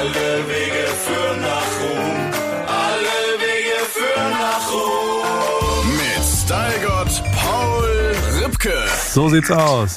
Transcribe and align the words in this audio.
Alle 0.00 0.48
Wege 0.48 0.86
führen 1.04 1.40
nach 1.40 1.70
Ruhm. 1.80 2.30
Alle 2.66 3.40
Wege 3.40 3.78
führen 3.92 4.30
nach 4.30 4.72
Ruhm. 4.72 5.96
Mit 5.96 6.24
Stylgott 6.24 7.22
Paul 7.36 8.14
Ripke 8.40 8.78
So 9.12 9.28
sieht's 9.28 9.50
aus. 9.50 9.96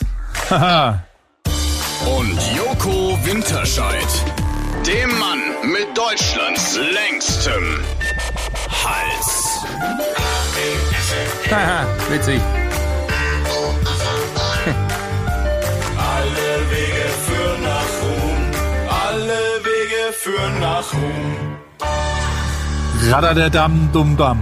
Haha. 0.50 1.04
und 2.18 2.40
Joko 2.56 3.18
Winterscheid. 3.24 4.08
Dem 4.86 5.18
Mann 5.20 5.40
mit 5.72 5.98
Deutschlands 5.98 6.78
längstem 6.78 7.80
Hals. 8.84 9.64
Haha, 11.50 11.86
witzig. 12.10 12.42
Führen 20.24 20.60
nach 20.62 20.94
Ruhm. 20.94 21.58
Radder 23.12 23.34
der 23.36 23.50
Damm, 23.50 23.90
dumm 23.92 24.16
Damm. 24.16 24.40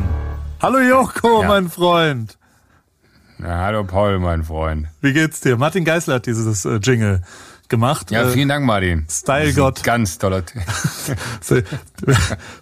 Hallo 0.62 0.78
Joko, 0.80 1.42
Ja. 1.42 1.48
mein 1.48 1.70
Freund. 1.72 2.38
Na, 3.40 3.58
hallo 3.66 3.84
Paul, 3.84 4.20
mein 4.20 4.44
Freund. 4.44 4.88
Wie 5.02 5.12
geht's 5.14 5.40
dir? 5.42 5.58
Martin 5.58 5.84
Geisler 5.84 6.16
hat 6.16 6.28
dieses 6.28 6.66
äh, 6.66 6.76
Jingle 6.76 7.24
gemacht. 7.68 8.12
Ja, 8.12 8.22
Äh, 8.24 8.30
vielen 8.30 8.50
Dank, 8.50 8.64
Martin. 8.64 9.08
Style-Gott. 9.10 9.82
Ganz 9.84 10.20
toller. 10.20 10.46
T- 10.46 10.54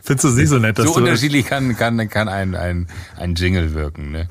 Findest 0.01 0.23
du 0.23 0.27
es 0.29 0.35
nicht 0.35 0.47
so 0.47 0.57
nett, 0.59 0.79
dass 0.79 0.85
so 0.85 0.93
du 0.93 0.99
unterschiedlich 1.01 1.45
kann, 1.45 1.75
kann, 1.75 2.07
kann 2.09 2.29
ein, 2.29 2.55
ein, 2.55 2.87
ein 3.17 3.35
Jingle 3.35 3.73
wirken, 3.73 4.11
ne? 4.11 4.29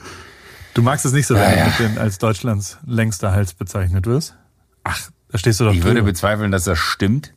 Du 0.72 0.80
magst 0.80 1.04
es 1.04 1.12
nicht 1.12 1.26
so, 1.26 1.34
wenn 1.34 1.42
Ja, 1.42 1.50
du 1.50 1.56
ja. 1.58 1.66
mit 1.66 1.78
den 1.80 1.98
als 1.98 2.16
Deutschlands 2.16 2.78
längster 2.86 3.32
Hals 3.32 3.52
bezeichnet 3.52 4.06
wirst? 4.06 4.34
Ach, 4.84 4.98
da 5.30 5.36
stehst 5.36 5.60
du 5.60 5.64
doch 5.64 5.74
Ich 5.74 5.82
würde 5.82 5.96
drüber. 5.96 6.06
bezweifeln, 6.12 6.50
dass 6.50 6.64
das 6.64 6.78
stimmt. 6.78 7.34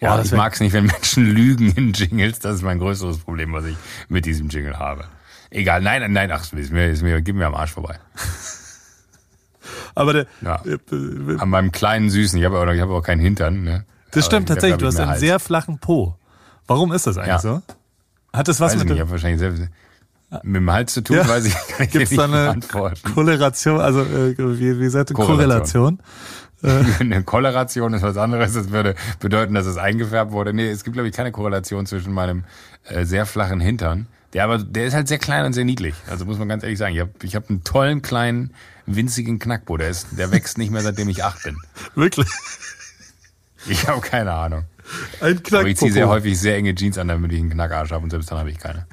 Ja, 0.00 0.16
das 0.16 0.26
ich 0.26 0.32
mag 0.32 0.52
es 0.52 0.60
nicht, 0.60 0.72
wenn 0.72 0.86
Menschen 0.86 1.24
lügen 1.34 1.70
in 1.72 1.92
Jingles. 1.92 2.38
Das 2.40 2.56
ist 2.56 2.62
mein 2.62 2.78
größeres 2.78 3.18
Problem, 3.18 3.52
was 3.52 3.64
ich 3.64 3.76
mit 4.08 4.26
diesem 4.26 4.48
Jingle 4.48 4.78
habe. 4.78 5.04
Egal, 5.50 5.80
nein, 5.80 6.12
nein, 6.12 6.30
ach, 6.32 6.52
ist 6.52 6.72
mir, 6.72 6.88
ist 6.90 7.02
mir, 7.02 7.22
gib 7.22 7.36
mir 7.36 7.46
am 7.46 7.54
Arsch 7.54 7.70
vorbei. 7.72 7.98
Aber 9.94 10.12
der, 10.12 10.26
Ja. 10.42 10.60
äh, 10.64 10.74
äh, 10.94 11.38
An 11.38 11.48
meinem 11.48 11.72
kleinen 11.72 12.10
Süßen, 12.10 12.38
ich 12.38 12.44
habe 12.44 12.58
auch, 12.58 12.66
ich 12.72 12.80
habe 12.80 12.92
auch 12.92 13.02
keinen 13.02 13.20
Hintern, 13.20 13.62
ne? 13.64 13.84
das 14.10 14.24
Aber 14.24 14.36
stimmt 14.36 14.50
ich 14.50 14.50
hab, 14.50 14.56
tatsächlich. 14.56 14.78
Du 14.78 14.84
ich, 14.86 14.88
hast 14.94 15.00
einen 15.00 15.10
Hals. 15.10 15.20
sehr 15.20 15.38
flachen 15.40 15.78
Po. 15.78 16.16
Warum 16.66 16.92
ist 16.92 17.06
das 17.06 17.16
eigentlich 17.16 17.28
Ja. 17.28 17.38
so? 17.38 17.62
Hat 18.32 18.48
das 18.48 18.60
was 18.60 18.72
Weiß 18.72 18.72
ich 18.74 18.78
mit 18.80 18.88
nicht, 18.88 18.92
ich 18.92 18.96
dem, 18.98 19.00
habe 19.02 19.10
wahrscheinlich 19.12 19.38
selbst 19.40 19.62
mit 20.42 20.56
dem 20.56 20.70
Hals 20.70 20.92
zu 20.92 21.00
tun, 21.02 21.16
Ja. 21.16 21.28
weiß 21.28 21.46
ich, 21.46 21.54
kann 21.54 21.86
ich 21.86 21.90
gibt's 21.92 22.14
da 22.16 22.24
eine. 22.24 22.60
Korrelation, 23.14 23.80
also 23.80 24.02
äh, 24.02 24.36
wie, 24.36 24.78
wie 24.80 24.88
sagt 24.88 25.14
Korrelation. 25.14 25.96
Korrelation? 25.96 26.00
Eine 27.00 27.22
Koloration 27.22 27.94
ist 27.94 28.02
was 28.02 28.16
anderes. 28.16 28.54
Das 28.54 28.70
würde 28.70 28.94
bedeuten, 29.20 29.54
dass 29.54 29.66
es 29.66 29.76
eingefärbt 29.76 30.32
wurde. 30.32 30.52
Nee, 30.52 30.70
es 30.70 30.84
gibt, 30.84 30.94
glaube 30.94 31.08
ich, 31.08 31.14
keine 31.14 31.32
Korrelation 31.32 31.86
zwischen 31.86 32.12
meinem 32.12 32.44
äh, 32.84 33.04
sehr 33.04 33.26
flachen 33.26 33.60
Hintern. 33.60 34.06
Der 34.32 34.44
aber, 34.44 34.58
der 34.58 34.86
ist 34.86 34.94
halt 34.94 35.08
sehr 35.08 35.18
klein 35.18 35.44
und 35.44 35.52
sehr 35.52 35.64
niedlich. 35.64 35.94
Also 36.10 36.24
muss 36.24 36.38
man 36.38 36.48
ganz 36.48 36.62
ehrlich 36.62 36.78
sagen. 36.78 36.94
Ich 36.94 37.00
habe 37.00 37.12
ich 37.22 37.36
hab 37.36 37.48
einen 37.48 37.62
tollen, 37.64 38.02
kleinen, 38.02 38.52
winzigen 38.86 39.38
Knackbo. 39.38 39.76
Der, 39.76 39.88
ist, 39.88 40.08
der 40.12 40.32
wächst 40.32 40.58
nicht 40.58 40.70
mehr, 40.70 40.82
seitdem 40.82 41.08
ich 41.08 41.24
acht 41.24 41.42
bin. 41.44 41.56
Wirklich? 41.94 42.28
Ich 43.68 43.86
habe 43.88 44.00
keine 44.00 44.32
Ahnung. 44.32 44.64
Ein 45.20 45.40
Aber 45.50 45.66
ich 45.66 45.76
ziehe 45.76 45.92
sehr 45.92 46.08
häufig 46.08 46.38
sehr 46.38 46.56
enge 46.56 46.74
Jeans 46.74 46.98
an, 46.98 47.08
damit 47.08 47.32
ich 47.32 47.40
einen 47.40 47.50
Knackarsch 47.50 47.90
habe 47.90 48.04
und 48.04 48.10
selbst 48.10 48.30
dann 48.30 48.38
habe 48.38 48.50
ich 48.50 48.58
keine. 48.58 48.86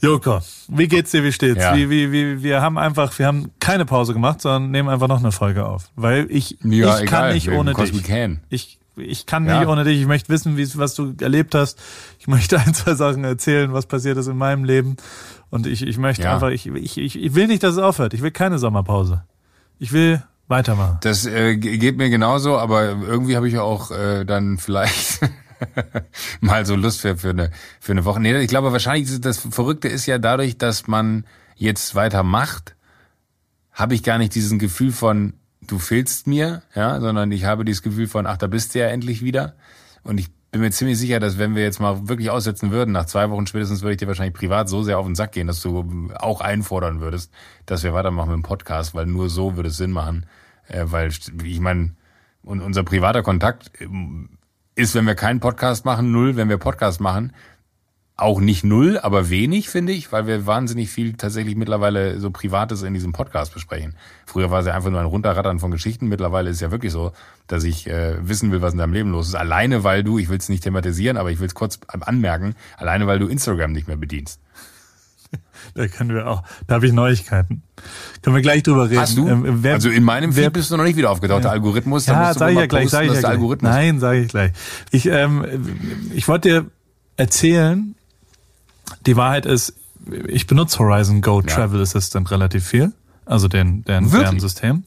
Joko, 0.00 0.40
wie 0.68 0.88
geht's 0.88 1.10
dir, 1.10 1.24
wie 1.24 1.32
steht's? 1.32 1.60
Ja. 1.60 1.74
Wie, 1.76 1.90
wie, 1.90 2.12
wie, 2.12 2.42
wir 2.42 2.60
haben 2.62 2.78
einfach, 2.78 3.18
wir 3.18 3.26
haben 3.26 3.50
keine 3.60 3.84
Pause 3.86 4.12
gemacht, 4.12 4.40
sondern 4.40 4.70
nehmen 4.70 4.88
einfach 4.88 5.08
noch 5.08 5.18
eine 5.20 5.32
Folge 5.32 5.66
auf. 5.66 5.90
Weil 5.96 6.26
ich, 6.30 6.58
Ja, 6.62 6.96
ich 6.96 7.02
egal. 7.02 7.06
kann 7.06 7.34
nicht 7.34 7.50
ohne 7.50 7.74
dich. 7.74 8.38
Ich, 8.50 8.78
ich 8.96 9.26
kann 9.26 9.46
Ja. 9.46 9.60
nicht 9.60 9.68
ohne 9.68 9.84
dich. 9.84 10.00
Ich 10.00 10.06
möchte 10.06 10.28
wissen, 10.28 10.56
wie, 10.56 10.68
was 10.76 10.94
du 10.94 11.14
erlebt 11.20 11.54
hast. 11.54 11.78
Ich 12.18 12.28
möchte 12.28 12.58
ein, 12.60 12.74
zwei 12.74 12.94
Sachen 12.94 13.24
erzählen, 13.24 13.72
was 13.72 13.86
passiert 13.86 14.16
ist 14.18 14.26
in 14.26 14.36
meinem 14.36 14.64
Leben. 14.64 14.96
Und 15.50 15.66
ich, 15.66 15.82
ich 15.86 15.98
möchte 15.98 16.22
Ja. 16.24 16.34
einfach, 16.34 16.50
ich, 16.50 16.66
ich, 16.66 16.98
ich 16.98 17.34
will 17.34 17.46
nicht, 17.46 17.62
dass 17.62 17.72
es 17.72 17.78
aufhört. 17.78 18.14
Ich 18.14 18.22
will 18.22 18.30
keine 18.30 18.58
Sommerpause. 18.58 19.24
Ich 19.78 19.92
will 19.92 20.22
weitermachen. 20.50 20.98
Das 21.02 21.24
äh, 21.26 21.56
ge- 21.56 21.78
geht 21.78 21.96
mir 21.96 22.10
genauso, 22.10 22.58
aber 22.58 22.88
irgendwie 22.88 23.36
habe 23.36 23.48
ich 23.48 23.58
auch 23.58 23.90
äh, 23.90 24.24
dann 24.24 24.58
vielleicht 24.58 25.20
mal 26.40 26.66
so 26.66 26.74
Lust 26.76 27.00
für, 27.00 27.16
für, 27.16 27.30
eine, 27.30 27.50
für 27.80 27.92
eine 27.92 28.04
Woche. 28.04 28.20
Nee, 28.20 28.36
ich 28.38 28.48
glaube 28.48 28.72
wahrscheinlich, 28.72 29.20
das 29.20 29.38
Verrückte 29.38 29.88
ist 29.88 30.06
ja 30.06 30.18
dadurch, 30.18 30.58
dass 30.58 30.86
man 30.86 31.24
jetzt 31.56 31.94
weitermacht, 31.94 32.74
habe 33.72 33.94
ich 33.94 34.02
gar 34.02 34.18
nicht 34.18 34.34
diesen 34.34 34.58
Gefühl 34.58 34.92
von, 34.92 35.34
du 35.62 35.78
fehlst 35.78 36.26
mir, 36.26 36.62
ja, 36.74 37.00
sondern 37.00 37.30
ich 37.32 37.44
habe 37.44 37.64
dieses 37.64 37.82
Gefühl 37.82 38.08
von, 38.08 38.26
ach, 38.26 38.36
da 38.36 38.46
bist 38.46 38.74
du 38.74 38.80
ja 38.80 38.86
endlich 38.88 39.22
wieder. 39.22 39.54
Und 40.02 40.18
ich 40.18 40.28
bin 40.50 40.62
mir 40.62 40.70
ziemlich 40.72 40.98
sicher, 40.98 41.20
dass 41.20 41.38
wenn 41.38 41.54
wir 41.54 41.62
jetzt 41.62 41.78
mal 41.78 42.08
wirklich 42.08 42.30
aussetzen 42.30 42.72
würden, 42.72 42.90
nach 42.90 43.06
zwei 43.06 43.30
Wochen 43.30 43.46
spätestens 43.46 43.82
würde 43.82 43.92
ich 43.92 43.98
dir 43.98 44.08
wahrscheinlich 44.08 44.34
privat 44.34 44.68
so 44.68 44.82
sehr 44.82 44.98
auf 44.98 45.06
den 45.06 45.14
Sack 45.14 45.32
gehen, 45.32 45.46
dass 45.46 45.60
du 45.60 46.10
auch 46.16 46.40
einfordern 46.40 47.00
würdest, 47.00 47.30
dass 47.66 47.84
wir 47.84 47.94
weitermachen 47.94 48.30
mit 48.30 48.38
dem 48.38 48.42
Podcast, 48.42 48.94
weil 48.94 49.06
nur 49.06 49.28
so 49.28 49.54
würde 49.56 49.68
es 49.68 49.76
Sinn 49.76 49.92
machen. 49.92 50.26
Äh, 50.70 50.84
weil 50.86 51.10
ich 51.44 51.60
meine, 51.60 51.94
und 52.42 52.60
unser 52.60 52.84
privater 52.84 53.22
Kontakt 53.22 53.70
ähm, 53.80 54.38
ist, 54.74 54.94
wenn 54.94 55.06
wir 55.06 55.14
keinen 55.14 55.40
Podcast 55.40 55.84
machen, 55.84 56.12
null. 56.12 56.36
Wenn 56.36 56.48
wir 56.48 56.58
Podcast 56.58 57.00
machen, 57.00 57.32
auch 58.16 58.40
nicht 58.40 58.64
null, 58.64 58.98
aber 58.98 59.30
wenig, 59.30 59.70
finde 59.70 59.92
ich, 59.92 60.12
weil 60.12 60.26
wir 60.26 60.46
wahnsinnig 60.46 60.90
viel 60.90 61.14
tatsächlich 61.14 61.56
mittlerweile 61.56 62.20
so 62.20 62.30
Privates 62.30 62.82
in 62.82 62.92
diesem 62.92 63.12
Podcast 63.12 63.54
besprechen. 63.54 63.96
Früher 64.26 64.50
war 64.50 64.60
es 64.60 64.66
ja 64.66 64.74
einfach 64.74 64.90
nur 64.90 65.00
ein 65.00 65.06
Runterrattern 65.06 65.58
von 65.58 65.70
Geschichten. 65.70 66.08
Mittlerweile 66.08 66.50
ist 66.50 66.56
es 66.56 66.60
ja 66.60 66.70
wirklich 66.70 66.92
so, 66.92 67.12
dass 67.46 67.64
ich 67.64 67.86
äh, 67.86 68.16
wissen 68.20 68.52
will, 68.52 68.60
was 68.60 68.74
in 68.74 68.78
deinem 68.78 68.92
Leben 68.92 69.10
los 69.10 69.28
ist. 69.28 69.34
Alleine, 69.36 69.84
weil 69.84 70.04
du, 70.04 70.18
ich 70.18 70.28
will 70.28 70.38
es 70.38 70.50
nicht 70.50 70.62
thematisieren, 70.62 71.16
aber 71.16 71.30
ich 71.30 71.40
will 71.40 71.46
es 71.46 71.54
kurz 71.54 71.80
anmerken, 71.88 72.54
alleine, 72.76 73.06
weil 73.06 73.18
du 73.18 73.26
Instagram 73.26 73.72
nicht 73.72 73.88
mehr 73.88 73.96
bedienst. 73.96 74.40
Da 75.74 75.86
können 75.88 76.10
wir 76.14 76.26
auch, 76.26 76.42
da 76.66 76.76
habe 76.76 76.86
ich 76.86 76.92
Neuigkeiten. 76.92 77.62
Können 78.22 78.34
wir 78.34 78.42
gleich 78.42 78.62
drüber 78.62 78.88
reden. 78.90 79.00
Hast 79.00 79.16
du? 79.16 79.28
Ähm, 79.28 79.62
wer- 79.62 79.74
also 79.74 79.88
in 79.90 80.02
meinem 80.02 80.32
Feed 80.32 80.52
bist 80.52 80.70
du 80.70 80.76
noch 80.76 80.84
nicht 80.84 80.96
wieder 80.96 81.10
aufgetaucht. 81.10 81.44
Der 81.44 81.50
Algorithmus, 81.52 82.06
Ja, 82.06 82.18
musst 82.18 82.36
du 82.36 82.38
sag 82.40 82.46
wohl 82.48 82.52
ich 82.54 82.58
ja 82.58 82.66
gleich, 82.66 82.82
posten, 82.84 82.96
sag 82.96 83.02
ich 83.16 83.22
ja 83.22 83.36
gleich. 83.36 83.62
Nein, 83.62 84.00
sage 84.00 84.20
ich 84.22 84.28
gleich. 84.28 84.52
Ich, 84.90 85.06
ähm, 85.06 85.44
ich 86.14 86.26
wollte 86.28 86.48
dir 86.48 86.66
erzählen, 87.16 87.94
die 89.06 89.16
Wahrheit 89.16 89.46
ist, 89.46 89.74
ich 90.26 90.46
benutze 90.46 90.78
Horizon 90.78 91.20
Go 91.20 91.40
Ja. 91.42 91.46
Travel 91.46 91.80
Assistant 91.82 92.30
relativ 92.30 92.66
viel, 92.66 92.92
also 93.26 93.46
den, 93.46 93.84
den 93.84 94.06
Wirklich? 94.06 94.22
deren 94.22 94.40
System. 94.40 94.84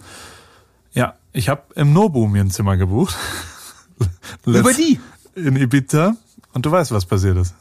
Ja, 0.93 1.13
ich 1.31 1.49
habe 1.49 1.61
im 1.75 1.93
Nobu 1.93 2.27
mir 2.27 2.41
ein 2.41 2.51
Zimmer 2.51 2.77
gebucht. 2.77 3.15
Über 4.45 4.73
die? 4.73 4.99
In 5.35 5.55
Ibiza. 5.55 6.15
Und 6.51 6.65
du 6.65 6.71
weißt, 6.71 6.91
was 6.91 7.05
passiert 7.05 7.37
ist. 7.37 7.55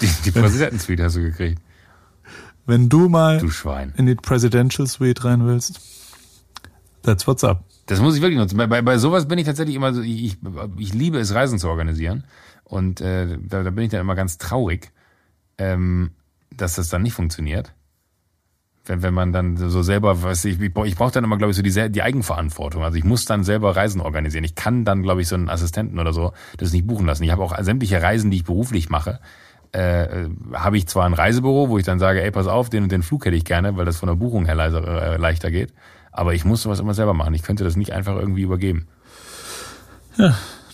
Die, 0.00 0.08
die 0.24 0.30
Präsidentensuite 0.30 1.04
hast 1.04 1.16
du 1.16 1.20
gekriegt. 1.22 1.60
Wenn 2.66 2.88
du 2.88 3.08
mal 3.08 3.38
Du 3.38 3.50
in 3.96 4.06
die 4.06 4.14
Presidential 4.14 4.86
Suite 4.86 5.24
rein 5.24 5.46
willst, 5.46 5.80
that's 7.02 7.26
what's 7.26 7.44
up. 7.44 7.64
Das 7.86 8.00
muss 8.00 8.14
ich 8.14 8.22
wirklich 8.22 8.38
nutzen. 8.38 8.56
Bei, 8.56 8.66
bei, 8.66 8.82
bei 8.82 8.98
sowas 8.98 9.26
bin 9.26 9.38
ich 9.38 9.46
tatsächlich 9.46 9.74
immer 9.74 9.92
so, 9.92 10.02
ich, 10.02 10.38
ich 10.78 10.94
liebe 10.94 11.18
es, 11.18 11.34
Reisen 11.34 11.58
zu 11.58 11.68
organisieren. 11.68 12.24
Und 12.64 13.00
äh, 13.00 13.38
da, 13.42 13.62
da 13.62 13.70
bin 13.70 13.84
ich 13.84 13.90
dann 13.90 14.00
immer 14.00 14.14
ganz 14.14 14.38
traurig, 14.38 14.92
ähm, 15.58 16.12
dass 16.56 16.76
das 16.76 16.88
dann 16.88 17.02
nicht 17.02 17.14
funktioniert. 17.14 17.74
Wenn, 18.84 19.02
wenn 19.02 19.14
man 19.14 19.32
dann 19.32 19.56
so 19.56 19.82
selber, 19.82 20.22
weiß 20.22 20.44
ich, 20.44 20.60
ich 20.60 20.72
brauche 20.72 21.12
dann 21.12 21.24
immer, 21.24 21.38
glaube 21.38 21.50
ich, 21.50 21.56
so 21.56 21.62
die, 21.62 21.90
die 21.90 22.02
Eigenverantwortung. 22.02 22.84
Also 22.84 22.96
ich 22.96 23.04
muss 23.04 23.24
dann 23.24 23.42
selber 23.42 23.74
Reisen 23.74 24.00
organisieren. 24.00 24.44
Ich 24.44 24.54
kann 24.54 24.84
dann, 24.84 25.02
glaube 25.02 25.20
ich, 25.20 25.28
so 25.28 25.34
einen 25.34 25.48
Assistenten 25.48 25.98
oder 25.98 26.12
so 26.12 26.32
das 26.56 26.72
nicht 26.72 26.86
buchen 26.86 27.06
lassen. 27.06 27.24
Ich 27.24 27.30
habe 27.30 27.42
auch 27.42 27.56
sämtliche 27.62 28.00
Reisen, 28.00 28.30
die 28.30 28.38
ich 28.38 28.44
beruflich 28.44 28.88
mache, 28.88 29.20
äh, 29.72 30.26
habe 30.52 30.76
ich 30.76 30.86
zwar 30.86 31.06
ein 31.06 31.14
Reisebüro, 31.14 31.68
wo 31.68 31.78
ich 31.78 31.84
dann 31.84 31.98
sage, 31.98 32.22
ey, 32.22 32.30
pass 32.30 32.46
auf, 32.46 32.68
den 32.70 32.82
und 32.84 32.92
den 32.92 33.02
Flug 33.02 33.24
hätte 33.24 33.36
ich 33.36 33.44
gerne, 33.44 33.76
weil 33.76 33.84
das 33.84 33.96
von 33.96 34.06
der 34.08 34.16
Buchung 34.16 34.44
her 34.44 34.54
leiser, 34.54 35.14
äh, 35.14 35.16
leichter 35.16 35.50
geht. 35.50 35.72
Aber 36.10 36.34
ich 36.34 36.44
muss 36.44 36.62
sowas 36.62 36.78
immer 36.80 36.92
selber 36.94 37.14
machen. 37.14 37.32
Ich 37.34 37.42
könnte 37.42 37.64
das 37.64 37.74
nicht 37.76 37.92
einfach 37.92 38.16
irgendwie 38.16 38.42
übergeben. 38.42 38.86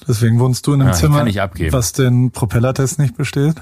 Deswegen 0.06 0.40
wohnst 0.40 0.66
du 0.66 0.74
in 0.74 0.80
einem 0.80 0.88
Ja, 0.90 0.94
ich 0.94 1.00
Zimmer, 1.00 1.18
kann 1.18 1.26
nicht 1.26 1.40
abgeben. 1.40 1.72
was 1.72 1.92
den 1.92 2.30
Propellertest 2.32 2.98
nicht 2.98 3.16
besteht. 3.16 3.54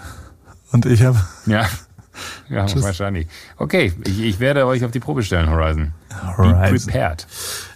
Und 0.72 0.86
ich 0.86 1.02
habe 1.02 1.18
Ja, 1.44 1.66
ja 2.48 2.66
wahrscheinlich. 2.82 3.26
Okay, 3.58 3.92
ich, 4.04 4.20
ich 4.20 4.40
werde 4.40 4.66
euch 4.66 4.84
auf 4.84 4.90
die 4.90 5.00
Probe 5.00 5.22
stellen, 5.22 5.50
Horizon. 5.50 5.92
Be 6.08 6.36
Horizon. 6.38 6.92
prepared. 6.92 7.26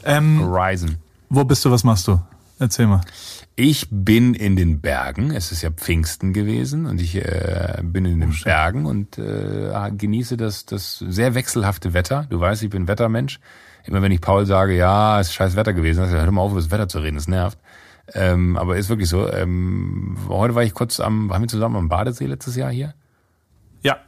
Ähm, 0.05 0.41
Horizon. 0.41 0.97
wo 1.29 1.45
bist 1.45 1.65
du, 1.65 1.71
was 1.71 1.85
machst 1.85 2.09
du? 2.09 2.19
Erzähl 2.59 2.87
mal. 2.87 3.03
Ich 3.57 3.89
bin 3.91 4.35
in 4.35 4.57
den 4.57 4.81
Bergen. 4.81 5.33
Es 5.33 5.53
ist 5.53 5.63
ja 5.63 5.71
Pfingsten 5.71 6.33
gewesen 6.33 6.87
und 6.87 7.01
ich 7.01 7.17
äh, 7.17 7.81
bin 7.83 8.05
in 8.07 8.21
den 8.21 8.35
Bergen 8.43 8.87
und 8.87 9.19
äh, 9.19 9.91
genieße 9.91 10.37
das, 10.37 10.65
das 10.65 10.99
sehr 10.99 11.35
wechselhafte 11.35 11.93
Wetter. 11.93 12.27
Du 12.31 12.41
weißt, 12.41 12.63
ich 12.63 12.71
bin 12.71 12.89
Wettermensch. 12.89 13.39
Immer 13.85 14.03
wenn 14.03 14.13
ich 14.13 14.21
Paul 14.21 14.47
sage, 14.47 14.77
ja, 14.77 15.21
es 15.21 15.29
ist 15.29 15.35
scheiß 15.35 15.57
Wetter 15.57 15.73
gewesen, 15.73 16.01
dann 16.01 16.11
hör 16.11 16.31
mal 16.31 16.43
auf, 16.43 16.53
über 16.53 16.61
das 16.61 16.71
Wetter 16.71 16.89
zu 16.89 17.01
reden, 17.01 17.17
das 17.17 17.29
nervt. 17.29 17.59
Ähm, 18.15 18.57
aber 18.57 18.77
ist 18.77 18.89
wirklich 18.89 19.09
so. 19.09 19.31
Ähm, 19.33 20.17
heute 20.29 20.55
war 20.55 20.63
ich 20.63 20.75
kurz 20.75 21.01
am, 21.01 21.29
waren 21.29 21.43
wir 21.43 21.49
zusammen 21.49 21.77
am 21.77 21.89
Badesee 21.89 22.27
letztes 22.27 22.57
Jahr 22.57 22.71
hier? 22.71 22.95
Ja. 23.83 23.99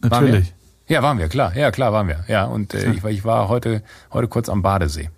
Waren? 0.00 0.24
Natürlich. 0.24 0.54
Ja, 0.88 1.02
waren 1.02 1.18
wir, 1.18 1.28
klar. 1.28 1.54
Ja, 1.56 1.70
klar, 1.70 1.92
waren 1.92 2.08
wir. 2.08 2.24
Ja, 2.26 2.44
und 2.46 2.74
äh, 2.74 2.90
ich, 2.92 3.02
war, 3.02 3.10
ich 3.10 3.24
war 3.24 3.48
heute, 3.48 3.82
heute 4.12 4.28
kurz 4.28 4.48
am 4.48 4.62
Badesee. 4.62 5.10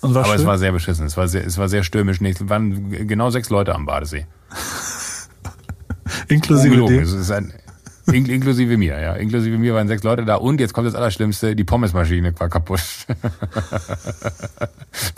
Aber 0.00 0.24
schön? 0.24 0.34
es 0.36 0.46
war 0.46 0.58
sehr 0.58 0.72
beschissen. 0.72 1.06
Es 1.06 1.16
war 1.16 1.28
sehr, 1.28 1.44
es 1.44 1.58
war 1.58 1.68
sehr 1.68 1.82
stürmisch. 1.82 2.20
Es 2.20 2.48
waren 2.48 2.90
genau 3.06 3.30
sechs 3.30 3.50
Leute 3.50 3.74
am 3.74 3.86
Badesee. 3.86 4.26
inklusive 6.28 6.94
ist 6.94 7.30
ein, 7.30 7.52
in, 8.12 8.26
inklusive 8.26 8.76
mir, 8.78 9.00
ja. 9.00 9.14
Inklusive 9.14 9.58
mir 9.58 9.74
waren 9.74 9.88
sechs 9.88 10.02
Leute 10.02 10.24
da. 10.24 10.36
Und 10.36 10.60
jetzt 10.60 10.72
kommt 10.72 10.86
das 10.86 10.94
Allerschlimmste, 10.94 11.54
die 11.54 11.64
Pommesmaschine 11.64 12.32
war 12.40 12.48
kaputt. 12.48 12.80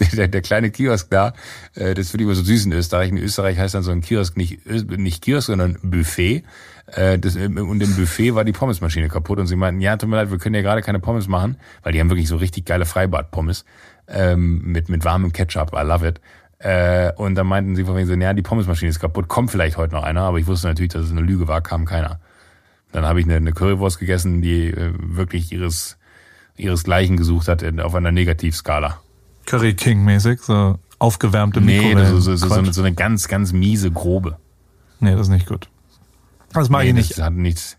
der, 0.01 0.09
der, 0.09 0.29
der 0.29 0.41
kleine 0.43 0.71
Kiosk 0.71 1.09
da, 1.11 1.35
äh, 1.75 1.95
das 1.95 2.11
finde 2.11 2.25
ich 2.25 2.27
immer 2.27 2.35
so 2.35 2.43
süß 2.43 2.67
in 2.67 2.73
Österreich. 2.73 3.11
In 3.11 3.19
Österreich 3.19 3.59
heißt 3.59 3.75
dann 3.75 3.83
so 3.83 3.93
ein 3.93 4.01
Kiosk 4.01 4.37
nicht, 4.37 4.67
nicht 4.67 5.23
Kiosk, 5.23 5.47
sondern 5.47 5.79
Buffet. 5.83 6.43
Äh, 6.87 7.19
das, 7.19 7.37
und 7.37 7.81
im 7.81 7.95
Buffet 7.95 8.35
war 8.35 8.45
die 8.45 8.53
Pommesmaschine 8.53 9.09
kaputt. 9.09 9.39
Und 9.39 9.47
sie 9.47 9.57
meinten, 9.57 9.81
ja, 9.81 9.97
tut 9.97 10.09
mir 10.09 10.17
leid, 10.17 10.33
wir 10.33 10.39
können 10.39 10.57
ja 10.57 10.63
gerade 10.63 10.83
keine 10.83 10.99
Pommes 10.99 11.29
machen, 11.29 11.59
weil 11.83 11.93
die 11.93 12.01
haben 12.01 12.11
wirklich 12.11 12.29
so 12.29 12.37
richtig 12.37 12.65
geile 12.65 12.87
Freibad-Pommes 12.87 13.65
ähm, 14.11 14.63
mit, 14.65 14.89
mit 14.89 15.05
warmem 15.05 15.33
Ketchup. 15.33 15.73
I 15.75 15.83
love 15.87 16.07
it. 16.07 16.21
Äh, 16.59 17.13
und 17.15 17.37
dann 17.37 17.47
meinten 17.47 17.75
sie 17.75 17.85
von 17.85 17.97
wegen 17.97 18.07
so, 18.07 18.13
ja, 18.15 18.35
die 18.35 18.43
Pommesmaschine 18.43 18.91
ist 18.91 19.01
kaputt, 19.01 19.29
kommt 19.29 19.51
vielleicht 19.51 19.77
heute 19.79 19.95
noch 19.95 20.03
einer, 20.03 20.23
aber 20.23 20.39
ich 20.39 20.47
wusste 20.47 20.69
natürlich, 20.69 20.93
dass 20.93 21.05
es 21.07 21.11
eine 21.11 21.23
Lüge 21.23 21.49
war, 21.49 21.63
kam 21.63 21.87
keiner. 21.87 22.21
Dann 22.93 23.07
habe 23.07 23.21
ich 23.21 23.27
eine, 23.27 23.37
eine 23.37 23.53
Currywurst 23.53 23.99
gegessen, 23.99 24.43
die 24.43 24.67
äh, 24.67 24.93
wirklich 24.99 25.53
ihres 25.53 25.97
ihresgleichen 26.57 27.17
gesucht 27.17 27.49
hat 27.49 27.63
in, 27.63 27.81
auf 27.81 27.95
einer 27.95 28.13
Negativskala. 28.13 28.99
Curry 29.47 29.73
King 29.75 30.05
mäßig, 30.05 30.41
so 30.43 30.79
aufgewärmte 30.99 31.63
Nee, 31.63 31.79
Mikrowellen. 31.79 31.99
das 31.99 32.11
ist 32.19 32.25
so, 32.25 32.37
so, 32.37 32.49
so, 32.49 32.55
eine, 32.55 32.73
so 32.75 32.83
eine 32.83 32.93
ganz, 32.95 33.29
ganz 33.29 33.53
miese 33.55 33.91
grobe. 33.91 34.37
nee, 34.99 35.13
das 35.13 35.23
ist 35.23 35.29
nicht 35.29 35.47
gut. 35.47 35.71
Das 36.53 36.69
mag 36.69 36.83
ich 36.85 36.93
Nee, 36.93 36.99
nicht. 36.99 37.13
Das 37.13 37.25
hatte 37.25 37.41
nichts, 37.41 37.79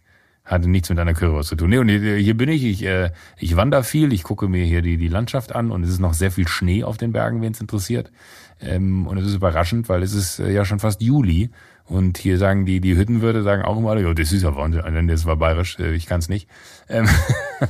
hatte 0.51 0.69
nichts 0.69 0.89
mit 0.89 0.99
einer 0.99 1.13
Currywurst 1.13 1.49
zu 1.49 1.55
tun. 1.55 1.69
Nee, 1.69 1.77
und 1.77 1.87
hier 1.89 2.35
bin 2.35 2.49
ich, 2.49 2.63
ich, 2.63 2.83
äh, 2.83 3.11
ich 3.37 3.55
wandere 3.55 3.83
viel, 3.83 4.11
ich 4.11 4.23
gucke 4.23 4.47
mir 4.47 4.65
hier 4.65 4.81
die, 4.81 4.97
die 4.97 5.07
Landschaft 5.07 5.55
an 5.55 5.71
und 5.71 5.83
es 5.83 5.89
ist 5.89 5.99
noch 5.99 6.13
sehr 6.13 6.31
viel 6.31 6.47
Schnee 6.47 6.83
auf 6.83 6.97
den 6.97 7.13
Bergen, 7.13 7.41
wen 7.41 7.53
es 7.53 7.61
interessiert. 7.61 8.11
Ähm, 8.59 9.07
und 9.07 9.17
es 9.17 9.25
ist 9.25 9.35
überraschend, 9.35 9.89
weil 9.89 10.03
es 10.03 10.13
ist 10.13 10.39
äh, 10.39 10.51
ja 10.51 10.65
schon 10.65 10.79
fast 10.79 11.01
Juli. 11.01 11.49
Und 11.85 12.17
hier 12.17 12.37
sagen 12.37 12.65
die, 12.65 12.79
die 12.79 12.95
Hüttenwürde 12.95 13.43
sagen 13.43 13.63
auch 13.63 13.77
immer, 13.77 13.97
ja, 13.97 14.13
das 14.13 14.31
ist 14.31 14.43
ja 14.43 14.55
Wahnsinn, 14.55 15.07
das 15.07 15.25
war 15.25 15.35
bayerisch, 15.35 15.79
äh, 15.79 15.93
ich 15.93 16.05
kann's 16.05 16.29
nicht. 16.29 16.47
Ähm, 16.89 17.07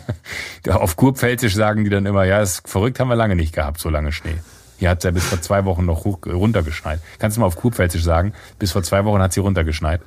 auf 0.70 0.96
Kurpfälzisch 0.96 1.56
sagen 1.56 1.84
die 1.84 1.90
dann 1.90 2.06
immer, 2.06 2.24
ja, 2.24 2.42
ist 2.42 2.68
verrückt, 2.68 3.00
haben 3.00 3.08
wir 3.08 3.16
lange 3.16 3.36
nicht 3.36 3.54
gehabt, 3.54 3.80
so 3.80 3.90
lange 3.90 4.12
Schnee. 4.12 4.36
Hier 4.78 4.90
hat's 4.90 5.04
ja 5.04 5.12
bis 5.12 5.26
vor 5.26 5.40
zwei 5.42 5.66
Wochen 5.66 5.86
noch 5.86 6.04
hoch, 6.06 6.20
runtergeschneit. 6.26 7.00
Kannst 7.20 7.38
du 7.38 7.42
mal 7.42 7.48
auf 7.48 7.56
Kurpfälzisch 7.56 8.04
sagen, 8.04 8.34
bis 8.58 8.72
vor 8.72 8.82
zwei 8.82 9.06
Wochen 9.06 9.22
hat 9.22 9.34
sie 9.34 9.40
runtergeschneit. 9.40 10.02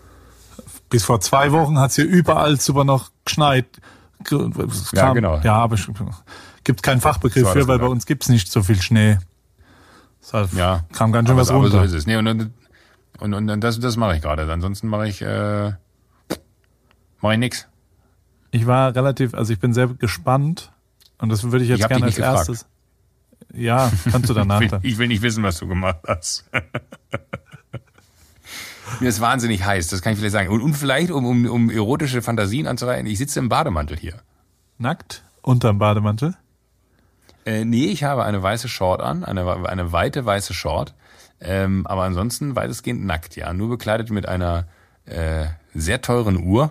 Bis 0.95 1.03
vor 1.05 1.21
zwei 1.21 1.51
Wochen 1.51 1.77
hat's 1.81 1.97
hier 1.97 2.05
überall 2.07 2.61
super 2.61 2.85
noch 2.85 3.11
geschneit. 3.25 3.67
Es 4.23 4.93
Ja, 4.93 5.13
genau. 5.13 5.41
Ja, 5.43 5.55
aber 5.57 5.77
gibt 6.63 6.85
keinen 6.85 7.01
Fachbegriff 7.01 7.49
für, 7.49 7.59
das 7.59 7.67
weil 7.69 7.79
bei 7.79 7.83
gedacht. 7.83 7.91
uns 7.91 8.07
gibt's 8.07 8.29
nicht 8.29 8.51
so 8.53 8.63
viel 8.63 8.81
Schnee. 8.81 9.19
Deshalb 10.23 10.53
Ja. 10.53 10.85
kam 10.93 11.11
ganz 11.11 11.29
schön 11.29 11.37
was 11.37 11.51
aber 11.51 11.59
runter. 11.59 11.79
so 11.79 11.83
ist 11.85 11.93
es. 11.95 12.07
Nee, 12.07 12.15
und, 12.17 12.29
und, 12.29 12.53
und, 13.19 13.35
und 13.51 13.61
das, 13.61 13.81
das 13.81 13.97
mache 13.97 14.15
ich 14.15 14.23
gerade. 14.23 14.51
Ansonsten 14.53 14.87
mache 14.87 15.09
ich, 15.09 15.21
äh, 15.21 15.73
mache 17.21 17.33
ich 17.33 17.39
nix. 17.41 17.67
Ich 18.53 18.69
war 18.69 18.95
relativ, 18.95 19.35
also 19.35 19.53
ich 19.53 19.59
bin 19.59 19.75
sehr 19.75 19.89
gespannt 19.89 20.71
und 21.19 21.29
das 21.31 21.43
würde 21.43 21.65
ich 21.65 21.71
jetzt 21.71 21.81
Ich 21.81 21.89
gerne 21.89 22.05
als 22.05 22.15
gefragt. 22.15 22.37
erstes. 22.39 22.67
Ja, 23.53 23.91
kannst 24.13 24.31
du 24.31 24.35
danach 24.35 24.61
Ich 24.63 24.71
will, 24.71 24.81
ich 24.85 24.99
will 24.99 25.09
nicht 25.09 25.23
wissen, 25.23 25.43
was 25.43 25.59
du 25.59 25.67
gemacht 25.67 25.99
hast. 26.07 26.49
Mir 29.01 29.09
ist 29.09 29.21
wahnsinnig 29.21 29.65
heiß, 29.65 29.89
das 29.89 30.03
kann 30.03 30.13
ich 30.13 30.19
vielleicht 30.19 30.33
sagen. 30.33 30.49
Und, 30.49 30.61
und 30.63 30.75
vielleicht, 30.75 31.11
um, 31.11 31.25
um, 31.25 31.47
um 31.47 31.71
erotische 31.71 32.23
Fantasien 32.23 32.67
anzureihen, 32.67 33.07
ich 33.07 33.19
sitze 33.19 33.39
im 33.39 33.49
Bademantel 33.49 33.97
hier. 33.97 34.15
Nackt 34.79 35.25
unterm 35.43 35.79
Bademantel. 35.79 36.35
Äh, 37.47 37.65
nee, 37.65 37.87
ich 37.87 38.05
habe 38.05 38.25
eine 38.25 38.43
weiße 38.43 38.69
Short 38.69 39.01
an, 39.01 39.25
eine, 39.25 39.69
eine 39.69 39.93
weite 39.93 40.25
weiße 40.25 40.55
Short. 40.55 40.95
Ähm, 41.41 41.87
aber 41.87 42.05
ansonsten 42.05 42.57
weitestgehend 42.57 43.05
nackt, 43.05 43.37
ja. 43.37 43.53
Nur 43.53 43.69
bekleidet 43.69 44.11
mit 44.11 44.27
einer 44.27 44.67
äh, 45.05 45.47
sehr 45.75 46.01
teuren 46.01 46.43
Uhr. 46.43 46.71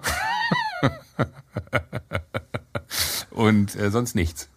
Und 3.30 3.76
äh, 3.76 3.92
sonst 3.92 4.16
nichts. 4.16 4.50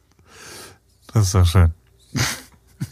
Das 1.12 1.25
ist 1.25 1.35
doch 1.35 1.47
schön. 1.47 1.73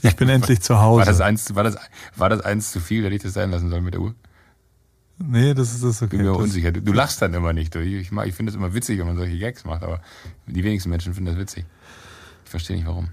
Ich 0.03 0.17
bin 0.17 0.29
endlich 0.29 0.61
zu 0.61 0.81
Hause. 0.81 1.01
War 1.01 1.07
das 1.07 1.21
eins, 1.21 1.55
war 1.55 1.65
das, 1.65 1.77
war 2.17 2.29
das 2.29 2.41
eins 2.41 2.73
zu 2.73 2.81
viel, 2.81 3.05
hätte 3.05 3.15
ich 3.15 3.23
das 3.23 3.35
sein 3.35 3.51
lassen 3.51 3.71
sollen 3.71 3.85
mit 3.85 3.95
der 3.95 4.01
Uhr? 4.01 4.15
Nee, 5.19 5.55
das 5.55 5.73
ist 5.75 5.85
das 5.85 6.03
okay. 6.03 6.17
Bin 6.17 6.27
mir 6.27 6.33
Das- 6.33 6.43
unsicher. 6.43 6.73
Du, 6.73 6.81
du 6.83 6.93
lachst 6.93 7.21
dann 7.23 7.35
immer 7.35 7.53
nicht. 7.53 7.75
Ich, 7.77 8.11
mag- 8.13 8.27
ich 8.27 8.35
finde 8.35 8.51
es 8.51 8.57
immer 8.57 8.75
witzig, 8.75 8.99
wenn 8.99 9.07
man 9.07 9.17
solche 9.17 9.39
Gags 9.39 9.65
macht, 9.65 9.83
aber 9.83 10.01
die 10.47 10.63
wenigsten 10.65 10.91
Menschen 10.91 11.15
finden 11.15 11.31
das 11.31 11.39
witzig. 11.39 11.65
Ich 12.45 12.51
verstehe 12.51 12.77
nicht 12.77 12.87
warum. 12.87 13.09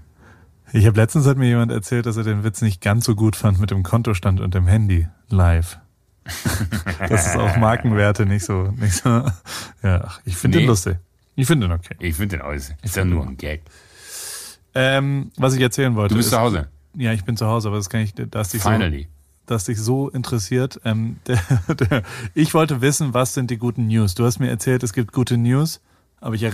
Ich 0.72 0.86
habe 0.86 0.96
letztens 0.98 1.26
hat 1.26 1.36
mir 1.36 1.48
jemand 1.48 1.70
erzählt, 1.70 2.06
dass 2.06 2.16
er 2.16 2.24
den 2.24 2.44
Witz 2.44 2.62
nicht 2.62 2.80
ganz 2.80 3.04
so 3.04 3.14
gut 3.14 3.36
fand 3.36 3.60
mit 3.60 3.70
dem 3.70 3.82
Kontostand 3.82 4.40
und 4.40 4.54
dem 4.54 4.66
Handy 4.66 5.06
live. 5.28 5.78
das 7.08 7.26
ist 7.26 7.36
auch 7.36 7.56
Markenwerte 7.56 8.26
nicht 8.26 8.44
so, 8.44 8.72
nicht 8.78 8.94
so. 8.94 9.24
Ja, 9.82 10.08
ich 10.24 10.36
finde 10.36 10.58
Nee. 10.58 10.64
den 10.64 10.68
lustig. 10.68 10.96
Ich 11.34 11.46
finde 11.46 11.66
den 11.68 11.74
okay. 11.76 11.96
Ich 11.98 12.14
finde 12.14 12.36
den 12.36 12.42
aus. 12.46 12.72
Ist 12.82 12.96
ja 12.96 13.04
nur 13.04 13.26
ein 13.26 13.36
Gag. 13.36 13.62
Ähm, 14.74 15.30
was 15.36 15.54
ich 15.54 15.60
erzählen 15.60 15.94
wollte. 15.94 16.14
Du 16.14 16.18
bist 16.18 16.28
ist, 16.28 16.34
zu 16.34 16.40
Hause. 16.40 16.68
Ja, 16.96 17.12
ich 17.12 17.24
bin 17.24 17.36
zu 17.36 17.46
Hause, 17.46 17.68
aber 17.68 17.76
das 17.78 17.90
kann 17.90 18.00
ich, 18.00 18.14
dass 18.14 18.50
dich 18.50 18.62
so, 18.62 18.68
Dass 19.46 19.64
dich 19.64 19.78
so 19.80 20.08
interessiert. 20.08 20.80
Ähm, 20.84 21.16
der, 21.26 21.38
der, 21.74 22.02
ich 22.34 22.54
wollte 22.54 22.80
wissen, 22.80 23.12
was 23.14 23.34
sind 23.34 23.50
die 23.50 23.58
guten 23.58 23.86
News? 23.88 24.14
Du 24.14 24.24
hast 24.24 24.38
mir 24.38 24.48
erzählt, 24.48 24.82
es 24.82 24.92
gibt 24.92 25.12
gute 25.12 25.36
News, 25.36 25.80
aber 26.20 26.34
ich, 26.36 26.44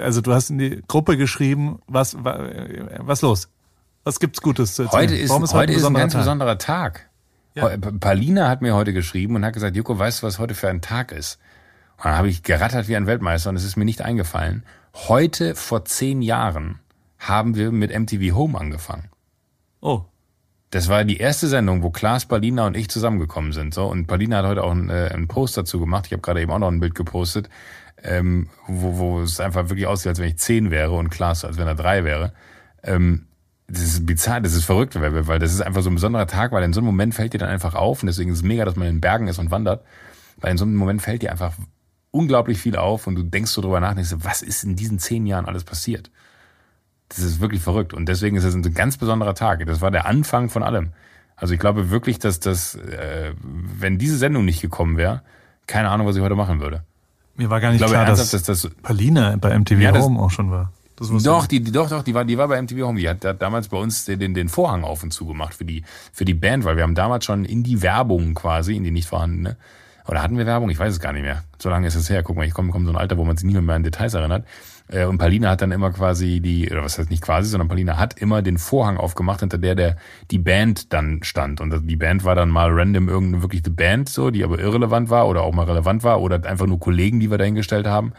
also 0.00 0.20
du 0.22 0.32
hast 0.32 0.50
in 0.50 0.58
die 0.58 0.82
Gruppe 0.88 1.16
geschrieben, 1.16 1.80
was, 1.86 2.16
wa- 2.24 2.48
was 2.98 3.20
los? 3.22 3.48
Was 4.04 4.18
gibt's 4.18 4.40
Gutes 4.40 4.74
zu 4.74 4.82
erzählen? 4.84 5.02
Heute 5.02 5.16
ist, 5.16 5.30
Warum 5.30 5.42
heute 5.52 5.72
ist 5.74 5.84
ein 5.84 5.94
ganz 5.94 6.12
Tag? 6.14 6.20
besonderer 6.22 6.58
Tag. 6.58 7.08
Ja. 7.54 7.76
Paulina 7.76 8.48
hat 8.48 8.62
mir 8.62 8.74
heute 8.74 8.92
geschrieben 8.94 9.36
und 9.36 9.44
hat 9.44 9.52
gesagt, 9.52 9.76
Joko, 9.76 9.98
weißt 9.98 10.22
du, 10.22 10.26
was 10.26 10.38
heute 10.38 10.54
für 10.54 10.68
ein 10.70 10.80
Tag 10.80 11.12
ist? 11.12 11.38
Und 11.98 12.06
dann 12.06 12.16
habe 12.16 12.28
ich 12.28 12.42
gerattert 12.42 12.88
wie 12.88 12.96
ein 12.96 13.06
Weltmeister 13.06 13.50
und 13.50 13.56
es 13.56 13.64
ist 13.64 13.76
mir 13.76 13.84
nicht 13.84 14.00
eingefallen. 14.00 14.64
Heute 14.94 15.54
vor 15.54 15.84
zehn 15.84 16.22
Jahren 16.22 16.80
haben 17.18 17.54
wir 17.54 17.70
mit 17.70 17.96
MTV 17.96 18.34
Home 18.34 18.58
angefangen. 18.58 19.10
Oh, 19.82 20.02
Das 20.72 20.88
war 20.88 21.04
die 21.04 21.18
erste 21.18 21.48
Sendung, 21.48 21.82
wo 21.82 21.90
Klaas, 21.90 22.24
Paulina 22.24 22.66
und 22.66 22.78
ich 22.78 22.88
zusammengekommen 22.88 23.52
sind. 23.52 23.74
So 23.74 23.88
und 23.88 24.06
Paulina 24.06 24.38
hat 24.38 24.46
heute 24.46 24.64
auch 24.64 24.70
einen, 24.70 24.88
äh, 24.88 25.10
einen 25.12 25.28
Post 25.28 25.58
dazu 25.58 25.78
gemacht. 25.78 26.06
Ich 26.06 26.12
habe 26.12 26.22
gerade 26.22 26.40
eben 26.40 26.50
auch 26.50 26.58
noch 26.58 26.68
ein 26.68 26.80
Bild 26.80 26.94
gepostet, 26.94 27.50
ähm, 28.02 28.48
wo, 28.66 28.96
wo 28.96 29.20
es 29.20 29.38
einfach 29.38 29.68
wirklich 29.68 29.86
aussieht, 29.86 30.08
als 30.08 30.18
wenn 30.18 30.30
ich 30.30 30.38
zehn 30.38 30.70
wäre 30.70 30.92
und 30.92 31.10
Klaas, 31.10 31.44
als 31.44 31.58
wenn 31.58 31.66
er 31.66 31.74
drei 31.74 32.04
wäre. 32.04 32.32
Ähm, 32.82 33.26
das 33.68 33.82
ist 33.82 34.06
bizarr, 34.06 34.40
das 34.40 34.54
ist 34.54 34.64
verrückt, 34.64 34.98
weil, 34.98 35.26
weil 35.26 35.38
das 35.38 35.52
ist 35.52 35.60
einfach 35.60 35.82
so 35.82 35.90
ein 35.90 35.94
besonderer 35.94 36.26
Tag, 36.26 36.52
weil 36.52 36.62
in 36.62 36.72
so 36.72 36.80
einem 36.80 36.86
Moment 36.86 37.14
fällt 37.14 37.34
dir 37.34 37.38
dann 37.38 37.50
einfach 37.50 37.74
auf 37.74 38.02
und 38.02 38.06
deswegen 38.06 38.30
ist 38.30 38.38
es 38.38 38.42
mega, 38.42 38.64
dass 38.64 38.76
man 38.76 38.88
in 38.88 38.94
den 38.94 39.00
Bergen 39.02 39.28
ist 39.28 39.38
und 39.38 39.50
wandert, 39.50 39.84
weil 40.38 40.52
in 40.52 40.58
so 40.58 40.64
einem 40.64 40.76
Moment 40.76 41.02
fällt 41.02 41.20
dir 41.20 41.32
einfach 41.32 41.52
unglaublich 42.12 42.56
viel 42.56 42.76
auf 42.76 43.06
und 43.06 43.16
du 43.16 43.22
denkst 43.24 43.50
so 43.50 43.60
drüber 43.60 43.80
nach, 43.80 43.92
denkst, 43.92 44.08
so, 44.08 44.24
was 44.24 44.40
ist 44.40 44.64
in 44.64 44.74
diesen 44.74 44.98
zehn 44.98 45.26
Jahren 45.26 45.44
alles 45.44 45.64
passiert? 45.64 46.10
Das 47.14 47.24
ist 47.24 47.40
wirklich 47.40 47.62
verrückt 47.62 47.94
und 47.94 48.08
deswegen 48.08 48.36
ist 48.36 48.44
es 48.44 48.54
ein 48.54 48.74
ganz 48.74 48.96
besonderer 48.96 49.34
Tag. 49.34 49.64
Das 49.66 49.80
war 49.80 49.90
der 49.90 50.06
Anfang 50.06 50.48
von 50.48 50.62
allem. 50.62 50.92
Also 51.36 51.54
ich 51.54 51.60
glaube 51.60 51.90
wirklich, 51.90 52.18
dass 52.18 52.40
das, 52.40 52.74
äh, 52.76 53.32
wenn 53.42 53.98
diese 53.98 54.16
Sendung 54.16 54.44
nicht 54.44 54.60
gekommen 54.60 54.96
wäre, 54.96 55.22
keine 55.66 55.90
Ahnung, 55.90 56.06
was 56.06 56.16
ich 56.16 56.22
heute 56.22 56.34
machen 56.34 56.60
würde. 56.60 56.84
mir 57.36 57.50
war 57.50 57.60
gar 57.60 57.70
nicht 57.70 57.80
Ich 57.80 57.86
glaube 57.86 58.04
klar, 58.04 58.06
dass, 58.06 58.30
dass 58.30 58.42
das 58.42 58.70
Palina 58.82 59.36
bei 59.40 59.58
MTV 59.58 59.80
Ja, 59.80 59.94
Home 59.94 60.20
auch 60.20 60.30
schon 60.30 60.50
war. 60.50 60.72
Doch, 61.24 61.46
die, 61.46 61.60
die, 61.60 61.72
doch, 61.72 61.88
doch, 61.88 62.02
die 62.02 62.14
war, 62.14 62.24
die 62.24 62.38
war 62.38 62.48
bei 62.48 62.60
MTV 62.60 62.82
Home. 62.82 63.00
Die 63.00 63.08
hat, 63.08 63.24
hat 63.24 63.42
damals 63.42 63.68
bei 63.68 63.76
uns 63.76 64.04
den, 64.04 64.20
den, 64.20 64.34
den 64.34 64.48
Vorhang 64.48 64.84
auf 64.84 65.02
und 65.02 65.12
zu 65.12 65.26
gemacht 65.26 65.54
für 65.54 65.64
die, 65.64 65.82
für 66.12 66.24
die 66.24 66.34
Band, 66.34 66.64
weil 66.64 66.76
wir 66.76 66.84
haben 66.84 66.94
damals 66.94 67.24
schon 67.24 67.44
in 67.44 67.62
die 67.62 67.82
Werbung 67.82 68.34
quasi, 68.34 68.76
in 68.76 68.84
die 68.84 68.90
nicht 68.90 69.08
vorhandene, 69.08 69.56
oder 70.06 70.22
hatten 70.22 70.36
wir 70.36 70.46
Werbung? 70.46 70.70
Ich 70.70 70.78
weiß 70.78 70.92
es 70.92 71.00
gar 71.00 71.12
nicht 71.12 71.22
mehr. 71.22 71.44
So 71.58 71.68
lange 71.68 71.86
ist 71.86 71.94
es 71.94 72.10
her. 72.10 72.22
Guck 72.22 72.36
mal, 72.36 72.46
ich 72.46 72.54
komme 72.54 72.72
komm 72.72 72.86
so 72.86 72.92
ein 72.92 72.96
Alter, 72.96 73.16
wo 73.16 73.24
man 73.24 73.36
sich 73.36 73.46
nicht 73.46 73.60
mehr 73.60 73.74
an 73.74 73.82
Details 73.82 74.14
erinnert. 74.14 74.44
Äh, 74.88 75.04
Und 75.06 75.18
Palina 75.18 75.50
hat 75.50 75.62
dann 75.62 75.72
immer 75.72 75.90
quasi 75.90 76.40
die, 76.40 76.70
oder 76.70 76.84
was 76.84 76.98
heißt 76.98 77.10
nicht 77.10 77.22
quasi, 77.22 77.48
sondern 77.48 77.68
Palina 77.68 77.98
hat 77.98 78.20
immer 78.20 78.42
den 78.42 78.58
Vorhang 78.58 78.96
aufgemacht, 78.96 79.40
hinter 79.40 79.58
der 79.58 79.74
der 79.74 79.96
die 80.30 80.38
Band 80.38 80.92
dann 80.92 81.22
stand. 81.22 81.60
Und 81.60 81.88
die 81.88 81.96
Band 81.96 82.24
war 82.24 82.34
dann 82.34 82.50
mal 82.50 82.70
random 82.70 83.08
irgendeine 83.08 83.42
wirkliche 83.42 83.70
Band, 83.70 84.08
so, 84.08 84.30
die 84.30 84.44
aber 84.44 84.58
irrelevant 84.58 85.10
war 85.10 85.28
oder 85.28 85.42
auch 85.42 85.52
mal 85.52 85.66
relevant 85.66 86.04
war 86.04 86.20
oder 86.20 86.44
einfach 86.44 86.66
nur 86.66 86.80
Kollegen, 86.80 87.20
die 87.20 87.30
wir 87.30 87.38
dahingestellt 87.38 87.86
haben. 87.86 88.12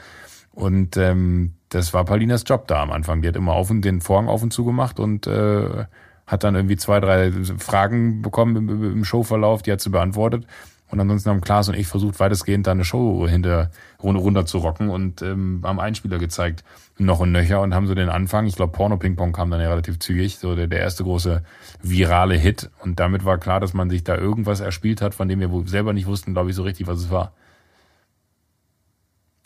Und 0.52 0.98
ähm, 0.98 1.56
das 1.70 1.94
war 1.94 2.06
Paulinas 2.06 2.44
Job 2.46 2.68
da 2.68 2.82
am 2.82 2.92
Anfang. 2.92 3.22
Die 3.22 3.28
hat 3.28 3.36
immer 3.36 3.54
auf 3.54 3.70
und 3.72 3.84
den 3.84 4.02
Vorhang 4.02 4.28
auf 4.28 4.44
und 4.44 4.54
zu 4.54 4.64
gemacht 4.66 5.00
und 5.00 5.26
äh, 5.26 5.86
hat 6.28 6.44
dann 6.44 6.56
irgendwie 6.56 6.78
zwei, 6.78 7.00
drei 7.00 7.32
Fragen 7.58 8.22
bekommen 8.22 8.56
im, 8.56 8.84
im 8.94 9.06
Showverlauf, 9.06 9.62
die 9.62 9.72
hat 9.72 9.82
sie 9.82 9.90
beantwortet. 9.90 10.46
Und 10.94 11.00
ansonsten 11.00 11.32
haben 11.32 11.42
Klaas 11.42 11.68
und 11.70 11.74
ich 11.74 11.88
versucht, 11.88 12.20
weitestgehend 12.20 12.68
da 12.68 12.72
eine 12.72 12.86
Show 12.86 13.28
hinter 13.28 13.72
runter, 14.04 14.46
zu 14.46 14.60
rocken 14.60 14.92
und 14.92 15.24
ähm, 15.24 15.62
haben 15.64 15.80
Einspieler 15.80 16.20
gezeigt, 16.20 16.64
noch 17.00 17.20
und 17.20 17.32
nöcher 17.32 17.62
und 17.62 17.74
haben 17.74 17.88
so 17.88 17.96
den 17.96 18.10
Anfang. 18.10 18.46
Ich 18.46 18.56
glaube, 18.56 18.74
Porno 18.74 18.98
Ping 18.98 19.16
Pong 19.16 19.32
kam 19.32 19.50
dann 19.50 19.60
ja 19.60 19.70
relativ 19.70 19.98
zügig, 19.98 20.38
so 20.38 20.56
der, 20.56 20.68
der 20.68 20.82
erste 20.82 21.04
große 21.04 21.42
virale 21.82 22.36
Hit. 22.36 22.70
Und 22.82 23.00
damit 23.00 23.26
war 23.26 23.40
klar, 23.40 23.60
dass 23.60 23.74
man 23.74 23.90
sich 23.90 24.04
da 24.04 24.16
irgendwas 24.16 24.60
erspielt 24.60 25.02
hat, 25.02 25.16
von 25.16 25.28
dem 25.28 25.40
wir 25.40 25.50
wohl 25.50 25.68
selber 25.68 25.94
nicht 25.94 26.06
wussten, 26.06 26.34
glaube 26.34 26.52
ich, 26.52 26.56
so 26.56 26.62
richtig, 26.62 26.86
was 26.86 27.00
es 27.00 27.10
war. 27.10 27.34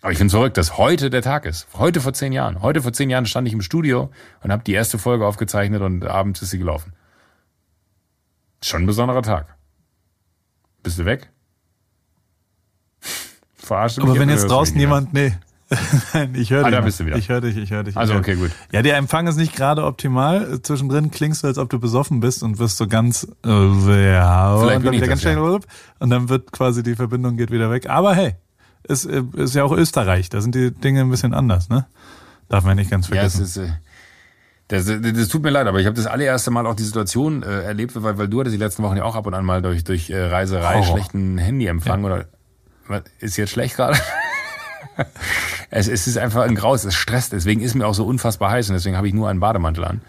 Aber 0.01 0.11
ich 0.11 0.19
es 0.19 0.31
verrückt, 0.33 0.57
dass 0.57 0.77
heute 0.77 1.09
der 1.09 1.21
Tag 1.21 1.45
ist. 1.45 1.65
Heute 1.75 2.01
vor 2.01 2.11
zehn 2.11 2.33
Jahren. 2.33 2.61
Heute 2.61 2.81
vor 2.81 2.91
zehn 2.91 3.09
Jahren 3.09 3.25
stand 3.25 3.47
ich 3.47 3.53
im 3.53 3.61
Studio 3.61 4.11
und 4.43 4.51
habe 4.51 4.63
die 4.65 4.73
erste 4.73 4.97
Folge 4.97 5.25
aufgezeichnet 5.25 5.81
und 5.81 6.05
abends 6.05 6.41
ist 6.41 6.49
sie 6.49 6.59
gelaufen. 6.59 6.91
Schon 8.61 8.83
ein 8.83 8.87
besonderer 8.87 9.21
Tag. 9.21 9.55
Bist 10.83 10.99
du 10.99 11.05
weg? 11.05 11.29
Verarscht 13.67 13.99
Aber 13.99 14.17
wenn 14.17 14.29
jetzt 14.29 14.47
draußen 14.49 14.79
jemand, 14.79 15.13
nee. 15.13 15.33
Nein, 16.13 16.33
ich 16.35 16.49
höre 16.49 16.63
Ah, 16.63 16.69
dich. 16.69 16.75
da 16.79 16.81
bist 16.81 16.99
du 17.01 17.05
wieder. 17.05 17.17
Ich 17.17 17.27
höre 17.27 17.41
dich, 17.41 17.57
ich 17.57 17.71
höre 17.71 17.83
dich. 17.83 17.91
ich 17.93 17.97
Also, 17.97 18.15
okay, 18.15 18.35
gut. 18.35 18.51
Ja, 18.71 18.81
der 18.81 18.95
Empfang 18.95 19.27
ist 19.27 19.35
nicht 19.35 19.53
gerade 19.53 19.83
optimal. 19.83 20.61
Zwischendrin 20.61 21.11
klingst 21.11 21.43
du, 21.43 21.47
als 21.47 21.57
ob 21.57 21.69
du 21.69 21.77
besoffen 21.77 22.21
bist 22.21 22.41
und 22.41 22.57
wirst 22.57 22.77
so 22.77 22.87
ganz, 22.87 23.27
äh, 23.45 23.49
ja, 24.13 24.57
Vielleicht 24.57 24.77
und 24.77 24.85
dann 24.85 24.93
wieder 24.93 25.07
ganz 25.07 25.21
das, 25.21 25.33
schnell, 25.33 25.59
und 25.99 26.09
dann 26.09 26.29
wird 26.29 26.53
quasi 26.53 26.83
die 26.83 26.95
Verbindung 26.95 27.35
geht 27.35 27.51
wieder 27.51 27.69
weg. 27.69 27.89
Aber 27.89 28.15
hey, 28.15 28.35
ist, 28.87 29.05
äh, 29.05 29.23
ist 29.35 29.55
ja 29.55 29.65
auch 29.65 29.73
Österreich. 29.73 30.29
Da 30.29 30.39
sind 30.39 30.55
die 30.55 30.71
Dinge 30.71 31.01
ein 31.01 31.09
bisschen 31.09 31.33
anders, 31.33 31.67
ne? 31.67 31.85
Darf 32.47 32.63
man 32.63 32.77
nicht 32.77 32.89
ganz 32.89 33.09
Ja, 33.09 33.23
es 33.23 33.35
vergessen. 33.35 33.63
ist. 33.65 33.69
Äh, 33.69 33.73
das, 34.69 34.85
das 34.85 35.27
tut 35.27 35.43
mir 35.43 35.49
leid, 35.49 35.67
aber 35.67 35.79
ich 35.81 35.85
habe 35.85 35.95
das 35.97 36.07
allererste 36.07 36.49
Mal 36.51 36.65
auch 36.65 36.75
die 36.75 36.83
Situation 36.83 37.43
äh, 37.43 37.63
erlebt, 37.63 37.91
weil, 38.01 38.17
weil 38.17 38.27
du 38.29 38.39
hattest 38.39 38.53
die 38.53 38.59
letzten 38.59 38.83
Wochen 38.83 38.95
ja 38.97 39.03
auch 39.03 39.15
ab 39.17 39.25
und 39.27 39.33
an 39.33 39.43
mal 39.45 39.61
durch, 39.61 39.83
durch 39.83 40.09
äh, 40.09 40.17
Reiserei 40.27 40.75
Horror. 40.75 40.83
schlechten 40.97 41.37
Handyempfang 41.37 42.03
oder 42.05 42.17
was, 42.19 42.25
ist 43.19 43.37
jetzt 43.37 43.51
schlecht 43.51 43.75
gerade? 43.75 43.97
es, 45.69 45.87
es 45.87 46.07
ist 46.07 46.17
einfach 46.17 46.43
ein 46.43 46.55
Graus, 46.55 46.83
es 46.83 46.95
stresst, 46.95 47.33
deswegen 47.33 47.61
ist 47.61 47.75
mir 47.75 47.85
auch 47.87 47.93
so 47.93 48.05
unfassbar 48.05 48.51
heiß 48.51 48.69
und 48.69 48.73
deswegen 48.75 48.97
habe 48.97 49.07
ich 49.07 49.13
nur 49.13 49.29
einen 49.29 49.39
Bademantel 49.39 49.85
an. 49.85 50.01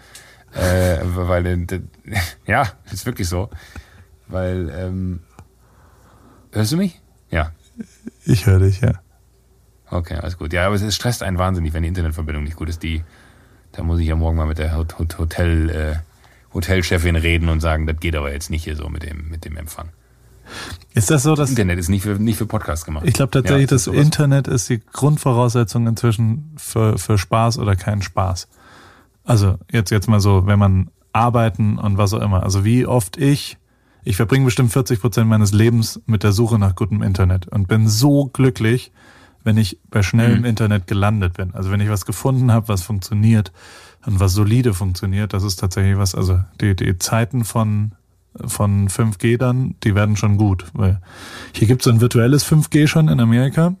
Äh, 0.53 0.97
weil 1.03 1.67
ja, 2.47 2.69
ist 2.91 3.05
wirklich 3.05 3.27
so. 3.29 3.49
Weil 4.27 4.69
ähm, 4.75 5.21
hörst 6.51 6.71
du 6.71 6.77
mich? 6.77 6.99
Ja. 7.29 7.51
Ich 8.25 8.45
höre 8.45 8.59
dich, 8.59 8.81
ja. 8.81 8.93
Okay, 9.91 10.15
alles 10.15 10.37
gut. 10.37 10.53
Ja, 10.53 10.65
aber 10.67 10.75
es 10.75 10.95
stresst 10.95 11.23
einen 11.23 11.37
wahnsinnig, 11.37 11.73
wenn 11.73 11.83
die 11.83 11.89
Internetverbindung 11.89 12.43
nicht 12.43 12.55
gut 12.57 12.69
ist. 12.69 12.83
Die, 12.83 13.03
da 13.71 13.83
muss 13.83 13.99
ich 13.99 14.07
ja 14.07 14.15
morgen 14.15 14.37
mal 14.37 14.45
mit 14.45 14.57
der 14.59 14.75
Hot- 14.75 14.99
Hot- 14.99 15.17
Hotel, 15.17 15.69
äh, 15.69 15.95
Hotelchefin 16.53 17.15
reden 17.15 17.49
und 17.49 17.59
sagen, 17.59 17.87
das 17.87 17.99
geht 17.99 18.15
aber 18.15 18.31
jetzt 18.31 18.49
nicht 18.49 18.63
hier 18.63 18.75
so 18.75 18.89
mit 18.89 19.03
dem, 19.03 19.29
mit 19.29 19.45
dem 19.45 19.57
Empfang. 19.57 19.89
Ist 20.93 21.09
das 21.11 21.23
so, 21.23 21.35
dass 21.35 21.49
Internet 21.49 21.79
ist 21.79 21.89
nicht 21.89 22.03
für, 22.03 22.15
nicht 22.19 22.37
für 22.37 22.45
Podcast 22.45 22.85
gemacht. 22.85 23.05
Ich 23.07 23.13
glaube 23.13 23.31
tatsächlich, 23.31 23.61
Ja, 23.63 23.67
das 23.67 23.81
ist 23.81 23.85
sowas. 23.85 23.99
Internet 23.99 24.47
ist 24.47 24.69
die 24.69 24.79
Grundvoraussetzung 24.79 25.87
inzwischen 25.87 26.51
für, 26.57 26.97
für 26.97 27.17
Spaß 27.17 27.59
oder 27.59 27.75
keinen 27.75 28.01
Spaß. 28.01 28.47
Also 29.23 29.57
jetzt, 29.71 29.91
jetzt 29.91 30.07
mal 30.07 30.19
so, 30.19 30.45
wenn 30.47 30.59
man 30.59 30.89
arbeiten 31.13 31.77
und 31.77 31.97
was 31.97 32.13
auch 32.13 32.21
immer. 32.21 32.43
Also 32.43 32.65
wie 32.65 32.85
oft 32.85 33.17
ich, 33.17 33.57
ich 34.03 34.15
verbringe 34.15 34.45
bestimmt 34.45 34.71
40 34.71 35.01
Prozent 35.01 35.27
meines 35.29 35.51
Lebens 35.51 36.01
mit 36.05 36.23
der 36.23 36.31
Suche 36.31 36.57
nach 36.59 36.75
gutem 36.75 37.01
Internet 37.01 37.47
und 37.47 37.67
bin 37.67 37.87
so 37.87 38.25
glücklich, 38.25 38.91
wenn 39.43 39.57
ich 39.57 39.79
bei 39.89 40.03
schnellem 40.03 40.39
Mhm. 40.39 40.45
Internet 40.45 40.87
gelandet 40.87 41.33
bin. 41.33 41.53
Also 41.53 41.71
wenn 41.71 41.79
ich 41.81 41.89
was 41.89 42.05
gefunden 42.05 42.51
habe, 42.51 42.67
was 42.67 42.81
funktioniert 42.81 43.51
und 44.05 44.19
was 44.19 44.33
solide 44.33 44.73
funktioniert, 44.73 45.33
das 45.33 45.43
ist 45.43 45.57
tatsächlich 45.57 45.97
was, 45.97 46.15
also 46.15 46.39
die, 46.61 46.75
die 46.75 46.97
Zeiten 46.99 47.43
von 47.45 47.93
von 48.45 48.87
5G 48.89 49.37
dann, 49.37 49.75
die 49.83 49.95
werden 49.95 50.15
schon 50.15 50.37
gut. 50.37 50.65
Weil 50.73 51.01
hier 51.53 51.67
gibt 51.67 51.85
es 51.85 51.91
ein 51.91 52.01
virtuelles 52.01 52.45
5G 52.45 52.87
schon 52.87 53.07
in 53.07 53.19
Amerika 53.19 53.75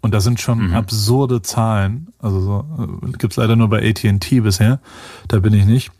und 0.00 0.12
das 0.14 0.24
sind 0.24 0.40
schon 0.40 0.72
absurde 0.74 1.42
Zahlen. 1.42 2.08
Also 2.18 2.40
so, 2.40 3.08
äh, 3.08 3.12
gibt's 3.18 3.36
leider 3.36 3.56
nur 3.56 3.68
bei 3.68 3.88
AT&T 3.88 4.40
bisher. 4.40 4.80
Da 5.28 5.38
bin 5.40 5.52
ich 5.54 5.64
nicht. 5.66 5.90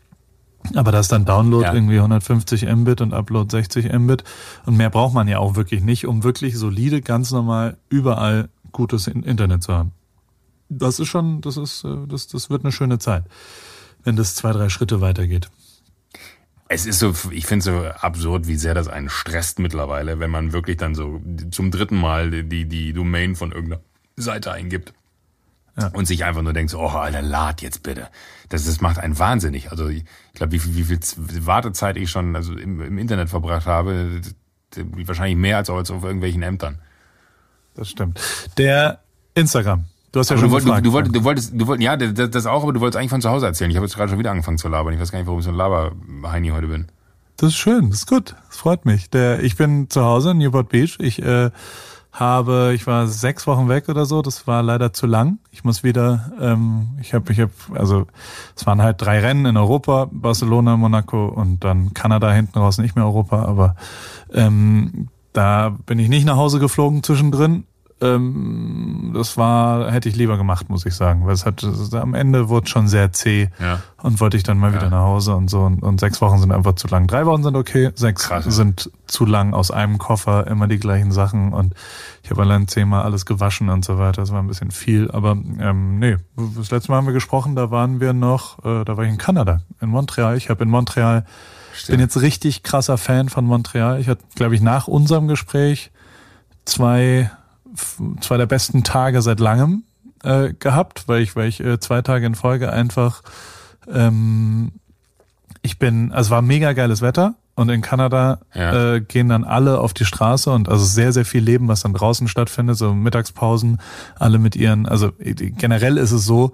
Aber 0.73 0.91
da 0.91 0.99
ist 0.99 1.11
dann 1.11 1.25
Download 1.25 1.63
Ja. 1.63 1.73
irgendwie 1.73 1.99
150 1.99 2.65
Mbit 2.67 3.01
und 3.01 3.13
Upload 3.13 3.51
60 3.51 3.91
Mbit. 3.93 4.23
Und 4.65 4.77
mehr 4.77 4.89
braucht 4.89 5.13
man 5.13 5.27
ja 5.27 5.37
auch 5.37 5.55
wirklich 5.55 5.83
nicht, 5.83 6.07
um 6.07 6.23
wirklich 6.23 6.57
solide, 6.57 7.01
ganz 7.01 7.31
normal 7.31 7.77
überall 7.89 8.49
gutes 8.71 9.05
In- 9.07 9.21
Internet 9.23 9.61
zu 9.61 9.73
haben. 9.73 9.91
Das 10.69 10.99
ist 10.99 11.07
schon, 11.07 11.41
das 11.41 11.57
ist, 11.57 11.83
äh, 11.83 12.07
das, 12.07 12.27
das 12.27 12.49
wird 12.49 12.63
eine 12.63 12.71
schöne 12.71 12.97
Zeit, 12.97 13.25
wenn 14.03 14.15
das 14.15 14.33
zwei, 14.33 14.51
drei 14.53 14.69
Schritte 14.69 15.01
weitergeht. 15.01 15.49
Es 16.67 16.85
ist 16.85 16.99
so, 16.99 17.13
ich 17.31 17.45
finde 17.45 17.63
so 17.63 17.85
absurd, 17.85 18.47
wie 18.47 18.55
sehr 18.55 18.73
das 18.73 18.87
einen 18.87 19.09
stresst 19.09 19.59
mittlerweile, 19.59 20.19
wenn 20.19 20.31
man 20.31 20.51
wirklich 20.51 20.77
dann 20.77 20.95
so 20.95 21.21
zum 21.51 21.69
dritten 21.69 21.97
Mal 21.97 22.43
die, 22.43 22.65
die 22.65 22.93
Domain 22.93 23.35
von 23.35 23.51
irgendeiner 23.51 23.81
Seite 24.15 24.51
eingibt. 24.51 24.93
Ja. 25.77 25.89
Und 25.89 26.05
sich 26.05 26.23
einfach 26.23 26.41
nur 26.41 26.53
denkt, 26.53 26.71
so, 26.71 26.79
oh, 26.79 26.87
Alter, 26.87 27.21
lad 27.21 27.61
jetzt 27.61 27.83
bitte. 27.83 28.07
Das, 28.47 28.65
das 28.65 28.79
macht 28.79 28.97
einen 28.97 29.19
wahnsinnig. 29.19 29.71
Also 29.71 29.89
ich 29.89 30.05
glaube, 30.33 30.53
wie 30.53 30.59
viel, 30.59 30.73
wie 30.73 30.83
viel 30.85 31.45
Wartezeit 31.45 31.97
ich 31.97 32.09
schon 32.09 32.35
also 32.35 32.53
im, 32.53 32.81
im 32.81 32.97
Internet 32.97 33.29
verbracht 33.29 33.67
habe, 33.67 34.21
wahrscheinlich 34.75 35.35
mehr 35.35 35.57
als, 35.57 35.69
als 35.69 35.91
auf 35.91 36.03
irgendwelchen 36.03 36.43
Ämtern. 36.43 36.79
Das 37.75 37.89
stimmt. 37.89 38.19
Der 38.57 39.01
Instagram. 39.33 39.85
Du 40.15 40.21
hast 40.21 40.29
ja 40.29 40.37
Aber 40.37 40.43
schon 40.43 40.49
du, 40.49 40.53
wolltest, 40.53 40.67
gefragt. 40.67 40.85
du, 40.85 40.93
wolltest, 40.93 41.13
du 41.13 41.23
wolltest, 41.25 41.53
du 41.61 41.67
wolltest, 41.67 41.83
ja, 41.83 41.97
das, 41.97 42.29
das 42.29 42.45
auch, 42.45 42.63
aber 42.63 42.71
du 42.71 42.79
wolltest 42.79 42.97
eigentlich 42.97 43.09
von 43.09 43.19
zu 43.19 43.29
Hause 43.29 43.47
erzählen. 43.47 43.69
Ich 43.69 43.75
habe 43.75 43.85
jetzt 43.85 43.97
gerade 43.97 44.07
schon 44.09 44.17
wieder 44.17 44.31
angefangen 44.31 44.57
zu 44.57 44.69
labern. 44.69 44.93
Ich 44.93 44.99
weiß 45.01 45.11
gar 45.11 45.19
nicht, 45.19 45.25
warum 45.25 45.39
ich 45.39 45.45
so 45.45 45.51
ein 45.51 45.57
Laber-Heini 45.57 46.51
heute 46.51 46.67
bin. 46.67 46.87
Das 47.35 47.49
ist 47.49 47.57
schön, 47.57 47.89
das 47.89 47.99
ist 47.99 48.07
gut, 48.07 48.33
das 48.47 48.55
freut 48.55 48.85
mich. 48.85 49.09
Der, 49.09 49.43
ich 49.43 49.57
bin 49.57 49.89
zu 49.89 50.05
Hause 50.05 50.31
in 50.31 50.37
Newport 50.37 50.69
Beach. 50.69 50.95
Ich 51.01 51.21
äh, 51.21 51.49
habe, 52.13 52.71
ich 52.73 52.87
war 52.87 53.07
sechs 53.07 53.45
Wochen 53.45 53.67
weg 53.67 53.89
oder 53.89 54.05
so. 54.05 54.21
Das 54.21 54.47
war 54.47 54.63
leider 54.63 54.93
zu 54.93 55.05
lang. 55.05 55.39
Ich 55.51 55.65
muss 55.65 55.83
wieder, 55.83 56.31
ähm, 56.39 56.97
ich 57.01 57.13
habe, 57.13 57.33
ich 57.33 57.41
habe, 57.41 57.51
also 57.73 58.07
es 58.55 58.65
waren 58.65 58.81
halt 58.81 59.01
drei 59.01 59.19
Rennen 59.19 59.45
in 59.45 59.57
Europa, 59.57 60.07
Barcelona, 60.13 60.77
Monaco 60.77 61.25
und 61.27 61.65
dann 61.65 61.93
Kanada 61.93 62.31
hinten 62.31 62.57
raus, 62.57 62.77
nicht 62.77 62.95
mehr 62.95 63.03
Europa. 63.03 63.43
Aber 63.43 63.75
ähm, 64.33 65.09
da 65.33 65.75
bin 65.85 65.99
ich 65.99 66.07
nicht 66.07 66.25
nach 66.25 66.37
Hause 66.37 66.59
geflogen 66.59 67.03
zwischendrin. 67.03 67.65
Ähm, 68.01 69.11
das 69.15 69.37
war, 69.37 69.89
hätte 69.89 70.09
ich 70.09 70.17
lieber 70.17 70.35
gemacht, 70.37 70.69
muss 70.69 70.85
ich 70.85 70.93
sagen, 70.93 71.25
weil 71.25 71.33
es 71.33 71.45
hat, 71.45 71.63
es, 71.63 71.93
am 71.93 72.13
Ende 72.13 72.49
wurde 72.49 72.67
schon 72.67 72.89
sehr 72.89 73.13
zäh 73.13 73.49
Ja. 73.57 73.79
und 74.03 74.19
wollte 74.19 74.35
ich 74.35 74.43
dann 74.43 74.57
mal 74.57 74.73
wieder 74.73 74.83
Ja. 74.83 74.89
nach 74.89 75.03
Hause 75.03 75.33
und 75.35 75.49
so 75.49 75.61
und, 75.61 75.81
und 75.81 76.01
sechs 76.01 76.19
Wochen 76.21 76.39
sind 76.39 76.51
einfach 76.51 76.75
zu 76.75 76.87
lang. 76.87 77.07
Drei 77.07 77.25
Wochen 77.25 77.41
sind 77.43 77.55
okay, 77.55 77.91
sechs 77.95 78.23
Krass. 78.27 78.43
sind 78.45 78.91
zu 79.07 79.25
lang 79.25 79.53
aus 79.53 79.71
einem 79.71 79.97
Koffer, 79.97 80.45
immer 80.47 80.67
die 80.67 80.77
gleichen 80.77 81.13
Sachen 81.13 81.53
und 81.53 81.73
ich 82.21 82.31
habe 82.31 82.41
allein 82.41 82.67
zehnmal 82.67 83.03
alles 83.03 83.25
gewaschen 83.25 83.69
und 83.69 83.85
so 83.85 83.97
weiter. 83.97 84.21
Das 84.23 84.31
war 84.33 84.41
ein 84.41 84.47
bisschen 84.47 84.71
viel, 84.71 85.09
aber 85.11 85.31
ähm, 85.31 85.97
nee, 85.99 86.17
das 86.57 86.71
letzte 86.71 86.91
Mal 86.91 86.97
haben 86.97 87.07
wir 87.07 87.13
gesprochen, 87.13 87.55
da 87.55 87.71
waren 87.71 88.01
wir 88.01 88.11
noch, 88.11 88.59
äh, 88.65 88.83
da 88.83 88.97
war 88.97 89.05
ich 89.05 89.09
in 89.11 89.17
Kanada, 89.17 89.61
in 89.79 89.87
Montreal. 89.89 90.35
Ich 90.35 90.49
habe 90.49 90.63
in 90.63 90.69
Montreal 90.69 91.25
bin 91.87 91.99
jetzt 91.99 92.21
richtig 92.21 92.63
krasser 92.63 92.97
Fan 92.97 93.27
von 93.29 93.45
Montreal. 93.45 93.99
Ich 94.01 94.07
hatte, 94.09 94.23
glaube 94.35 94.55
ich, 94.55 94.61
nach 94.61 94.87
unserem 94.87 95.27
Gespräch 95.27 95.91
zwei, 96.65 97.29
zwei 98.21 98.37
der 98.37 98.45
besten 98.45 98.83
Tage 98.83 99.21
seit 99.21 99.39
langem 99.39 99.83
äh, 100.23 100.53
gehabt, 100.53 101.07
weil 101.07 101.21
ich, 101.21 101.35
weil 101.35 101.47
ich 101.49 101.59
äh, 101.59 101.79
zwei 101.79 102.01
Tage 102.01 102.25
in 102.25 102.35
Folge 102.35 102.71
einfach, 102.71 103.21
ähm, 103.91 104.71
ich 105.61 105.79
bin, 105.79 106.11
also 106.11 106.31
war 106.31 106.41
mega 106.41 106.73
geiles 106.73 107.01
Wetter 107.01 107.35
und 107.55 107.69
in 107.69 107.81
Kanada 107.81 108.39
Ja. 108.53 108.95
äh, 108.95 109.01
gehen 109.01 109.29
dann 109.29 109.43
alle 109.43 109.79
auf 109.79 109.93
die 109.93 110.05
Straße 110.05 110.51
und 110.51 110.69
also 110.69 110.83
sehr, 110.83 111.13
sehr 111.13 111.25
viel 111.25 111.43
Leben, 111.43 111.67
was 111.67 111.81
dann 111.81 111.93
draußen 111.93 112.27
stattfindet, 112.27 112.77
so 112.77 112.93
Mittagspausen, 112.93 113.79
alle 114.19 114.37
mit 114.39 114.55
ihren, 114.55 114.85
also 114.87 115.11
generell 115.19 115.97
ist 115.97 116.11
es 116.11 116.25
so, 116.25 116.53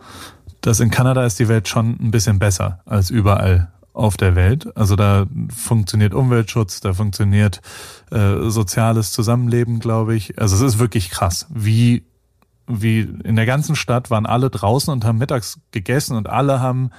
dass 0.61 0.79
in 0.79 0.91
Kanada 0.91 1.25
ist 1.25 1.39
die 1.39 1.47
Welt 1.47 1.67
schon 1.67 1.97
ein 1.99 2.11
bisschen 2.11 2.37
besser 2.39 2.81
als 2.85 3.09
überall 3.09 3.71
auf 3.93 4.17
der 4.17 4.35
Welt. 4.35 4.75
Also 4.75 4.95
da 4.95 5.25
funktioniert 5.49 6.13
Umweltschutz, 6.13 6.79
da 6.81 6.93
funktioniert 6.93 7.61
äh, 8.11 8.49
soziales 8.49 9.11
Zusammenleben, 9.11 9.79
glaube 9.79 10.15
ich. 10.15 10.39
Also 10.39 10.55
es 10.55 10.61
ist 10.61 10.79
wirklich 10.79 11.09
krass, 11.09 11.47
wie 11.49 12.03
wie 12.67 13.01
in 13.01 13.35
der 13.35 13.45
ganzen 13.45 13.75
Stadt 13.75 14.09
waren 14.09 14.25
alle 14.25 14.49
draußen 14.49 14.93
und 14.93 15.03
haben 15.03 15.17
mittags 15.17 15.59
gegessen 15.71 16.15
und 16.15 16.29
alle 16.29 16.61
haben 16.61 16.91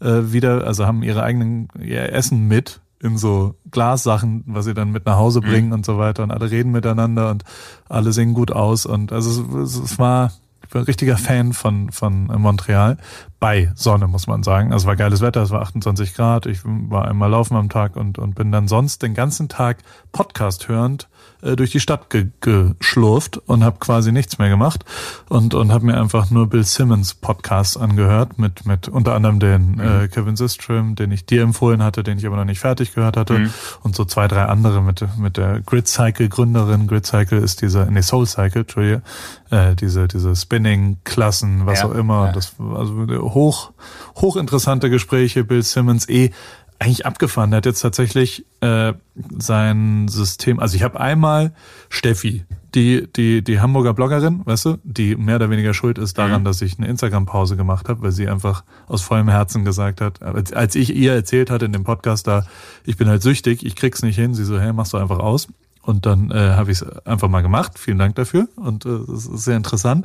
äh, 0.00 0.32
wieder, 0.32 0.64
also 0.66 0.86
haben 0.86 1.02
ihre 1.02 1.22
eigenen 1.22 1.68
ihr 1.80 2.12
Essen 2.12 2.46
mit 2.46 2.80
in 3.00 3.18
so 3.18 3.56
Glassachen, 3.70 4.44
was 4.46 4.64
sie 4.64 4.74
dann 4.74 4.90
mit 4.90 5.04
nach 5.04 5.16
Hause 5.16 5.40
bringen 5.40 5.72
und 5.72 5.84
so 5.84 5.98
weiter 5.98 6.22
und 6.22 6.30
alle 6.30 6.50
reden 6.50 6.70
miteinander 6.70 7.30
und 7.30 7.44
alle 7.88 8.12
singen 8.12 8.34
gut 8.34 8.52
aus 8.52 8.86
und 8.86 9.12
also 9.12 9.62
es, 9.62 9.76
es 9.76 9.98
war 9.98 10.32
ich 10.66 10.74
war 10.74 10.82
ein 10.82 10.84
richtiger 10.84 11.16
Fan 11.16 11.52
von 11.52 11.90
von 11.92 12.26
Montreal 12.26 12.98
bei 13.40 13.70
Sonne 13.74 14.08
muss 14.08 14.26
man 14.26 14.42
sagen. 14.42 14.72
Also 14.72 14.86
war 14.86 14.96
geiles 14.96 15.20
Wetter, 15.20 15.42
es 15.42 15.50
war 15.50 15.62
28 15.62 16.14
Grad. 16.14 16.46
Ich 16.46 16.60
war 16.64 17.06
einmal 17.06 17.30
laufen 17.30 17.56
am 17.56 17.68
Tag 17.68 17.96
und 17.96 18.18
und 18.18 18.34
bin 18.34 18.52
dann 18.52 18.68
sonst 18.68 19.02
den 19.02 19.14
ganzen 19.14 19.48
Tag 19.48 19.78
Podcast 20.12 20.68
hörend 20.68 21.08
äh, 21.46 21.56
durch 21.56 21.70
die 21.70 21.80
Stadt 21.80 22.10
ge 22.10 22.26
geschlurft 22.40 23.38
und 23.46 23.64
habe 23.64 23.78
quasi 23.78 24.12
nichts 24.12 24.38
mehr 24.38 24.48
gemacht 24.48 24.84
und 25.28 25.54
und 25.54 25.72
habe 25.72 25.86
mir 25.86 26.00
einfach 26.00 26.30
nur 26.30 26.48
Bill 26.48 26.64
Simmons 26.64 27.14
Podcasts 27.14 27.76
angehört 27.76 28.38
mit 28.38 28.66
mit 28.66 28.88
unter 28.88 29.14
anderem 29.14 29.38
den 29.40 29.78
äh, 29.80 30.08
Kevin 30.08 30.36
Systrom, 30.36 30.94
den 30.94 31.10
ich 31.12 31.24
dir 31.26 31.42
empfohlen 31.42 31.82
hatte, 31.82 32.02
den 32.02 32.18
ich 32.18 32.26
aber 32.26 32.36
noch 32.36 32.44
nicht 32.44 32.60
fertig 32.60 32.94
gehört 32.94 33.16
hatte 33.16 33.50
und 33.82 33.94
so 33.96 34.04
zwei 34.04 34.28
drei 34.28 34.44
andere 34.46 34.82
mit 34.82 35.04
mit 35.18 35.36
der 35.36 35.60
Grid 35.60 35.88
Cycle 35.88 36.28
Gründerin. 36.28 36.86
Grid 36.86 37.06
Cycle 37.06 37.38
ist 37.38 37.62
dieser 37.62 37.86
nee 37.90 38.02
Soul 38.02 38.26
Cycle, 38.26 38.62
Entschuldige, 38.62 39.02
äh, 39.50 39.74
diese 39.76 40.08
diese 40.08 40.34
Spinning 40.36 40.98
Klassen, 41.04 41.66
was 41.66 41.80
Ja, 41.80 41.86
auch 41.86 41.92
immer. 41.94 42.26
ja. 42.26 42.32
Das 42.32 42.54
also 42.58 43.06
hoch 43.32 43.72
hochinteressante 44.16 44.90
Gespräche. 44.90 45.44
Bill 45.44 45.62
Simmons 45.62 46.08
eh 46.08 46.30
eigentlich 46.78 47.06
abgefahren. 47.06 47.50
Der 47.50 47.58
hat 47.58 47.66
jetzt 47.66 47.80
tatsächlich 47.80 48.44
äh, 48.60 48.92
sein 49.38 50.08
System. 50.08 50.60
Also 50.60 50.76
ich 50.76 50.82
habe 50.82 51.00
einmal 51.00 51.52
Steffi, 51.88 52.44
die 52.74 53.08
die 53.14 53.42
die 53.42 53.60
Hamburger 53.60 53.94
Bloggerin, 53.94 54.42
weißt 54.44 54.64
du, 54.66 54.78
die 54.84 55.16
mehr 55.16 55.36
oder 55.36 55.50
weniger 55.50 55.74
schuld 55.74 55.98
ist 55.98 56.18
daran, 56.18 56.42
mhm. 56.42 56.44
dass 56.44 56.62
ich 56.62 56.78
eine 56.78 56.88
Instagram-Pause 56.88 57.56
gemacht 57.56 57.88
habe, 57.88 58.02
weil 58.02 58.12
sie 58.12 58.28
einfach 58.28 58.64
aus 58.86 59.02
vollem 59.02 59.28
Herzen 59.28 59.64
gesagt 59.64 60.00
hat, 60.00 60.22
als, 60.22 60.52
als 60.52 60.74
ich 60.74 60.94
ihr 60.94 61.14
erzählt 61.14 61.50
hatte 61.50 61.64
in 61.64 61.72
dem 61.72 61.84
Podcast 61.84 62.26
da, 62.26 62.46
ich 62.84 62.96
bin 62.96 63.08
halt 63.08 63.22
süchtig, 63.22 63.64
ich 63.64 63.76
krieg's 63.76 64.02
nicht 64.02 64.16
hin. 64.16 64.34
Sie 64.34 64.44
so, 64.44 64.60
hey, 64.60 64.72
machst 64.72 64.92
du 64.92 64.98
einfach 64.98 65.18
aus. 65.18 65.48
Und 65.86 66.04
dann 66.04 66.32
äh, 66.32 66.50
habe 66.56 66.72
ich 66.72 66.82
es 66.82 67.06
einfach 67.06 67.28
mal 67.28 67.42
gemacht. 67.42 67.78
Vielen 67.78 67.98
Dank 67.98 68.16
dafür. 68.16 68.48
Und 68.56 68.84
äh, 68.84 68.98
das 69.06 69.26
ist 69.26 69.44
sehr 69.44 69.56
interessant. 69.56 70.04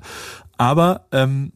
Aber 0.58 1.08
ähm, 1.12 1.54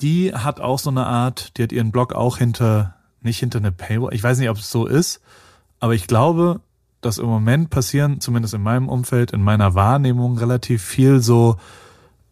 die 0.00 0.34
hat 0.34 0.60
auch 0.60 0.78
so 0.80 0.90
eine 0.90 1.06
Art, 1.06 1.56
die 1.56 1.62
hat 1.62 1.72
ihren 1.72 1.92
Blog 1.92 2.12
auch 2.12 2.38
hinter, 2.38 2.96
nicht 3.22 3.38
hinter 3.38 3.58
eine 3.58 3.72
Paywall. 3.72 4.14
Ich 4.14 4.22
weiß 4.22 4.38
nicht, 4.38 4.50
ob 4.50 4.58
es 4.58 4.70
so 4.70 4.86
ist, 4.86 5.20
aber 5.80 5.94
ich 5.94 6.06
glaube, 6.06 6.60
dass 7.00 7.18
im 7.18 7.26
Moment 7.26 7.70
passieren, 7.70 8.20
zumindest 8.20 8.54
in 8.54 8.62
meinem 8.62 8.88
Umfeld, 8.88 9.32
in 9.32 9.42
meiner 9.42 9.74
Wahrnehmung, 9.74 10.38
relativ 10.38 10.82
viel 10.82 11.20
so 11.20 11.56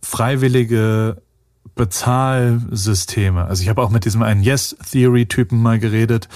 freiwillige 0.02 1.22
Bezahlsysteme. 1.74 3.44
Also 3.44 3.62
ich 3.62 3.68
habe 3.68 3.82
auch 3.82 3.90
mit 3.90 4.04
diesem 4.04 4.22
einen 4.22 4.42
Yes-Theory-Typen 4.42 5.60
mal 5.60 5.78
geredet, 5.78 6.28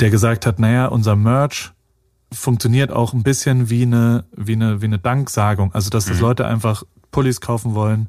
der 0.00 0.10
gesagt 0.10 0.46
hat, 0.46 0.58
naja, 0.58 0.86
unser 0.86 1.16
Merch 1.16 1.72
funktioniert 2.32 2.90
auch 2.90 3.12
ein 3.12 3.22
bisschen 3.22 3.70
wie 3.70 3.82
eine, 3.82 4.24
wie 4.36 4.54
eine, 4.54 4.80
wie 4.80 4.86
eine 4.86 4.98
Danksagung. 4.98 5.72
Also, 5.74 5.90
dass 5.90 6.06
das 6.06 6.16
mhm. 6.16 6.22
Leute 6.22 6.46
einfach 6.46 6.84
Pullis 7.10 7.40
kaufen 7.40 7.74
wollen, 7.74 8.08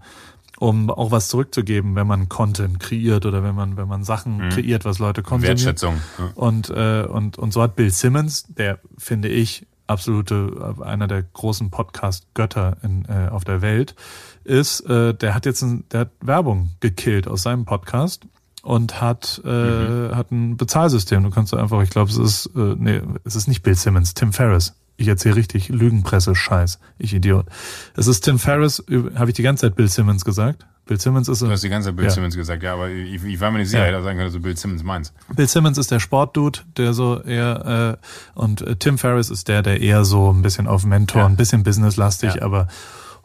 um 0.62 0.92
auch 0.92 1.10
was 1.10 1.28
zurückzugeben, 1.30 1.96
wenn 1.96 2.06
man 2.06 2.30
Content 2.30 2.80
kreiert 2.80 3.26
oder 3.26 3.44
wenn 3.44 3.56
man, 3.56 3.78
wenn 3.78 3.88
man 3.88 4.04
Sachen 4.04 4.38
mhm. 4.38 4.50
kreiert, 4.50 4.86
was 4.86 5.00
Leute 5.00 5.24
konsumieren. 5.24 5.58
Wertschätzung. 5.58 5.96
Ja. 6.20 6.30
Und, 6.36 6.70
äh, 6.70 7.04
und, 7.10 7.40
und 7.40 7.52
so 7.52 7.64
hat 7.64 7.76
Bill 7.76 7.90
Simmons, 7.90 8.46
der 8.48 8.78
finde 8.96 9.28
ich 9.28 9.66
absolute, 9.88 10.76
einer 10.82 11.08
der 11.08 11.24
großen 11.24 11.72
Podcast-Götter 11.72 12.78
in, 12.84 13.06
äh, 13.06 13.30
auf 13.32 13.44
der 13.44 13.64
Welt, 13.64 13.96
ist, 14.44 14.82
äh, 14.82 15.16
der 15.16 15.34
hat 15.34 15.48
jetzt 15.48 15.64
ein, 15.64 15.84
der 15.92 16.02
hat 16.02 16.12
Werbung 16.22 16.70
gekillt 16.80 17.28
aus 17.28 17.42
seinem 17.42 17.66
Podcast 17.66 18.28
und 18.62 19.02
hat, 19.02 19.42
äh, 19.44 19.50
mhm. 19.50 20.16
hat 20.16 20.32
ein 20.32 20.58
Bezahlsystem. 20.58 21.24
Du 21.24 21.30
kannst 21.30 21.54
einfach, 21.54 21.82
ich 21.82 21.90
glaube, 21.90 22.12
es 22.12 22.18
ist, 22.18 22.48
äh, 22.56 22.76
nee, 22.78 23.02
es 23.24 23.36
ist 23.36 23.48
nicht 23.48 23.64
Bill 23.64 23.76
Simmons, 23.76 24.14
Tim 24.14 24.34
Ferriss. 24.34 24.76
Ich 24.98 25.08
erzähle 25.08 25.36
richtig 25.36 25.70
Lügenpresse-Scheiß. 25.70 26.80
Ich 27.00 27.14
Idiot. 27.14 27.48
Es 27.96 28.06
ist 28.06 28.22
Tim 28.22 28.38
Ferriss, 28.38 28.84
habe 29.16 29.32
ich 29.32 29.36
die 29.36 29.42
ganze 29.42 29.68
Zeit 29.68 29.76
Bill 29.76 29.88
Simmons 29.88 30.24
gesagt? 30.24 30.66
Bill 30.86 31.00
Simmons 31.00 31.28
ist. 31.28 31.42
Du 31.42 31.50
hast 31.50 31.64
die 31.64 31.70
ganze 31.70 31.90
Zeit 31.90 31.96
Bill 31.96 32.06
ja. 32.06 32.12
Simmons 32.12 32.36
gesagt, 32.36 32.62
ja, 32.64 32.74
aber 32.74 32.90
ich, 32.90 33.24
ich 33.24 33.40
war 33.40 33.50
mir 33.50 33.60
nicht 33.60 33.70
sicher, 33.70 33.82
ja. 33.82 33.94
hätte 33.94 34.04
sagen 34.04 34.18
können, 34.18 34.28
dass 34.28 34.34
du 34.34 34.42
Bill 34.42 34.58
Simmons 34.58 34.84
meinst. 34.84 35.14
Bill 35.34 35.48
Simmons 35.48 35.78
ist 35.78 35.90
der 35.90 36.00
Sportdude, 36.00 36.60
der 36.78 36.94
so 36.94 37.22
eher, 37.22 37.98
äh, 38.36 38.40
und 38.40 38.62
äh, 38.62 38.76
Tim 38.76 38.98
Ferriss 38.98 39.30
ist 39.30 39.48
der, 39.48 39.62
der 39.62 39.80
eher 39.80 40.06
so 40.06 40.32
ein 40.32 40.42
bisschen 40.42 40.68
auf 40.68 40.86
Mentor, 40.86 41.22
ja. 41.22 41.28
ein 41.28 41.38
bisschen 41.38 41.64
businesslastig, 41.64 42.36
ja. 42.36 42.42
aber 42.42 42.68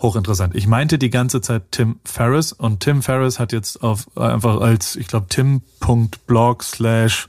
hochinteressant. 0.00 0.54
Ich 0.54 0.66
meinte 0.66 0.98
die 0.98 1.10
ganze 1.10 1.40
Zeit 1.40 1.72
Tim 1.72 2.00
Ferriss 2.04 2.52
und 2.52 2.80
Tim 2.80 3.02
Ferriss 3.02 3.38
hat 3.38 3.52
jetzt 3.52 3.82
auf 3.82 4.06
einfach 4.16 4.60
als, 4.60 4.96
ich 4.96 5.06
glaube, 5.06 5.26
tim.blog 5.28 6.62
slash 6.62 7.28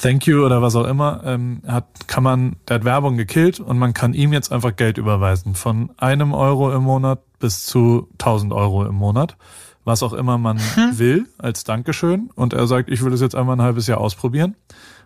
thank 0.00 0.26
you 0.26 0.44
oder 0.44 0.62
was 0.62 0.76
auch 0.76 0.86
immer, 0.86 1.22
ähm, 1.24 1.62
hat, 1.66 1.86
kann 2.06 2.22
man, 2.22 2.56
der 2.68 2.76
hat 2.76 2.84
Werbung 2.84 3.16
gekillt 3.16 3.60
und 3.60 3.78
man 3.78 3.94
kann 3.94 4.14
ihm 4.14 4.32
jetzt 4.32 4.52
einfach 4.52 4.76
Geld 4.76 4.98
überweisen. 4.98 5.54
Von 5.54 5.90
einem 5.96 6.32
Euro 6.32 6.72
im 6.72 6.82
Monat 6.82 7.20
bis 7.38 7.64
zu 7.66 8.08
1000 8.12 8.52
Euro 8.52 8.84
im 8.84 8.94
Monat. 8.94 9.36
Was 9.84 10.02
auch 10.02 10.12
immer 10.12 10.36
man 10.36 10.58
hm. 10.58 10.98
will, 10.98 11.26
als 11.38 11.64
Dankeschön. 11.64 12.30
Und 12.34 12.52
er 12.52 12.66
sagt, 12.66 12.90
ich 12.90 13.02
will 13.02 13.10
das 13.10 13.22
jetzt 13.22 13.34
einmal 13.34 13.56
ein 13.56 13.62
halbes 13.62 13.86
Jahr 13.86 13.98
ausprobieren. 13.98 14.54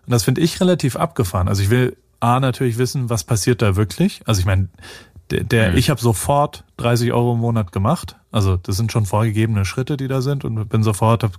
Und 0.07 0.11
das 0.13 0.25
finde 0.25 0.41
ich 0.41 0.61
relativ 0.61 0.97
abgefahren. 0.97 1.47
Also 1.47 1.63
ich 1.63 1.71
will 1.71 1.97
A 2.19 2.41
natürlich 2.41 2.79
wissen, 2.79 3.09
was 3.09 3.25
passiert 3.25 3.63
da 3.63 3.77
wirklich. 3.77 4.23
Also 4.27 4.41
ich 4.41 4.47
meine, 4.47 4.69
der, 5.33 5.45
der 5.45 5.71
mhm. 5.73 5.79
ich 5.79 5.91
habe 5.91 6.01
sofort 6.01 6.65
30 6.77 7.13
Euro 7.13 7.35
im 7.35 7.41
Monat 7.41 7.73
gemacht. 7.73 8.17
Also 8.31 8.57
das 8.57 8.77
sind 8.77 8.93
schon 8.93 9.07
vorgegebene 9.07 9.65
Schritte, 9.65 9.97
die 9.97 10.09
da 10.09 10.21
sind 10.21 10.45
und 10.45 10.69
bin 10.69 10.83
sofort, 10.83 11.25
hab, 11.25 11.33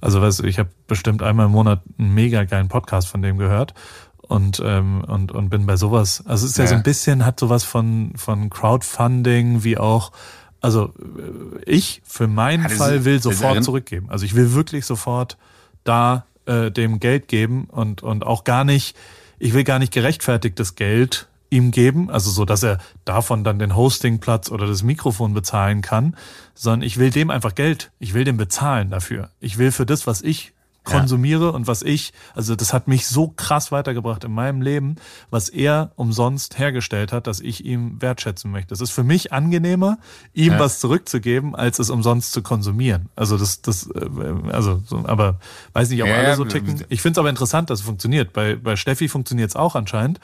also 0.00 0.20
weiß 0.20 0.40
ich 0.40 0.58
habe 0.58 0.70
bestimmt 0.86 1.22
einmal 1.22 1.46
im 1.46 1.52
Monat 1.52 1.82
einen 1.98 2.14
mega 2.14 2.44
geilen 2.44 2.68
Podcast 2.68 3.08
von 3.08 3.22
dem 3.22 3.38
gehört 3.38 3.74
und 4.22 4.62
ähm, 4.64 5.04
und 5.06 5.32
und 5.32 5.50
bin 5.50 5.66
bei 5.66 5.76
sowas. 5.76 6.22
Also 6.26 6.46
es 6.46 6.52
ist 6.52 6.58
ja, 6.58 6.64
ja 6.64 6.70
so 6.70 6.76
ein 6.76 6.82
bisschen 6.82 7.24
hat 7.24 7.38
sowas 7.38 7.64
von 7.64 8.12
von 8.16 8.50
Crowdfunding 8.50 9.64
wie 9.64 9.78
auch 9.78 10.12
also 10.60 10.94
äh, 10.98 11.64
ich 11.66 12.02
für 12.04 12.28
meinen 12.28 12.64
ja, 12.64 12.68
Fall 12.68 13.04
will 13.04 13.20
sofort 13.20 13.62
zurückgeben. 13.64 14.08
Also 14.10 14.24
ich 14.24 14.34
will 14.34 14.54
wirklich 14.54 14.86
sofort 14.86 15.36
da 15.84 16.26
äh, 16.46 16.70
dem 16.70 17.00
Geld 17.00 17.28
geben 17.28 17.64
und 17.64 18.02
und 18.02 18.24
auch 18.24 18.44
gar 18.44 18.64
nicht 18.64 18.96
ich 19.38 19.54
will 19.54 19.64
gar 19.64 19.80
nicht 19.80 19.92
gerechtfertigtes 19.92 20.76
Geld 20.76 21.28
ihm 21.52 21.70
geben, 21.70 22.10
also 22.10 22.30
so, 22.30 22.44
dass 22.44 22.62
er 22.62 22.78
davon 23.04 23.44
dann 23.44 23.58
den 23.58 23.76
Hostingplatz 23.76 24.50
oder 24.50 24.66
das 24.66 24.82
Mikrofon 24.82 25.34
bezahlen 25.34 25.82
kann, 25.82 26.16
sondern 26.54 26.82
ich 26.82 26.98
will 26.98 27.10
dem 27.10 27.30
einfach 27.30 27.54
Geld, 27.54 27.92
ich 27.98 28.14
will 28.14 28.24
dem 28.24 28.38
bezahlen 28.38 28.90
dafür. 28.90 29.28
Ich 29.38 29.58
will 29.58 29.70
für 29.70 29.86
das, 29.86 30.06
was 30.06 30.22
ich 30.22 30.52
konsumiere 30.84 31.44
ja. 31.44 31.50
und 31.50 31.68
was 31.68 31.82
ich, 31.82 32.12
also 32.34 32.56
das 32.56 32.72
hat 32.72 32.88
mich 32.88 33.06
so 33.06 33.28
krass 33.28 33.70
weitergebracht 33.70 34.24
in 34.24 34.32
meinem 34.32 34.62
Leben, 34.62 34.96
was 35.30 35.48
er 35.48 35.92
umsonst 35.94 36.58
hergestellt 36.58 37.12
hat, 37.12 37.28
dass 37.28 37.38
ich 37.38 37.64
ihm 37.64 38.02
wertschätzen 38.02 38.50
möchte. 38.50 38.74
Es 38.74 38.80
ist 38.80 38.90
für 38.90 39.04
mich 39.04 39.32
angenehmer, 39.32 39.98
ihm 40.32 40.54
ja. 40.54 40.58
was 40.58 40.80
zurückzugeben, 40.80 41.54
als 41.54 41.78
es 41.78 41.88
umsonst 41.88 42.32
zu 42.32 42.42
konsumieren. 42.42 43.10
Also 43.14 43.38
das, 43.38 43.62
das, 43.62 43.88
äh, 43.94 44.08
also, 44.50 44.82
so, 44.84 45.04
aber 45.06 45.38
weiß 45.72 45.90
nicht, 45.90 46.02
ob 46.02 46.08
ja, 46.08 46.16
alle 46.16 46.36
so 46.36 46.44
ticken. 46.44 46.84
Ich 46.88 47.00
finde 47.00 47.12
es 47.12 47.18
aber 47.18 47.30
interessant, 47.30 47.70
dass 47.70 47.80
es 47.80 47.86
funktioniert. 47.86 48.32
Bei, 48.32 48.56
bei 48.56 48.74
Steffi 48.74 49.08
funktioniert 49.08 49.50
es 49.50 49.56
auch 49.56 49.76
anscheinend, 49.76 50.18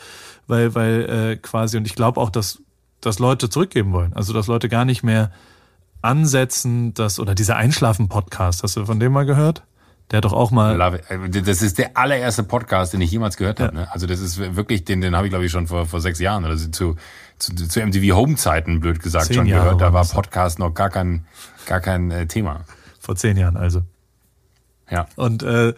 weil, 0.48 0.74
weil 0.74 1.08
äh, 1.08 1.36
quasi, 1.36 1.76
und 1.76 1.86
ich 1.86 1.94
glaube 1.94 2.20
auch, 2.20 2.30
dass, 2.30 2.60
dass 3.00 3.20
Leute 3.20 3.48
zurückgeben 3.48 3.92
wollen. 3.92 4.12
Also 4.14 4.32
dass 4.32 4.48
Leute 4.48 4.68
gar 4.68 4.84
nicht 4.84 5.04
mehr 5.04 5.30
ansetzen, 6.02 6.94
dass, 6.94 7.20
oder 7.20 7.34
dieser 7.34 7.56
Einschlafen-Podcast, 7.56 8.62
hast 8.62 8.76
du 8.76 8.84
von 8.84 8.98
dem 8.98 9.12
mal 9.12 9.26
gehört? 9.26 9.62
Der 10.10 10.18
hat 10.18 10.24
doch 10.24 10.32
auch 10.32 10.50
mal. 10.50 10.78
Das 11.28 11.60
ist 11.60 11.76
der 11.76 11.98
allererste 11.98 12.42
Podcast, 12.42 12.94
den 12.94 13.02
ich 13.02 13.10
jemals 13.10 13.36
gehört 13.36 13.58
ja. 13.58 13.66
habe. 13.66 13.76
Ne? 13.76 13.92
Also 13.92 14.06
das 14.06 14.20
ist 14.20 14.38
wirklich, 14.56 14.84
den, 14.86 15.02
den 15.02 15.14
habe 15.14 15.26
ich 15.26 15.30
glaube 15.30 15.44
ich 15.44 15.52
schon 15.52 15.66
vor, 15.66 15.84
vor 15.84 16.00
sechs 16.00 16.18
Jahren 16.18 16.46
oder 16.46 16.56
so 16.56 16.70
zu, 16.70 16.96
zu, 17.38 17.54
zu 17.54 17.80
MTV 17.80 18.16
Home 18.16 18.36
Zeiten 18.36 18.80
blöd 18.80 19.00
gesagt 19.00 19.26
zehn 19.26 19.36
schon 19.36 19.46
Jahre 19.46 19.64
gehört. 19.64 19.82
Da 19.82 19.92
war 19.92 20.06
Podcast 20.06 20.58
noch 20.58 20.72
gar 20.72 20.88
kein, 20.88 21.26
gar 21.66 21.80
kein 21.80 22.10
äh, 22.10 22.26
Thema. 22.26 22.64
Vor 22.98 23.16
zehn 23.16 23.36
Jahren 23.36 23.58
also. 23.58 23.82
Ja. 24.90 25.06
Und 25.16 25.42
äh, 25.42 25.74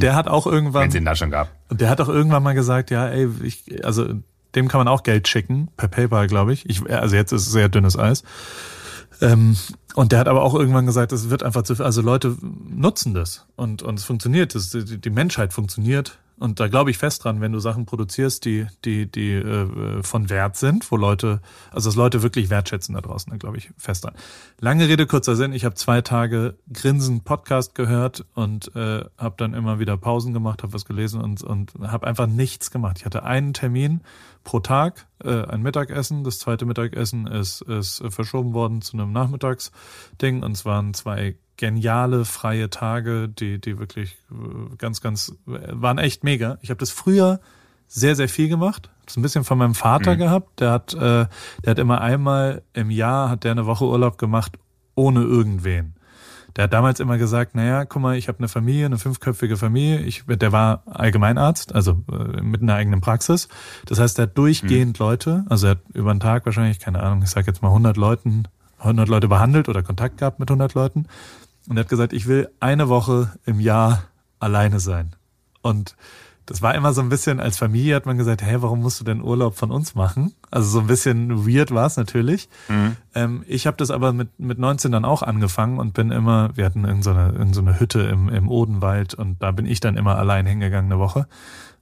der 0.00 0.14
hat 0.14 0.28
auch 0.28 0.46
irgendwann. 0.46 0.82
Wenn 0.82 0.88
es 0.90 0.94
ihn 0.94 1.04
da 1.04 1.14
schon 1.14 1.30
gab. 1.30 1.50
Und 1.68 1.80
der 1.80 1.90
hat 1.90 2.00
auch 2.00 2.08
irgendwann 2.08 2.42
mal 2.42 2.54
gesagt, 2.54 2.90
ja, 2.90 3.08
ey, 3.08 3.28
ich, 3.42 3.84
also 3.84 4.06
dem 4.54 4.68
kann 4.68 4.78
man 4.78 4.88
auch 4.88 5.02
Geld 5.02 5.28
schicken 5.28 5.68
per 5.76 5.88
PayPal, 5.88 6.26
glaube 6.26 6.52
ich. 6.52 6.68
ich. 6.68 6.88
Also 6.90 7.16
jetzt 7.16 7.32
ist 7.32 7.46
es 7.46 7.52
sehr 7.52 7.68
dünnes 7.68 7.98
Eis. 7.98 8.22
Ähm, 9.20 9.56
und 9.94 10.12
der 10.12 10.18
hat 10.18 10.28
aber 10.28 10.42
auch 10.42 10.54
irgendwann 10.54 10.86
gesagt, 10.86 11.12
es 11.12 11.30
wird 11.30 11.42
einfach 11.42 11.62
zu 11.62 11.76
viel, 11.76 11.84
also 11.84 12.02
Leute 12.02 12.36
nutzen 12.42 13.14
das 13.14 13.46
und, 13.56 13.82
und 13.82 13.98
es 13.98 14.04
funktioniert, 14.04 14.54
das, 14.54 14.70
die, 14.70 15.00
die 15.00 15.10
Menschheit 15.10 15.52
funktioniert. 15.52 16.18
Und 16.38 16.58
da 16.58 16.68
glaube 16.68 16.90
ich 16.90 16.98
fest 16.98 17.24
dran, 17.24 17.40
wenn 17.40 17.52
du 17.52 17.60
Sachen 17.60 17.86
produzierst, 17.86 18.44
die, 18.44 18.66
die, 18.84 19.10
die 19.10 19.34
äh, 19.34 20.02
von 20.02 20.30
Wert 20.30 20.56
sind, 20.56 20.90
wo 20.90 20.96
Leute, 20.96 21.40
also 21.70 21.88
dass 21.88 21.96
Leute 21.96 22.22
wirklich 22.22 22.50
wertschätzen 22.50 22.94
da 22.94 23.00
draußen, 23.00 23.30
da 23.30 23.36
glaube 23.36 23.56
ich 23.56 23.70
fest 23.76 24.04
dran. 24.04 24.14
Lange 24.60 24.88
Rede, 24.88 25.06
kurzer 25.06 25.36
Sinn, 25.36 25.52
ich 25.52 25.64
habe 25.64 25.76
zwei 25.76 26.00
Tage 26.00 26.56
Grinsen 26.72 27.22
Podcast 27.22 27.74
gehört 27.74 28.24
und 28.34 28.74
äh, 28.74 29.04
habe 29.16 29.34
dann 29.36 29.54
immer 29.54 29.78
wieder 29.78 29.96
Pausen 29.96 30.32
gemacht, 30.32 30.62
habe 30.62 30.72
was 30.72 30.84
gelesen 30.84 31.20
und, 31.20 31.42
und 31.42 31.72
habe 31.80 32.06
einfach 32.06 32.26
nichts 32.26 32.70
gemacht. 32.70 32.96
Ich 32.98 33.04
hatte 33.04 33.22
einen 33.22 33.52
Termin 33.52 34.00
pro 34.42 34.60
Tag 34.60 35.06
äh, 35.24 35.44
ein 35.46 35.62
Mittagessen. 35.62 36.22
Das 36.22 36.38
zweite 36.38 36.66
Mittagessen 36.66 37.26
ist, 37.26 37.62
ist 37.62 38.02
verschoben 38.08 38.54
worden 38.54 38.82
zu 38.82 38.96
einem 38.96 39.12
Nachmittagsding. 39.12 40.42
Und 40.42 40.52
es 40.52 40.64
waren 40.64 40.94
zwei 40.94 41.36
geniale 41.56 42.24
freie 42.24 42.70
Tage, 42.70 43.28
die, 43.28 43.60
die 43.60 43.78
wirklich 43.78 44.16
äh, 44.30 44.76
ganz, 44.76 45.00
ganz, 45.00 45.34
waren 45.46 45.98
echt 45.98 46.24
mega. 46.24 46.58
Ich 46.62 46.70
habe 46.70 46.78
das 46.78 46.90
früher 46.90 47.40
sehr, 47.86 48.16
sehr 48.16 48.28
viel 48.28 48.48
gemacht. 48.48 48.90
Das 49.06 49.16
ein 49.16 49.22
bisschen 49.22 49.44
von 49.44 49.58
meinem 49.58 49.74
Vater 49.74 50.14
mhm. 50.14 50.18
gehabt. 50.18 50.60
Der 50.60 50.70
hat, 50.72 50.94
äh, 50.94 51.26
der 51.64 51.70
hat 51.70 51.78
immer 51.78 52.00
einmal 52.00 52.62
im 52.72 52.90
Jahr, 52.90 53.30
hat 53.30 53.44
der 53.44 53.52
eine 53.52 53.66
Woche 53.66 53.84
Urlaub 53.84 54.18
gemacht, 54.18 54.58
ohne 54.94 55.22
irgendwen. 55.22 55.94
Der 56.56 56.64
hat 56.64 56.72
damals 56.72 57.00
immer 57.00 57.18
gesagt, 57.18 57.56
naja, 57.56 57.84
guck 57.84 58.00
mal, 58.00 58.16
ich 58.16 58.28
habe 58.28 58.38
eine 58.38 58.48
Familie, 58.48 58.86
eine 58.86 58.98
fünfköpfige 58.98 59.56
Familie. 59.56 60.00
Ich, 60.00 60.24
der 60.26 60.52
war 60.52 60.82
Allgemeinarzt, 60.86 61.74
also 61.74 62.02
äh, 62.12 62.40
mit 62.42 62.62
einer 62.62 62.74
eigenen 62.74 63.00
Praxis. 63.00 63.48
Das 63.86 63.98
heißt, 63.98 64.18
er 64.18 64.24
hat 64.24 64.38
durchgehend 64.38 64.98
mhm. 64.98 65.04
Leute, 65.04 65.44
also 65.48 65.66
er 65.66 65.70
hat 65.72 65.80
über 65.92 66.14
den 66.14 66.20
Tag 66.20 66.46
wahrscheinlich, 66.46 66.78
keine 66.78 67.02
Ahnung, 67.02 67.22
ich 67.22 67.30
sage 67.30 67.48
jetzt 67.48 67.60
mal 67.60 67.68
100 67.68 67.96
Leuten, 67.96 68.44
100 68.78 69.08
Leute 69.08 69.26
behandelt 69.26 69.68
oder 69.68 69.82
Kontakt 69.82 70.18
gehabt 70.18 70.38
mit 70.38 70.48
100 70.48 70.74
Leuten. 70.74 71.06
Und 71.68 71.76
er 71.76 71.80
hat 71.80 71.88
gesagt, 71.88 72.12
ich 72.12 72.26
will 72.26 72.50
eine 72.60 72.88
Woche 72.88 73.32
im 73.46 73.60
Jahr 73.60 74.04
alleine 74.38 74.80
sein. 74.80 75.16
Und 75.62 75.96
das 76.46 76.60
war 76.60 76.74
immer 76.74 76.92
so 76.92 77.00
ein 77.00 77.08
bisschen, 77.08 77.40
als 77.40 77.56
Familie 77.56 77.96
hat 77.96 78.04
man 78.04 78.18
gesagt, 78.18 78.42
hey, 78.42 78.60
warum 78.60 78.80
musst 78.80 79.00
du 79.00 79.04
denn 79.04 79.22
Urlaub 79.22 79.56
von 79.56 79.70
uns 79.70 79.94
machen? 79.94 80.34
Also 80.50 80.68
so 80.68 80.80
ein 80.80 80.86
bisschen 80.86 81.46
weird 81.46 81.70
war 81.70 81.86
es 81.86 81.96
natürlich. 81.96 82.50
Mhm. 82.68 82.96
Ähm, 83.14 83.44
ich 83.46 83.66
habe 83.66 83.78
das 83.78 83.90
aber 83.90 84.12
mit, 84.12 84.38
mit 84.38 84.58
19 84.58 84.92
dann 84.92 85.06
auch 85.06 85.22
angefangen 85.22 85.78
und 85.78 85.94
bin 85.94 86.10
immer, 86.10 86.50
wir 86.54 86.66
hatten 86.66 86.84
irgendeine 86.84 87.32
so 87.32 87.38
irgend 87.38 87.54
so 87.54 87.62
eine 87.62 87.80
Hütte 87.80 88.00
im, 88.00 88.28
im 88.28 88.50
Odenwald 88.50 89.14
und 89.14 89.42
da 89.42 89.52
bin 89.52 89.64
ich 89.64 89.80
dann 89.80 89.96
immer 89.96 90.18
allein 90.18 90.44
hingegangen 90.44 90.92
eine 90.92 91.00
Woche. 91.00 91.26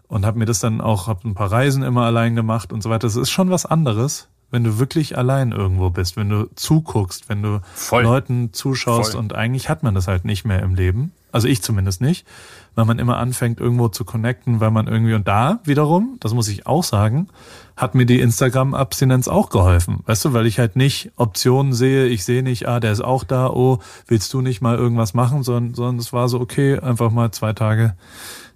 und 0.07 0.25
habe 0.25 0.39
mir 0.39 0.45
das 0.45 0.61
dann 0.61 0.81
auch, 0.81 1.09
habe 1.09 1.27
ein 1.27 1.35
paar 1.35 1.51
Reisen 1.51 1.83
immer 1.83 2.03
allein 2.03 2.37
gemacht 2.37 2.73
und 2.73 2.83
so 2.83 2.91
weiter. 2.91 3.07
Das 3.07 3.17
ist 3.17 3.31
schon 3.31 3.51
was 3.51 3.67
anderes, 3.67 4.29
wenn 4.53 4.63
du 4.63 4.79
wirklich 4.79 5.19
allein 5.19 5.51
irgendwo 5.51 5.91
bist, 5.91 6.17
wenn 6.17 6.29
du 6.29 6.49
zuguckst, 6.55 7.29
wenn 7.29 7.43
du 7.43 7.61
Voll. 7.75 8.05
Leuten 8.05 8.53
zuschaust 8.53 9.13
Voll. 9.13 9.21
und 9.21 9.35
eigentlich 9.35 9.69
hat 9.69 9.83
man 9.83 9.95
das 9.95 10.07
halt 10.07 10.25
nicht 10.25 10.45
mehr 10.45 10.63
im 10.63 10.77
Leben. 10.77 11.13
Also 11.33 11.49
ich 11.49 11.63
zumindest 11.63 12.03
nicht, 12.03 12.27
weil 12.75 12.85
man 12.85 12.99
immer 12.99 13.17
anfängt 13.17 13.59
irgendwo 13.59 13.89
zu 13.89 14.05
connecten, 14.05 14.61
weil 14.61 14.71
man 14.71 14.87
irgendwie 14.87 15.15
und 15.15 15.27
da 15.27 15.61
wiederum, 15.65 16.19
das 16.21 16.35
muss 16.35 16.47
ich 16.49 16.67
auch 16.67 16.85
sagen, 16.85 17.29
hat 17.75 17.95
mir 17.95 18.05
die 18.05 18.21
Instagram-Abstinenz 18.21 19.29
auch 19.29 19.49
geholfen. 19.49 20.01
Weißt 20.05 20.27
du, 20.27 20.35
weil 20.35 20.47
ich 20.47 20.59
halt 20.59 20.77
nicht 20.77 21.11
Optionen 21.17 21.73
sehe, 21.73 22.07
ich 22.07 22.25
sehe 22.25 22.43
nicht, 22.43 22.69
ah, 22.69 22.81
der 22.81 22.93
ist 22.93 23.03
auch 23.03 23.25
da, 23.25 23.49
oh, 23.49 23.79
willst 24.07 24.33
du 24.35 24.43
nicht 24.43 24.61
mal 24.61 24.77
irgendwas 24.77 25.15
machen, 25.15 25.43
sondern, 25.43 25.75
sondern 25.75 25.97
es 25.97 26.13
war 26.13 26.29
so, 26.29 26.39
okay, 26.39 26.79
einfach 26.79 27.11
mal 27.11 27.31
zwei 27.33 27.55
Tage 27.55 27.97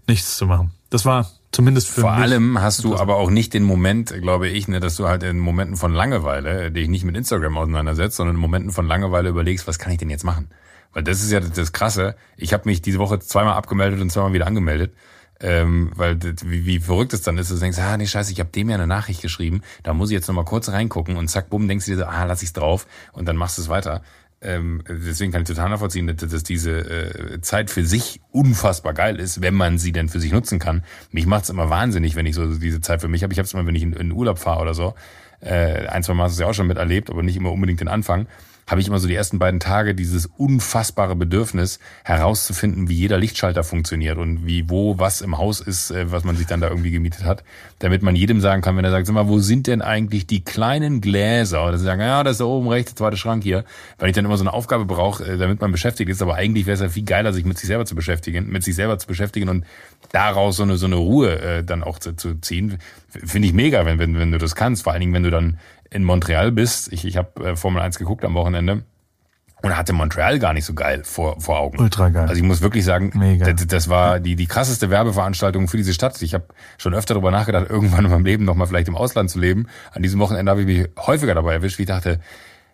nichts 0.06 0.36
zu 0.36 0.46
machen. 0.46 0.70
Das 0.90 1.06
war 1.06 1.26
zumindest 1.52 1.88
für 1.88 2.02
Vor 2.02 2.12
mich. 2.12 2.22
allem 2.22 2.60
hast 2.60 2.84
du 2.84 2.96
aber 2.96 3.16
auch 3.16 3.30
nicht 3.30 3.54
den 3.54 3.62
Moment, 3.62 4.14
glaube 4.20 4.48
ich, 4.48 4.68
ne, 4.68 4.80
dass 4.80 4.96
du 4.96 5.08
halt 5.08 5.22
in 5.22 5.38
Momenten 5.38 5.76
von 5.76 5.92
Langeweile 5.92 6.66
äh, 6.66 6.70
dich 6.70 6.88
nicht 6.88 7.04
mit 7.04 7.16
Instagram 7.16 7.56
auseinandersetzt, 7.56 8.16
sondern 8.16 8.36
in 8.36 8.40
Momenten 8.40 8.70
von 8.70 8.86
Langeweile 8.86 9.28
überlegst, 9.28 9.66
was 9.66 9.78
kann 9.78 9.92
ich 9.92 9.98
denn 9.98 10.10
jetzt 10.10 10.24
machen? 10.24 10.48
Weil 10.92 11.02
das 11.02 11.22
ist 11.22 11.30
ja 11.30 11.40
das, 11.40 11.52
das 11.52 11.72
Krasse. 11.72 12.16
Ich 12.36 12.52
habe 12.52 12.68
mich 12.68 12.82
diese 12.82 12.98
Woche 12.98 13.18
zweimal 13.18 13.54
abgemeldet 13.54 14.00
und 14.00 14.10
zweimal 14.10 14.32
wieder 14.32 14.46
angemeldet. 14.46 14.94
Ähm, 15.38 15.92
weil 15.94 16.16
das, 16.16 16.48
wie, 16.48 16.64
wie 16.64 16.80
verrückt 16.80 17.12
es 17.12 17.20
dann 17.20 17.36
ist, 17.36 17.50
dass 17.50 17.58
du 17.58 17.62
denkst, 17.62 17.78
ah 17.78 17.96
nee, 17.98 18.06
scheiße, 18.06 18.32
ich 18.32 18.40
habe 18.40 18.48
dem 18.48 18.70
ja 18.70 18.76
eine 18.76 18.86
Nachricht 18.86 19.20
geschrieben, 19.20 19.60
da 19.82 19.92
muss 19.92 20.08
ich 20.08 20.14
jetzt 20.14 20.28
nochmal 20.28 20.46
kurz 20.46 20.70
reingucken 20.70 21.18
und 21.18 21.28
zack, 21.28 21.50
bumm, 21.50 21.68
denkst 21.68 21.84
du 21.84 21.90
dir 21.90 21.98
so, 21.98 22.04
ah, 22.06 22.24
lass 22.24 22.42
ich's 22.42 22.54
drauf 22.54 22.86
und 23.12 23.26
dann 23.26 23.36
machst 23.36 23.58
du 23.58 23.62
es 23.62 23.68
weiter. 23.68 24.00
Ähm, 24.46 24.82
deswegen 24.88 25.32
kann 25.32 25.42
ich 25.42 25.48
total 25.48 25.70
nachvollziehen, 25.70 26.06
dass, 26.06 26.16
dass 26.30 26.42
diese 26.44 26.78
äh, 26.78 27.40
Zeit 27.40 27.68
für 27.68 27.84
sich 27.84 28.20
unfassbar 28.30 28.94
geil 28.94 29.18
ist, 29.18 29.42
wenn 29.42 29.54
man 29.54 29.78
sie 29.78 29.92
denn 29.92 30.08
für 30.08 30.20
sich 30.20 30.32
nutzen 30.32 30.58
kann. 30.58 30.84
Mich 31.10 31.26
macht's 31.26 31.50
immer 31.50 31.68
wahnsinnig, 31.68 32.14
wenn 32.14 32.26
ich 32.26 32.36
so 32.36 32.46
diese 32.54 32.80
Zeit 32.80 33.00
für 33.00 33.08
mich 33.08 33.22
habe. 33.22 33.32
Ich 33.32 33.38
habe 33.38 33.46
es 33.46 33.54
immer, 33.54 33.66
wenn 33.66 33.74
ich 33.74 33.82
in, 33.82 33.92
in 33.92 34.12
Urlaub 34.12 34.38
fahre 34.38 34.62
oder 34.62 34.74
so, 34.74 34.94
äh, 35.40 35.86
ein, 35.88 36.02
zwei 36.02 36.14
Mal 36.14 36.24
hast 36.24 36.32
du 36.32 36.36
es 36.36 36.40
ja 36.40 36.46
auch 36.46 36.54
schon 36.54 36.68
miterlebt, 36.68 37.10
aber 37.10 37.22
nicht 37.22 37.36
immer 37.36 37.52
unbedingt 37.52 37.80
den 37.80 37.88
Anfang 37.88 38.26
habe 38.66 38.80
ich 38.80 38.88
immer 38.88 38.98
so 38.98 39.06
die 39.06 39.14
ersten 39.14 39.38
beiden 39.38 39.60
Tage 39.60 39.94
dieses 39.94 40.26
unfassbare 40.26 41.14
Bedürfnis 41.14 41.78
herauszufinden, 42.04 42.88
wie 42.88 42.94
jeder 42.94 43.16
Lichtschalter 43.16 43.62
funktioniert 43.62 44.18
und 44.18 44.44
wie 44.46 44.68
wo 44.68 44.98
was 44.98 45.20
im 45.20 45.38
Haus 45.38 45.60
ist, 45.60 45.92
äh, 45.92 46.10
was 46.10 46.24
man 46.24 46.36
sich 46.36 46.46
dann 46.46 46.60
da 46.60 46.68
irgendwie 46.68 46.90
gemietet 46.90 47.24
hat, 47.24 47.44
damit 47.78 48.02
man 48.02 48.16
jedem 48.16 48.40
sagen 48.40 48.62
kann, 48.62 48.76
wenn 48.76 48.84
er 48.84 48.90
sagt, 48.90 49.06
sag 49.06 49.14
mal, 49.14 49.28
wo 49.28 49.38
sind 49.38 49.68
denn 49.68 49.82
eigentlich 49.82 50.26
die 50.26 50.42
kleinen 50.42 51.00
Gläser? 51.00 51.64
Oder 51.66 51.78
sie 51.78 51.84
sagen, 51.84 52.00
ja, 52.00 52.24
das 52.24 52.32
ist 52.32 52.40
da 52.40 52.44
oben 52.46 52.68
rechts, 52.68 52.92
der 52.92 52.96
zweite 52.96 53.16
Schrank 53.16 53.44
hier. 53.44 53.64
Weil 53.98 54.08
ich 54.08 54.16
dann 54.16 54.24
immer 54.24 54.36
so 54.36 54.42
eine 54.42 54.52
Aufgabe 54.52 54.84
brauche, 54.84 55.24
äh, 55.24 55.38
damit 55.38 55.60
man 55.60 55.70
beschäftigt 55.70 56.10
ist, 56.10 56.20
aber 56.20 56.34
eigentlich 56.34 56.66
wäre 56.66 56.74
es 56.74 56.80
ja 56.80 56.88
viel 56.88 57.04
geiler, 57.04 57.32
sich 57.32 57.44
mit 57.44 57.58
sich 57.58 57.68
selber 57.68 57.86
zu 57.86 57.94
beschäftigen, 57.94 58.48
mit 58.50 58.64
sich 58.64 58.74
selber 58.74 58.98
zu 58.98 59.06
beschäftigen 59.06 59.48
und 59.48 59.64
daraus 60.10 60.56
so 60.56 60.64
eine 60.64 60.76
so 60.76 60.86
eine 60.86 60.96
Ruhe 60.96 61.40
äh, 61.40 61.64
dann 61.64 61.84
auch 61.84 62.00
zu, 62.00 62.16
zu 62.16 62.34
ziehen. 62.40 62.78
Finde 63.08 63.48
ich 63.48 63.54
mega, 63.54 63.86
wenn, 63.86 63.98
wenn, 63.98 64.18
wenn 64.18 64.32
du 64.32 64.38
das 64.38 64.54
kannst. 64.54 64.82
Vor 64.82 64.92
allen 64.92 65.00
Dingen, 65.00 65.12
wenn 65.12 65.22
du 65.22 65.30
dann 65.30 65.58
in 65.90 66.04
Montreal 66.04 66.52
bist. 66.52 66.92
Ich, 66.92 67.04
ich 67.04 67.16
habe 67.16 67.50
äh, 67.50 67.56
Formel 67.56 67.82
1 67.82 67.98
geguckt 67.98 68.24
am 68.24 68.34
Wochenende 68.34 68.84
und 69.62 69.76
hatte 69.76 69.92
Montreal 69.92 70.38
gar 70.38 70.52
nicht 70.52 70.64
so 70.64 70.74
geil 70.74 71.02
vor, 71.04 71.40
vor 71.40 71.58
Augen. 71.58 71.78
Ultra 71.78 72.10
geil. 72.10 72.28
Also 72.28 72.34
ich 72.34 72.42
muss 72.42 72.60
wirklich 72.60 72.84
sagen, 72.84 73.12
Mega. 73.14 73.50
Das, 73.52 73.66
das 73.66 73.88
war 73.88 74.20
die, 74.20 74.36
die 74.36 74.46
krasseste 74.46 74.90
Werbeveranstaltung 74.90 75.68
für 75.68 75.76
diese 75.76 75.94
Stadt. 75.94 76.20
Ich 76.22 76.34
habe 76.34 76.46
schon 76.78 76.94
öfter 76.94 77.14
darüber 77.14 77.30
nachgedacht, 77.30 77.68
irgendwann 77.68 78.04
in 78.04 78.10
meinem 78.10 78.24
Leben 78.24 78.44
nochmal 78.44 78.66
vielleicht 78.66 78.88
im 78.88 78.96
Ausland 78.96 79.30
zu 79.30 79.38
leben. 79.38 79.66
An 79.92 80.02
diesem 80.02 80.20
Wochenende 80.20 80.50
habe 80.50 80.62
ich 80.62 80.66
mich 80.66 80.88
häufiger 80.98 81.34
dabei 81.34 81.54
erwischt, 81.54 81.78
wie 81.78 81.82
ich 81.82 81.88
dachte, 81.88 82.20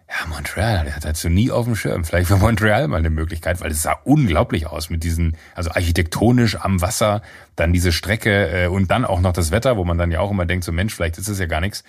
ja, 0.09 0.27
Montreal, 0.29 0.85
der 0.85 0.97
hat 0.97 1.05
dazu 1.07 1.31
nie 1.31 1.51
auf 1.51 1.65
dem 1.65 1.75
Schirm. 1.75 2.05
Vielleicht 2.05 2.29
für 2.29 2.37
Montreal 2.37 2.87
mal 2.89 2.99
eine 2.99 3.09
Möglichkeit, 3.09 3.61
weil 3.63 3.71
es 3.71 3.83
sah 3.83 3.97
unglaublich 4.05 4.67
aus 4.67 4.91
mit 4.91 5.05
diesen, 5.05 5.37
also 5.55 5.71
architektonisch 5.71 6.57
am 6.61 6.83
Wasser, 6.83 7.23
dann 7.57 7.73
diese 7.73 7.93
Strecke 7.93 8.65
äh, 8.65 8.67
und 8.67 8.91
dann 8.91 9.07
auch 9.07 9.21
noch 9.21 9.33
das 9.33 9.53
Wetter, 9.53 9.79
wo 9.79 9.85
man 9.85 9.97
dann 9.97 10.11
ja 10.11 10.21
auch 10.21 10.31
immer 10.31 10.45
denkt, 10.45 10.65
so 10.65 10.73
Mensch, 10.73 10.95
vielleicht 10.95 11.17
ist 11.17 11.31
das 11.31 11.39
ja 11.39 11.47
gar 11.47 11.61
nichts. 11.63 11.83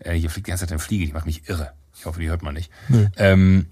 Äh, 0.00 0.14
hier 0.14 0.30
fliegt 0.30 0.46
die 0.46 0.50
ganze 0.50 0.64
Zeit 0.64 0.72
eine 0.72 0.78
Fliege, 0.78 1.06
die 1.06 1.12
macht 1.12 1.26
mich 1.26 1.48
irre. 1.48 1.72
Ich 1.96 2.06
hoffe, 2.06 2.20
die 2.20 2.28
hört 2.28 2.42
man 2.42 2.54
nicht. 2.54 2.70
Ähm, 3.16 3.66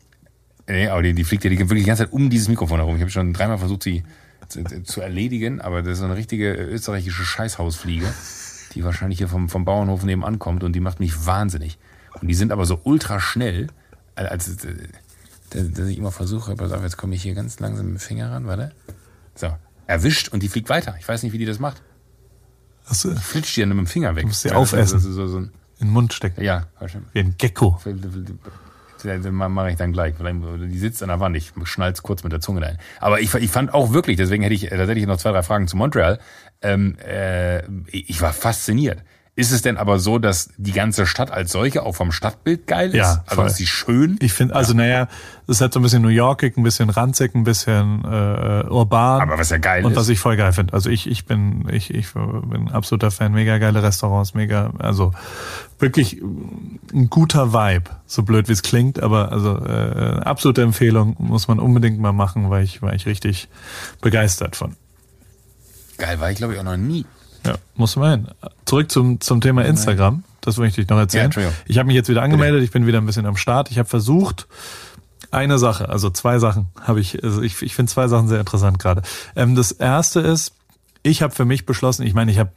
nee, 0.67 0.89
aber 0.89 1.03
die, 1.03 1.15
die 1.15 1.25
fliegt 1.25 1.45
ja 1.45 1.51
die 1.51 1.59
wirklich 1.59 1.85
die 1.85 1.89
ganze 1.89 2.05
Zeit 2.05 2.13
um 2.13 2.31
dieses 2.31 2.49
Mikrofon 2.49 2.79
herum. 2.79 2.97
Ich 2.97 3.01
habe 3.01 3.11
schon 3.11 3.33
dreimal 3.33 3.59
versucht, 3.59 3.83
sie 3.83 4.05
zu, 4.49 4.65
zu 4.83 5.01
erledigen, 5.01 5.61
aber 5.61 5.83
das 5.83 5.93
ist 5.93 5.99
so 5.99 6.05
eine 6.05 6.17
richtige 6.17 6.53
österreichische 6.53 7.25
Scheißhausfliege, 7.25 8.07
die 8.75 8.85
wahrscheinlich 8.85 9.19
hier 9.19 9.29
vom, 9.29 9.49
vom 9.49 9.65
Bauernhof 9.65 10.05
nebenan 10.05 10.39
kommt 10.39 10.65
und 10.65 10.73
die 10.75 10.81
macht 10.81 11.01
mich 11.01 11.27
wahnsinnig. 11.27 11.79
Und 12.21 12.29
die 12.29 12.35
sind 12.35 12.53
aber 12.53 12.65
so 12.65 12.81
ultra 12.85 13.21
schnell, 13.21 13.69
als 14.15 14.65
äh, 14.65 14.75
dass 15.51 15.73
dass 15.73 15.89
ich 15.89 15.97
immer 15.97 16.13
versuche, 16.13 16.55
pass 16.57 16.73
auf, 16.73 16.83
jetzt 16.83 16.97
komme 16.97 17.15
ich 17.15 17.23
hier 17.23 17.35
ganz 17.35 17.59
langsam 17.61 17.87
mit 17.87 17.97
dem 17.97 18.01
Finger 18.01 18.31
ran, 18.31 18.47
warte. 18.47 18.73
So, 19.35 19.49
erwischt 19.87 20.29
und 20.29 20.43
die 20.43 20.49
fliegt 20.49 20.69
weiter. 20.69 20.97
Ich 20.99 21.09
weiß 21.09 21.23
nicht, 21.23 21.33
wie 21.33 21.39
die 21.39 21.47
das 21.47 21.59
macht. 21.59 21.83
Die 22.91 23.17
flitscht 23.17 23.57
die 23.57 23.61
dann 23.61 23.71
mit 23.71 23.79
dem 23.79 23.87
Finger 23.87 24.15
weg. 24.17 24.23
Du 24.23 24.29
musst 24.29 24.43
sie 24.43 24.51
aufessen. 24.51 24.99
Das 24.99 25.05
ist 25.05 25.15
so, 25.15 25.27
so 25.27 25.41
ein, 25.41 25.53
in 25.81 25.89
den 25.89 25.93
Mund 25.93 26.13
stecken. 26.13 26.43
ja, 26.43 26.67
war 26.79 26.89
schon. 26.89 27.05
Wie 27.13 27.21
ein 27.21 27.35
Gecko. 27.39 27.79
Mache 29.31 29.71
ich 29.71 29.77
dann 29.77 29.93
gleich. 29.93 30.15
Die 30.19 30.79
sitzt 30.79 31.03
an 31.03 31.09
der 31.09 31.21
Wand, 31.21 31.37
ich 31.37 31.53
schnall's 31.65 32.03
kurz 32.03 32.25
mit 32.25 32.33
der 32.33 32.41
Zunge 32.41 32.63
rein. 32.63 32.79
Aber 33.01 33.21
ich, 33.21 33.33
ich 33.35 33.51
fand 33.51 33.73
auch 33.73 33.93
wirklich, 33.93 34.17
deswegen 34.17 34.43
hätte 34.43 34.55
ich 34.55 34.69
tatsächlich 34.69 35.07
noch 35.07 35.19
zwei, 35.19 35.31
drei 35.31 35.43
Fragen 35.43 35.69
zu 35.69 35.77
Montreal. 35.77 36.19
Ähm, 36.63 36.97
äh, 36.99 37.63
ich 37.91 38.21
war 38.21 38.33
fasziniert. 38.33 39.05
Ist 39.39 39.53
es 39.53 39.63
denn 39.63 39.77
aber 39.77 40.01
so, 40.01 40.19
dass 40.19 40.51
die 40.57 40.73
ganze 40.73 41.07
Stadt 41.07 41.31
als 41.31 41.53
solche 41.53 41.85
auch 41.85 41.95
vom 41.95 42.11
Stadtbild 42.11 42.67
geil 42.67 42.89
ist? 42.89 42.97
Ja, 42.97 43.23
also 43.25 43.37
voll. 43.37 43.47
ist 43.47 43.55
sie 43.55 43.69
schön? 43.69 44.17
Ich 44.21 44.33
finde, 44.33 44.57
also 44.57 44.75
naja, 44.75 45.07
es 45.47 45.59
ist 45.59 45.61
halt 45.61 45.73
so 45.73 45.79
ein 45.79 45.85
bisschen 45.85 46.03
New 46.03 46.09
Yorkig, 46.09 46.57
ein 46.57 46.65
bisschen 46.65 46.91
ranzig, 46.91 47.37
ein 47.37 47.45
bisschen 47.45 48.05
äh, 48.05 48.65
urban. 48.69 49.21
Aber 49.21 49.39
was 49.39 49.51
ja 49.51 49.59
geil 49.59 49.85
und 49.85 49.93
ist. 49.93 49.97
was 49.97 50.09
ich 50.09 50.19
voll 50.19 50.37
geil 50.37 50.53
finde. 50.53 50.73
Also 50.73 50.91
ich, 50.91 51.09
ich 51.09 51.25
bin, 51.25 51.69
ich, 51.71 51.95
ich 51.95 52.13
bin 52.15 52.67
ein 52.67 52.73
absoluter 52.73 53.13
Fan, 53.13 53.31
mega 53.31 53.59
geile 53.59 53.81
Restaurants, 53.81 54.35
mega, 54.35 54.73
also 54.81 55.13
wirklich 55.79 56.21
ein 56.93 57.09
guter 57.09 57.53
Vibe, 57.53 57.91
so 58.09 58.25
blöd 58.25 58.49
wie 58.49 58.55
es 58.55 58.63
klingt, 58.63 59.01
aber 59.01 59.31
also 59.31 59.57
äh, 59.65 60.21
absolute 60.25 60.63
Empfehlung, 60.63 61.15
muss 61.21 61.47
man 61.47 61.61
unbedingt 61.61 62.01
mal 62.01 62.11
machen, 62.11 62.51
weil 62.51 62.65
ich, 62.65 62.83
war 62.83 62.93
ich 62.93 63.07
richtig 63.07 63.47
begeistert 64.01 64.57
von. 64.57 64.75
Geil 65.97 66.19
war 66.19 66.29
ich, 66.29 66.39
glaube 66.39 66.55
ich, 66.55 66.59
auch 66.59 66.65
noch 66.65 66.77
nie. 66.77 67.07
Ja, 67.49 67.55
muss 67.75 67.97
man 67.97 68.11
hin. 68.11 68.29
Zurück 68.65 68.91
zum, 68.91 69.21
zum 69.21 69.41
Thema 69.41 69.65
Instagram. 69.65 70.25
Das 70.41 70.57
möchte 70.57 70.81
ich 70.81 70.89
noch 70.89 70.97
Ja, 70.97 71.03
erzählen. 71.03 71.25
Entschuldigung. 71.27 71.57
ich 71.67 71.79
habe 71.79 71.87
mich 71.89 71.97
jetzt 71.97 72.09
wieder 72.09 72.23
angemeldet, 72.23 72.63
ich 72.63 72.71
bin 72.71 72.87
wieder 72.87 72.99
ein 72.99 73.07
bisschen 73.07 73.27
am 73.27 73.37
Start. 73.37 73.71
Ich 73.71 73.79
habe 73.79 73.89
versucht, 73.89 74.47
eine 75.31 75.59
Sache, 75.59 75.89
also 75.89 76.11
zwei 76.11 76.39
Sachen 76.39 76.67
habe 76.81 77.01
ich, 77.01 77.23
also 77.23 77.43
ich, 77.43 77.61
ich 77.63 77.75
finde 77.75 77.93
zwei 77.93 78.09
Sachen 78.09 78.29
sehr 78.29 78.41
interessant 78.41 78.79
gerade. 78.79 79.03
Ähm, 79.37 79.55
das 79.55 79.73
erste 79.73 80.21
ist, 80.21 80.55
ich 81.03 81.23
habe 81.23 81.35
für 81.35 81.45
mich 81.45 81.67
beschlossen, 81.67 82.07
ich 82.07 82.15
meine, 82.15 82.31
ich 82.31 82.39
habe, 82.39 82.51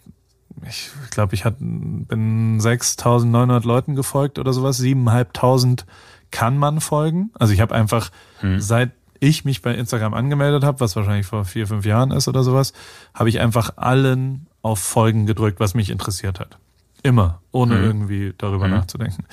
ich 0.68 0.90
glaube, 1.10 1.34
ich 1.36 1.44
hat, 1.44 1.56
bin 1.60 2.60
6.900 2.62 3.66
Leuten 3.66 3.96
gefolgt 3.96 4.40
oder 4.40 4.54
sowas, 4.54 4.80
7.500 4.80 5.84
kann 6.32 6.58
man 6.58 6.80
folgen. 6.80 7.32
Also 7.34 7.54
ich 7.54 7.60
habe 7.60 7.76
einfach, 7.76 8.10
seit 8.58 8.92
ich 9.20 9.44
mich 9.46 9.62
bei 9.62 9.76
Instagram 9.76 10.14
angemeldet 10.14 10.64
habe, 10.64 10.80
was 10.80 10.96
wahrscheinlich 10.96 11.28
vor 11.28 11.46
vier, 11.46 11.68
fünf 11.68 11.86
Jahren 11.86 12.12
ist 12.12 12.28
oder 12.28 12.44
sowas, 12.44 12.74
habe 13.14 13.30
ich 13.30 13.40
einfach 13.40 13.74
allen 13.76 14.48
auf 14.62 14.80
Folgen 14.80 15.26
gedrückt, 15.26 15.60
was 15.60 15.74
mich 15.74 15.90
interessiert 15.90 16.40
hat. 16.40 16.58
Immer, 17.04 17.42
ohne 17.52 17.80
irgendwie 17.80 18.34
darüber 18.38 18.68
nachzudenken. 18.68 19.26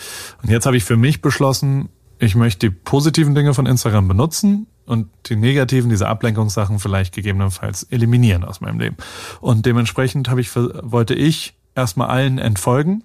Und 0.43 0.51
jetzt 0.51 0.65
habe 0.65 0.77
ich 0.77 0.85
für 0.85 0.97
mich 0.97 1.21
beschlossen, 1.21 1.91
ich 2.19 2.35
möchte 2.35 2.71
die 2.71 2.75
positiven 2.75 3.35
Dinge 3.35 3.53
von 3.53 3.67
Instagram 3.67 4.09
benutzen 4.09 4.67
und 4.87 5.09
die 5.27 5.37
negativen, 5.37 5.91
diese 5.91 6.09
Ablenkungssachen 6.09 6.79
vielleicht 6.79 7.15
gegebenenfalls 7.15 7.85
eliminieren 7.85 8.43
aus 8.43 8.61
meinem 8.61 8.81
Leben. 8.81 8.97
Und 9.41 9.67
dementsprechend 9.67 10.31
habe 10.31 10.41
ich, 10.41 10.55
wollte 10.57 11.15
ich 11.15 11.55
erstmal 11.75 12.09
allen 12.09 12.39
entfolgen, 12.39 13.05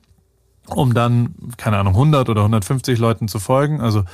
um 0.67 0.93
dann, 0.93 1.35
keine 1.57 1.77
Ahnung, 1.77 1.93
100 1.93 2.29
oder 2.29 2.41
150 2.41 2.97
Leuten 2.97 3.27
zu 3.27 3.39
folgen, 3.39 3.81
also 3.81 4.05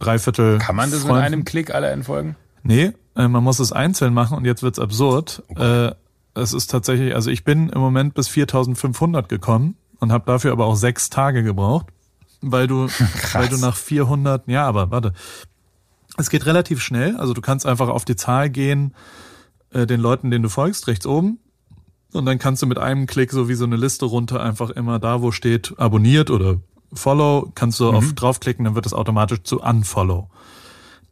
drei 0.00 0.18
Viertel. 0.18 0.58
Kann 0.58 0.74
man 0.76 0.90
das 0.90 1.00
mit 1.00 1.08
Freunden. 1.08 1.24
einem 1.24 1.44
Klick 1.44 1.72
alle 1.72 1.90
entfolgen? 1.90 2.34
Nee, 2.62 2.92
äh, 3.16 3.28
man 3.28 3.42
muss 3.44 3.60
es 3.60 3.72
einzeln 3.72 4.12
machen 4.12 4.36
und 4.36 4.44
jetzt 4.44 4.62
wird's 4.62 4.78
absurd. 4.78 5.42
äh, 5.56 5.92
es 6.34 6.52
ist 6.52 6.68
tatsächlich, 6.68 7.14
also 7.14 7.30
ich 7.30 7.44
bin 7.44 7.68
im 7.68 7.80
Moment 7.80 8.14
bis 8.14 8.28
4500 8.28 9.28
gekommen 9.28 9.76
und 9.98 10.12
habe 10.12 10.24
dafür 10.26 10.52
aber 10.52 10.66
auch 10.66 10.76
sechs 10.76 11.10
Tage 11.10 11.42
gebraucht, 11.42 11.86
weil 12.40 12.66
du, 12.66 12.86
weil 13.32 13.48
du 13.48 13.56
nach 13.56 13.76
400, 13.76 14.46
ja, 14.48 14.66
aber 14.66 14.90
warte, 14.90 15.12
es 16.16 16.30
geht 16.30 16.46
relativ 16.46 16.82
schnell. 16.82 17.16
Also 17.16 17.34
du 17.34 17.40
kannst 17.40 17.66
einfach 17.66 17.88
auf 17.88 18.04
die 18.04 18.16
Zahl 18.16 18.50
gehen, 18.50 18.94
äh, 19.70 19.86
den 19.86 20.00
Leuten, 20.00 20.30
denen 20.30 20.42
du 20.42 20.48
folgst, 20.48 20.86
rechts 20.86 21.06
oben. 21.06 21.38
Und 22.12 22.26
dann 22.26 22.38
kannst 22.38 22.62
du 22.62 22.66
mit 22.66 22.78
einem 22.78 23.06
Klick 23.06 23.30
so 23.30 23.48
wie 23.48 23.54
so 23.54 23.64
eine 23.64 23.76
Liste 23.76 24.04
runter 24.04 24.42
einfach 24.42 24.70
immer 24.70 24.98
da, 24.98 25.22
wo 25.22 25.30
steht 25.30 25.78
abonniert 25.78 26.30
oder 26.30 26.60
Follow, 26.92 27.52
kannst 27.54 27.78
du 27.78 27.90
auf 27.90 28.12
draufklicken, 28.14 28.64
dann 28.64 28.74
wird 28.74 28.84
es 28.84 28.94
automatisch 28.94 29.44
zu 29.44 29.60
Unfollow. 29.60 30.28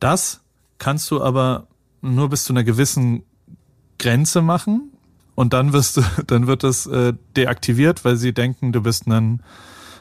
Das 0.01 0.41
kannst 0.79 1.09
du 1.13 1.23
aber 1.23 1.69
nur 2.01 2.29
bis 2.29 2.45
zu 2.45 2.53
einer 2.53 2.65
gewissen 2.65 3.23
Grenze 3.99 4.43
machen 4.43 4.93
und 5.39 5.53
dann 5.53 5.73
wirst 5.73 5.97
du, 5.99 6.03
dann 6.27 6.49
wird 6.49 6.65
es 6.65 6.87
äh, 6.87 7.13
deaktiviert, 7.37 8.05
weil 8.05 8.17
sie 8.17 8.33
denken, 8.35 8.73
du 8.73 8.81
bist 8.81 9.07
ein, 9.07 9.41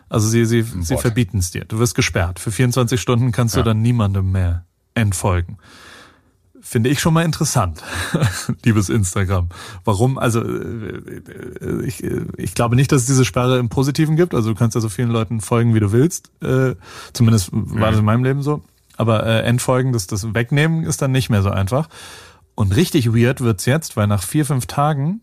also 0.10 0.28
sie, 0.28 0.46
sie, 0.46 0.64
sie 0.64 0.96
Bot. 0.96 1.02
verbieten 1.02 1.38
es 1.38 1.52
dir. 1.52 1.64
Du 1.66 1.78
wirst 1.78 1.94
gesperrt. 1.94 2.40
Für 2.40 2.50
24 2.50 3.00
Stunden 3.00 3.32
kannst 3.32 3.56
du 3.56 3.60
Ja. 3.60 3.66
dann 3.66 3.82
niemandem 3.84 4.32
mehr 4.32 4.66
entfolgen. 4.96 5.58
finde 6.60 6.90
ich 6.90 7.00
schon 7.00 7.14
mal 7.14 7.24
interessant, 7.24 7.84
liebes 8.66 8.90
Instagram. 8.90 9.50
Warum? 9.86 10.18
Also 10.18 10.42
äh, 10.44 11.86
ich, 11.86 12.04
ich 12.38 12.56
glaube 12.56 12.76
nicht, 12.76 12.92
dass 12.92 13.02
es 13.02 13.08
diese 13.08 13.24
Sperre 13.24 13.60
im 13.60 13.70
Positiven 13.70 14.16
gibt. 14.16 14.34
Also 14.34 14.50
du 14.50 14.56
kannst 14.56 14.74
ja 14.76 14.82
so 14.82 14.90
vielen 14.90 15.10
Leuten 15.12 15.40
folgen, 15.40 15.76
wie 15.76 15.80
du 15.80 15.92
willst. 15.92 16.32
Äh, 16.42 16.74
zumindest 17.14 17.50
war 17.52 17.92
das 17.92 18.00
in 18.00 18.06
meinem 18.06 18.24
Leben 18.24 18.42
so. 18.42 18.64
Aber 18.98 19.24
äh, 19.26 19.42
Entfolgen, 19.44 19.94
das, 19.94 20.08
das 20.08 20.34
Wegnehmen 20.34 20.84
ist 20.84 21.02
dann 21.04 21.12
nicht 21.12 21.30
mehr 21.30 21.44
so 21.44 21.52
einfach. 21.52 21.88
Und 22.58 22.76
richtig 22.76 23.14
weird 23.14 23.40
wird's 23.42 23.68
jetzt, 23.68 23.98
weil 23.98 24.08
nach 24.08 24.24
vier, 24.24 24.44
fünf 24.44 24.66
Tagen 24.66 25.22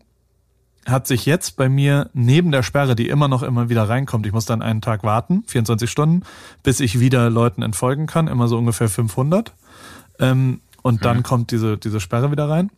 hat 0.85 1.05
sich 1.05 1.25
jetzt 1.25 1.57
bei 1.57 1.67
mir 1.67 2.09
neben 2.13 2.49
der 2.49 2.63
Sperre, 2.63 2.95
die 2.95 3.09
immer 3.09 3.27
noch 3.27 3.43
immer 3.43 3.67
wieder 3.67 3.89
reinkommt, 3.89 4.25
ich 4.25 4.31
muss 4.31 4.45
dann 4.45 4.61
einen 4.61 4.79
Tag 4.79 5.03
warten, 5.03 5.43
24 5.47 5.91
Stunden, 5.91 6.23
bis 6.63 6.79
ich 6.79 7.01
wieder 7.01 7.29
Leuten 7.29 7.61
entfolgen 7.61 8.07
kann, 8.07 8.29
immer 8.29 8.47
so 8.47 8.57
ungefähr 8.57 8.87
500. 8.87 9.51
Ähm, 10.17 10.61
und 10.81 11.03
dann 11.03 11.23
kommt 11.23 11.51
diese, 11.51 11.77
diese 11.77 11.99
Sperre 11.99 12.31
wieder 12.31 12.47
rein. 12.47 12.71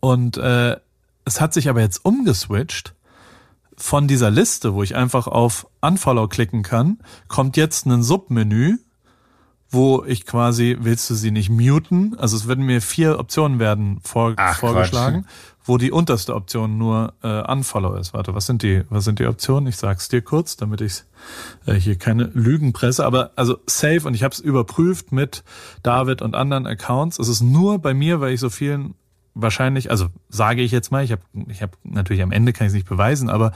Und 0.00 0.36
äh, 0.36 0.76
es 1.24 1.40
hat 1.40 1.54
sich 1.54 1.70
aber 1.70 1.80
jetzt 1.80 2.04
umgeswitcht. 2.04 2.92
Von 3.78 4.08
dieser 4.08 4.30
Liste, 4.30 4.74
wo 4.74 4.82
ich 4.82 4.94
einfach 4.94 5.26
auf 5.26 5.66
Unfollow 5.80 6.28
klicken 6.28 6.62
kann, 6.62 6.98
kommt 7.28 7.56
jetzt 7.56 7.86
ein 7.86 8.02
Submenü, 8.02 8.76
wo 9.74 10.04
ich 10.06 10.24
quasi, 10.24 10.78
willst 10.80 11.10
du 11.10 11.14
sie 11.14 11.30
nicht 11.30 11.50
muten? 11.50 12.16
Also 12.18 12.36
es 12.36 12.48
werden 12.48 12.64
mir 12.64 12.80
vier 12.80 13.18
Optionen 13.18 13.58
werden 13.58 14.00
vor, 14.02 14.32
Ach, 14.36 14.58
vorgeschlagen, 14.58 15.26
wo 15.64 15.76
die 15.76 15.90
unterste 15.90 16.34
Option 16.34 16.78
nur 16.78 17.14
äh, 17.22 17.42
Unfollow 17.50 17.96
ist. 17.96 18.14
Warte, 18.14 18.34
was 18.34 18.46
sind 18.46 18.62
die, 18.62 18.82
was 18.88 19.04
sind 19.04 19.18
die 19.18 19.26
Optionen? 19.26 19.66
Ich 19.66 19.76
sag's 19.76 20.08
dir 20.08 20.22
kurz, 20.22 20.56
damit 20.56 20.80
ich 20.80 21.02
äh, 21.66 21.74
hier 21.74 21.96
keine 21.96 22.24
Lügen 22.34 22.72
presse. 22.72 23.04
Aber 23.04 23.32
also 23.36 23.58
safe 23.66 24.06
und 24.06 24.14
ich 24.14 24.22
habe 24.22 24.32
es 24.32 24.40
überprüft 24.40 25.12
mit 25.12 25.44
David 25.82 26.22
und 26.22 26.34
anderen 26.34 26.66
Accounts. 26.66 27.18
Es 27.18 27.28
ist 27.28 27.42
nur 27.42 27.78
bei 27.78 27.94
mir, 27.94 28.20
weil 28.20 28.32
ich 28.32 28.40
so 28.40 28.50
vielen 28.50 28.94
wahrscheinlich, 29.34 29.90
also 29.90 30.06
sage 30.28 30.62
ich 30.62 30.70
jetzt 30.70 30.92
mal, 30.92 31.02
ich 31.02 31.12
habe 31.12 31.22
ich 31.48 31.62
hab 31.62 31.76
natürlich 31.82 32.22
am 32.22 32.30
Ende 32.30 32.52
kann 32.52 32.66
ich 32.66 32.70
es 32.70 32.74
nicht 32.74 32.88
beweisen, 32.88 33.28
aber 33.28 33.52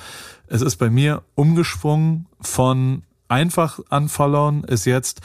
es 0.49 0.61
ist 0.61 0.77
bei 0.77 0.91
mir 0.91 1.23
umgesprungen 1.35 2.27
von 2.41 3.03
einfach 3.29 3.79
unfollowen 3.91 4.65
ist 4.65 4.87
jetzt 4.87 5.21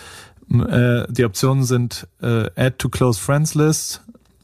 äh, 0.61 1.05
die 1.09 1.25
Optionen 1.25 1.63
sind 1.63 2.07
äh, 2.21 2.49
Add 2.55 2.75
to 2.77 2.89
Close 2.89 3.19
Friends 3.19 3.55
List, 3.55 4.01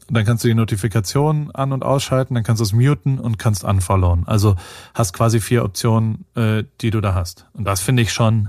dann 0.08 0.24
kannst 0.24 0.42
du 0.44 0.48
die 0.48 0.54
Notifikationen 0.54 1.50
an- 1.52 1.72
und 1.72 1.84
ausschalten, 1.84 2.34
dann 2.34 2.42
kannst 2.42 2.60
du 2.60 2.64
es 2.64 2.72
muten 2.72 3.18
und 3.18 3.38
kannst 3.38 3.64
unfollowen. 3.64 4.26
Also 4.26 4.56
hast 4.94 5.12
quasi 5.12 5.40
vier 5.40 5.64
Optionen, 5.64 6.24
äh, 6.34 6.64
die 6.80 6.90
du 6.90 7.00
da 7.00 7.14
hast. 7.14 7.46
Und 7.52 7.64
das 7.64 7.80
finde 7.80 8.02
ich 8.02 8.12
schon 8.12 8.48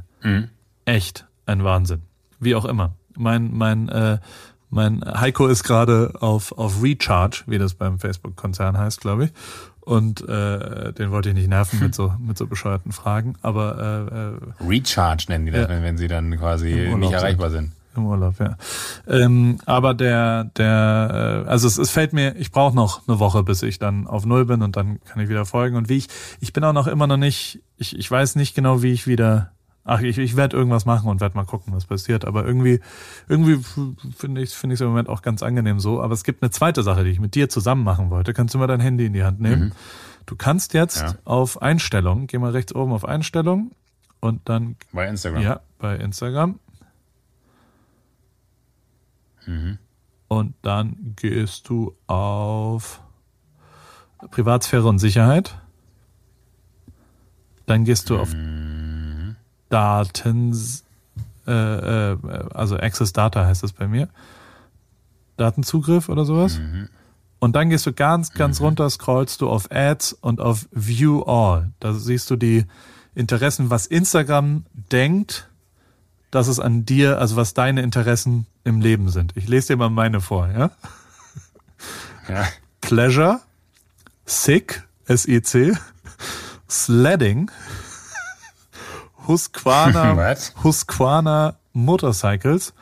echt 0.86 1.28
ein 1.46 1.64
Wahnsinn. 1.64 2.02
Wie 2.40 2.56
auch 2.56 2.66
immer. 2.66 2.96
Mein, 3.16 3.52
mein, 3.54 3.90
äh, 3.90 4.18
mein 4.70 5.04
Heiko 5.06 5.48
ist 5.48 5.64
gerade 5.64 6.14
auf, 6.22 6.54
auf 6.54 6.82
Recharge, 6.82 7.44
wie 7.46 7.58
das 7.58 7.74
beim 7.74 8.00
Facebook-Konzern 8.00 8.78
heißt, 8.78 9.02
glaube 9.02 9.26
ich. 9.26 9.32
Und 9.82 10.22
äh, 10.28 10.94
den 10.94 11.12
wollte 11.12 11.30
ich 11.30 11.36
nicht 11.36 11.50
nerven 11.50 11.80
mit 11.80 11.96
so 11.96 12.14
mit 12.20 12.38
so 12.38 12.48
bescheuerten 12.48 12.92
Fragen. 12.92 13.34
Aber 13.42 14.38
äh, 14.62 14.66
äh, 14.66 14.68
Recharge 14.70 15.26
nennen 15.30 15.48
die 15.48 15.52
das, 15.52 15.70
Ja. 15.70 15.82
wenn, 15.82 15.98
sie 15.98 16.08
dann 16.08 16.38
quasi 16.38 16.72
nicht 16.72 16.92
sind. 16.92 17.14
erreichbar 17.14 17.50
sind. 17.50 17.72
Im 17.96 18.06
Urlaub, 18.06 18.36
ja. 18.40 18.56
Ähm, 19.06 19.58
aber 19.66 19.94
der, 19.94 20.46
der, 20.56 21.44
äh, 21.46 21.50
also 21.50 21.68
es, 21.68 21.78
es 21.78 21.90
fällt 21.90 22.14
mir, 22.14 22.36
ich 22.38 22.52
brauche 22.52 22.74
noch 22.74 23.02
eine 23.06 23.20
Woche, 23.20 23.44
bis 23.44 23.64
ich 23.64 23.80
dann 23.80 24.08
auf 24.08 24.26
Null 24.26 24.46
bin 24.46 24.62
und 24.62 24.78
dann 24.78 25.02
kann 25.04 25.22
ich 25.22 25.28
wieder 25.28 25.44
folgen. 25.46 25.76
Und 25.76 25.90
wie 25.90 25.98
ich, 25.98 26.08
ich 26.40 26.54
bin 26.54 26.64
auch 26.64 26.72
noch 26.72 26.88
immer 26.88 27.06
noch 27.08 27.18
nicht, 27.18 27.60
ich, 27.78 27.98
ich 28.00 28.10
weiß 28.10 28.36
nicht 28.38 28.56
genau, 28.56 28.82
wie 28.82 28.94
ich 28.94 29.08
wieder, 29.08 29.52
ach, 29.84 30.02
ich, 30.02 30.18
ich 30.18 30.36
werde 30.36 30.56
irgendwas 30.58 30.86
machen 30.86 31.10
und 31.10 31.22
werde 31.22 31.36
mal 31.36 31.46
gucken, 31.46 31.74
was 31.74 31.86
passiert. 31.86 32.26
Aber 32.26 32.46
irgendwie, 32.46 32.80
irgendwie 33.28 33.58
finde 34.16 34.42
ich 34.42 34.52
finde 34.52 34.74
ich 34.74 34.78
es 34.78 34.82
im 34.82 34.88
Moment 34.88 35.10
auch 35.10 35.22
ganz 35.22 35.42
angenehm 35.44 35.80
so. 35.80 36.02
Aber 36.02 36.14
es 36.14 36.24
gibt 36.24 36.44
eine 36.44 36.52
zweite 36.52 36.84
Sache, 36.84 37.04
die 37.04 37.10
ich 37.12 37.20
mit 37.20 37.36
dir 37.36 37.50
zusammen 37.50 37.84
machen 37.84 38.10
wollte. 38.10 38.34
Kannst 38.34 38.54
du 38.54 38.60
mal 38.60 38.68
dein 38.68 38.80
Handy 38.80 39.06
in 39.06 39.14
die 39.14 39.24
Hand 39.24 39.40
nehmen? 39.42 39.74
Du 40.28 40.36
kannst 40.36 40.74
jetzt 40.74 41.02
Ja. 41.02 41.16
auf 41.26 41.62
Einstellungen, 41.62 42.28
geh 42.28 42.38
mal 42.38 42.52
rechts 42.52 42.74
oben 42.76 42.92
auf 42.94 43.06
Einstellungen 43.06 43.72
und 44.20 44.48
dann 44.48 44.76
Bei 44.94 45.08
Instagram. 45.08 45.42
ja, 45.42 45.60
bei 45.80 45.96
Instagram. 45.96 46.60
Und 50.28 50.54
dann 50.62 51.14
gehst 51.16 51.68
du 51.68 51.96
auf 52.08 53.02
Privatsphäre 54.30 54.88
und 54.88 55.00
Sicherheit. 55.00 55.58
Dann 57.66 57.84
gehst 57.84 58.10
du 58.10 58.18
auf 58.20 58.34
Daten, 59.72 60.56
äh, 61.48 61.52
äh, 61.52 62.18
also 62.54 62.78
Access 62.78 63.14
Data 63.14 63.46
heißt 63.46 63.64
das 63.64 63.74
bei 63.74 63.88
mir. 63.88 64.10
Datenzugriff 65.38 66.10
oder 66.10 66.26
sowas. 66.26 66.60
Und 67.40 67.56
dann 67.56 67.72
gehst 67.72 67.88
du 67.88 67.94
ganz, 67.94 68.34
ganz 68.34 68.62
runter, 68.62 68.88
scrollst 68.90 69.42
du 69.42 69.50
auf 69.50 69.72
Ads 69.72 70.14
und 70.14 70.40
auf 70.40 70.68
View 70.72 71.24
All. 71.24 71.72
Da 71.80 71.94
siehst 71.94 72.30
du 72.30 72.36
die 72.36 72.66
Interessen, 73.16 73.72
was 73.72 73.88
Instagram 73.88 74.66
denkt, 74.92 75.50
dass 76.30 76.48
es 76.48 76.60
an 76.60 76.86
dir, 76.86 77.20
also 77.20 77.36
was 77.38 77.54
deine 77.54 77.82
Interessen 77.82 78.46
im 78.64 78.80
Leben 78.80 79.10
sind. 79.10 79.36
Ich 79.36 79.48
lese 79.48 79.70
dir 79.70 79.78
mal 79.78 79.90
meine 79.90 80.22
vor, 80.22 80.48
ja? 80.50 80.72
Ja. 82.30 82.48
Pleasure, 82.82 83.40
Sick, 84.26 84.84
S-I-C, 85.06 85.74
Sledding, 86.70 87.50
Husqvarna? 89.32 90.36
Husqvarna 90.64 91.56
Motorcycles, 91.72 92.74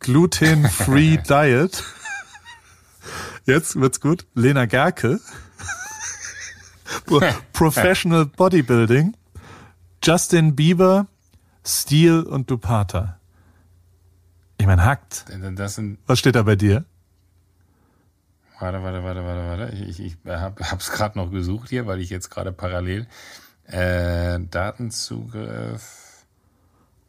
Gluten-Free 0.00 1.18
Diet. 1.28 1.84
Jetzt 3.44 3.76
wird's 3.76 4.00
gut. 4.00 4.26
Lena 4.34 4.64
Gerke. 4.64 5.20
Pro 7.04 7.20
Professional 7.52 8.24
Bodybuilding. 8.24 9.14
Justin 10.02 10.56
Bieber, 10.56 11.06
Steel 11.64 12.22
und 12.22 12.50
Dupata. 12.50 13.18
Ich 14.56 14.66
meine, 14.66 14.84
hackt. 14.84 15.26
Was 16.06 16.18
steht 16.18 16.34
da 16.34 16.42
bei 16.42 16.56
dir? 16.56 16.86
warte, 18.58 18.82
warte, 18.82 19.04
warte, 19.04 19.24
warte, 19.24 19.60
warte. 19.60 19.76
Ich, 19.76 20.00
ich 20.00 20.16
hab, 20.26 20.60
hab's 20.60 20.90
gerade 20.90 21.18
noch 21.18 21.30
gesucht 21.30 21.68
hier, 21.68 21.86
weil 21.86 22.00
ich 22.00 22.08
jetzt 22.08 22.30
gerade 22.30 22.52
parallel 22.52 23.06
äh, 23.66 24.38
Datenzugriff. 24.50 26.24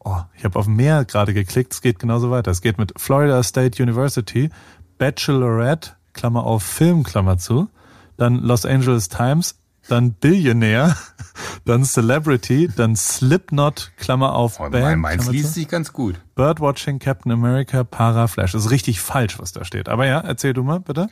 Oh, 0.00 0.20
ich 0.36 0.44
habe 0.44 0.58
auf 0.58 0.66
mehr 0.66 1.04
gerade 1.04 1.34
geklickt. 1.34 1.72
Es 1.72 1.82
geht 1.82 1.98
genauso 1.98 2.30
weiter. 2.30 2.50
Es 2.50 2.60
geht 2.60 2.78
mit 2.78 2.92
Florida 2.96 3.42
State 3.42 3.82
University, 3.82 4.50
Bachelorette, 4.98 5.92
Klammer 6.12 6.44
auf 6.44 6.62
Film, 6.62 7.02
Klammer 7.02 7.38
zu, 7.38 7.68
dann 8.16 8.36
Los 8.36 8.64
Angeles 8.64 9.08
Times, 9.08 9.56
dann 9.88 10.12
Billionaire, 10.12 10.96
dann 11.64 11.84
Celebrity, 11.84 12.68
dann 12.74 12.94
Slipknot, 12.96 13.92
Klammer 13.98 14.34
auf 14.34 14.60
Oh, 14.60 14.70
Band, 14.70 15.00
meins 15.00 15.28
liest 15.28 15.54
sich 15.54 15.68
ganz 15.68 15.92
gut. 15.92 16.20
Birdwatching, 16.36 16.98
Captain 17.00 17.32
America, 17.32 17.82
Paraflash. 17.84 18.52
Das 18.52 18.66
ist 18.66 18.70
richtig 18.70 19.00
falsch, 19.00 19.38
was 19.38 19.52
da 19.52 19.64
steht. 19.64 19.88
Aber 19.88 20.06
ja, 20.06 20.20
erzähl 20.20 20.52
du 20.52 20.62
mal, 20.62 20.80
bitte. 20.80 21.08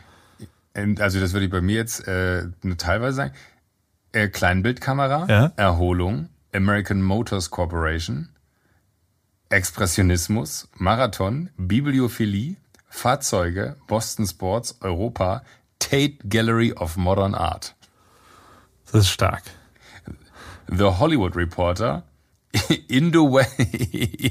Ähm, 0.74 0.96
Also 1.00 1.20
das 1.20 1.32
würde 1.32 1.46
ich 1.46 1.52
bei 1.52 1.60
mir 1.60 1.76
jetzt 1.76 2.06
äh, 2.06 2.44
nur 2.62 2.76
teilweise 2.76 3.16
sagen. 3.16 3.32
Äh, 4.14 4.28
Kleinbildkamera, 4.28 5.26
Ja. 5.28 5.52
Erholung, 5.56 6.28
American 6.52 7.02
Motors 7.02 7.50
Corporation, 7.50 8.28
Expressionismus, 9.48 10.68
Marathon, 10.76 11.50
Bibliophilie, 11.56 12.56
Fahrzeuge, 12.88 13.76
Boston 13.88 14.26
Sports, 14.26 14.78
Europa, 14.80 15.42
Tate 15.80 16.18
Gallery 16.28 16.72
of 16.72 16.96
Modern 16.96 17.34
Art, 17.34 17.74
Das 18.86 19.00
ist 19.02 19.08
stark. 19.10 19.42
The 20.68 20.84
Hollywood 20.98 21.34
Reporter, 21.36 22.04
Indo- 22.88 23.38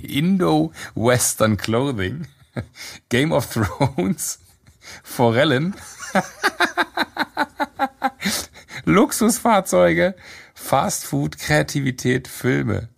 Indo-Western 0.08 1.58
Clothing, 1.58 2.28
Game 3.10 3.34
of 3.34 3.52
Thrones, 3.52 4.40
Forellen, 5.04 5.76
Luxusfahrzeuge, 8.86 10.16
Fast 10.54 11.06
Food, 11.06 11.38
Kreativität, 11.40 12.28
Filme, 12.28 12.90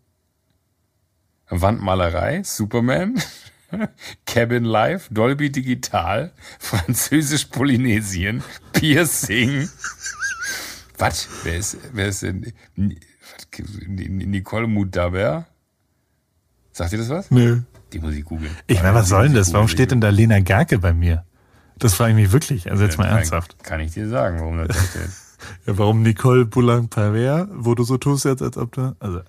Wandmalerei, 1.49 2.43
Superman, 2.43 3.21
Cabin 4.25 4.63
Life, 4.63 5.13
Dolby 5.13 5.51
Digital, 5.51 6.31
Französisch-Polynesien, 6.59 8.43
Piercing. 8.73 9.69
Was? 10.97 11.27
Wer 11.43 11.57
ist, 11.57 11.77
wer 11.93 12.07
ist 12.07 12.21
denn? 12.23 12.53
Nicole 13.97 14.67
Mudaber? 14.67 15.45
Sagt 16.71 16.93
ihr 16.93 16.99
das 16.99 17.09
was? 17.09 17.31
Nö. 17.31 17.61
Die 17.93 17.99
muss 17.99 18.15
ich 18.15 18.25
googeln. 18.25 18.55
Ich 18.67 18.81
meine, 18.81 18.95
was 18.95 19.09
soll 19.09 19.27
denn 19.27 19.35
das? 19.35 19.53
Warum 19.53 19.67
steht 19.67 19.91
denn 19.91 20.01
da 20.01 20.09
Lena 20.09 20.39
Gerke 20.39 20.79
bei 20.79 20.93
mir? 20.93 21.25
Das 21.77 21.93
frage 21.93 22.11
ich 22.11 22.15
mich 22.15 22.31
wirklich. 22.31 22.71
Also 22.71 22.83
jetzt 22.83 22.97
mal 22.97 23.07
ernsthaft. 23.07 23.61
Kann 23.63 23.79
ich 23.81 23.93
dir 23.93 24.09
sagen, 24.09 24.39
warum 24.39 24.57
das 24.57 24.67
da 24.69 24.83
steht. 24.83 25.09
Ja, 25.65 25.77
warum 25.77 26.01
Nicole 26.03 26.45
Boulan-Paver, 26.45 27.47
wo 27.51 27.75
du 27.75 27.83
so 27.83 27.97
tust 27.97 28.25
jetzt, 28.25 28.41
als 28.41 28.57
ob 28.57 28.71
du, 28.73 28.95
also, 28.99 29.21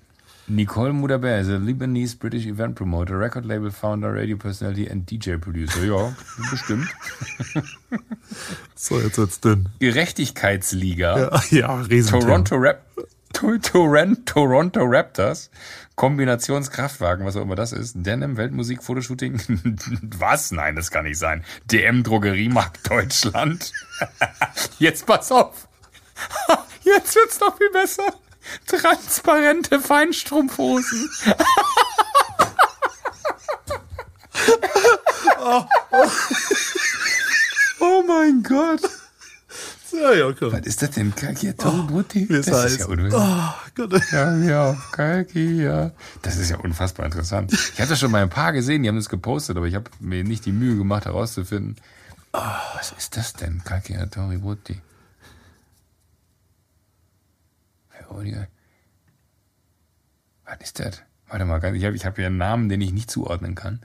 Nicole 0.49 0.93
Mudaber 0.93 1.39
is 1.39 1.49
a 1.49 1.57
Lebanese 1.57 2.15
British 2.15 2.45
event 2.45 2.75
promoter, 2.75 3.19
record 3.19 3.43
label 3.45 3.69
founder, 3.69 4.13
radio 4.15 4.37
personality 4.37 4.89
and 4.89 5.09
DJ 5.11 5.35
producer. 5.35 5.83
Ja, 5.83 6.15
bestimmt. 6.49 6.87
So, 8.75 8.99
jetzt 8.99 9.17
wird's 9.17 9.39
dünn. 9.41 9.69
Gerechtigkeitsliga. 9.79 11.17
Ja, 11.17 11.41
ja 11.49 11.81
riesen 11.81 12.19
Toronto 12.19 12.55
Rap 12.55 12.81
To- 13.33 13.57
Toron- 13.57 14.23
Toronto 14.25 14.81
Raptors, 14.83 15.49
Kombinationskraftwagen, 15.95 17.25
was 17.25 17.35
auch 17.35 17.41
immer 17.41 17.55
das 17.55 17.73
ist, 17.73 17.93
Denim, 17.97 18.37
Weltmusik, 18.37 18.83
Fotoshooting, 18.83 19.39
was? 20.17 20.51
Nein, 20.51 20.75
das 20.75 20.91
kann 20.91 21.05
nicht 21.05 21.17
sein. 21.19 21.43
DM 21.71 22.03
Drogeriemarkt 22.03 22.89
Deutschland. 22.89 23.73
Jetzt 24.79 25.05
pass 25.05 25.31
auf. 25.31 25.67
Jetzt 26.83 27.15
wird's 27.15 27.39
noch 27.39 27.57
viel 27.57 27.71
besser. 27.71 28.13
Transparente 28.65 29.79
Feinstrumpfhosen. 29.79 31.09
oh 37.79 38.03
mein 38.07 38.43
Gott. 38.43 38.81
Ja, 39.91 40.13
ja, 40.13 40.33
komm. 40.37 40.51
Was 40.51 40.61
ist 40.61 40.81
das 40.81 40.91
denn? 40.91 41.13
Wie 41.15 41.47
es 41.47 41.55
das 42.45 42.47
ist 42.47 42.53
heißt. 42.53 42.79
ja 42.79 42.85
unwild. 42.87 43.13
Oh 43.15 43.53
Gott. 43.75 44.11
Ja, 44.11 44.37
ja, 44.37 44.77
Kalki, 44.91 45.63
ja. 45.63 45.91
Das 46.21 46.37
ist 46.37 46.49
ja 46.49 46.57
unfassbar 46.57 47.05
interessant. 47.05 47.53
Ich 47.53 47.79
hatte 47.79 47.89
das 47.89 47.99
schon 47.99 48.11
mal 48.11 48.21
ein 48.21 48.29
paar 48.29 48.53
gesehen, 48.53 48.83
die 48.83 48.89
haben 48.89 48.97
das 48.97 49.09
gepostet, 49.09 49.57
aber 49.57 49.65
ich 49.65 49.75
habe 49.75 49.89
mir 49.99 50.23
nicht 50.23 50.45
die 50.45 50.51
Mühe 50.51 50.77
gemacht, 50.77 51.05
herauszufinden. 51.05 51.77
was 52.75 52.93
ist 52.97 53.17
das 53.17 53.33
denn? 53.33 53.61
Kalki 53.63 53.93
Veronika. 58.07 58.47
Was 60.45 60.57
ist 60.61 60.79
das? 60.79 61.03
Warte 61.27 61.45
mal, 61.45 61.57
ich 61.75 61.85
habe 61.85 61.95
ich 61.95 62.05
hab 62.05 62.15
hier 62.15 62.27
einen 62.27 62.37
Namen, 62.37 62.69
den 62.69 62.81
ich 62.81 62.93
nicht 62.93 63.11
zuordnen 63.11 63.55
kann. 63.55 63.81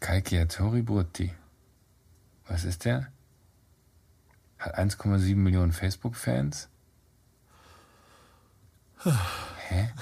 Kalki 0.00 0.38
Atori 0.38 0.82
Butti. 0.82 1.32
Was 2.46 2.64
ist 2.64 2.84
der? 2.84 3.08
Hat 4.58 4.78
1,7 4.78 5.36
Millionen 5.36 5.72
Facebook-Fans. 5.72 6.68
Hä? 9.04 9.92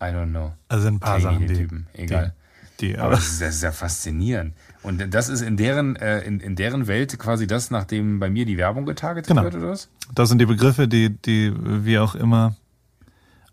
I 0.00 0.04
don't 0.04 0.30
know. 0.30 0.54
Also 0.68 0.88
ein 0.88 1.00
paar 1.00 1.20
Sachen, 1.20 1.40
die 1.40 1.48
die, 1.48 1.54
Typen. 1.54 1.86
Egal. 1.92 2.34
Die, 2.80 2.88
die 2.88 2.98
Aber 2.98 3.06
aber 3.06 3.16
das 3.16 3.28
ist, 3.28 3.42
das 3.42 3.54
ist 3.56 3.62
ja 3.62 3.72
faszinierend. 3.72 4.56
Und 4.86 5.12
das 5.12 5.28
ist 5.28 5.40
in 5.40 5.56
deren, 5.56 5.96
äh, 5.96 6.20
in, 6.20 6.38
in 6.38 6.54
deren 6.54 6.86
Welt 6.86 7.18
quasi 7.18 7.48
das, 7.48 7.72
nachdem 7.72 8.20
bei 8.20 8.30
mir 8.30 8.46
die 8.46 8.56
Werbung 8.56 8.86
getargetet 8.86 9.26
Genau. 9.28 9.42
wird, 9.42 9.56
oder 9.56 9.70
was? 9.70 9.88
das 10.14 10.28
sind 10.28 10.38
die 10.38 10.46
Begriffe, 10.46 10.86
die, 10.86 11.10
die 11.10 11.52
wie 11.56 11.98
auch 11.98 12.14
immer. 12.14 12.54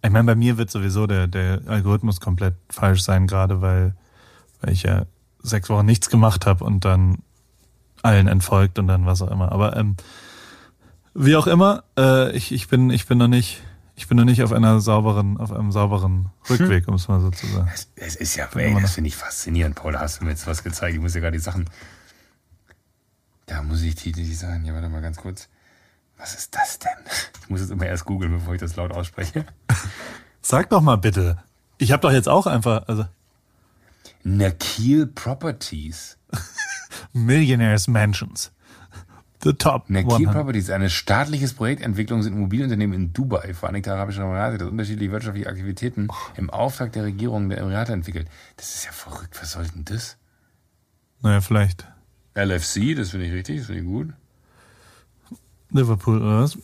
Ich 0.04 0.12
meine, 0.12 0.26
bei 0.26 0.36
mir 0.36 0.58
wird 0.58 0.70
sowieso 0.70 1.08
der, 1.08 1.26
der 1.26 1.62
Algorithmus 1.66 2.20
komplett 2.20 2.54
falsch 2.70 3.02
sein, 3.02 3.26
gerade 3.26 3.62
weil, 3.62 3.96
weil 4.62 4.74
ich 4.74 4.84
ja 4.84 5.06
sechs 5.42 5.70
Wochen 5.70 5.88
nichts 5.88 6.12
gemacht 6.12 6.46
habe 6.46 6.64
und 6.64 6.86
dann 6.86 7.18
allen 8.04 8.28
entfolgt 8.28 8.78
und 8.78 8.88
dann 8.88 9.08
was 9.08 9.22
auch 9.24 9.32
immer. 9.32 9.52
Aber 9.52 9.76
ähm, 9.76 9.96
wie 11.16 11.36
auch 11.36 11.48
immer, 11.48 11.84
äh, 11.98 12.32
ich, 12.36 12.52
ich 12.52 12.68
bin 12.68 12.92
ich 12.92 13.08
bin 13.08 13.18
noch 13.18 13.28
nicht 13.28 13.64
ich 14.04 14.10
bin 14.10 14.18
noch 14.18 14.26
nicht 14.26 14.44
auf 14.44 14.52
einer 14.52 14.82
sauberen 14.82 15.38
auf 15.38 15.54
einem 15.54 15.72
sauberen 15.72 16.30
Rückweg, 16.50 16.90
um 16.90 16.96
es 16.96 17.08
mal 17.08 17.22
so 17.22 17.32
zu 17.32 17.48
sagen. 17.48 17.72
Es, 17.96 18.18
ist 18.18 18.36
ja, 18.36 18.50
ey, 18.54 18.76
das 18.82 18.96
finde 18.96 19.08
ich 19.08 19.16
faszinierend, 19.16 19.76
Paul. 19.76 19.94
Da 19.94 20.02
hast 20.02 20.20
du 20.20 20.26
mir 20.26 20.32
jetzt 20.32 20.46
was 20.46 20.62
gezeigt. 20.62 20.94
Ich 20.94 21.00
muss 21.00 21.14
dir 21.14 21.22
gerade 21.22 21.38
die 21.38 21.42
Sachen. 21.42 21.70
Da 23.46 23.62
muss 23.64 23.82
ich 23.82 23.96
die, 23.96 24.12
die 24.12 24.34
sagen. 24.34 24.66
Ja, 24.66 24.74
warte 24.74 24.90
mal 24.90 25.02
ganz 25.02 25.16
kurz. 25.16 25.48
Was 26.18 26.36
ist 26.36 26.54
das 26.54 26.80
denn? 26.80 26.92
Ich 27.44 27.50
muss 27.50 27.62
jetzt 27.62 27.70
immer 27.70 27.86
erst 27.86 28.04
googeln, 28.04 28.34
bevor 28.34 28.54
ich 28.54 28.60
das 28.60 28.76
laut 28.76 28.92
ausspreche. 28.92 29.46
Sag 30.42 30.70
doch 30.70 30.82
mal 30.82 30.98
bitte. 30.98 31.42
Ich 31.78 31.94
habe 31.94 32.02
doch 32.02 32.12
jetzt 32.12 32.28
auch 32.28 32.46
einfach 32.46 32.86
also 32.90 33.06
Nakil 34.24 35.08
Properties. 35.08 36.18
Millionaires 37.14 37.88
Mansions. 37.88 38.52
The 39.44 39.54
top 39.54 39.90
Nakil 39.90 40.14
100. 40.14 40.34
Properties, 40.34 40.70
ein 40.70 40.90
staatliches 40.90 41.54
Projektentwicklungs- 41.54 42.28
und 42.28 42.34
Immobilienunternehmen 42.34 42.96
in 42.96 43.14
Dubai, 43.14 43.54
Vereinigte 43.54 43.94
Arabische 43.94 44.22
Emirate, 44.22 44.58
das 44.58 44.70
unterschiedliche 44.70 45.12
wirtschaftliche 45.12 45.50
Aktivitäten 45.50 46.08
im 46.38 46.50
Auftrag 46.50 46.94
der 46.94 47.04
Regierung 47.04 47.50
der 47.50 47.58
Emirate 47.60 47.92
entwickelt. 47.92 48.28
Das 48.56 48.74
ist 48.76 48.86
ja 48.86 48.92
verrückt. 48.92 49.38
Was 49.42 49.52
soll 49.52 49.66
denn 49.68 49.84
das? 49.86 50.18
Naja, 51.22 51.42
vielleicht 51.42 51.86
LFC, 52.36 52.96
das 52.96 53.10
finde 53.12 53.26
ich 53.28 53.34
richtig, 53.34 53.58
das 53.58 53.66
finde 53.68 53.82
ich 53.82 53.88
gut. 53.88 54.14
Liverpool 55.72 56.22
oder 56.22 56.42
was? 56.44 56.58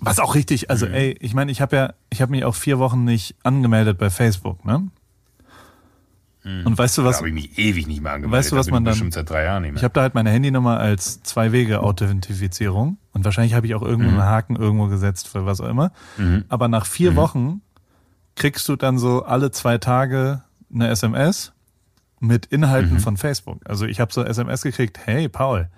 Was 0.00 0.18
auch 0.18 0.34
richtig, 0.34 0.70
also 0.70 0.86
Mhm. 0.86 0.94
ey, 0.94 1.16
ich 1.20 1.34
meine, 1.34 1.50
ich 1.52 1.60
habe 1.60 1.76
ja, 1.76 1.92
ich 2.10 2.22
habe 2.22 2.30
mich 2.30 2.44
auch 2.44 2.54
vier 2.54 2.78
Wochen 2.78 3.04
nicht 3.04 3.34
angemeldet 3.42 3.98
bei 3.98 4.08
Facebook, 4.08 4.64
ne? 4.64 4.88
Und 6.42 6.78
weißt 6.78 6.96
du 6.96 7.02
Da 7.02 7.08
was? 7.08 7.18
habe 7.18 7.28
ich 7.28 7.34
mich 7.34 7.58
ewig 7.58 7.86
nicht 7.86 8.00
mehr 8.02 8.12
angemeldet. 8.12 8.38
Weißt 8.38 8.52
du, 8.52 8.56
was 8.56 8.66
Da 8.66 8.72
man 8.72 8.82
ich 8.82 8.84
dann- 8.86 8.92
Bestimmt 8.92 9.12
seit 9.12 9.28
drei 9.28 9.44
Jahren 9.44 9.62
nicht 9.62 9.72
mehr. 9.72 9.76
Ich 9.78 9.84
habe 9.84 9.92
da 9.92 10.00
halt 10.00 10.14
meine 10.14 10.30
Handynummer 10.30 10.78
als 10.80 11.22
Zwei-Wege-Authentifizierung 11.22 12.98
und 13.12 13.24
wahrscheinlich 13.24 13.54
habe 13.54 13.66
ich 13.66 13.74
auch 13.74 13.82
irgendwo 13.82 14.08
einen 14.10 14.22
Haken 14.22 14.56
irgendwo 14.56 14.86
gesetzt 14.86 15.28
für 15.28 15.46
was 15.46 15.60
auch 15.60 15.68
immer. 15.68 15.92
Aber 16.48 16.68
nach 16.68 16.86
vier 16.86 17.16
Wochen 17.16 17.60
kriegst 18.36 18.68
du 18.68 18.76
dann 18.76 18.98
so 18.98 19.24
alle 19.24 19.50
zwei 19.50 19.78
Tage 19.78 20.42
eine 20.72 20.88
SMS 20.88 21.52
mit 22.20 22.46
Inhalten 22.46 23.00
von 23.00 23.16
Facebook. 23.16 23.60
Also 23.68 23.86
ich 23.86 24.00
habe 24.00 24.12
so 24.12 24.22
SMS 24.24 24.62
gekriegt, 24.62 24.98
hey 25.04 25.28
Paul, 25.28 25.68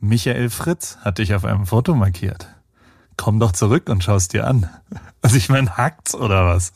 Michael 0.00 0.50
Fritz 0.50 0.98
hat 1.00 1.18
dich 1.18 1.34
auf 1.34 1.44
einem 1.44 1.66
Foto 1.66 1.94
markiert. 1.94 2.48
Komm 3.16 3.40
doch 3.40 3.52
zurück 3.52 3.88
und 3.88 4.04
schaust 4.04 4.32
dir 4.32 4.46
an. 4.46 4.68
Also 5.22 5.36
ich 5.36 5.48
meine, 5.48 5.76
hackt's 5.76 6.14
oder 6.14 6.46
was? 6.46 6.72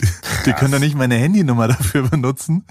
Die, 0.00 0.08
die 0.46 0.52
können 0.52 0.72
doch 0.72 0.78
nicht 0.78 0.94
meine 0.94 1.16
Handynummer 1.16 1.68
dafür 1.68 2.08
benutzen, 2.08 2.64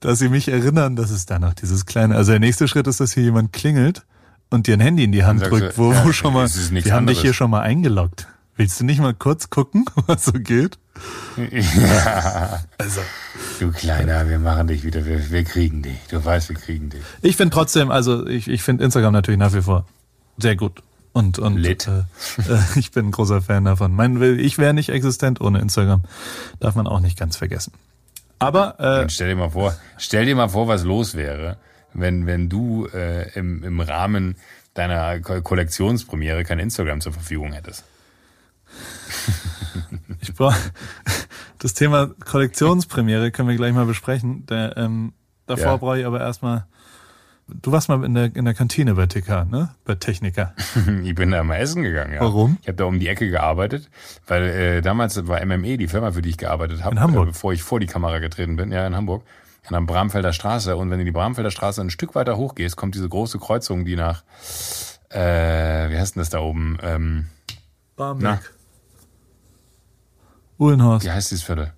dass 0.00 0.18
sie 0.18 0.28
mich 0.28 0.48
erinnern, 0.48 0.94
dass 0.94 1.10
es 1.10 1.26
da 1.26 1.38
noch 1.38 1.54
dieses 1.54 1.86
kleine. 1.86 2.16
Also 2.16 2.32
der 2.32 2.40
nächste 2.40 2.68
Schritt 2.68 2.86
ist, 2.86 3.00
dass 3.00 3.12
hier 3.12 3.22
jemand 3.24 3.52
klingelt 3.52 4.04
und 4.50 4.66
dir 4.66 4.74
ein 4.74 4.80
Handy 4.80 5.04
in 5.04 5.12
die 5.12 5.24
Hand 5.24 5.42
drückt, 5.42 5.76
du, 5.76 5.78
wo, 5.78 5.92
ja, 5.92 6.04
wo 6.04 6.12
schon 6.12 6.32
mal, 6.34 6.48
wir 6.48 6.92
haben 6.92 7.06
dich 7.06 7.20
hier 7.20 7.34
schon 7.34 7.50
mal 7.50 7.62
eingeloggt. 7.62 8.28
Willst 8.56 8.80
du 8.80 8.84
nicht 8.84 9.00
mal 9.00 9.14
kurz 9.14 9.50
gucken, 9.50 9.84
was 10.06 10.24
so 10.24 10.32
geht? 10.32 10.78
Also, 12.78 13.00
Du 13.60 13.72
Kleiner, 13.72 14.28
wir 14.28 14.38
machen 14.38 14.68
dich 14.68 14.84
wieder, 14.84 15.04
wir, 15.04 15.30
wir 15.30 15.44
kriegen 15.44 15.82
dich. 15.82 15.98
Du 16.10 16.24
weißt, 16.24 16.48
wir 16.48 16.56
kriegen 16.56 16.90
dich. 16.90 17.00
ich 17.22 17.36
finde 17.36 17.54
trotzdem, 17.54 17.90
also 17.90 18.26
ich, 18.26 18.48
ich 18.48 18.62
finde 18.62 18.84
Instagram 18.84 19.12
natürlich 19.12 19.38
nach 19.38 19.52
wie 19.52 19.62
vor 19.62 19.84
sehr 20.38 20.56
gut. 20.56 20.82
Und, 21.12 21.38
und. 21.38 21.64
Äh, 21.64 21.72
äh, 21.72 22.04
ich 22.76 22.92
bin 22.92 23.06
ein 23.06 23.10
großer 23.10 23.42
Fan 23.42 23.64
davon. 23.64 23.92
Mein, 23.94 24.20
ich 24.38 24.58
wäre 24.58 24.74
nicht 24.74 24.90
existent 24.90 25.40
ohne 25.40 25.60
Instagram. 25.60 26.02
Darf 26.60 26.74
man 26.74 26.86
auch 26.86 27.00
nicht 27.00 27.18
ganz 27.18 27.36
vergessen. 27.36 27.72
Aber 28.38 28.76
äh, 28.78 29.02
Und 29.02 29.12
stell 29.12 29.28
dir 29.28 29.36
mal 29.36 29.50
vor, 29.50 29.74
stell 29.96 30.26
dir 30.26 30.36
mal 30.36 30.48
vor, 30.48 30.68
was 30.68 30.84
los 30.84 31.14
wäre, 31.14 31.56
wenn, 31.92 32.26
wenn 32.26 32.48
du 32.48 32.86
äh, 32.94 33.30
im, 33.36 33.64
im 33.64 33.80
Rahmen 33.80 34.36
deiner 34.74 35.18
Ko 35.20 35.42
Kollektionspremiere 35.42 36.44
kein 36.44 36.60
Instagram 36.60 37.00
zur 37.00 37.12
Verfügung 37.12 37.52
hättest. 37.52 37.84
Ich 40.20 40.34
brauche 40.34 40.56
das 41.58 41.74
Thema 41.74 42.08
Kollektionspremiere 42.24 43.30
können 43.30 43.48
wir 43.48 43.56
gleich 43.56 43.72
mal 43.72 43.86
besprechen. 43.86 44.44
Der, 44.46 44.76
ähm, 44.76 45.12
davor 45.46 45.64
Ja. 45.64 45.76
brauche 45.76 45.98
ich 46.00 46.06
aber 46.06 46.20
erstmal. 46.20 46.66
Du 47.48 47.72
warst 47.72 47.88
mal 47.88 48.04
in 48.04 48.14
der 48.14 48.36
in 48.36 48.44
der 48.44 48.52
Kantine 48.54 48.94
bei 48.94 49.06
TK, 49.06 49.46
ne? 49.50 49.70
Bei 49.84 49.94
Techniker. 49.94 50.54
Ich 51.02 51.14
bin 51.14 51.30
da 51.30 51.42
mal 51.42 51.56
essen 51.56 51.82
gegangen, 51.82 52.12
ja. 52.12 52.20
Warum? 52.20 52.58
Ich 52.60 52.68
habe 52.68 52.76
da 52.76 52.84
um 52.84 52.98
die 53.00 53.08
Ecke 53.08 53.30
gearbeitet, 53.30 53.88
weil 54.26 54.42
äh, 54.42 54.80
damals 54.82 55.26
war 55.26 55.44
MME 55.44 55.78
die 55.78 55.88
Firma, 55.88 56.12
für 56.12 56.20
die 56.20 56.28
ich 56.30 56.36
gearbeitet 56.36 56.84
habe, 56.84 56.94
In 56.96 57.00
Hamburg? 57.00 57.24
Äh, 57.24 57.30
bevor 57.30 57.52
ich 57.52 57.62
vor 57.62 57.80
die 57.80 57.86
Kamera 57.86 58.18
getreten 58.18 58.56
bin, 58.56 58.70
ja, 58.70 58.86
in 58.86 58.94
Hamburg, 58.94 59.22
an 59.66 59.72
der 59.72 59.80
Bramfelder 59.92 60.32
Straße. 60.34 60.76
Und 60.76 60.90
wenn 60.90 60.98
du 60.98 61.04
die 61.06 61.10
Bramfelder 61.10 61.50
Straße 61.50 61.80
ein 61.80 61.90
Stück 61.90 62.14
weiter 62.14 62.36
hochgehst, 62.36 62.76
kommt 62.76 62.94
diese 62.94 63.08
große 63.08 63.38
Kreuzung, 63.38 63.84
die 63.86 63.96
nach, 63.96 64.24
äh, 65.10 65.18
wie 65.90 65.96
heißt 65.96 66.16
denn 66.16 66.20
das 66.20 66.28
da 66.30 66.40
oben? 66.40 66.76
Ähm, 66.82 67.26
Barmbek. 67.96 68.52
Uhlenhorst. 70.58 71.06
wie 71.06 71.10
heißt 71.10 71.30
dieses 71.30 71.44
Viertel? 71.44 71.72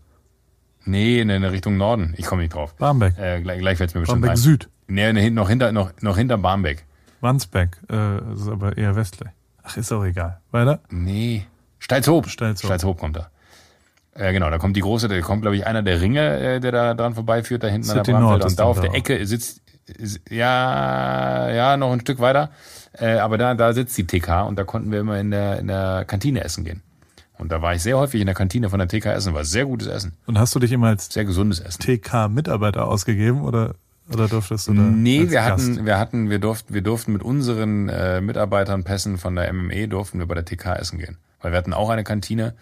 Nee, 0.84 1.20
in 1.20 1.28
der 1.28 1.52
Richtung 1.52 1.76
Norden. 1.76 2.14
Ich 2.16 2.26
komme 2.26 2.42
nicht 2.42 2.54
drauf. 2.54 2.74
Barmbek. 2.76 3.16
Äh, 3.18 3.42
gleich 3.42 3.60
gleich 3.60 3.78
fällt's 3.78 3.94
mir 3.94 4.00
bestimmt 4.00 4.22
Barmbek 4.22 4.30
ein. 4.32 4.36
Süd. 4.36 4.68
Nee, 4.90 5.30
noch 5.30 5.48
hinter, 5.48 5.72
noch, 5.72 5.92
noch 6.00 6.16
hinter 6.16 6.38
Barmbek. 6.38 6.84
Wandsbek. 7.20 7.78
Äh, 7.88 7.96
das 8.30 8.40
ist 8.42 8.48
aber 8.48 8.76
eher 8.76 8.96
westlich. 8.96 9.30
Ach, 9.62 9.76
ist 9.76 9.92
auch 9.92 10.04
egal. 10.04 10.40
Weiter? 10.50 10.80
Nee. 10.90 11.46
Steilshoop. 11.78 12.28
Steilshoop. 12.28 12.66
Steilshoop 12.66 12.98
kommt 12.98 13.16
da. 13.16 13.30
Äh, 14.14 14.32
genau, 14.32 14.50
da 14.50 14.58
kommt 14.58 14.76
die 14.76 14.80
große, 14.80 15.08
da 15.08 15.20
kommt, 15.20 15.42
glaube 15.42 15.56
ich, 15.56 15.66
einer 15.66 15.82
der 15.82 16.00
Ringe, 16.00 16.38
äh, 16.38 16.60
der 16.60 16.72
da 16.72 16.94
dran 16.94 17.14
vorbeiführt, 17.14 17.62
da 17.62 17.68
hinten 17.68 17.86
City 17.86 18.12
an 18.12 18.26
der 18.26 18.38
ist 18.38 18.44
Und 18.44 18.58
da 18.58 18.64
auf 18.64 18.80
der. 18.80 18.94
Ecke 18.94 19.24
sitzt, 19.26 19.62
ja, 20.28 21.50
ja, 21.50 21.76
noch 21.76 21.92
ein 21.92 22.00
Stück 22.00 22.18
weiter. 22.20 22.50
Äh, 22.92 23.18
aber 23.18 23.38
da, 23.38 23.54
da 23.54 23.72
sitzt 23.72 23.96
die 23.96 24.06
TK 24.06 24.46
und 24.46 24.58
da 24.58 24.64
konnten 24.64 24.90
wir 24.90 25.00
immer 25.00 25.18
in 25.18 25.30
der, 25.30 25.60
in 25.60 25.68
der 25.68 26.04
Kantine 26.04 26.42
essen 26.42 26.64
gehen. 26.64 26.82
Und 27.38 27.50
da 27.52 27.62
war 27.62 27.74
ich 27.74 27.82
sehr 27.82 27.96
häufig 27.96 28.20
in 28.20 28.26
der 28.26 28.34
Kantine 28.34 28.68
von 28.68 28.78
der 28.78 28.88
TK 28.88 29.06
essen, 29.06 29.32
war 29.32 29.44
sehr 29.44 29.64
gutes 29.64 29.88
Essen, 29.88 30.12
Und 30.26 30.38
hast 30.38 30.54
du 30.54 30.58
dich 30.58 30.72
immer 30.72 30.88
als 30.88 31.06
sehr 31.06 31.24
gesundes 31.24 31.60
Essen. 31.60 31.80
TK-Mitarbeiter 31.80 32.86
ausgegeben 32.86 33.42
oder, 33.42 33.76
oder 34.12 34.28
durftest 34.28 34.68
du 34.68 34.74
da? 34.74 34.82
Nee, 34.82 35.20
wir 35.30 35.40
Gast? 35.40 35.50
hatten, 35.68 35.86
wir 35.86 35.98
hatten, 35.98 36.30
wir 36.30 36.38
durften, 36.38 36.74
wir 36.74 36.82
durften 36.82 37.12
mit 37.12 37.22
unseren 37.22 37.88
äh, 37.88 38.20
Mitarbeitern 38.20 38.84
Pässen 38.84 39.18
von 39.18 39.34
der 39.36 39.52
MME 39.52 39.88
durften 39.88 40.18
wir 40.18 40.26
bei 40.26 40.34
der 40.34 40.44
TK 40.44 40.76
essen 40.76 40.98
gehen, 40.98 41.18
weil 41.40 41.52
wir 41.52 41.58
hatten 41.58 41.72
auch 41.74 41.88
eine 41.90 42.04
Kantine 42.04 42.54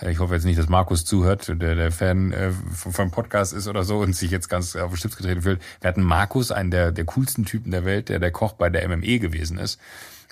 Äh, 0.00 0.10
Ich 0.12 0.18
hoffe 0.20 0.34
jetzt 0.34 0.44
nicht, 0.44 0.58
dass 0.58 0.68
Markus 0.68 1.04
zuhört, 1.04 1.48
der, 1.48 1.74
der 1.74 1.92
Fan 1.92 2.32
äh, 2.32 2.50
vom, 2.74 2.92
vom 2.92 3.10
Podcast 3.10 3.52
ist 3.52 3.68
oder 3.68 3.84
so 3.84 3.98
und 3.98 4.14
sich 4.16 4.30
jetzt 4.30 4.48
ganz 4.48 4.74
auf 4.76 4.90
den 4.92 4.96
Schlips 4.96 5.16
getreten 5.16 5.42
fühlt. 5.42 5.60
Wir 5.80 5.88
hatten 5.88 6.02
Markus, 6.02 6.50
einen 6.50 6.70
der, 6.70 6.92
der 6.92 7.04
coolsten 7.04 7.44
Typen 7.44 7.70
der 7.72 7.84
Welt, 7.84 8.08
der 8.08 8.18
der 8.18 8.30
Koch 8.30 8.54
bei 8.54 8.70
der 8.70 8.88
MME 8.88 9.18
gewesen 9.18 9.58
ist. 9.58 9.78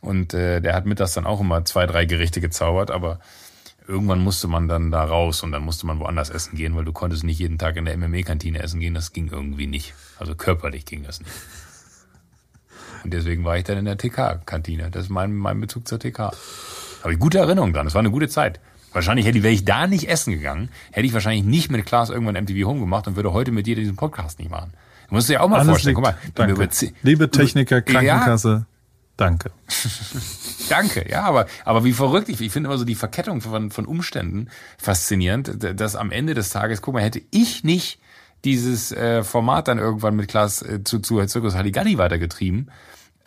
Und 0.03 0.33
äh, 0.33 0.61
der 0.63 0.75
hat 0.75 0.87
mittags 0.87 1.13
dann 1.13 1.27
auch 1.27 1.41
immer 1.41 1.65
zwei, 1.67 1.85
drei 1.87 2.07
Gerichte 2.07 2.41
gezaubert, 2.41 2.91
aber 2.91 3.21
irgendwann 3.87 4.21
musste 4.21 4.47
man 4.49 4.69
dann 4.69 4.91
da 4.91 5.03
raus 5.05 5.43
und 5.43 5.53
dann 5.53 5.63
musste 5.63 5.87
man 5.87 5.99
woanders 5.99 6.31
essen 6.31 6.57
gehen, 6.57 6.77
weil 6.77 6.85
du 6.85 6.93
konntest 6.93 7.25
nicht 7.25 7.39
jeden 7.39 7.59
Tag 7.59 7.77
in 7.77 7.85
der 7.85 7.97
MME-Kantine 7.97 8.63
essen 8.63 8.81
gehen. 8.81 8.95
Das 8.95 9.13
ging 9.13 9.29
irgendwie 9.29 9.67
nicht. 9.67 9.95
Also 10.19 10.35
körperlich 10.35 10.85
ging 10.87 11.03
das 11.05 11.21
nicht. 11.21 11.31
Und 13.05 13.13
deswegen 13.15 13.45
war 13.45 13.57
ich 13.57 13.65
dann 13.65 13.79
in 13.79 13.85
der 13.87 13.97
TK-Kantine. 13.97 14.91
Das 14.91 15.05
ist 15.05 15.09
mein, 15.11 15.35
mein 15.35 15.61
Bezug 15.61 15.89
zur 15.89 15.99
TK. 15.99 16.19
Habe 17.03 17.13
ich 17.13 17.19
gute 17.19 17.39
Erinnerungen 17.39 17.73
dran. 17.73 17.87
Das 17.87 17.95
war 17.95 18.01
eine 18.01 18.11
gute 18.11 18.29
Zeit. 18.29 18.61
Wahrscheinlich 18.93 19.25
hätte, 19.25 19.43
wäre 19.43 19.55
ich 19.55 19.65
da 19.65 19.87
nicht 19.87 20.09
essen 20.09 20.33
gegangen, 20.35 20.69
hätte 20.91 21.07
ich 21.07 21.13
wahrscheinlich 21.15 21.45
nicht 21.45 21.71
mit 21.71 21.87
Klaas 21.87 22.11
irgendwann 22.11 22.35
MTV 22.35 22.67
Home 22.67 22.81
gemacht 22.81 23.07
und 23.07 23.15
würde 23.17 23.33
heute 23.33 23.53
mit 23.53 23.67
dir 23.67 23.77
diesen 23.77 23.95
Podcast 23.97 24.39
nicht 24.41 24.51
machen. 24.51 24.73
Du 25.09 25.15
musst 25.15 25.29
dir 25.29 25.35
ja 25.35 25.41
auch 25.41 25.49
mal 25.49 25.57
Alles 25.61 25.69
vorstellen. 25.69 25.95
liegt- 25.97 26.05
Guck 26.35 26.47
mal, 26.47 26.51
über 26.51 26.69
Liebe 27.03 27.31
Techniker, 27.31 27.83
Krankenkasse, 27.83 28.67
danke. 29.21 29.51
Danke, 30.69 31.09
ja, 31.11 31.23
aber, 31.23 31.47
aber 31.65 31.85
wie 31.85 31.93
verrückt. 31.93 32.29
Ich, 32.29 32.41
ich 32.41 32.53
finde 32.53 32.69
immer 32.69 32.79
so 32.79 32.85
die 32.85 32.95
Verkettung 32.95 33.41
von, 33.41 33.71
von 33.71 33.87
Umständen 33.87 34.49
faszinierend, 34.79 35.59
dass 35.81 35.97
am 35.97 36.13
Ende 36.13 36.35
des 36.35 36.51
Tages, 36.51 36.81
guck 36.81 36.95
mal, 36.95 37.03
hätte 37.03 37.21
ich 37.31 37.65
nicht 37.65 37.99
dieses 38.45 38.93
äh, 38.93 39.23
Format 39.25 39.69
dann 39.69 39.79
irgendwann 39.79 40.17
mit 40.17 40.29
Klaas 40.29 40.63
äh, 40.63 40.83
zu, 40.85 41.01
zu 41.01 41.25
Zirkus 41.27 41.55
Halligalli 41.55 41.99
weitergetrieben, 41.99 42.71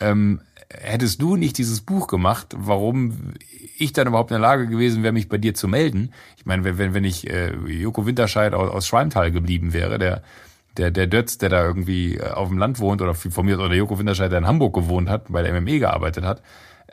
ähm, 0.00 0.40
hättest 0.70 1.20
du 1.22 1.36
nicht 1.36 1.58
dieses 1.58 1.82
Buch 1.82 2.06
gemacht, 2.08 2.54
warum 2.56 3.34
ich 3.76 3.92
dann 3.92 4.08
überhaupt 4.08 4.30
in 4.30 4.40
der 4.40 4.48
Lage 4.48 4.66
gewesen 4.66 5.02
wäre, 5.02 5.12
mich 5.12 5.28
bei 5.28 5.38
dir 5.38 5.54
zu 5.54 5.68
melden. 5.68 6.12
Ich 6.36 6.46
meine, 6.46 6.64
wenn, 6.64 6.78
wenn, 6.78 6.94
wenn 6.94 7.04
ich 7.04 7.28
äh, 7.30 7.54
Joko 7.66 8.06
Winterscheid 8.06 8.54
aus, 8.54 8.70
aus 8.70 8.86
Schwalmtal 8.86 9.30
geblieben 9.30 9.72
wäre, 9.72 9.98
der 9.98 10.22
der, 10.76 10.90
der 10.90 11.06
Dötz, 11.06 11.38
der 11.38 11.48
da 11.48 11.64
irgendwie 11.64 12.16
äh, 12.16 12.30
auf 12.30 12.48
dem 12.48 12.58
Land 12.58 12.78
wohnt 12.78 13.02
oder 13.02 13.14
von 13.14 13.46
mir 13.46 13.58
oder 13.58 13.74
Joko 13.74 13.98
Winterscheid, 13.98 14.30
der 14.30 14.38
in 14.38 14.46
Hamburg 14.46 14.74
gewohnt 14.74 15.08
hat, 15.08 15.32
bei 15.32 15.42
der 15.42 15.60
MME 15.60 15.78
gearbeitet 15.78 16.24
hat, 16.24 16.42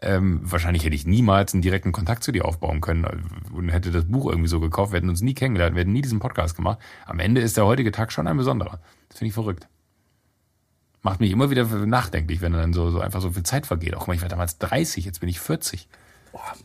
ähm, 0.01 0.41
wahrscheinlich 0.43 0.83
hätte 0.83 0.95
ich 0.95 1.05
niemals 1.05 1.53
einen 1.53 1.61
direkten 1.61 1.91
Kontakt 1.91 2.23
zu 2.23 2.31
dir 2.31 2.45
aufbauen 2.45 2.81
können 2.81 3.05
und 3.53 3.69
hätte 3.69 3.91
das 3.91 4.05
Buch 4.05 4.29
irgendwie 4.29 4.49
so 4.49 4.59
gekauft. 4.59 4.91
Wir 4.91 4.97
hätten 4.97 5.09
uns 5.09 5.21
nie 5.21 5.35
kennengelernt, 5.35 5.75
wir 5.75 5.81
hätten 5.81 5.93
nie 5.93 6.01
diesen 6.01 6.19
Podcast 6.19 6.55
gemacht. 6.55 6.79
Am 7.05 7.19
Ende 7.19 7.41
ist 7.41 7.55
der 7.55 7.65
heutige 7.65 7.91
Tag 7.91 8.11
schon 8.11 8.27
ein 8.27 8.37
besonderer. 8.37 8.79
Das 9.09 9.19
finde 9.19 9.29
ich 9.29 9.33
verrückt. 9.33 9.67
Macht 11.03 11.19
mich 11.19 11.31
immer 11.31 11.49
wieder 11.49 11.65
nachdenklich, 11.65 12.41
wenn 12.41 12.53
dann 12.53 12.73
so, 12.73 12.89
so 12.89 12.99
einfach 12.99 13.21
so 13.21 13.31
viel 13.31 13.43
Zeit 13.43 13.65
vergeht. 13.65 13.95
Auch 13.95 14.05
guck 14.05 14.15
ich 14.15 14.21
war 14.21 14.29
damals 14.29 14.57
30, 14.59 15.05
jetzt 15.05 15.19
bin 15.19 15.29
ich 15.29 15.39
40. 15.39 15.87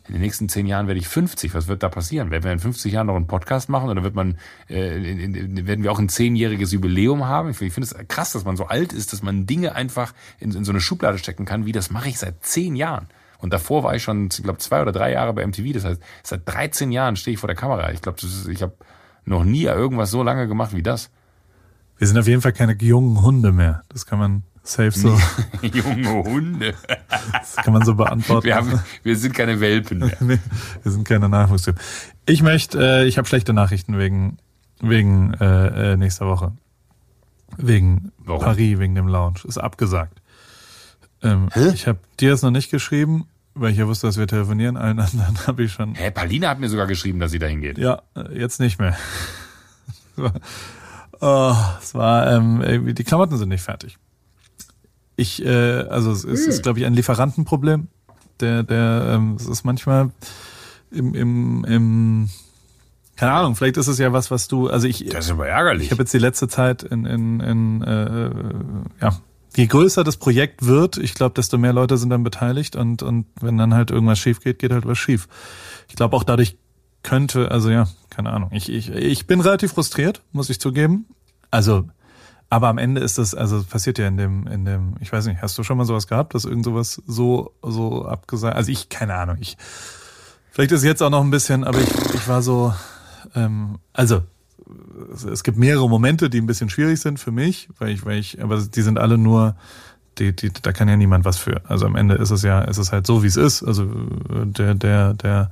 In 0.06 0.14
den 0.14 0.22
nächsten 0.22 0.48
zehn 0.48 0.66
Jahren 0.66 0.86
werde 0.86 1.00
ich 1.00 1.08
50. 1.08 1.54
Was 1.54 1.66
wird 1.66 1.82
da 1.82 1.88
passieren? 1.88 2.30
Werden 2.30 2.44
wir 2.44 2.52
in 2.52 2.60
50 2.60 2.92
Jahren 2.92 3.08
noch 3.08 3.16
einen 3.16 3.26
Podcast 3.26 3.68
machen 3.68 3.88
oder 3.88 4.04
wird 4.04 4.14
man, 4.14 4.38
äh, 4.68 4.96
in, 4.96 5.34
in, 5.34 5.66
werden 5.66 5.82
wir 5.82 5.90
auch 5.90 5.98
ein 5.98 6.08
zehnjähriges 6.08 6.72
Jubiläum 6.72 7.26
haben? 7.26 7.50
Ich, 7.50 7.56
finde 7.56 7.82
es 7.82 7.94
krass, 8.08 8.32
dass 8.32 8.44
man 8.44 8.56
so 8.56 8.66
alt 8.66 8.92
ist, 8.92 9.12
dass 9.12 9.22
man 9.22 9.46
Dinge 9.46 9.74
einfach 9.74 10.14
in, 10.38 10.52
in 10.52 10.64
so 10.64 10.72
eine 10.72 10.80
Schublade 10.80 11.18
stecken 11.18 11.44
kann, 11.44 11.66
wie 11.66 11.72
das 11.72 11.90
mache 11.90 12.08
ich 12.08 12.18
seit 12.18 12.44
zehn 12.44 12.76
Jahren. 12.76 13.08
Und 13.38 13.52
davor 13.52 13.82
war 13.82 13.94
ich 13.94 14.02
schon, 14.02 14.28
ich 14.32 14.42
glaube, 14.42 14.58
zwei 14.58 14.82
oder 14.82 14.92
drei 14.92 15.12
Jahre 15.12 15.32
bei 15.32 15.46
MTV. 15.46 15.72
Das 15.72 15.84
heißt, 15.84 16.00
seit 16.22 16.42
13 16.46 16.92
Jahren 16.92 17.16
stehe 17.16 17.34
ich 17.34 17.40
vor 17.40 17.48
der 17.48 17.56
Kamera. 17.56 17.90
Ich 17.92 18.02
glaube, 18.02 18.18
ich 18.50 18.62
habe 18.62 18.74
noch 19.24 19.44
nie 19.44 19.64
irgendwas 19.64 20.10
so 20.10 20.22
lange 20.22 20.48
gemacht 20.48 20.74
wie 20.74 20.82
das. 20.82 21.10
Wir 21.98 22.06
sind 22.06 22.18
auf 22.18 22.28
jeden 22.28 22.42
Fall 22.42 22.52
keine 22.52 22.74
jungen 22.74 23.22
Hunde 23.22 23.52
mehr. 23.52 23.82
Das 23.88 24.06
kann 24.06 24.18
man 24.18 24.42
safe 24.68 24.90
so, 24.92 25.18
Junge 25.62 26.24
Hunde. 26.24 26.74
das 27.32 27.56
kann 27.56 27.72
man 27.72 27.84
so 27.84 27.94
beantworten. 27.94 28.44
Wir, 28.46 28.56
haben, 28.56 28.80
wir 29.02 29.16
sind 29.16 29.34
keine 29.34 29.60
Welpen 29.60 29.98
mehr. 29.98 30.16
nee, 30.20 30.38
wir 30.82 30.92
sind 30.92 31.06
keine 31.06 31.28
Nachwuchstyp. 31.28 31.76
Ich 32.26 32.42
möchte, 32.42 32.78
äh, 33.02 33.06
ich 33.06 33.18
habe 33.18 33.26
schlechte 33.28 33.52
Nachrichten 33.52 33.98
wegen 33.98 34.38
wegen 34.80 35.32
äh, 35.34 35.92
äh, 35.92 35.96
nächster 35.96 36.26
Woche. 36.26 36.52
Wegen 37.56 38.12
Warum? 38.18 38.42
Paris, 38.42 38.78
wegen 38.78 38.94
dem 38.94 39.08
Lounge. 39.08 39.40
Ist 39.44 39.58
abgesagt. 39.58 40.20
Ähm, 41.22 41.48
ich 41.72 41.86
habe 41.86 41.98
dir 42.20 42.34
es 42.34 42.42
noch 42.42 42.50
nicht 42.50 42.70
geschrieben, 42.70 43.26
weil 43.54 43.72
ich 43.72 43.78
ja 43.78 43.86
wusste, 43.86 44.06
dass 44.06 44.18
wir 44.18 44.26
telefonieren. 44.26 44.76
Allen 44.76 44.98
anderen 45.00 45.38
habe 45.46 45.62
ich 45.64 45.72
schon. 45.72 45.94
Hä, 45.94 46.10
Paulina 46.10 46.50
hat 46.50 46.58
mir 46.60 46.68
sogar 46.68 46.86
geschrieben, 46.86 47.20
dass 47.20 47.30
sie 47.30 47.38
dahin 47.38 47.62
geht. 47.62 47.78
Ja, 47.78 48.02
äh, 48.14 48.38
jetzt 48.38 48.60
nicht 48.60 48.78
mehr. 48.78 48.96
Es 50.16 50.22
war- 50.22 50.32
oh, 51.20 51.56
es 51.82 51.94
war, 51.94 52.30
ähm, 52.32 52.60
irgendwie, 52.60 52.92
die 52.92 53.04
Klamotten 53.04 53.38
sind 53.38 53.48
nicht 53.48 53.62
fertig. 53.62 53.96
Ich, 55.16 55.44
äh, 55.44 55.80
also 55.88 56.12
es 56.12 56.24
ist, 56.24 56.46
ist 56.46 56.62
glaube 56.62 56.78
ich, 56.78 56.86
ein 56.86 56.94
Lieferantenproblem. 56.94 57.88
Der, 58.40 58.62
der, 58.62 59.14
ähm, 59.14 59.36
es 59.38 59.46
ist 59.46 59.64
manchmal 59.64 60.10
im, 60.90 61.14
im, 61.14 61.64
im, 61.64 62.30
keine 63.16 63.32
Ahnung, 63.32 63.56
vielleicht 63.56 63.78
ist 63.78 63.86
es 63.86 63.98
ja 63.98 64.12
was, 64.12 64.30
was 64.30 64.46
du, 64.46 64.68
also 64.68 64.86
ich, 64.86 65.06
Das 65.06 65.24
ist 65.24 65.30
aber 65.30 65.48
ärgerlich. 65.48 65.86
ich 65.86 65.90
habe 65.90 66.02
jetzt 66.02 66.12
die 66.12 66.18
letzte 66.18 66.48
Zeit 66.48 66.82
in, 66.82 67.06
in, 67.06 67.40
in 67.40 67.82
äh, 67.82 68.30
ja, 69.00 69.18
je 69.56 69.66
größer 69.66 70.04
das 70.04 70.18
Projekt 70.18 70.66
wird, 70.66 70.98
ich 70.98 71.14
glaube, 71.14 71.34
desto 71.34 71.56
mehr 71.56 71.72
Leute 71.72 71.96
sind 71.96 72.10
dann 72.10 72.22
beteiligt 72.24 72.76
und, 72.76 73.02
und 73.02 73.26
wenn 73.40 73.56
dann 73.56 73.72
halt 73.72 73.90
irgendwas 73.90 74.18
schief 74.18 74.40
geht, 74.40 74.58
geht 74.58 74.72
halt 74.72 74.84
was 74.84 74.98
schief. 74.98 75.28
Ich 75.88 75.96
glaube 75.96 76.14
auch 76.14 76.24
dadurch 76.24 76.58
könnte, 77.02 77.50
also 77.50 77.70
ja, 77.70 77.88
keine 78.10 78.30
Ahnung. 78.30 78.50
Ich, 78.52 78.70
ich, 78.70 78.90
ich 78.90 79.26
bin 79.26 79.40
relativ 79.40 79.72
frustriert, 79.72 80.22
muss 80.32 80.50
ich 80.50 80.60
zugeben. 80.60 81.06
Also, 81.50 81.88
aber 82.49 82.68
am 82.68 82.78
Ende 82.78 83.01
ist 83.01 83.18
das, 83.18 83.34
also 83.34 83.59
es 83.59 83.64
passiert 83.64 83.99
ja 83.99 84.07
in 84.07 84.16
dem, 84.16 84.47
in 84.47 84.64
dem, 84.64 84.94
ich 85.01 85.12
weiß 85.12 85.26
nicht, 85.26 85.42
hast 85.42 85.57
du 85.59 85.62
schon 85.64 85.76
mal 85.78 85.84
sowas 85.84 86.07
gehabt, 86.07 86.34
dass 86.34 86.44
irgend 86.44 86.64
sowas 86.64 87.03
so, 87.07 87.53
so 87.62 88.07
abgesagt, 88.07 88.57
also 88.57 88.70
ich, 88.70 88.88
keine 88.88 89.14
Ahnung, 89.14 89.36
ich, 89.40 89.57
vielleicht 90.53 90.70
ist 90.72 90.80
es 90.80 90.84
jetzt 90.84 91.03
auch 91.03 91.11
noch 91.11 91.22
ein 91.22 91.30
bisschen, 91.30 91.64
aber 91.64 91.80
ich, 91.80 91.90
ich 92.14 92.28
war 92.28 92.42
so, 92.42 92.72
ähm, 93.34 93.78
also 93.92 94.22
es- 95.14 95.42
gibt 95.42 95.59
mehrere 95.59 95.88
Momente, 95.88 96.30
die 96.30 96.40
ein 96.40 96.47
bisschen 96.47 96.70
schwierig 96.70 97.01
sind 97.01 97.18
für 97.20 97.30
mich, 97.32 97.68
weil 97.78 97.90
ich, 97.90 98.05
weil 98.05 98.18
ich, 98.18 98.42
aber 98.42 98.59
die 98.61 98.82
sind 98.82 98.99
alle 98.99 99.18
nur, 99.18 99.57
die, 100.18 100.34
die, 100.34 100.51
da 100.53 100.72
kann 100.72 100.88
ja 100.88 100.97
niemand 100.97 101.24
was 101.24 101.36
für. 101.36 101.61
Also 101.68 101.84
am 101.86 101.94
Ende 101.94 102.14
ist 102.14 102.30
es 102.30 102.42
ja, 102.42 102.62
ist 102.62 102.78
es 102.78 102.90
halt 102.90 103.07
so, 103.07 103.22
wie 103.22 103.26
es 103.26 103.36
ist. 103.36 103.62
Also 103.62 103.84
äh, 103.84 104.47
der, 104.47 104.74
der, 104.74 105.14
der, 105.14 105.51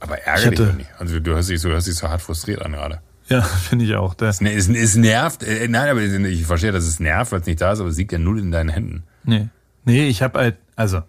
aber 0.00 0.16
oder 0.62 0.72
nicht. 0.74 0.90
Also 0.98 1.20
du 1.20 1.32
hörst 1.34 1.50
dich 1.50 1.60
so, 1.60 1.68
hörst 1.68 1.86
dich 1.86 1.94
so 1.96 2.08
hart 2.08 2.22
frustriert 2.22 2.62
an 2.62 2.72
gerade. 2.72 3.00
Ja, 3.28 3.42
finde 3.68 3.84
ich 3.84 3.94
auch. 3.96 4.14
Es, 4.20 4.40
es, 4.40 4.68
es 4.68 4.96
nervt. 4.96 5.42
Äh, 5.42 5.68
nein, 5.68 5.88
aber 5.88 6.00
ich 6.00 6.46
verstehe, 6.46 6.72
dass 6.72 6.84
es 6.84 7.00
nervt, 7.00 7.32
weil 7.32 7.40
es 7.40 7.46
nicht 7.46 7.60
da 7.60 7.72
ist, 7.72 7.80
aber 7.80 7.88
es 7.88 7.96
liegt 7.96 8.12
ja 8.12 8.18
null 8.18 8.38
in 8.38 8.50
deinen 8.50 8.70
Händen. 8.70 9.04
nee, 9.24 9.48
nee, 9.84 10.06
ich 10.08 10.22
habe 10.22 10.38
halt, 10.38 10.56
also, 10.76 11.02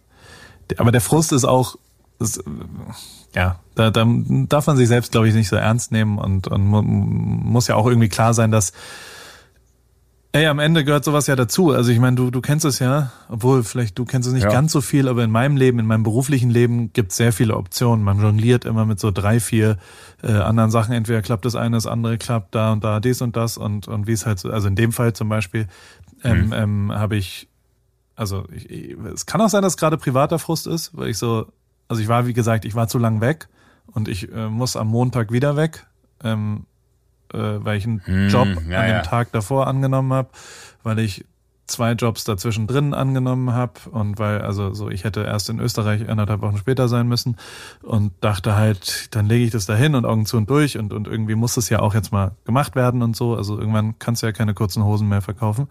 aber 0.77 0.91
der 0.91 1.01
Frust 1.01 1.31
ist 1.31 1.45
auch, 1.45 1.77
ist, 2.19 2.43
ja, 3.35 3.59
da, 3.75 3.91
da 3.91 4.05
darf 4.47 4.67
man 4.67 4.77
sich 4.77 4.87
selbst, 4.87 5.11
glaube 5.11 5.27
ich, 5.27 5.35
nicht 5.35 5.49
so 5.49 5.55
ernst 5.55 5.91
nehmen 5.91 6.17
und, 6.17 6.47
und 6.47 6.65
mu 6.65 6.81
muss 6.81 7.67
ja 7.67 7.75
auch 7.75 7.85
irgendwie 7.85 8.09
klar 8.09 8.33
sein, 8.33 8.51
dass 8.51 8.73
Ey, 10.33 10.45
am 10.45 10.59
Ende 10.59 10.83
gehört 10.83 11.03
sowas 11.05 11.25
ja 11.27 11.35
dazu. 11.35 11.71
Also 11.71 11.91
ich 11.91 11.99
meine, 11.99 12.15
du, 12.15 12.29
du 12.31 12.41
kennst 12.41 12.65
es 12.65 12.79
ja, 12.79 13.11
obwohl 13.29 13.63
vielleicht 13.63 13.97
du 13.97 14.05
kennst 14.05 14.27
es 14.27 14.33
nicht 14.33 14.43
Ja. 14.43 14.49
ganz 14.51 14.71
so 14.71 14.81
viel, 14.81 15.07
aber 15.07 15.23
in 15.23 15.31
meinem 15.31 15.55
Leben, 15.57 15.79
in 15.79 15.85
meinem 15.87 16.03
beruflichen 16.03 16.49
Leben 16.49 16.91
gibt 16.93 17.11
es 17.11 17.17
sehr 17.17 17.31
viele 17.33 17.55
Optionen. 17.55 18.03
Man 18.03 18.19
jongliert 18.19 18.65
immer 18.65 18.85
mit 18.85 18.99
so 18.99 19.09
drei, 19.09 19.39
vier 19.39 19.77
äh, 20.21 20.33
anderen 20.33 20.69
Sachen. 20.69 20.93
Entweder 20.93 21.21
klappt 21.21 21.45
das 21.45 21.55
eine, 21.55 21.77
das 21.77 21.87
andere 21.87 22.17
klappt 22.17 22.53
da 22.53 22.73
und 22.73 22.83
da, 22.83 22.99
dies 22.99 23.21
und 23.21 23.35
das 23.37 23.57
und, 23.57 23.87
und 23.87 24.05
wie 24.05 24.11
es 24.11 24.25
halt 24.25 24.37
so, 24.37 24.49
also 24.51 24.67
in 24.67 24.75
dem 24.75 24.91
Fall 24.91 25.13
zum 25.13 25.29
Beispiel 25.29 25.67
ähm, 26.23 26.53
ähm, 26.53 26.91
habe 26.93 27.15
ich, 27.15 27.47
also 28.15 28.45
ich, 28.51 28.69
ich, 28.69 28.97
es 29.13 29.25
kann 29.25 29.39
auch 29.41 29.49
sein, 29.49 29.61
dass 29.63 29.77
gerade 29.77 29.97
privater 29.97 30.39
Frust 30.39 30.67
ist, 30.67 30.95
weil 30.95 31.09
ich 31.09 31.17
so, 31.17 31.47
also 31.87 32.01
ich 32.01 32.09
war, 32.09 32.27
wie 32.27 32.33
gesagt, 32.33 32.65
ich 32.65 32.75
war 32.75 32.87
zu 32.87 32.97
lang 32.99 33.21
weg 33.21 33.47
und 33.87 34.07
ich 34.07 34.31
äh, 34.31 34.49
muss 34.49 34.75
am 34.75 34.87
Montag 34.87 35.31
wieder 35.31 35.55
weg. 35.55 35.87
Ähm, 36.23 36.65
äh, 37.33 37.37
weil 37.37 37.77
ich 37.77 37.85
einen 37.85 38.01
Hm, 38.05 38.29
Job 38.29 38.47
ja, 38.47 38.79
an 38.79 38.87
dem 38.87 38.95
ja. 38.95 39.01
Tag 39.01 39.31
davor 39.31 39.67
angenommen 39.67 40.13
habe, 40.13 40.29
weil 40.83 40.99
ich 40.99 41.25
zwei 41.67 41.91
Jobs 41.91 42.23
dazwischen 42.23 42.65
drin 42.65 42.93
angenommen 42.93 43.53
habe 43.53 43.73
und 43.91 44.17
weil, 44.19 44.41
also 44.41 44.73
so, 44.73 44.89
ich 44.89 45.03
hätte 45.03 45.23
erst 45.23 45.49
in 45.49 45.59
Österreich 45.59 46.07
anderthalb 46.09 46.41
Wochen 46.41 46.57
später 46.57 46.87
sein 46.87 47.07
müssen 47.07 47.35
und 47.83 48.13
dachte 48.21 48.55
halt, 48.55 49.13
dann 49.15 49.27
lege 49.27 49.43
ich 49.43 49.51
das 49.51 49.65
dahin 49.65 49.93
und 49.93 50.05
Augen 50.05 50.25
zu 50.25 50.37
und 50.37 50.49
durch 50.49 50.77
und, 50.77 50.93
und 50.93 51.07
irgendwie 51.07 51.35
muss 51.35 51.57
es 51.57 51.69
ja 51.69 51.79
auch 51.79 51.93
jetzt 51.93 52.11
mal 52.11 52.31
gemacht 52.45 52.75
werden 52.75 53.01
und 53.01 53.15
so. 53.15 53.35
Also 53.35 53.59
irgendwann 53.59 53.99
kannst 53.99 54.23
du 54.23 54.27
ja 54.27 54.31
keine 54.31 54.53
kurzen 54.53 54.83
Hosen 54.83 55.09
mehr 55.09 55.21
verkaufen. 55.21 55.67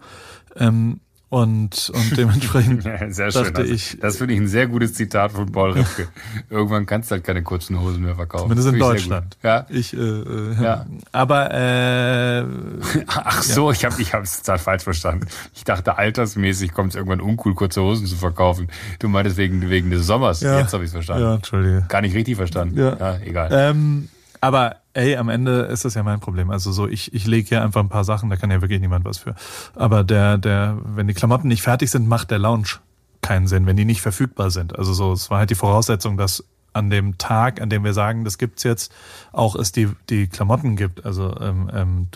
Ähm, 0.55 0.99
und, 1.29 1.91
und 1.93 2.17
dementsprechend 2.17 2.83
Ja, 2.85 3.09
sehr 3.11 3.31
schön. 3.31 3.43
dachte 3.43 3.61
Also, 3.61 3.73
ich, 3.73 3.97
das 3.99 4.17
finde 4.17 4.33
ich 4.33 4.39
ein 4.39 4.47
sehr 4.47 4.67
gutes 4.67 4.93
Zitat 4.93 5.33
von 5.33 5.51
Paul 5.51 5.71
Ripke. 5.73 6.07
Irgendwann 6.49 6.85
kannst 6.85 7.11
du 7.11 7.15
halt 7.15 7.25
keine 7.25 7.43
kurzen 7.43 7.79
Hosen 7.79 8.03
mehr 8.03 8.15
verkaufen. 8.15 8.43
zumindest 8.49 8.69
in 8.73 8.79
Deutschland. 8.79 9.37
Ja. 9.43 9.65
Ich, 9.69 9.93
äh, 9.93 9.97
äh, 9.97 10.55
Ja. 10.63 10.85
aber 11.11 11.51
äh, 11.53 12.45
Ach 13.07 13.41
so, 13.43 13.71
ich 13.71 13.83
habe 13.83 14.01
ich 14.01 14.13
es 14.13 14.41
total 14.41 14.59
falsch 14.59 14.83
verstanden. 14.83 15.27
Ich 15.53 15.63
dachte, 15.65 15.97
altersmäßig 15.97 16.73
kommt 16.73 16.91
es 16.91 16.95
irgendwann 16.95 17.19
uncool, 17.21 17.55
kurze 17.55 17.81
Hosen 17.81 18.05
zu 18.07 18.15
verkaufen. 18.15 18.67
Du 18.99 19.09
meintest 19.09 19.37
wegen, 19.37 19.69
wegen 19.69 19.89
des 19.89 20.05
Sommers. 20.07 20.41
Ja. 20.41 20.59
Jetzt 20.59 20.73
habe 20.73 20.83
ich 20.83 20.87
es 20.89 20.93
verstanden. 20.93 21.23
ja, 21.23 21.35
entschuldige. 21.35 21.85
Gar 21.89 22.01
nicht 22.01 22.15
richtig 22.15 22.37
verstanden. 22.37 22.77
Ja. 22.77 23.17
egal. 23.25 23.49
Ähm, 23.51 24.07
aber 24.41 24.77
ey, 24.93 25.15
am 25.15 25.29
Ende 25.29 25.61
ist 25.61 25.85
das 25.85 25.93
ja 25.93 26.03
mein 26.03 26.19
Problem. 26.19 26.49
Also 26.49 26.71
so, 26.71 26.87
ich, 26.87 27.13
ich 27.13 27.27
lege 27.27 27.49
hier 27.49 27.63
einfach 27.63 27.81
ein 27.81 27.89
paar 27.89 28.03
Sachen, 28.03 28.29
da 28.29 28.35
kann 28.35 28.51
ja 28.51 28.61
wirklich 28.61 28.79
niemand 28.79 29.05
was 29.05 29.19
für. 29.19 29.35
Aber 29.75 30.03
der, 30.03 30.37
der, 30.37 30.77
wenn 30.83 31.07
die 31.07 31.13
Klamotten 31.13 31.47
nicht 31.47 31.61
fertig 31.61 31.91
sind, 31.91 32.07
macht 32.07 32.31
der 32.31 32.39
Lounge 32.39 32.79
keinen 33.21 33.47
Sinn, 33.47 33.65
wenn 33.65 33.77
die 33.77 33.85
nicht 33.85 34.01
verfügbar 34.01 34.51
sind. 34.51 34.77
Also 34.77 34.93
so, 34.93 35.11
es 35.11 35.29
war 35.29 35.39
halt 35.39 35.49
die 35.49 35.55
Voraussetzung, 35.55 36.17
dass 36.17 36.43
an 36.73 36.89
dem 36.89 37.17
Tag, 37.17 37.61
an 37.61 37.69
dem 37.69 37.83
wir 37.83 37.93
sagen, 37.93 38.23
das 38.23 38.37
gibt's 38.37 38.63
jetzt, 38.63 38.93
auch 39.31 39.55
es 39.55 39.71
die, 39.71 39.89
die 40.09 40.27
Klamotten 40.27 40.75
gibt. 40.75 41.05
Also 41.05 41.35
ähm, 41.39 41.69
ähm, 41.73 42.07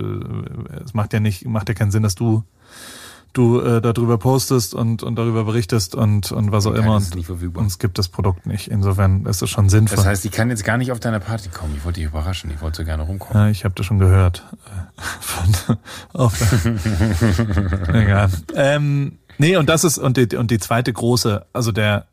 es 0.83 0.93
macht 0.93 1.13
ja 1.13 1.19
nicht, 1.19 1.45
macht 1.45 1.67
ja 1.67 1.75
keinen 1.75 1.91
Sinn, 1.91 2.03
dass 2.03 2.15
du 2.15 2.43
du 3.33 3.59
äh, 3.61 3.81
darüber 3.81 4.17
postest 4.17 4.73
und, 4.73 5.03
und 5.03 5.15
darüber 5.15 5.45
berichtest 5.45 5.95
und, 5.95 6.31
und 6.31 6.51
was 6.51 6.65
auch 6.65 6.73
immer. 6.73 6.99
verfügbar. 6.99 7.61
Und 7.61 7.67
es 7.67 7.79
gibt 7.79 7.97
das 7.97 8.09
Produkt 8.09 8.45
nicht. 8.45 8.67
Insofern 8.69 9.25
ist 9.25 9.41
es 9.41 9.49
schon 9.49 9.69
sinnvoll. 9.69 9.97
Das 9.97 10.05
heißt, 10.05 10.25
ich 10.25 10.31
kann 10.31 10.49
jetzt 10.49 10.63
gar 10.63 10.77
nicht 10.77 10.91
auf 10.91 10.99
deine 10.99 11.19
Party 11.19 11.49
kommen. 11.49 11.73
Ich 11.77 11.85
wollte 11.85 11.99
dich 11.99 12.09
überraschen. 12.09 12.51
Ich 12.51 12.61
wollte 12.61 12.77
so 12.77 12.85
gerne 12.85 13.03
rumkommen. 13.03 13.43
ja, 13.43 13.49
ich 13.49 13.63
habe 13.63 13.73
das 13.75 13.85
schon 13.85 13.99
gehört. 13.99 14.43
Äh, 14.65 15.01
Von, 15.19 15.77
auf 16.13 16.41
egal. 17.93 18.29
Ähm, 18.55 19.19
nee, 19.37 19.55
und 19.55 19.69
das 19.69 19.83
ist, 19.83 19.97
und 19.97 20.17
die, 20.17 20.35
und 20.35 20.51
die 20.51 20.59
zweite 20.59 20.91
große, 20.91 21.45
also 21.53 21.71
der, 21.71 22.07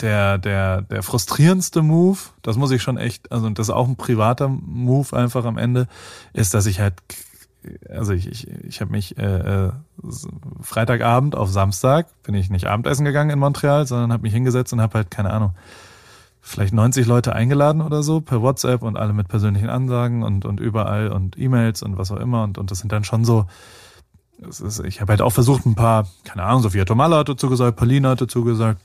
der, 0.00 0.38
der, 0.38 0.82
der 0.82 1.02
frustrierendste 1.02 1.82
Move, 1.82 2.18
das 2.42 2.56
muss 2.56 2.70
ich 2.70 2.82
schon 2.82 2.98
echt, 2.98 3.32
also 3.32 3.48
das 3.50 3.68
ist 3.68 3.74
auch 3.74 3.88
ein 3.88 3.96
privater 3.96 4.48
Move 4.48 5.16
einfach 5.16 5.44
am 5.44 5.58
Ende, 5.58 5.88
ist, 6.32 6.54
dass 6.54 6.66
ich 6.66 6.80
halt, 6.80 6.94
also 7.90 8.12
ich, 8.12 8.28
ich, 8.28 8.48
ich 8.48 8.80
habe 8.80 8.90
mich 8.90 9.18
äh, 9.18 9.66
äh, 9.66 9.72
Freitagabend 10.60 11.34
auf 11.34 11.50
Samstag, 11.50 12.06
bin 12.22 12.34
ich 12.34 12.50
nicht 12.50 12.66
Abendessen 12.66 13.04
gegangen 13.04 13.30
in 13.30 13.38
Montreal, 13.38 13.86
sondern 13.86 14.12
habe 14.12 14.22
mich 14.22 14.32
hingesetzt 14.32 14.72
und 14.72 14.80
habe 14.80 14.94
halt, 14.94 15.10
keine 15.10 15.32
Ahnung, 15.32 15.52
vielleicht 16.40 16.72
90 16.72 17.06
Leute 17.06 17.34
eingeladen 17.34 17.82
oder 17.82 18.02
so 18.02 18.20
per 18.20 18.40
WhatsApp 18.40 18.82
und 18.82 18.96
alle 18.96 19.12
mit 19.12 19.28
persönlichen 19.28 19.68
Ansagen 19.68 20.22
und, 20.22 20.44
und 20.44 20.60
überall 20.60 21.10
und 21.10 21.38
E-Mails 21.38 21.82
und 21.82 21.98
was 21.98 22.12
auch 22.12 22.20
immer. 22.20 22.44
Und, 22.44 22.58
und 22.58 22.70
das 22.70 22.78
sind 22.78 22.92
dann 22.92 23.02
schon 23.02 23.24
so, 23.24 23.46
ist, 24.38 24.80
ich 24.80 25.00
habe 25.00 25.10
halt 25.10 25.22
auch 25.22 25.32
versucht, 25.32 25.66
ein 25.66 25.74
paar, 25.74 26.06
keine 26.24 26.44
Ahnung, 26.44 26.62
Sophia 26.62 26.84
Tomala 26.84 27.18
hat 27.18 27.28
dazu 27.28 27.48
gesagt, 27.48 27.76
Paulina 27.76 28.10
hat 28.10 28.20
dazu 28.20 28.44
gesagt, 28.44 28.80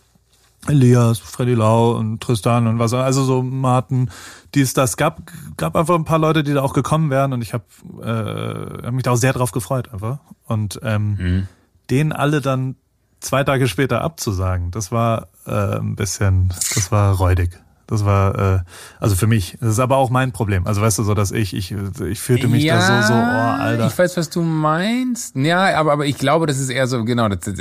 Elias, 0.68 1.20
Freddy 1.20 1.54
Lau 1.56 1.92
und 1.92 2.22
Tristan 2.22 2.68
und 2.68 2.78
was, 2.80 2.94
also 2.94 3.24
so 3.24 3.42
Martin, 3.42 4.12
dies, 4.54 4.74
das 4.74 4.96
gab, 4.96 5.22
gab 5.58 5.76
einfach 5.76 5.96
ein 5.96 6.06
paar 6.06 6.20
Leute, 6.20 6.44
die 6.44 6.54
da 6.54 6.62
auch 6.62 6.74
gekommen 6.74 7.10
wären 7.10 7.34
und 7.34 7.42
ich 7.42 7.54
habe 7.54 7.64
äh, 8.02 8.86
hab 8.86 8.94
mich 8.94 9.04
da 9.04 9.12
auch 9.12 9.16
sehr 9.18 9.34
drauf 9.34 9.52
gefreut 9.52 9.92
einfach. 9.92 10.20
Und 10.46 10.80
ähm, 10.84 11.16
Mhm. 11.18 11.48
denen 11.90 12.12
alle 12.12 12.42
dann 12.42 12.76
zwei 13.22 13.44
Tage 13.44 13.68
später 13.68 14.02
abzusagen, 14.02 14.72
das 14.72 14.92
war 14.92 15.28
äh, 15.46 15.78
ein 15.80 15.96
bisschen, 15.96 16.50
das 16.76 16.92
war 16.92 17.16
räudig. 17.16 17.60
Das 17.92 18.06
war, 18.06 18.56
äh, 18.56 18.60
also 19.02 19.18
für 19.18 19.28
mich, 19.28 19.58
das 19.60 19.72
ist 19.72 19.80
aber 19.80 19.98
auch 19.98 20.10
mein 20.10 20.32
Problem. 20.32 20.66
Also 20.66 20.82
weißt 20.82 21.00
du, 21.00 21.04
so 21.04 21.14
dass 21.14 21.34
ich, 21.34 21.54
ich, 21.54 21.74
ich 21.74 22.22
fühlte 22.22 22.48
mich 22.48 22.66
da 22.66 22.80
so, 23.02 23.08
so, 23.08 23.14
oh, 23.14 23.18
Alter. 23.18 23.88
Ich 23.88 23.98
weiß, 23.98 24.16
was 24.16 24.30
du 24.30 24.42
meinst. 24.42 25.36
Ja, 25.36 25.78
aber, 25.78 25.92
aber 25.92 26.06
ich 26.06 26.18
glaube, 26.18 26.48
das 26.48 26.58
ist 26.58 26.70
eher 26.70 26.88
so, 26.88 27.04
genau, 27.04 27.28
das, 27.28 27.42
das, 27.42 27.54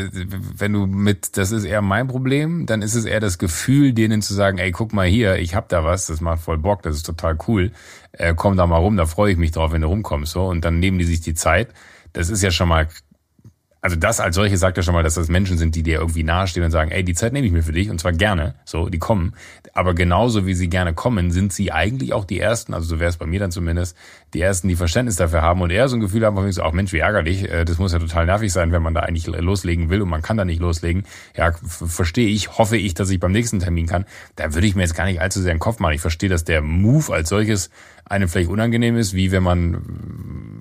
wenn 0.56 0.72
du 0.72 0.86
mit, 0.86 1.36
das 1.36 1.50
ist 1.50 1.64
eher 1.64 1.82
mein 1.82 2.06
Problem, 2.06 2.66
dann 2.66 2.80
ist 2.80 2.94
es 2.94 3.06
eher 3.06 3.18
das 3.18 3.38
Gefühl, 3.38 3.92
denen 3.92 4.22
zu 4.22 4.32
sagen, 4.32 4.58
ey, 4.58 4.70
guck 4.70 4.92
mal 4.92 5.04
hier, 5.04 5.34
ich 5.40 5.56
hab 5.56 5.68
da 5.68 5.82
was, 5.82 6.06
das 6.06 6.20
macht 6.20 6.42
voll 6.42 6.58
Bock, 6.58 6.82
das 6.82 6.94
ist 6.94 7.06
total 7.06 7.36
cool. 7.48 7.72
Äh, 8.12 8.34
komm 8.36 8.56
da 8.56 8.68
mal 8.68 8.76
rum, 8.76 8.96
da 8.96 9.06
freue 9.06 9.32
ich 9.32 9.38
mich 9.38 9.50
drauf, 9.50 9.72
wenn 9.72 9.82
du 9.82 9.88
rumkommst. 9.88 10.30
So, 10.30 10.46
und 10.46 10.64
dann 10.64 10.78
nehmen 10.78 11.00
die 11.00 11.04
sich 11.06 11.22
die 11.22 11.34
Zeit. 11.34 11.70
Das 12.12 12.30
ist 12.30 12.42
ja 12.42 12.52
schon 12.52 12.68
mal 12.68 12.86
also 13.82 13.96
das 13.96 14.20
als 14.20 14.36
solche 14.36 14.56
sagt 14.56 14.76
ja 14.76 14.82
schon 14.82 14.94
mal, 14.94 15.02
dass 15.02 15.14
das 15.14 15.28
Menschen 15.28 15.56
sind, 15.56 15.74
die 15.74 15.82
dir 15.82 16.00
irgendwie 16.00 16.22
nahestehen 16.22 16.64
und 16.64 16.70
sagen, 16.70 16.90
ey, 16.90 17.02
die 17.02 17.14
Zeit 17.14 17.32
nehme 17.32 17.46
ich 17.46 17.52
mir 17.52 17.62
für 17.62 17.72
dich 17.72 17.90
und 17.90 17.98
zwar 17.98 18.12
gerne, 18.12 18.54
so, 18.64 18.88
die 18.88 18.98
kommen. 18.98 19.34
Aber 19.72 19.94
genauso 19.94 20.46
wie 20.46 20.54
sie 20.54 20.68
gerne 20.68 20.92
kommen, 20.92 21.30
sind 21.30 21.52
sie 21.52 21.72
eigentlich 21.72 22.12
auch 22.12 22.24
die 22.24 22.40
Ersten, 22.40 22.74
also 22.74 22.86
so 22.86 23.00
wäre 23.00 23.08
es 23.08 23.16
bei 23.16 23.26
mir 23.26 23.40
dann 23.40 23.50
zumindest, 23.50 23.96
die 24.34 24.40
Ersten, 24.40 24.68
die 24.68 24.76
Verständnis 24.76 25.16
dafür 25.16 25.42
haben 25.42 25.62
und 25.62 25.70
eher 25.70 25.88
so 25.88 25.96
ein 25.96 26.00
Gefühl 26.00 26.24
haben, 26.24 26.36
von 26.36 26.44
wegen 26.44 26.52
so, 26.52 26.62
auch 26.62 26.72
Mensch, 26.72 26.92
wie 26.92 26.98
ärgerlich, 26.98 27.50
äh, 27.50 27.64
das 27.64 27.78
muss 27.78 27.92
ja 27.92 27.98
total 27.98 28.26
nervig 28.26 28.52
sein, 28.52 28.72
wenn 28.72 28.82
man 28.82 28.94
da 28.94 29.00
eigentlich 29.00 29.26
loslegen 29.26 29.88
will 29.90 30.02
und 30.02 30.08
man 30.08 30.22
kann 30.22 30.36
da 30.36 30.44
nicht 30.44 30.60
loslegen. 30.60 31.04
Ja, 31.36 31.52
verstehe 31.52 32.28
ich, 32.28 32.58
hoffe 32.58 32.76
ich, 32.76 32.94
dass 32.94 33.10
ich 33.10 33.18
beim 33.18 33.32
nächsten 33.32 33.60
Termin 33.60 33.86
kann. 33.86 34.04
Da 34.36 34.54
würde 34.54 34.66
ich 34.66 34.74
mir 34.74 34.82
jetzt 34.82 34.94
gar 34.94 35.06
nicht 35.06 35.20
allzu 35.20 35.40
sehr 35.40 35.54
den 35.54 35.58
Kopf 35.58 35.78
machen. 35.78 35.94
Ich 35.94 36.00
verstehe, 36.00 36.28
dass 36.28 36.44
der 36.44 36.60
Move 36.60 37.12
als 37.12 37.28
solches 37.28 37.70
einem 38.10 38.28
vielleicht 38.28 38.50
unangenehm 38.50 38.96
ist, 38.96 39.14
wie 39.14 39.30
wenn 39.30 39.44
man, 39.44 40.60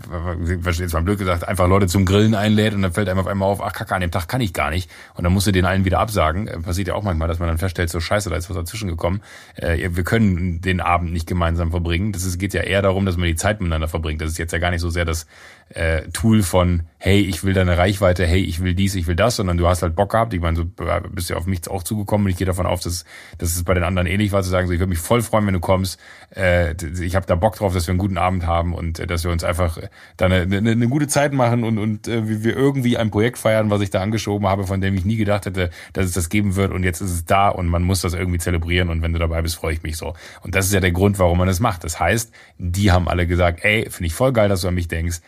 jetzt 0.77 0.93
mal 0.93 1.01
blöd 1.01 1.17
gesagt, 1.17 1.47
einfach 1.47 1.67
Leute 1.67 1.87
zum 1.87 2.05
Grillen 2.05 2.35
einlädt 2.35 2.75
und 2.75 2.83
dann 2.83 2.93
fällt 2.93 3.09
einem 3.09 3.19
auf 3.19 3.25
einmal 3.25 3.49
auf, 3.49 3.61
ach 3.61 3.73
kacke, 3.73 3.95
an 3.95 4.01
dem 4.01 4.11
Tag 4.11 4.27
kann 4.27 4.39
ich 4.39 4.53
gar 4.53 4.69
nicht. 4.69 4.89
Und 5.15 5.23
dann 5.23 5.33
musst 5.33 5.47
du 5.47 5.51
den 5.51 5.65
allen 5.65 5.83
wieder 5.83 5.99
absagen. 5.99 6.47
Äh, 6.47 6.59
Passiert 6.59 6.89
ja 6.89 6.93
auch 6.93 7.01
manchmal, 7.01 7.27
dass 7.27 7.39
man 7.39 7.47
dann 7.47 7.57
feststellt, 7.57 7.89
so 7.89 7.99
scheiße, 7.99 8.29
da 8.29 8.35
ist 8.35 8.49
was 8.51 8.55
dazwischen 8.55 8.87
gekommen. 8.87 9.21
Äh, 9.55 9.89
wir 9.91 10.03
können 10.03 10.61
den 10.61 10.79
Abend 10.79 11.11
nicht 11.11 11.25
gemeinsam 11.25 11.71
verbringen. 11.71 12.11
Das 12.11 12.37
geht 12.37 12.53
ja 12.53 12.61
eher 12.61 12.83
darum, 12.83 13.07
dass 13.07 13.17
man 13.17 13.25
die 13.25 13.35
Zeit 13.35 13.61
miteinander 13.61 13.87
verbringt. 13.87 14.21
Das 14.21 14.29
ist 14.29 14.37
jetzt 14.37 14.53
ja 14.53 14.59
gar 14.59 14.69
nicht 14.69 14.81
so 14.81 14.91
sehr 14.91 15.05
das 15.05 15.25
äh, 15.69 16.03
Tool 16.13 16.41
von, 16.43 16.83
hey, 16.97 17.21
ich 17.21 17.43
will 17.43 17.53
deine 17.53 17.77
Reichweite, 17.77 18.25
hey, 18.25 18.41
ich 18.41 18.61
will 18.61 18.73
dies, 18.73 18.95
ich 18.95 19.07
will 19.07 19.15
das, 19.15 19.37
sondern 19.37 19.57
du 19.57 19.67
hast 19.67 19.81
halt 19.81 19.95
Bock 19.95 20.11
gehabt. 20.11 20.33
Ich 20.33 20.41
meine, 20.41 20.65
du 20.65 20.65
bist 21.11 21.29
ja 21.29 21.37
auf 21.37 21.45
mich 21.45 21.69
auch 21.69 21.83
zugekommen 21.83 22.25
und 22.25 22.31
ich 22.31 22.37
gehe 22.37 22.47
davon 22.47 22.65
aus, 22.65 22.81
dass, 22.81 23.05
dass 23.37 23.55
es 23.55 23.63
bei 23.63 23.73
den 23.73 23.83
anderen 23.83 24.07
ähnlich 24.07 24.31
war, 24.31 24.43
zu 24.43 24.49
sagen, 24.49 24.67
so, 24.67 24.73
ich 24.73 24.79
würde 24.79 24.89
mich 24.89 24.99
voll 24.99 25.21
freuen, 25.21 25.45
wenn 25.47 25.53
du 25.53 25.59
kommst. 25.59 25.99
Äh, 26.35 26.73
ich 27.01 27.15
habe 27.15 27.25
da 27.25 27.35
Bock 27.35 27.55
drauf, 27.55 27.73
dass 27.73 27.87
wir 27.87 27.91
einen 27.91 27.99
guten 27.99 28.17
Abend 28.17 28.45
haben 28.45 28.73
und 28.73 28.99
äh, 28.99 29.07
dass 29.07 29.23
wir 29.23 29.31
uns 29.31 29.43
einfach 29.43 29.77
äh, 29.77 29.89
da 30.17 30.25
eine, 30.25 30.41
eine, 30.41 30.71
eine 30.71 30.87
gute 30.89 31.07
Zeit 31.07 31.33
machen 31.33 31.63
und, 31.63 31.77
und 31.77 32.07
äh, 32.07 32.43
wir 32.43 32.55
irgendwie 32.55 32.97
ein 32.97 33.11
Projekt 33.11 33.37
feiern, 33.37 33.69
was 33.69 33.81
ich 33.81 33.91
da 33.91 34.01
angeschoben 34.01 34.47
habe, 34.47 34.65
von 34.65 34.81
dem 34.81 34.95
ich 34.95 35.05
nie 35.05 35.15
gedacht 35.15 35.45
hätte, 35.45 35.69
dass 35.93 36.05
es 36.05 36.11
das 36.11 36.29
geben 36.29 36.55
wird 36.55 36.71
und 36.71 36.83
jetzt 36.83 36.99
ist 36.99 37.11
es 37.11 37.25
da 37.25 37.49
und 37.49 37.67
man 37.67 37.83
muss 37.83 38.01
das 38.01 38.13
irgendwie 38.13 38.39
zelebrieren 38.39 38.89
und 38.89 39.01
wenn 39.01 39.13
du 39.13 39.19
dabei 39.19 39.41
bist, 39.41 39.55
freue 39.55 39.73
ich 39.73 39.83
mich 39.83 39.95
so. 39.95 40.15
Und 40.41 40.55
das 40.55 40.65
ist 40.65 40.73
ja 40.73 40.79
der 40.81 40.91
Grund, 40.91 41.17
warum 41.19 41.37
man 41.37 41.47
es 41.47 41.59
macht. 41.59 41.83
Das 41.83 41.99
heißt, 41.99 42.31
die 42.57 42.91
haben 42.91 43.07
alle 43.07 43.25
gesagt, 43.25 43.63
ey, 43.63 43.89
finde 43.89 44.07
ich 44.07 44.13
voll 44.13 44.33
geil, 44.33 44.49
dass 44.49 44.61
du 44.61 44.67
an 44.67 44.73
mich 44.73 44.87
denkst, 44.87 45.21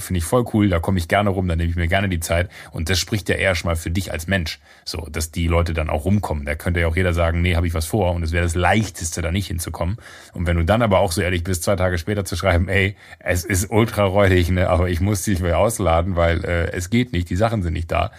finde 0.00 0.18
ich 0.18 0.24
voll 0.24 0.44
cool, 0.52 0.68
da 0.68 0.78
komme 0.78 0.98
ich 0.98 1.08
gerne 1.08 1.30
rum, 1.30 1.48
da 1.48 1.56
nehme 1.56 1.70
ich 1.70 1.76
mir 1.76 1.88
gerne 1.88 2.08
die 2.08 2.20
Zeit 2.20 2.50
und 2.72 2.90
das 2.90 2.98
spricht 2.98 3.28
ja 3.28 3.36
eher 3.36 3.54
schon 3.54 3.68
mal 3.70 3.76
für 3.76 3.90
dich 3.90 4.12
als 4.12 4.26
Mensch, 4.26 4.60
so, 4.84 5.06
dass 5.10 5.30
die 5.30 5.46
Leute 5.46 5.74
dann 5.74 5.90
auch 5.90 6.04
rumkommen. 6.04 6.44
Da 6.44 6.54
könnte 6.54 6.80
ja 6.80 6.88
auch 6.88 6.96
jeder 6.96 7.12
sagen, 7.12 7.42
nee, 7.42 7.56
habe 7.56 7.66
ich 7.66 7.74
was 7.74 7.86
vor 7.86 8.12
und 8.12 8.22
es 8.22 8.32
wäre 8.32 8.44
das 8.44 8.54
Leichteste, 8.54 9.22
da 9.22 9.32
nicht 9.32 9.46
hinzukommen. 9.46 9.96
Und 10.32 10.46
wenn 10.46 10.56
du 10.56 10.64
dann 10.64 10.82
aber 10.82 10.98
auch 10.98 11.12
so 11.12 11.20
ehrlich 11.20 11.44
bist, 11.44 11.62
zwei 11.62 11.76
Tage 11.76 11.98
später 11.98 12.24
zu 12.24 12.36
schreiben, 12.36 12.68
ey, 12.68 12.96
es 13.18 13.44
ist 13.44 13.70
ultra 13.70 14.04
räudig, 14.04 14.50
ne, 14.50 14.68
aber 14.68 14.88
ich 14.88 15.00
muss 15.00 15.22
dich 15.22 15.40
mal 15.40 15.54
ausladen, 15.54 16.16
weil 16.16 16.44
äh, 16.44 16.72
es 16.72 16.90
geht 16.90 17.12
nicht, 17.12 17.30
die 17.30 17.36
Sachen 17.36 17.62
sind 17.62 17.72
nicht 17.72 17.90
da. 17.90 18.12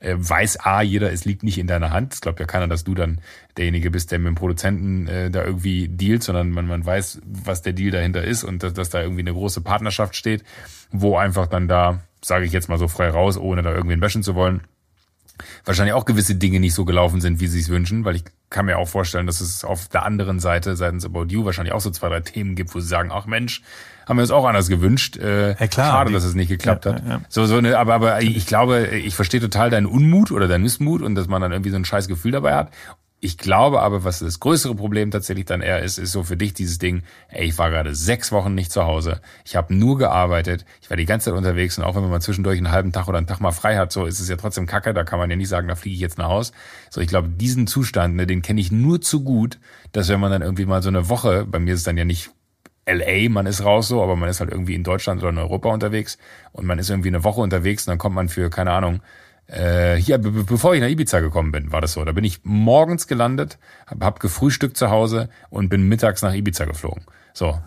Äh, 0.00 0.16
weiß 0.16 0.60
A, 0.64 0.80
jeder, 0.80 1.12
es 1.12 1.26
liegt 1.26 1.42
nicht 1.42 1.58
in 1.58 1.66
deiner 1.66 1.90
Hand. 1.90 2.14
Es 2.14 2.20
glaubt 2.20 2.40
ja 2.40 2.46
keiner, 2.46 2.68
dass 2.68 2.84
du 2.84 2.94
dann 2.94 3.20
derjenige 3.56 3.90
bist, 3.90 4.10
der 4.10 4.18
mit 4.18 4.28
dem 4.28 4.34
Produzenten 4.34 5.06
äh, 5.06 5.30
da 5.30 5.44
irgendwie 5.44 5.88
dealt, 5.88 6.22
sondern 6.22 6.50
man, 6.50 6.66
man 6.66 6.84
weiß, 6.84 7.20
was 7.24 7.62
der 7.62 7.74
Deal 7.74 7.90
dahinter 7.90 8.24
ist 8.24 8.42
und 8.42 8.62
dass, 8.62 8.72
dass 8.72 8.88
da 8.88 9.02
irgendwie 9.02 9.20
eine 9.20 9.34
große 9.34 9.60
Partnerschaft 9.60 10.16
steht, 10.16 10.42
wo 10.90 11.16
einfach 11.18 11.46
dann 11.46 11.68
da, 11.68 12.00
sage 12.24 12.46
ich 12.46 12.52
jetzt 12.52 12.68
mal 12.68 12.78
so 12.78 12.88
frei 12.88 13.10
raus, 13.10 13.36
ohne 13.36 13.62
da 13.62 13.74
irgendwen 13.74 14.00
wäschen 14.00 14.22
zu 14.22 14.34
wollen, 14.34 14.62
wahrscheinlich 15.64 15.94
auch 15.94 16.04
gewisse 16.04 16.34
Dinge 16.34 16.60
nicht 16.60 16.74
so 16.74 16.84
gelaufen 16.84 17.20
sind, 17.20 17.40
wie 17.40 17.46
sie 17.46 17.60
es 17.60 17.68
wünschen, 17.68 18.04
weil 18.04 18.16
ich 18.16 18.24
kann 18.48 18.66
mir 18.66 18.78
auch 18.78 18.88
vorstellen, 18.88 19.26
dass 19.26 19.40
es 19.40 19.64
auf 19.64 19.88
der 19.88 20.04
anderen 20.04 20.40
Seite 20.40 20.76
seitens 20.76 21.04
About 21.04 21.26
You 21.28 21.44
wahrscheinlich 21.44 21.74
auch 21.74 21.80
so 21.80 21.90
zwei, 21.90 22.08
drei 22.08 22.20
Themen 22.20 22.54
gibt, 22.54 22.74
wo 22.74 22.80
sie 22.80 22.88
sagen, 22.88 23.10
ach 23.12 23.26
Mensch, 23.26 23.62
haben 24.10 24.18
wir 24.18 24.22
uns 24.22 24.30
auch 24.30 24.44
anders 24.44 24.68
gewünscht. 24.68 25.16
Äh, 25.16 25.50
Ja, 25.58 25.66
klar. 25.68 25.92
Schade, 25.92 26.12
dass 26.12 26.24
es 26.24 26.34
nicht 26.34 26.48
geklappt 26.48 26.84
Ja, 26.84 26.94
hat. 26.94 27.02
ja. 27.08 27.20
So, 27.30 27.46
so 27.46 27.56
eine, 27.56 27.78
aber, 27.78 27.94
aber 27.94 28.20
ich 28.20 28.46
glaube, 28.46 28.88
ich 28.88 29.14
verstehe 29.14 29.40
total 29.40 29.70
deinen 29.70 29.86
Unmut 29.86 30.30
oder 30.32 30.48
deinen 30.48 30.62
Missmut 30.64 31.00
und 31.00 31.14
dass 31.14 31.28
man 31.28 31.40
dann 31.40 31.52
irgendwie 31.52 31.70
so 31.70 31.76
ein 31.76 31.84
scheiß 31.86 32.08
Gefühl 32.08 32.32
dabei 32.32 32.54
hat. 32.54 32.70
Ich 33.22 33.36
glaube 33.36 33.82
aber, 33.82 34.02
was 34.02 34.20
das 34.20 34.40
größere 34.40 34.74
Problem 34.74 35.10
tatsächlich 35.10 35.44
dann 35.44 35.60
eher 35.60 35.82
ist, 35.82 35.98
ist 35.98 36.10
so 36.12 36.22
für 36.22 36.38
dich 36.38 36.54
dieses 36.54 36.78
Ding, 36.78 37.02
ey, 37.28 37.44
ich 37.48 37.58
war 37.58 37.68
gerade 37.68 37.94
sechs 37.94 38.32
Wochen 38.32 38.54
nicht 38.54 38.72
zu 38.72 38.84
Hause, 38.84 39.20
ich 39.44 39.56
habe 39.56 39.74
nur 39.74 39.98
gearbeitet, 39.98 40.64
ich 40.80 40.88
war 40.88 40.96
die 40.96 41.04
ganze 41.04 41.26
Zeit 41.26 41.34
unterwegs 41.36 41.76
und 41.76 41.84
auch 41.84 41.94
wenn 41.94 42.00
man 42.00 42.10
mal 42.10 42.22
zwischendurch 42.22 42.56
einen 42.56 42.70
halben 42.70 42.92
Tag 42.92 43.08
oder 43.08 43.18
einen 43.18 43.26
Tag 43.26 43.40
mal 43.42 43.52
frei 43.52 43.76
hat, 43.76 43.92
so 43.92 44.06
ist 44.06 44.20
es 44.20 44.28
ja 44.30 44.36
trotzdem 44.36 44.64
kacke, 44.66 44.94
da 44.94 45.04
kann 45.04 45.18
man 45.18 45.28
ja 45.28 45.36
nicht 45.36 45.50
sagen, 45.50 45.68
da 45.68 45.74
fliege 45.74 45.96
ich 45.96 46.00
jetzt 46.00 46.16
nach 46.16 46.28
Haus. 46.28 46.52
So, 46.88 47.02
ich 47.02 47.08
glaube, 47.08 47.28
diesen 47.28 47.66
Zustand, 47.66 48.16
ne, 48.16 48.26
den 48.26 48.40
kenne 48.40 48.58
ich 48.58 48.72
nur 48.72 49.02
zu 49.02 49.22
gut, 49.22 49.58
dass 49.92 50.08
wenn 50.08 50.18
man 50.18 50.30
dann 50.32 50.40
irgendwie 50.40 50.64
mal 50.64 50.82
so 50.82 50.88
eine 50.88 51.10
Woche, 51.10 51.44
bei 51.44 51.58
mir 51.58 51.74
ist 51.74 51.80
es 51.80 51.84
dann 51.84 51.98
ja 51.98 52.06
nicht 52.06 52.30
LA, 52.92 53.28
man 53.30 53.46
ist 53.46 53.64
raus 53.64 53.88
so, 53.88 54.02
aber 54.02 54.16
man 54.16 54.28
ist 54.28 54.40
halt 54.40 54.50
irgendwie 54.50 54.74
in 54.74 54.82
Deutschland 54.84 55.20
oder 55.22 55.30
in 55.30 55.38
Europa 55.38 55.68
unterwegs 55.70 56.18
und 56.52 56.66
man 56.66 56.78
ist 56.78 56.90
irgendwie 56.90 57.08
eine 57.08 57.24
Woche 57.24 57.40
unterwegs 57.40 57.86
und 57.86 57.92
dann 57.92 57.98
kommt 57.98 58.14
man 58.14 58.28
für, 58.28 58.50
keine 58.50 58.72
Ahnung, 58.72 59.00
äh, 59.46 59.96
hier, 59.96 60.18
be 60.18 60.30
be- 60.30 60.44
bevor 60.44 60.74
ich 60.74 60.80
nach 60.80 60.88
Ibiza 60.88 61.20
gekommen 61.20 61.50
bin, 61.52 61.72
war 61.72 61.80
das 61.80 61.92
so. 61.94 62.04
Da 62.04 62.12
bin 62.12 62.24
ich 62.24 62.40
morgens 62.44 63.06
gelandet, 63.06 63.58
hab, 63.86 64.02
hab 64.02 64.20
gefrühstückt 64.20 64.76
zu 64.76 64.90
Hause 64.90 65.28
und 65.50 65.68
bin 65.68 65.88
mittags 65.88 66.22
nach 66.22 66.34
Ibiza 66.34 66.64
geflogen. 66.66 67.04
So, 67.32 67.58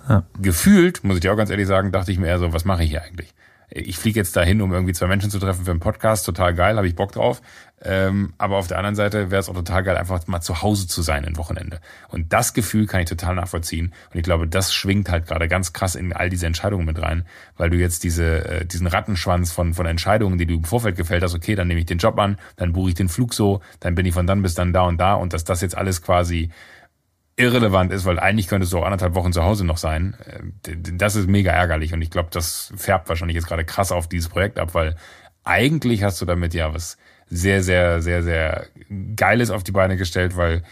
gefühlt, 0.42 1.04
muss 1.04 1.16
ich 1.16 1.22
dir 1.22 1.32
auch 1.34 1.38
ganz 1.38 1.50
ehrlich 1.50 1.68
sagen, 1.68 1.92
dachte 1.92 2.12
ich 2.12 2.20
mir 2.20 2.28
eher 2.28 2.40
so, 2.40 2.54
was 2.54 2.66
mache 2.66 2.84
ich 2.84 2.90
hier 2.90 3.02
eigentlich? 3.04 3.34
Ich 3.76 3.98
fliege 3.98 4.20
jetzt 4.20 4.36
dahin, 4.36 4.62
um 4.62 4.72
irgendwie 4.72 4.94
zwei 4.94 5.08
Menschen 5.08 5.32
zu 5.32 5.40
treffen 5.40 5.66
für 5.66 5.72
einen 5.72 5.80
Podcast, 5.80 6.28
total 6.28 6.54
geil, 6.54 6.78
habe 6.78 6.88
ich 6.88 6.96
Bock 6.96 7.12
drauf. 7.12 7.42
Ähm, 7.86 8.34
aber 8.38 8.58
auf 8.58 8.68
der 8.68 8.78
anderen 8.78 8.96
Seite 8.96 9.32
wäre 9.32 9.42
es 9.42 9.50
auch 9.50 9.56
total 9.56 9.84
geil, 9.84 9.98
einfach 9.98 10.26
mal 10.28 10.42
zu 10.42 10.62
Hause 10.62 10.88
zu 10.88 11.02
sein 11.02 11.26
ein 11.26 11.38
Wochenende. 11.38 11.82
Und 12.08 12.32
das 12.32 12.54
Gefühl 12.54 12.86
kann 12.86 13.02
ich 13.02 13.10
total 13.10 13.36
nachvollziehen. 13.36 13.94
Und 14.14 14.20
ich 14.20 14.24
glaube, 14.24 14.48
das 14.48 14.74
schwingt 14.74 15.10
halt 15.10 15.26
gerade 15.26 15.48
ganz 15.48 15.74
krass 15.74 15.96
in 15.96 16.14
all 16.14 16.30
diese 16.30 16.46
Entscheidungen 16.46 16.86
mit 16.86 17.02
rein, 17.02 17.26
weil 17.58 17.72
du 17.72 17.78
jetzt 17.78 18.04
diese, 18.04 18.46
äh, 18.46 18.66
diesen 18.66 18.88
Rattenschwanz 18.88 19.52
von, 19.52 19.74
von 19.74 19.86
Entscheidungen, 19.86 20.38
die 20.38 20.46
du 20.46 20.54
im 20.54 20.64
Vorfeld 20.64 20.96
gefällt 20.96 21.24
hast, 21.24 21.34
okay, 21.34 21.56
dann 21.56 21.68
nehme 21.68 21.80
ich 21.80 21.88
den 21.88 21.98
Job 21.98 22.18
an, 22.20 22.38
dann 22.58 22.74
buche 22.74 22.90
ich 22.90 22.96
den 22.96 23.10
Flug 23.10 23.34
so, 23.34 23.60
dann 23.80 23.96
bin 23.96 24.06
ich 24.06 24.14
von 24.14 24.28
dann 24.28 24.44
bis 24.44 24.54
dann 24.54 24.72
da 24.72 24.84
und 24.84 24.98
da 25.00 25.16
und 25.16 25.34
dass 25.34 25.44
das 25.44 25.62
jetzt 25.62 25.76
alles 25.76 26.02
quasi 26.02 26.52
irrelevant 27.36 27.92
ist, 27.92 28.06
weil 28.06 28.20
eigentlich 28.20 28.48
könntest 28.48 28.74
du 28.74 28.80
auch 28.80 28.86
anderthalb 28.86 29.16
Wochen 29.16 29.34
zu 29.34 29.44
Hause 29.44 29.66
noch 29.66 29.78
sein. 29.78 30.16
äh, 30.26 30.76
Das 30.94 31.16
ist 31.16 31.28
mega 31.28 31.52
ärgerlich 31.52 31.94
und 31.94 32.02
ich 32.02 32.12
glaube, 32.12 32.30
das 32.32 32.74
färbt 32.76 33.10
wahrscheinlich 33.10 33.36
jetzt 33.36 33.48
gerade 33.48 33.66
krass 33.66 33.92
auf 33.92 34.08
dieses 34.08 34.30
Projekt 34.30 34.60
ab, 34.60 34.74
weil 34.74 34.96
eigentlich 35.44 36.04
hast 36.04 36.22
du 36.22 36.26
damit 36.26 36.54
ja 36.54 36.74
was 36.74 36.98
sehr, 37.28 37.64
sehr, 37.64 38.02
sehr, 38.02 38.22
sehr 38.24 38.68
Geiles 39.16 39.50
auf 39.50 39.64
die 39.64 39.72
Beine 39.72 39.98
gestellt, 39.98 40.38
weil 40.38 40.64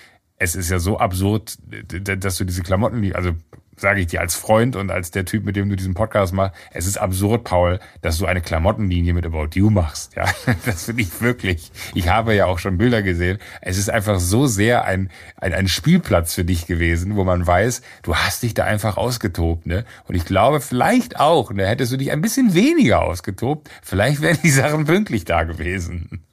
es 0.41 0.55
ist 0.55 0.71
ja 0.71 0.79
so 0.79 0.97
absurd, 0.97 1.59
dass 2.01 2.37
du 2.37 2.45
diese 2.45 2.63
Klamotten, 2.63 3.13
also 3.13 3.33
sage 3.75 4.01
ich 4.01 4.07
dir 4.07 4.21
als 4.21 4.33
Freund 4.33 4.75
und 4.75 4.89
als 4.89 5.11
der 5.11 5.23
Typ, 5.23 5.45
mit 5.45 5.55
dem 5.55 5.69
du 5.69 5.75
diesen 5.75 5.93
Podcast 5.93 6.33
machst, 6.33 6.55
es 6.71 6.87
ist 6.87 6.97
absurd, 6.97 7.43
Paul, 7.43 7.79
dass 8.01 8.17
du 8.17 8.25
eine 8.25 8.41
Klamottenlinie 8.41 9.13
mit 9.13 9.23
About 9.23 9.49
You 9.53 9.69
machst. 9.69 10.15
Ja, 10.15 10.25
das 10.65 10.85
finde 10.85 11.03
ich 11.03 11.21
wirklich. 11.21 11.71
Ich 11.93 12.09
habe 12.09 12.33
ja 12.33 12.47
auch 12.47 12.57
schon 12.57 12.79
Bilder 12.79 13.03
gesehen. 13.03 13.37
Es 13.61 13.77
ist 13.77 13.91
einfach 13.91 14.19
so 14.19 14.47
sehr 14.47 14.83
ein, 14.85 15.11
ein, 15.37 15.53
ein 15.53 15.67
Spielplatz 15.67 16.33
für 16.33 16.43
dich 16.43 16.65
gewesen, 16.65 17.15
wo 17.15 17.23
man 17.23 17.45
weiß, 17.45 17.83
du 18.01 18.15
hast 18.15 18.41
dich 18.41 18.55
da 18.55 18.63
einfach 18.63 18.97
ausgetobt. 18.97 19.67
Ne? 19.67 19.85
Und 20.07 20.15
ich 20.15 20.25
glaube, 20.25 20.59
vielleicht 20.59 21.19
auch, 21.19 21.51
ne, 21.51 21.67
hättest 21.67 21.91
du 21.91 21.97
dich 21.97 22.11
ein 22.11 22.21
bisschen 22.21 22.55
weniger 22.55 23.03
ausgetobt, 23.03 23.69
vielleicht 23.83 24.21
wären 24.21 24.39
die 24.41 24.49
Sachen 24.49 24.85
pünktlich 24.85 25.23
da 25.23 25.43
gewesen. 25.43 26.25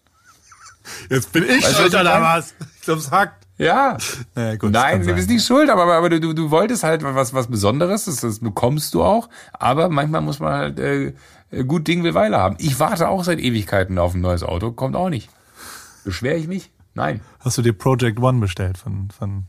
Jetzt 1.11 1.33
bin 1.33 1.45
ich 1.45 1.63
Weißt 1.63 1.77
schuld 1.77 1.93
was 1.93 2.01
ich 2.01 2.01
oder 2.01 2.23
was? 2.23 2.55
Ich 2.77 2.83
glaub's 2.83 3.11
hackt. 3.11 3.38
Ja. 3.59 3.99
Naja, 4.35 4.57
gut, 4.57 4.71
Nein, 4.71 5.05
du 5.05 5.15
bist 5.15 5.29
nicht 5.29 5.45
schuld, 5.45 5.69
aber, 5.69 5.93
aber 5.93 6.09
du, 6.09 6.33
du 6.33 6.51
wolltest 6.51 6.85
halt 6.85 7.03
was, 7.03 7.35
was 7.35 7.49
Besonderes, 7.49 8.05
das, 8.05 8.21
das 8.21 8.39
bekommst 8.39 8.95
du 8.95 9.03
auch, 9.03 9.29
aber 9.53 9.89
manchmal 9.89 10.21
muss 10.21 10.39
man 10.39 10.53
halt 10.53 10.79
äh, 10.79 11.13
gut 11.67 11.89
Ding 11.89 12.05
will 12.05 12.15
Weile 12.15 12.39
haben. 12.39 12.57
Ich 12.61 12.79
warte 12.79 13.09
auch 13.09 13.25
seit 13.25 13.41
Ewigkeiten 13.41 13.99
auf 13.99 14.15
ein 14.15 14.21
neues 14.21 14.45
Auto, 14.45 14.71
kommt 14.71 14.95
auch 14.97 15.11
nicht. 15.11 15.29
Beschwere 16.05 16.37
ich 16.37 16.47
mich? 16.47 16.71
Nein. 16.95 17.21
Hast 17.41 17.59
du 17.59 17.63
dir 17.63 17.73
Project 17.73 18.21
One 18.21 18.41
bestellt 18.41 18.79
von, 18.79 19.09
von 19.11 19.45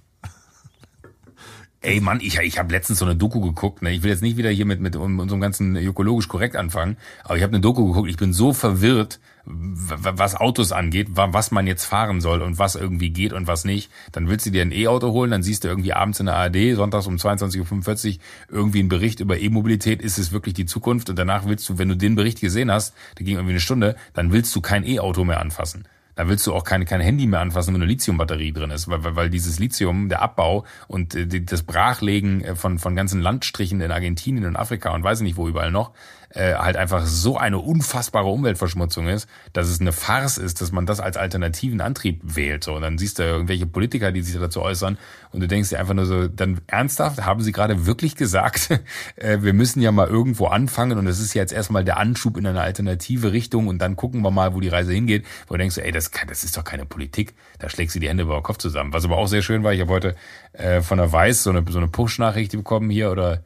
Ey 1.82 2.02
Mann, 2.02 2.20
ich, 2.22 2.38
ich 2.40 2.60
habe 2.60 2.74
letztens 2.74 3.00
so 3.00 3.06
eine 3.06 3.16
Doku 3.16 3.40
geguckt. 3.40 3.82
Ne? 3.82 3.92
Ich 3.92 4.04
will 4.04 4.10
jetzt 4.10 4.22
nicht 4.22 4.36
wieder 4.36 4.50
hier 4.50 4.66
mit, 4.66 4.82
mit 4.82 4.98
unserem 4.98 5.40
ganzen 5.40 5.78
ökologisch 5.78 6.28
korrekt 6.28 6.58
anfangen, 6.58 6.98
aber 7.24 7.38
ich 7.38 7.44
habe 7.44 7.54
eine 7.54 7.62
Doku 7.62 7.88
geguckt. 7.88 8.10
Ich 8.10 8.18
bin 8.18 8.34
so 8.34 8.52
verwirrt, 8.52 9.22
was 9.46 10.36
Autos 10.36 10.74
angeht, 10.74 11.08
wa- 11.16 11.30
was 11.32 11.52
man 11.52 11.68
jetzt 11.68 11.86
fahren 11.86 12.20
soll 12.20 12.42
und 12.42 12.60
was 12.60 12.76
irgendwie 12.76 13.12
geht 13.12 13.32
und 13.32 13.48
was 13.48 13.64
nicht. 13.64 13.90
Dann 14.12 14.28
willst 14.28 14.46
du 14.46 14.52
dir 14.52 14.62
ein 14.62 14.74
E-Auto 14.74 15.12
holen, 15.14 15.32
dann 15.32 15.42
siehst 15.42 15.64
du 15.64 15.70
irgendwie 15.70 15.94
abends 15.94 16.20
in 16.20 16.26
der 16.26 16.36
ARD, 16.36 16.76
sonntags 16.76 17.08
um 17.08 17.16
22.45 17.16 18.16
Uhr, 18.18 18.20
irgendwie 18.50 18.80
einen 18.80 18.90
Bericht 18.90 19.22
über 19.22 19.40
E-Mobilität. 19.40 20.02
Ist 20.02 20.18
es 20.18 20.34
wirklich 20.34 20.56
die 20.56 20.66
Zukunft? 20.66 21.10
Und 21.10 21.18
danach 21.18 21.46
willst 21.46 21.68
du, 21.70 21.78
wenn 21.78 21.88
du 21.88 21.96
den 21.96 22.16
Bericht 22.16 22.42
gesehen 22.42 22.70
hast, 22.72 22.94
der 23.18 23.26
ging 23.26 23.36
irgendwie 23.36 23.54
eine 23.54 23.62
Stunde, 23.62 23.96
dann 24.14 24.34
willst 24.34 24.54
du 24.54 24.60
kein 24.60 24.86
E-Auto 24.86 25.24
mehr 25.24 25.40
anfassen. 25.40 25.86
Da 26.20 26.28
willst 26.28 26.46
du 26.46 26.54
auch 26.54 26.66
kein, 26.66 26.84
kein 26.84 27.00
Handy 27.00 27.28
mehr 27.28 27.40
anfassen, 27.40 27.74
wenn 27.74 27.82
eine 27.82 27.90
Lithiumbatterie 27.90 28.52
drin 28.52 28.72
ist, 28.72 28.90
weil, 28.90 29.06
weil, 29.06 29.16
weil 29.16 29.30
dieses 29.30 29.58
Lithium, 29.58 30.10
der 30.10 30.22
Abbau 30.22 30.66
und 30.90 31.16
äh, 31.16 31.26
das 31.26 31.64
Brachlegen 31.64 32.44
äh, 32.44 32.56
von, 32.58 32.78
von 32.78 32.94
ganzen 32.94 33.22
Landstrichen 33.22 33.80
in 33.80 33.90
Argentinien 33.90 34.44
und 34.44 34.58
Afrika 34.58 34.94
und 34.94 35.02
weiß 35.02 35.20
ich 35.20 35.24
nicht 35.24 35.38
wo 35.38 35.48
überall 35.48 35.72
noch, 35.72 35.94
äh, 36.30 36.54
halt 36.54 36.78
einfach 36.78 37.06
so 37.06 37.38
eine 37.38 37.58
unfassbare 37.58 38.28
Umweltverschmutzung 38.28 39.08
ist, 39.08 39.28
dass 39.54 39.68
es 39.68 39.82
eine 39.82 39.92
Farce 39.92 40.38
ist, 40.38 40.62
dass 40.62 40.72
man 40.72 40.86
das 40.86 41.00
als 41.00 41.18
alternativen 41.18 41.82
Antrieb 41.82 42.22
wählt. 42.24 42.64
So, 42.64 42.76
und 42.76 42.84
dann 42.84 42.98
siehst 42.98 43.20
du 43.20 43.24
irgendwelche 43.24 43.66
Politiker, 43.66 44.12
die 44.12 44.22
sich 44.22 44.40
dazu 44.40 44.62
äußern 44.62 44.98
und 45.32 45.40
du 45.40 45.48
denkst 45.48 45.70
dir 45.70 45.80
einfach 45.80 45.94
nur 45.94 46.06
so, 46.06 46.28
dann 46.28 46.62
ernsthaft, 46.68 47.26
haben 47.26 47.42
sie 47.42 47.52
gerade 47.52 47.86
wirklich 47.86 48.16
gesagt, 48.16 48.70
äh, 49.16 49.40
wir 49.42 49.54
müssen 49.54 49.82
ja 49.82 49.92
mal 49.92 50.08
irgendwo 50.08 50.48
anfangen 50.48 50.98
und 50.98 51.08
es 51.08 51.20
ist 51.20 51.34
jetzt 51.34 51.52
erstmal 51.52 51.84
der 51.84 51.98
Anschub 51.98 52.38
in 52.38 52.46
eine 52.46 52.62
alternative 52.62 53.32
Richtung 53.32 53.68
und 53.68 53.80
dann 53.80 53.96
gucken 53.96 54.22
wir 54.22 54.32
mal, 54.32 54.54
wo 54.54 54.60
die 54.60 54.70
Reise 54.70 54.94
hingeht, 54.94 55.26
wo 55.48 55.56
du 55.56 55.60
denkst, 55.60 55.78
ey, 55.78 55.92
das, 55.92 56.12
kann, 56.12 56.28
das 56.28 56.44
ist 56.44 56.58
doch 56.58 56.64
keine 56.64 56.86
Politik, 56.86 57.34
da 57.58 57.70
schlägst 57.70 57.96
du 57.96 58.00
die 58.00 58.08
Hände 58.08 58.24
über 58.24 58.36
den 58.36 58.44
Kopf 58.44 58.58
zusammen. 58.58 58.94
Was 58.94 59.06
aber 59.06 59.18
auch 59.18 59.28
sehr 59.28 59.42
schön 59.42 59.64
war, 59.64 59.74
ich 59.74 59.82
habe 59.82 59.92
heute 59.92 60.16
äh, 60.54 60.82
von 60.82 60.98
der 60.98 61.12
Weiß 61.12 61.44
so 61.44 61.50
eine, 61.50 61.64
so 61.70 61.80
eine 61.80 61.88
Push-Nachricht 61.88 62.52
bekommen 62.52 62.90
hier 62.90 63.12
oder 63.12 63.44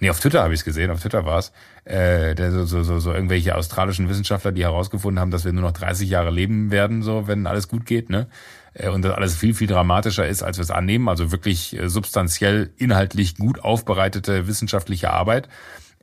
Nee, 0.00 0.10
auf 0.10 0.18
Twitter 0.18 0.42
habe 0.42 0.54
ich 0.54 0.60
es 0.60 0.64
gesehen, 0.64 0.90
auf 0.90 1.00
Twitter 1.00 1.26
war 1.26 1.38
es. 1.38 1.52
Äh, 1.84 2.34
so, 2.50 2.64
so, 2.64 2.82
so, 2.82 2.98
so 2.98 3.12
irgendwelche 3.12 3.54
australischen 3.54 4.08
Wissenschaftler, 4.08 4.50
die 4.50 4.62
herausgefunden 4.62 5.20
haben, 5.20 5.30
dass 5.30 5.44
wir 5.44 5.52
nur 5.52 5.62
noch 5.62 5.72
30 5.72 6.08
Jahre 6.08 6.30
leben 6.30 6.70
werden, 6.70 7.02
so 7.02 7.28
wenn 7.28 7.46
alles 7.46 7.68
gut 7.68 7.84
geht, 7.84 8.08
ne? 8.08 8.26
Äh, 8.72 8.88
Und 8.88 9.02
das 9.02 9.12
alles 9.12 9.36
viel, 9.36 9.54
viel 9.54 9.66
dramatischer 9.66 10.26
ist, 10.26 10.42
als 10.42 10.56
wir 10.58 10.62
es 10.62 10.70
annehmen. 10.70 11.08
Also 11.08 11.32
wirklich 11.32 11.78
äh, 11.78 11.88
substanziell, 11.88 12.70
inhaltlich 12.78 13.36
gut 13.36 13.60
aufbereitete 13.62 14.46
wissenschaftliche 14.46 15.10
Arbeit. 15.10 15.48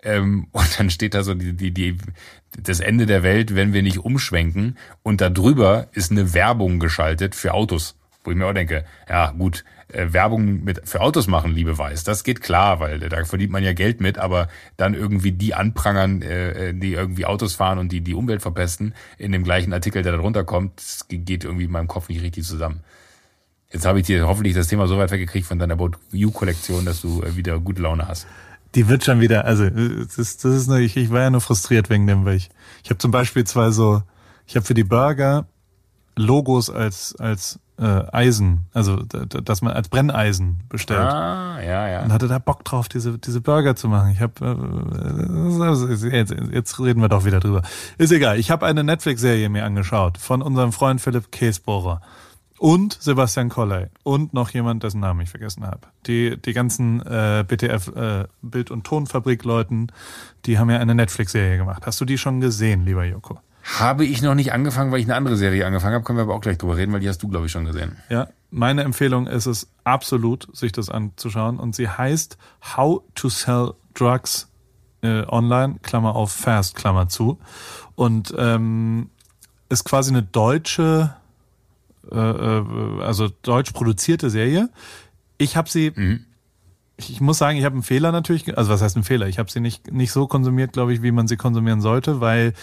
Ähm, 0.03 0.47
und 0.51 0.79
dann 0.79 0.89
steht 0.89 1.15
da 1.15 1.23
so 1.23 1.33
die, 1.33 1.53
die, 1.53 1.73
die, 1.73 1.97
das 2.61 2.79
Ende 2.79 3.07
der 3.07 3.23
Welt, 3.23 3.55
wenn 3.55 3.73
wir 3.73 3.81
nicht 3.81 3.99
umschwenken. 3.99 4.77
Und 5.01 5.21
da 5.21 5.29
drüber 5.29 5.87
ist 5.93 6.11
eine 6.11 6.33
Werbung 6.33 6.79
geschaltet 6.79 7.33
für 7.33 7.53
Autos. 7.53 7.95
Wo 8.23 8.31
ich 8.31 8.37
mir 8.37 8.45
auch 8.45 8.53
denke, 8.53 8.83
ja 9.09 9.31
gut, 9.31 9.63
Werbung 9.89 10.63
mit 10.63 10.81
für 10.87 11.01
Autos 11.01 11.27
machen, 11.27 11.53
liebe 11.53 11.77
Weiß, 11.77 12.03
das 12.03 12.23
geht 12.23 12.41
klar, 12.41 12.79
weil 12.79 13.01
äh, 13.03 13.09
da 13.09 13.23
verdient 13.23 13.51
man 13.51 13.63
ja 13.63 13.73
Geld 13.73 14.01
mit, 14.01 14.17
aber 14.17 14.49
dann 14.75 14.93
irgendwie 14.93 15.31
die 15.31 15.53
anprangern, 15.53 16.21
äh, 16.21 16.69
äh, 16.69 16.73
die 16.73 16.93
irgendwie 16.93 17.25
Autos 17.25 17.55
fahren 17.55 17.79
und 17.79 17.91
die 17.91 18.01
die 18.01 18.13
Umwelt 18.13 18.41
verpesten, 18.41 18.93
in 19.17 19.31
dem 19.31 19.43
gleichen 19.43 19.71
Artikel, 19.71 20.03
der 20.03 20.11
da 20.11 20.17
drunter 20.17 20.43
kommt, 20.43 21.05
geht 21.07 21.45
irgendwie 21.45 21.65
in 21.65 21.71
meinem 21.71 21.87
Kopf 21.87 22.09
nicht 22.09 22.21
richtig 22.21 22.43
zusammen. 22.45 22.81
Jetzt 23.71 23.85
habe 23.85 23.99
ich 23.99 24.05
dir 24.05 24.27
hoffentlich 24.27 24.55
das 24.55 24.67
Thema 24.67 24.87
so 24.87 24.97
weit 24.97 25.11
weggekriegt 25.11 25.47
von 25.47 25.59
deiner 25.59 25.73
About 25.73 25.91
You-Kollektion, 26.11 26.85
dass 26.85 27.01
du 27.01 27.21
äh, 27.23 27.35
wieder 27.35 27.59
gute 27.59 27.81
Laune 27.81 28.07
hast. 28.07 28.27
Die 28.75 28.89
wird 28.89 29.05
schon 29.05 29.21
wieder, 29.21 29.45
also 29.45 29.69
das 29.69 30.17
ist, 30.17 30.43
das 30.43 30.53
ist 30.53 30.67
nur, 30.67 30.79
ich, 30.79 30.97
ich 30.97 31.09
war 31.11 31.21
ja 31.21 31.29
nur 31.29 31.41
frustriert 31.41 31.89
wegen 31.89 32.05
dem, 32.07 32.25
weil 32.25 32.35
ich, 32.35 32.49
ich 32.83 32.89
habe 32.89 32.97
zum 32.97 33.11
Beispiel 33.11 33.45
zwei 33.45 33.71
so, 33.71 34.03
ich 34.45 34.57
habe 34.57 34.65
für 34.65 34.73
die 34.73 34.83
Burger 34.83 35.47
Logos 36.17 36.69
als 36.69 37.15
als 37.15 37.59
äh, 37.79 38.03
Eisen, 38.11 38.65
also 38.73 38.97
dass 38.97 39.61
man 39.61 39.73
als 39.73 39.89
Brenneisen 39.89 40.63
bestellt. 40.69 40.99
Ah, 40.99 41.59
ja, 41.61 41.87
ja. 41.87 42.03
Und 42.03 42.11
hatte 42.11 42.27
da 42.27 42.39
Bock 42.39 42.63
drauf, 42.63 42.89
diese 42.89 43.17
diese 43.19 43.41
Burger 43.41 43.75
zu 43.75 43.87
machen. 43.87 44.11
Ich 44.11 44.21
habe 44.21 44.43
äh, 46.11 46.17
jetzt, 46.17 46.33
jetzt 46.51 46.79
reden 46.79 47.01
wir 47.01 47.09
doch 47.09 47.25
wieder 47.25 47.39
drüber. 47.39 47.61
Ist 47.97 48.11
egal. 48.11 48.39
Ich 48.39 48.51
habe 48.51 48.65
eine 48.65 48.83
Netflix-Serie 48.83 49.49
mir 49.49 49.65
angeschaut 49.65 50.17
von 50.17 50.41
unserem 50.41 50.71
Freund 50.71 51.01
Philipp 51.01 51.31
Käsbohrer 51.31 52.01
und 52.57 52.97
Sebastian 52.99 53.49
Kolley 53.49 53.87
und 54.03 54.33
noch 54.33 54.49
jemand, 54.49 54.83
dessen 54.83 54.99
Namen 54.99 55.21
ich 55.21 55.29
vergessen 55.29 55.65
habe. 55.65 55.81
Die 56.07 56.41
die 56.41 56.53
ganzen 56.53 57.01
äh, 57.05 57.45
BTF 57.47 57.89
äh, 57.95 58.25
Bild- 58.41 58.71
und 58.71 58.85
Tonfabrik-Leuten, 58.85 59.91
die 60.45 60.57
haben 60.57 60.69
ja 60.69 60.79
eine 60.79 60.95
Netflix-Serie 60.95 61.57
gemacht. 61.57 61.85
Hast 61.85 62.01
du 62.01 62.05
die 62.05 62.17
schon 62.17 62.41
gesehen, 62.41 62.85
lieber 62.85 63.05
Joko? 63.05 63.39
Habe 63.75 64.05
ich 64.05 64.21
noch 64.21 64.33
nicht 64.33 64.53
angefangen, 64.53 64.91
weil 64.91 65.01
ich 65.01 65.05
eine 65.07 65.15
andere 65.15 65.35
Serie 65.35 65.65
angefangen 65.65 65.95
habe, 65.95 66.05
können 66.05 66.17
wir 66.17 66.23
aber 66.23 66.35
auch 66.35 66.41
gleich 66.41 66.57
drüber 66.57 66.77
reden, 66.77 66.93
weil 66.93 67.01
die 67.01 67.09
hast 67.09 67.21
du, 67.21 67.27
glaube 67.27 67.47
ich, 67.47 67.51
schon 67.51 67.65
gesehen. 67.65 67.97
Ja, 68.09 68.29
meine 68.49 68.83
Empfehlung 68.83 69.27
ist 69.27 69.45
es 69.45 69.67
absolut, 69.83 70.47
sich 70.55 70.71
das 70.71 70.89
anzuschauen. 70.89 71.59
Und 71.59 71.75
sie 71.75 71.89
heißt 71.89 72.37
How 72.77 73.01
to 73.13 73.27
Sell 73.27 73.73
Drugs 73.93 74.49
äh, 75.01 75.23
Online, 75.27 75.79
Klammer 75.81 76.15
auf 76.15 76.31
Fast, 76.31 76.75
Klammer 76.75 77.09
zu. 77.09 77.39
Und 77.95 78.33
ähm, 78.37 79.09
ist 79.67 79.83
quasi 79.83 80.11
eine 80.11 80.23
deutsche, 80.23 81.13
äh, 82.09 82.15
äh, 82.17 83.01
also 83.01 83.27
deutsch 83.41 83.73
produzierte 83.73 84.29
Serie. 84.29 84.69
Ich 85.37 85.57
habe 85.57 85.69
sie, 85.69 85.91
ich, 86.95 87.11
ich 87.11 87.19
muss 87.19 87.37
sagen, 87.37 87.57
ich 87.57 87.65
habe 87.65 87.73
einen 87.73 87.83
Fehler 87.83 88.13
natürlich, 88.13 88.57
also 88.57 88.71
was 88.71 88.81
heißt 88.81 88.95
ein 88.95 89.03
Fehler? 89.03 89.27
Ich 89.27 89.39
habe 89.39 89.51
sie 89.51 89.59
nicht, 89.59 89.91
nicht 89.91 90.13
so 90.13 90.25
konsumiert, 90.25 90.71
glaube 90.71 90.93
ich, 90.93 91.03
wie 91.03 91.11
man 91.11 91.27
sie 91.27 91.35
konsumieren 91.35 91.81
sollte, 91.81 92.21
weil 92.21 92.53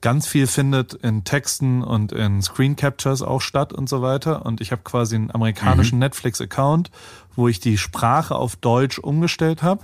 ganz 0.00 0.26
viel 0.26 0.46
findet 0.46 0.94
in 0.94 1.24
Texten 1.24 1.82
und 1.82 2.12
in 2.12 2.42
Screen 2.42 2.76
Captures 2.76 3.22
auch 3.22 3.40
statt 3.40 3.72
und 3.72 3.88
so 3.88 4.02
weiter. 4.02 4.44
Und 4.44 4.60
ich 4.60 4.72
habe 4.72 4.82
quasi 4.82 5.16
einen 5.16 5.30
amerikanischen 5.30 5.98
Netflix-Account, 5.98 6.90
wo 7.34 7.48
ich 7.48 7.60
die 7.60 7.78
Sprache 7.78 8.34
auf 8.34 8.56
Deutsch 8.56 8.98
umgestellt 8.98 9.62
habe 9.62 9.82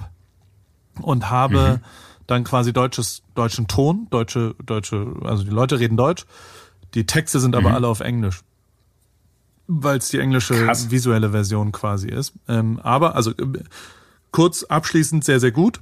und 1.00 1.30
habe 1.30 1.80
dann 2.26 2.44
quasi 2.44 2.72
deutsches, 2.72 3.22
deutschen 3.34 3.68
Ton, 3.68 4.06
deutsche, 4.10 4.54
deutsche, 4.64 5.14
also 5.22 5.44
die 5.44 5.50
Leute 5.50 5.78
reden 5.78 5.96
Deutsch, 5.96 6.26
die 6.94 7.06
Texte 7.06 7.40
sind 7.40 7.56
aber 7.56 7.72
alle 7.72 7.88
auf 7.88 8.00
Englisch. 8.00 8.40
Weil 9.66 9.98
es 9.98 10.08
die 10.08 10.18
englische 10.18 10.66
Krass. 10.66 10.90
visuelle 10.90 11.30
Version 11.30 11.72
quasi 11.72 12.08
ist. 12.08 12.34
Ähm, 12.48 12.78
aber, 12.82 13.14
also 13.14 13.30
äh, 13.30 13.62
kurz 14.30 14.64
abschließend 14.64 15.24
sehr, 15.24 15.40
sehr 15.40 15.52
gut. 15.52 15.80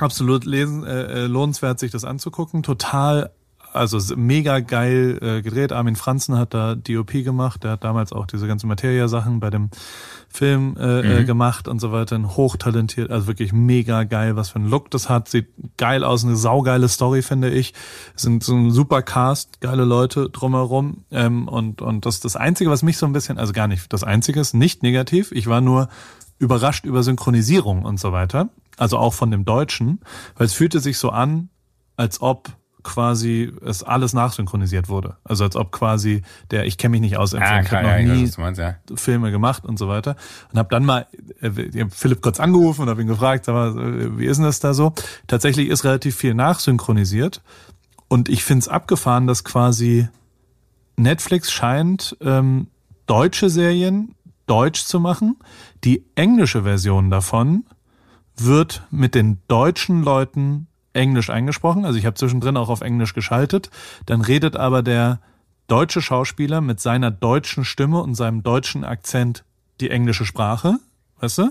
Absolut 0.00 0.44
lesen, 0.44 0.84
äh, 0.84 1.24
äh, 1.24 1.26
lohnenswert, 1.26 1.78
sich 1.78 1.90
das 1.90 2.04
anzugucken. 2.04 2.62
Total, 2.62 3.30
also 3.72 3.98
mega 4.16 4.60
geil 4.60 5.18
äh, 5.20 5.42
gedreht. 5.42 5.72
Armin 5.72 5.96
Franzen 5.96 6.36
hat 6.36 6.54
da 6.54 6.74
DOP 6.74 7.12
gemacht. 7.24 7.62
Der 7.64 7.72
hat 7.72 7.84
damals 7.84 8.12
auch 8.12 8.26
diese 8.26 8.46
ganzen 8.46 8.66
Materia-Sachen 8.66 9.40
bei 9.40 9.50
dem 9.50 9.70
Film 10.28 10.76
äh, 10.78 11.20
äh, 11.20 11.24
gemacht 11.24 11.68
und 11.68 11.80
so 11.80 11.92
weiter. 11.92 12.16
Ein 12.16 12.36
hochtalentiert, 12.36 13.10
also 13.10 13.26
wirklich 13.26 13.52
mega 13.52 14.04
geil, 14.04 14.36
was 14.36 14.50
für 14.50 14.58
ein 14.58 14.68
Look 14.68 14.90
das 14.90 15.08
hat. 15.08 15.28
Sieht 15.28 15.48
geil 15.76 16.04
aus, 16.04 16.24
eine 16.24 16.36
saugeile 16.36 16.88
Story, 16.88 17.22
finde 17.22 17.50
ich. 17.50 17.74
Sind 18.16 18.42
so 18.42 18.54
ein 18.54 18.70
super 18.70 19.02
Cast, 19.02 19.60
geile 19.60 19.84
Leute 19.84 20.30
drumherum. 20.30 21.04
Ähm, 21.10 21.46
und, 21.48 21.82
und 21.82 22.06
das 22.06 22.20
das 22.20 22.36
Einzige, 22.36 22.70
was 22.70 22.82
mich 22.82 22.96
so 22.96 23.06
ein 23.06 23.12
bisschen, 23.12 23.38
also 23.38 23.52
gar 23.52 23.68
nicht 23.68 23.92
das 23.92 24.04
Einzige 24.04 24.40
ist, 24.40 24.54
nicht 24.54 24.82
negativ. 24.82 25.30
Ich 25.32 25.46
war 25.46 25.60
nur 25.60 25.88
überrascht 26.38 26.86
über 26.86 27.02
Synchronisierung 27.02 27.84
und 27.84 28.00
so 28.00 28.12
weiter. 28.12 28.48
Also 28.80 28.96
auch 28.98 29.12
von 29.12 29.30
dem 29.30 29.44
Deutschen, 29.44 30.00
weil 30.36 30.46
es 30.46 30.54
fühlte 30.54 30.80
sich 30.80 30.96
so 30.98 31.10
an, 31.10 31.50
als 31.96 32.22
ob 32.22 32.48
quasi 32.82 33.52
es 33.62 33.82
alles 33.82 34.14
nachsynchronisiert 34.14 34.88
wurde. 34.88 35.18
Also 35.22 35.44
als 35.44 35.54
ob 35.54 35.70
quasi 35.70 36.22
der, 36.50 36.64
ich 36.64 36.78
kenne 36.78 36.92
mich 36.92 37.02
nicht 37.02 37.18
aus, 37.18 37.32
Film, 37.32 37.42
ich 37.42 37.48
habe 37.50 37.62
noch 37.62 37.90
Ah, 37.90 37.98
ja, 37.98 38.08
weiß, 38.08 38.18
nie 38.18 38.30
du 38.30 38.40
meinst, 38.40 38.58
ja. 38.58 38.76
Filme 38.94 39.30
gemacht 39.30 39.66
und 39.66 39.78
so 39.78 39.86
weiter. 39.88 40.16
Und 40.50 40.58
habe 40.58 40.70
dann 40.70 40.86
mal 40.86 41.06
äh, 41.42 41.50
Philipp 41.90 42.22
kurz 42.22 42.40
angerufen 42.40 42.80
und 42.82 42.88
habe 42.88 43.02
ihn 43.02 43.06
gefragt, 43.06 43.44
sag 43.44 43.52
mal, 43.52 43.78
äh, 43.78 44.18
wie 44.18 44.24
ist 44.24 44.38
denn 44.38 44.46
das 44.46 44.60
da 44.60 44.72
so? 44.72 44.94
Tatsächlich 45.26 45.68
ist 45.68 45.84
relativ 45.84 46.16
viel 46.16 46.32
nachsynchronisiert. 46.32 47.42
Und 48.08 48.30
ich 48.30 48.44
find's 48.44 48.66
abgefahren, 48.66 49.26
dass 49.26 49.44
quasi 49.44 50.08
Netflix 50.96 51.52
scheint 51.52 52.16
ähm, 52.22 52.68
deutsche 53.04 53.50
Serien 53.50 54.14
deutsch 54.46 54.84
zu 54.84 55.00
machen. 55.00 55.36
Die 55.84 56.06
englische 56.14 56.62
Version 56.62 57.10
davon 57.10 57.64
wird 58.44 58.82
mit 58.90 59.14
den 59.14 59.38
deutschen 59.48 60.02
Leuten 60.02 60.66
Englisch 60.92 61.30
eingesprochen. 61.30 61.84
Also 61.84 61.98
ich 61.98 62.06
habe 62.06 62.14
zwischendrin 62.14 62.56
auch 62.56 62.68
auf 62.68 62.80
Englisch 62.80 63.14
geschaltet. 63.14 63.70
Dann 64.06 64.20
redet 64.20 64.56
aber 64.56 64.82
der 64.82 65.20
deutsche 65.68 66.02
Schauspieler 66.02 66.60
mit 66.60 66.80
seiner 66.80 67.10
deutschen 67.10 67.64
Stimme 67.64 68.02
und 68.02 68.14
seinem 68.14 68.42
deutschen 68.42 68.84
Akzent 68.84 69.44
die 69.80 69.90
englische 69.90 70.24
Sprache. 70.24 70.78
Weißt 71.20 71.38
du? 71.38 71.50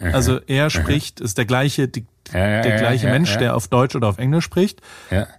Also 0.00 0.38
er 0.46 0.70
spricht, 0.70 1.20
ist 1.20 1.38
der 1.38 1.44
gleiche, 1.44 1.88
die, 1.88 2.06
Ja, 2.32 2.48
ja, 2.48 2.62
der 2.62 2.78
gleiche 2.78 3.06
ja, 3.06 3.12
Mensch, 3.12 3.36
der 3.36 3.56
auf 3.56 3.66
Deutsch 3.66 3.96
oder 3.96 4.08
auf 4.08 4.18
Englisch 4.18 4.44
spricht. 4.44 4.80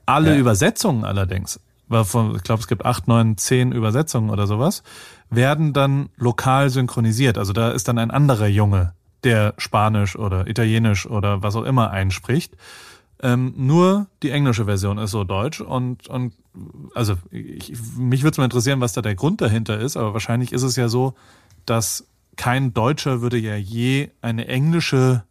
Alle. 0.06 0.36
Übersetzungen 0.36 1.06
allerdings, 1.06 1.62
von, 2.04 2.36
ich 2.36 2.44
glaube, 2.44 2.60
es 2.60 2.68
gibt 2.68 2.84
acht, 2.84 3.08
neun, 3.08 3.38
zehn 3.38 3.72
Übersetzungen 3.72 4.30
oder 4.30 4.48
sowas, 4.48 4.84
werden 5.30 5.72
dann 5.72 6.10
lokal 6.18 6.70
synchronisiert. 6.70 7.38
Also 7.38 7.54
da 7.54 7.72
ist 7.72 7.88
dann 7.88 7.98
ein 7.98 8.12
anderer 8.12 8.48
Junge, 8.48 8.92
der 9.24 9.54
Spanisch 9.58 10.16
oder 10.16 10.48
Italienisch 10.48 11.06
oder 11.06 11.44
was 11.44 11.56
auch 11.56 11.64
immer 11.64 11.92
einspricht. 11.92 12.56
Ähm, 13.22 13.54
nur 13.58 14.08
die 14.24 14.32
englische 14.32 14.66
Version 14.66 14.98
ist 14.98 15.12
so 15.12 15.26
deutsch 15.26 15.60
und, 15.60 16.08
und 16.08 16.34
also 16.96 17.16
ich, 17.32 17.74
mich 17.98 18.24
würde 18.24 18.32
es 18.32 18.38
mal 18.38 18.46
interessieren, 18.46 18.80
was 18.80 18.94
da 18.94 19.02
der 19.02 19.16
Grund 19.16 19.42
dahinter 19.42 19.78
ist, 19.78 19.98
aber 19.98 20.14
wahrscheinlich 20.14 20.54
ist 20.54 20.64
es 20.64 20.78
ja 20.78 20.88
so, 20.88 21.16
dass 21.66 22.08
kein 22.38 22.74
Deutscher 22.74 23.22
würde 23.22 23.38
ja 23.38 23.58
je 23.58 24.10
eine 24.22 24.48
englische 24.48 25.24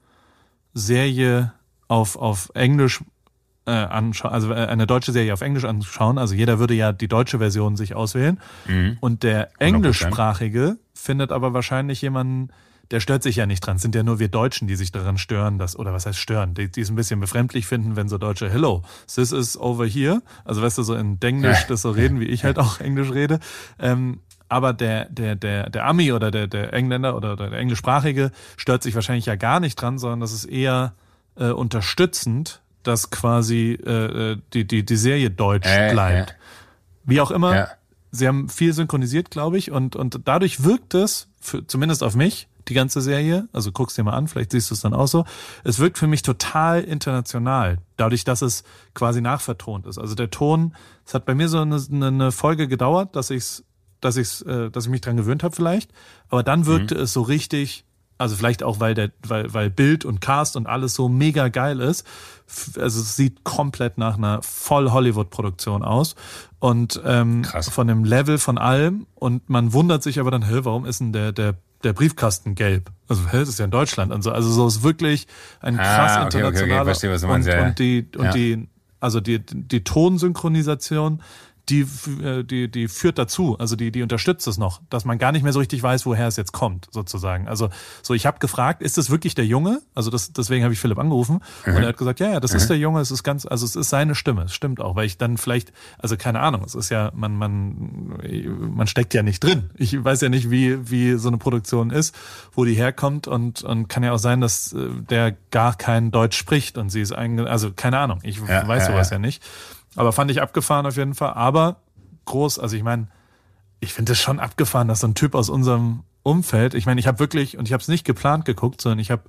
Serie 0.75 1.53
auf, 1.89 2.17
auf 2.17 2.51
Englisch 2.55 3.01
äh, 3.65 3.71
anschauen, 3.71 4.33
also 4.33 4.51
äh, 4.53 4.67
eine 4.67 4.87
deutsche 4.87 5.13
Serie 5.13 5.33
auf 5.33 5.41
Englisch 5.41 5.65
anschauen. 5.65 6.19
Also 6.19 6.35
jeder 6.35 6.59
würde 6.59 6.75
ja 6.75 6.93
die 6.93 7.09
deutsche 7.09 7.39
Version 7.39 7.77
sich 7.77 7.95
auswählen. 7.95 8.39
Und 9.01 9.23
der 9.23 9.49
englischsprachige 9.59 10.77
findet 10.95 11.33
aber 11.33 11.55
wahrscheinlich 11.55 12.03
jemanden, 12.03 12.51
der 12.91 13.01
stört 13.01 13.23
sich 13.23 13.37
ja 13.37 13.47
nicht 13.47 13.61
dran. 13.61 13.77
Es 13.77 13.83
sind 13.83 13.95
ja 13.95 14.03
nur 14.03 14.19
wir 14.19 14.29
Deutschen, 14.29 14.67
die 14.67 14.77
sich 14.77 14.93
daran 14.93 15.19
stören, 15.19 15.59
dass, 15.59 15.79
oder 15.79 15.93
was 15.93 16.07
heißt 16.07 16.19
stören, 16.19 16.55
die, 16.55 16.71
die 16.71 16.81
es 16.81 16.91
ein 16.91 16.97
bisschen 16.97 17.21
befremdlich 17.21 17.67
finden, 17.67 17.97
wenn 17.97 18.09
so 18.09 18.19
Deutsche, 18.19 18.51
hello, 18.51 18.83
this 19.15 19.33
is 19.33 19.59
over 19.59 19.87
here. 19.87 20.23
Also 20.45 20.63
weißt 20.63 20.79
du, 20.79 20.83
so 20.83 20.95
in 20.95 21.21
Denglisch 21.21 21.67
das 21.67 21.83
so 21.83 21.91
reden, 21.91 22.21
wie 22.21 22.27
ich 22.27 22.45
halt 22.45 22.59
auch 22.59 22.81
Englisch 22.81 23.13
rede. 23.13 23.41
Ähm, 23.79 24.21
aber 24.49 24.73
der, 24.73 25.05
der, 25.11 25.37
der, 25.37 25.69
der 25.69 25.85
Ami 25.85 26.13
oder 26.13 26.31
der, 26.31 26.47
der 26.47 26.73
Engländer 26.73 27.15
oder 27.15 27.37
der 27.37 27.53
Englischsprachige 27.53 28.31
stört 28.57 28.83
sich 28.83 28.95
wahrscheinlich 28.95 29.27
ja 29.27 29.37
gar 29.37 29.61
nicht 29.61 29.77
dran, 29.77 29.99
sondern 29.99 30.21
das 30.21 30.33
ist 30.33 30.47
eher 30.47 30.95
äh, 31.37 31.51
unterstützend, 31.51 32.63
dass 32.83 33.11
quasi 33.11 33.79
äh, 33.85 34.33
äh, 34.33 34.39
die, 34.55 34.67
die, 34.67 34.87
die 34.87 34.97
Serie 34.97 35.31
deutsch 35.31 35.69
Äh, 35.69 35.93
bleibt. 35.93 36.37
Wie 37.05 37.21
auch 37.21 37.31
immer, 37.31 37.69
sie 38.11 38.27
haben 38.27 38.49
viel 38.49 38.73
synchronisiert, 38.73 39.31
glaube 39.31 39.59
ich, 39.59 39.71
und, 39.71 39.97
und 39.97 40.21
dadurch 40.25 40.65
wirkt 40.65 40.95
es, 40.95 41.29
für, 41.41 41.67
zumindest 41.67 42.03
auf 42.03 42.15
mich, 42.15 42.49
die 42.69 42.75
ganze 42.75 43.01
Serie, 43.01 43.49
also 43.53 43.73
guck's 43.73 43.95
dir 43.95 44.05
mal 44.05 44.13
an, 44.13 44.29
vielleicht 44.29 44.53
siehst 44.53 44.71
du 44.71 44.75
es 44.75 44.81
dann 44.81 44.95
auch 44.95 45.09
so, 45.09 45.25
es 45.65 45.79
wirkt 45.79 45.99
für 45.99 46.07
mich 46.07 46.23
total 46.23 46.83
international, 46.83 47.79
dadurch, 47.97 48.25
dass 48.25 48.43
es 48.43 48.65
quasi 48.95 49.21
nachvertont 49.21 49.87
ist. 49.87 49.99
Also 49.99 50.15
der 50.15 50.31
Ton, 50.31 50.75
es 51.07 51.15
hat 51.15 51.25
bei 51.25 51.35
mir 51.35 51.49
so 51.49 51.59
eine, 51.59 51.81
eine 51.91 52.33
Folge 52.33 52.69
gedauert, 52.69 53.17
dass 53.17 53.31
ich's, 53.31 53.65
dass 54.01 54.17
ich's, 54.17 54.43
äh, 54.43 54.71
dass 54.71 54.85
ich 54.85 54.91
mich 54.91 55.01
dran 55.01 55.17
gewöhnt 55.17 55.43
habe 55.43 55.55
vielleicht, 55.55 55.93
aber 56.29 56.43
dann 56.43 56.67
wirkte 56.67 56.95
es 56.95 57.13
so 57.13 57.23
richtig, 57.23 57.85
also 58.19 58.35
vielleicht 58.35 58.65
auch, 58.65 58.81
weil 58.81 58.95
der, 58.95 59.13
weil, 59.23 59.53
weil 59.55 59.71
Bild 59.71 60.05
und 60.05 60.21
Cast 60.21 60.57
und 60.57 60.67
alles 60.67 60.95
so 60.95 61.09
mega 61.09 61.49
geil 61.49 61.81
ist. 61.81 62.05
Also 62.77 63.01
es 63.01 63.15
sieht 63.15 63.45
komplett 63.45 63.97
nach 63.97 64.17
einer 64.17 64.43
voll 64.43 64.91
Hollywood-Produktion 64.91 65.85
aus. 65.85 66.17
Und 66.61 67.01
ähm, 67.05 67.43
Krass. 67.43 67.69
von 67.69 67.87
dem 67.87 68.05
Level 68.05 68.39
von 68.39 68.59
allem. 68.59 69.07
Und 69.15 69.49
man 69.49 69.73
wundert 69.73 70.03
sich 70.03 70.19
aber 70.19 70.31
dann, 70.31 70.43
hä, 70.43 70.61
warum 70.63 70.85
ist 70.87 71.01
denn 71.01 71.13
der, 71.13 71.31
der, 71.33 71.55
der 71.85 71.93
Briefkasten 71.93 72.55
gelb? 72.57 72.91
Also, 73.09 73.23
hä, 73.31 73.39
das 73.39 73.49
ist 73.49 73.59
ja 73.59 73.65
in 73.65 73.71
Deutschland 73.71 74.13
und 74.13 74.23
so. 74.23 74.33
Also 74.33 74.51
so 74.51 74.67
ist 74.67 74.83
wirklich 74.83 75.27
ein 75.61 75.79
Ah, 75.79 75.83
krass 75.83 76.13
okay, 76.17 76.27
okay, 76.27 76.37
internationaler 76.39 76.85
verstehe, 76.85 77.13
und, 77.13 77.47
ja. 77.47 77.65
und 77.67 77.79
die 77.79 78.07
und 78.17 78.25
Ja. 78.25 78.33
die 78.33 78.69
also 79.01 79.21
die 79.21 79.39
die 79.47 79.85
Tonsynchronisation 79.85 81.23
die, 81.69 81.87
äh, 82.23 82.45
die, 82.45 82.71
die 82.71 82.89
führt 82.89 83.19
dazu, 83.19 83.59
also 83.59 83.77
die, 83.77 83.91
die 83.91 84.03
unterstützt 84.03 84.47
es 84.47 84.59
noch, 84.59 84.81
dass 84.91 85.05
man 85.05 85.19
gar 85.19 85.33
nicht 85.33 85.43
mehr 85.43 85.53
so 85.53 85.59
richtig 85.59 85.83
weiß, 85.83 86.07
woher 86.07 86.27
es 86.27 86.37
jetzt 86.37 86.53
kommt, 86.53 86.89
sozusagen. 86.91 87.49
Also 87.49 87.69
so, 88.03 88.15
ich 88.15 88.27
habe 88.27 88.39
gefragt, 88.39 88.83
ist 88.83 88.99
das 88.99 89.11
wirklich 89.11 89.35
der 89.35 89.47
Junge? 89.47 89.83
Also 89.95 90.11
das, 90.11 90.33
deswegen 90.33 90.65
habe 90.65 90.73
ich 90.75 90.81
Philipp 90.81 90.99
angerufen 90.99 91.41
und 91.67 91.83
er 91.83 91.89
hat 91.89 91.97
gesagt, 91.97 92.21
ja, 92.21 92.31
ja, 92.31 92.41
das 92.41 92.55
ist 92.55 92.69
der 92.69 92.79
Junge, 92.79 93.01
es 93.01 93.11
ist 93.11 93.23
ganz, 93.23 93.47
also 93.47 93.65
es 93.67 93.77
ist 93.77 93.91
seine 93.91 94.15
Stimme, 94.15 94.45
es 94.45 94.55
stimmt 94.55 94.81
auch, 94.81 94.97
weil 94.97 95.07
ich 95.07 95.19
dann 95.19 95.37
vielleicht, 95.37 95.73
also 95.99 96.17
keine 96.17 96.41
Ahnung, 96.41 96.63
es 96.65 96.75
ist 96.75 96.89
ja, 96.91 97.11
man, 97.15 97.37
man, 97.37 98.19
man 98.75 98.87
steckt 98.87 99.15
ja 99.15 99.23
nicht 99.23 99.43
drin. 99.45 99.71
Ich 99.77 100.03
weiß 100.03 100.21
ja 100.23 100.29
nicht, 100.29 100.51
wie, 100.51 100.91
wie 100.91 101.15
so 101.15 101.29
eine 101.29 101.39
Produktion 101.39 101.91
ist, 101.91 102.15
wo 102.53 102.65
die 102.65 102.75
herkommt 102.75 103.27
und, 103.27 103.63
und 103.63 103.89
kann 103.89 104.03
ja 104.03 104.13
auch 104.13 104.19
sein, 104.19 104.41
dass 104.41 104.73
äh, 104.73 104.89
der 105.09 105.37
gar 105.51 105.77
kein 105.77 106.11
Deutsch 106.11 106.37
spricht 106.37 106.79
und 106.79 106.91
sie 106.91 107.01
ist 107.01 107.13
einge, 107.13 107.49
also 107.49 107.73
keine 107.73 107.99
Ahnung, 107.99 108.21
ich 108.23 108.39
Ja, 108.39 108.67
weiß 108.67 108.87
ja, 108.87 108.93
sowas 108.93 109.11
ja. 109.11 109.17
ja 109.17 109.19
nicht. 109.19 109.43
Aber 109.99 110.13
fand 110.13 110.31
ich 110.31 110.41
abgefahren 110.41 110.87
auf 110.87 110.97
jeden 110.97 111.15
Fall. 111.15 111.35
Aber 111.35 111.77
groß, 112.25 112.59
also 112.59 112.77
ich 112.77 112.85
meine, 112.85 113.09
ich 113.81 113.93
finde 113.93 114.13
es 114.13 114.21
schon 114.21 114.39
abgefahren, 114.39 114.87
dass 114.87 115.01
so 115.01 115.09
ein 115.09 115.15
Typ 115.15 115.35
aus 115.35 115.51
unserem 115.51 116.05
Umfeld, 116.23 116.75
ich 116.75 116.87
meine, 116.87 117.01
ich 117.01 117.07
habe 117.07 117.19
wirklich, 117.19 117.59
und 117.59 117.67
ich 117.67 117.73
habe 117.73 117.81
es 117.81 117.89
nicht 117.89 118.05
geplant 118.05 118.45
geguckt, 118.45 118.81
sondern 118.81 119.01
ich 119.01 119.11
habe 119.11 119.23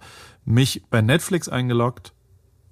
mich 0.45 0.83
bei 0.89 1.01
Netflix 1.01 1.49
eingeloggt 1.49 2.13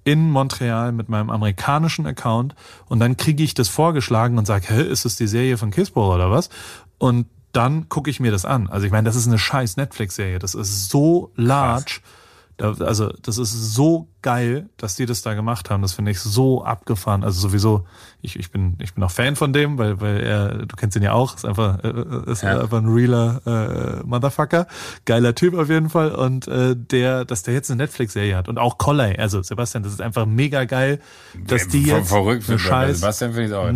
in 0.04 0.30
Montreal 0.30 0.92
mit 0.92 1.08
meinem 1.08 1.28
amerikanischen 1.28 2.06
Account 2.06 2.54
und 2.86 3.00
dann 3.00 3.16
kriege 3.16 3.42
ich 3.42 3.54
das 3.54 3.68
vorgeschlagen 3.68 4.38
und 4.38 4.46
sage, 4.46 4.68
hä, 4.68 4.82
ist 4.82 5.04
es 5.04 5.16
die 5.16 5.26
Serie 5.26 5.58
von 5.58 5.70
Kissball 5.70 6.14
oder 6.14 6.30
was? 6.30 6.50
Und 6.98 7.26
dann 7.52 7.88
gucke 7.88 8.10
ich 8.10 8.20
mir 8.20 8.30
das 8.30 8.44
an. 8.44 8.68
Also 8.68 8.86
ich 8.86 8.92
meine, 8.92 9.06
das 9.06 9.16
ist 9.16 9.26
eine 9.26 9.38
scheiß 9.38 9.76
Netflix-Serie. 9.76 10.38
Das 10.38 10.54
ist 10.54 10.88
so 10.88 11.32
large. 11.34 12.00
Da, 12.00 12.17
also 12.60 13.08
das 13.22 13.38
ist 13.38 13.74
so 13.74 14.08
geil, 14.20 14.68
dass 14.78 14.96
die 14.96 15.06
das 15.06 15.22
da 15.22 15.34
gemacht 15.34 15.70
haben. 15.70 15.82
Das 15.82 15.92
finde 15.92 16.10
ich 16.10 16.18
so 16.20 16.64
abgefahren. 16.64 17.22
Also 17.22 17.40
sowieso, 17.40 17.84
ich, 18.20 18.36
ich 18.36 18.50
bin 18.50 18.76
ich 18.80 18.94
bin 18.94 19.04
auch 19.04 19.12
Fan 19.12 19.36
von 19.36 19.52
dem, 19.52 19.78
weil 19.78 20.00
weil 20.00 20.20
er, 20.20 20.48
du 20.66 20.74
kennst 20.74 20.96
ihn 20.96 21.04
ja 21.04 21.12
auch, 21.12 21.36
ist 21.36 21.44
einfach 21.44 21.78
äh, 21.84 22.30
ist 22.32 22.42
Ja. 22.42 22.60
einfach 22.60 22.78
ein 22.78 22.88
realer 22.88 23.40
äh, 23.46 24.06
Motherfucker, 24.06 24.66
geiler 25.04 25.36
Typ 25.36 25.54
auf 25.54 25.68
jeden 25.68 25.88
Fall. 25.88 26.10
Und 26.10 26.48
äh, 26.48 26.74
der, 26.74 27.24
dass 27.24 27.44
der 27.44 27.54
jetzt 27.54 27.70
eine 27.70 27.78
Netflix-Serie 27.84 28.36
hat 28.36 28.48
und 28.48 28.58
auch 28.58 28.76
Colley, 28.78 29.16
also 29.16 29.40
Sebastian, 29.40 29.84
das 29.84 29.92
ist 29.92 30.00
einfach 30.02 30.26
mega 30.26 30.64
geil, 30.64 30.98
dass 31.46 31.68
die 31.68 31.84
jetzt 31.84 32.08
verrückt 32.08 32.48
eine 32.48 32.58
scheiß. 32.58 33.00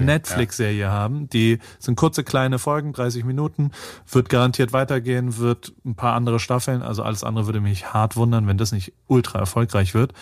Netflix-Serie 0.05 0.91
haben. 0.91 1.29
Die 1.31 1.61
sind 1.79 1.95
kurze, 1.95 2.25
kleine 2.25 2.59
Folgen, 2.59 2.93
30 2.93 3.25
Minuten, 3.25 3.71
wird 4.11 4.29
garantiert 4.29 4.73
weitergehen, 4.73 5.37
wird 5.39 5.73
ein 5.85 5.95
paar 5.95 6.15
andere 6.15 6.41
Staffeln, 6.41 6.83
also 6.83 7.05
alles 7.05 7.23
andere 7.23 7.47
würde 7.47 7.61
mich 7.61 7.93
hart 7.93 8.17
wundern, 8.17 8.49
wenn 8.49 8.59
das 8.59 8.72
nicht 8.73 8.93
ultra 9.07 9.39
erfolgreich 9.39 9.95
wird. 9.95 10.13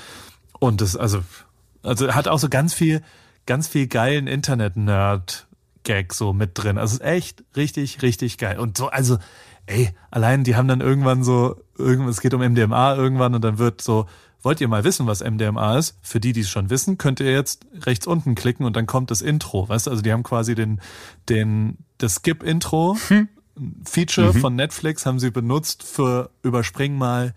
Und 0.58 0.80
das, 0.80 0.96
also, 0.96 1.22
also 1.82 2.14
hat 2.14 2.28
auch 2.28 2.38
so 2.38 2.48
ganz 2.48 2.74
viel, 2.74 3.02
ganz 3.46 3.68
viel 3.68 3.86
geilen 3.86 4.26
Internet-Nerd-Gag 4.26 6.12
so 6.12 6.32
mit 6.32 6.50
drin. 6.54 6.78
Also 6.78 6.96
ist 6.96 7.02
echt 7.02 7.44
richtig, 7.56 8.02
richtig 8.02 8.38
geil. 8.38 8.58
Und 8.58 8.76
so, 8.76 8.88
also, 8.88 9.18
ey, 9.66 9.90
allein 10.10 10.44
die 10.44 10.56
haben 10.56 10.68
dann 10.68 10.80
irgendwann 10.80 11.24
so, 11.24 11.60
irgendwas, 11.78 12.16
es 12.16 12.20
geht 12.20 12.34
um 12.34 12.42
MDMA 12.42 12.94
irgendwann 12.94 13.34
und 13.34 13.42
dann 13.42 13.58
wird 13.58 13.80
so, 13.80 14.06
wollt 14.42 14.60
ihr 14.60 14.68
mal 14.68 14.84
wissen, 14.84 15.06
was 15.06 15.22
MDMA 15.22 15.78
ist? 15.78 15.98
Für 16.02 16.20
die, 16.20 16.32
die 16.32 16.40
es 16.40 16.48
schon 16.48 16.70
wissen, 16.70 16.98
könnt 16.98 17.20
ihr 17.20 17.30
jetzt 17.30 17.66
rechts 17.82 18.06
unten 18.06 18.34
klicken 18.34 18.64
und 18.64 18.74
dann 18.74 18.86
kommt 18.86 19.10
das 19.10 19.20
Intro, 19.20 19.68
weißt 19.68 19.86
du? 19.86 19.90
Also 19.90 20.02
die 20.02 20.12
haben 20.12 20.22
quasi 20.22 20.54
den, 20.54 20.80
den, 21.28 21.78
das 21.98 22.16
Skip-Intro, 22.16 22.96
Feature 23.84 24.32
von 24.32 24.56
Netflix 24.56 25.04
haben 25.04 25.18
sie 25.18 25.30
benutzt 25.30 25.82
für 25.82 26.30
überspring 26.42 26.96
mal 26.96 27.34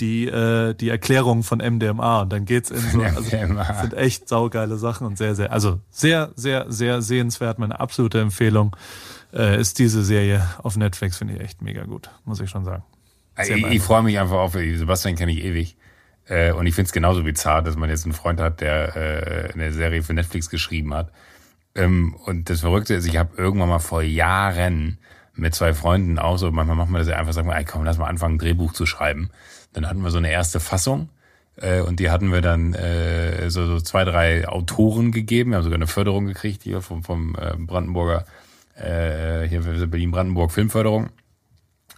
die, 0.00 0.26
äh, 0.26 0.74
die 0.74 0.88
Erklärung 0.88 1.42
von 1.42 1.58
MDMA 1.58 2.22
und 2.22 2.32
dann 2.32 2.44
geht's 2.44 2.70
in 2.70 2.78
so, 2.78 3.00
also 3.02 3.36
MDMA. 3.36 3.64
das 3.64 3.80
sind 3.80 3.94
echt 3.94 4.28
saugeile 4.28 4.76
Sachen 4.76 5.06
und 5.06 5.18
sehr, 5.18 5.34
sehr, 5.34 5.52
also 5.52 5.80
sehr, 5.90 6.32
sehr, 6.36 6.70
sehr 6.70 7.02
sehenswert. 7.02 7.58
Meine 7.58 7.80
absolute 7.80 8.20
Empfehlung 8.20 8.76
äh, 9.32 9.60
ist 9.60 9.78
diese 9.78 10.04
Serie 10.04 10.46
auf 10.62 10.76
Netflix, 10.76 11.18
finde 11.18 11.34
ich 11.34 11.40
echt 11.40 11.62
mega 11.62 11.84
gut, 11.84 12.10
muss 12.24 12.40
ich 12.40 12.50
schon 12.50 12.64
sagen. 12.64 12.84
Sehr 13.40 13.56
Ich, 13.56 13.66
ich 13.66 13.82
freue 13.82 14.02
mich 14.02 14.18
einfach 14.18 14.38
auf, 14.38 14.52
Sebastian 14.52 15.16
kenne 15.16 15.32
ich 15.32 15.44
ewig. 15.44 15.76
Äh, 16.28 16.52
und 16.52 16.66
ich 16.66 16.74
finde 16.74 16.86
es 16.86 16.92
genauso 16.92 17.22
bizarr, 17.22 17.62
dass 17.62 17.76
man 17.76 17.88
jetzt 17.88 18.04
einen 18.04 18.14
Freund 18.14 18.40
hat, 18.40 18.60
der 18.60 18.96
äh, 18.96 19.52
eine 19.52 19.72
Serie 19.72 20.02
für 20.02 20.14
Netflix 20.14 20.50
geschrieben 20.50 20.92
hat. 20.94 21.12
Ähm, 21.74 22.16
und 22.24 22.50
das 22.50 22.60
Verrückte 22.60 22.94
ist, 22.94 23.06
ich 23.06 23.16
habe 23.16 23.36
irgendwann 23.36 23.68
mal 23.68 23.78
vor 23.78 24.02
Jahren 24.02 24.98
mit 25.34 25.54
zwei 25.54 25.74
Freunden 25.74 26.18
auch 26.18 26.38
so, 26.38 26.50
manchmal 26.50 26.76
macht 26.76 26.90
man 26.90 27.00
das 27.00 27.08
ja 27.08 27.16
einfach, 27.16 27.32
sagt 27.32 27.46
man, 27.46 27.56
ey, 27.56 27.64
komm, 27.64 27.84
lass 27.84 27.98
mal 27.98 28.06
anfangen, 28.06 28.36
ein 28.36 28.38
Drehbuch 28.38 28.72
zu 28.72 28.86
schreiben. 28.86 29.30
Dann 29.76 29.86
hatten 29.86 30.00
wir 30.02 30.10
so 30.10 30.16
eine 30.16 30.30
erste 30.30 30.58
Fassung 30.58 31.10
äh, 31.56 31.82
und 31.82 32.00
die 32.00 32.08
hatten 32.10 32.32
wir 32.32 32.40
dann 32.40 32.72
äh, 32.72 33.50
so, 33.50 33.66
so 33.66 33.78
zwei, 33.78 34.04
drei 34.06 34.48
Autoren 34.48 35.12
gegeben. 35.12 35.50
Wir 35.50 35.58
haben 35.58 35.64
sogar 35.64 35.76
eine 35.76 35.86
Förderung 35.86 36.24
gekriegt 36.24 36.62
hier 36.62 36.80
vom, 36.80 37.04
vom 37.04 37.34
äh, 37.34 37.52
Brandenburger, 37.58 38.24
äh, 38.74 39.46
hier 39.46 39.60
Berlin-Brandenburg 39.60 40.50
Filmförderung 40.50 41.10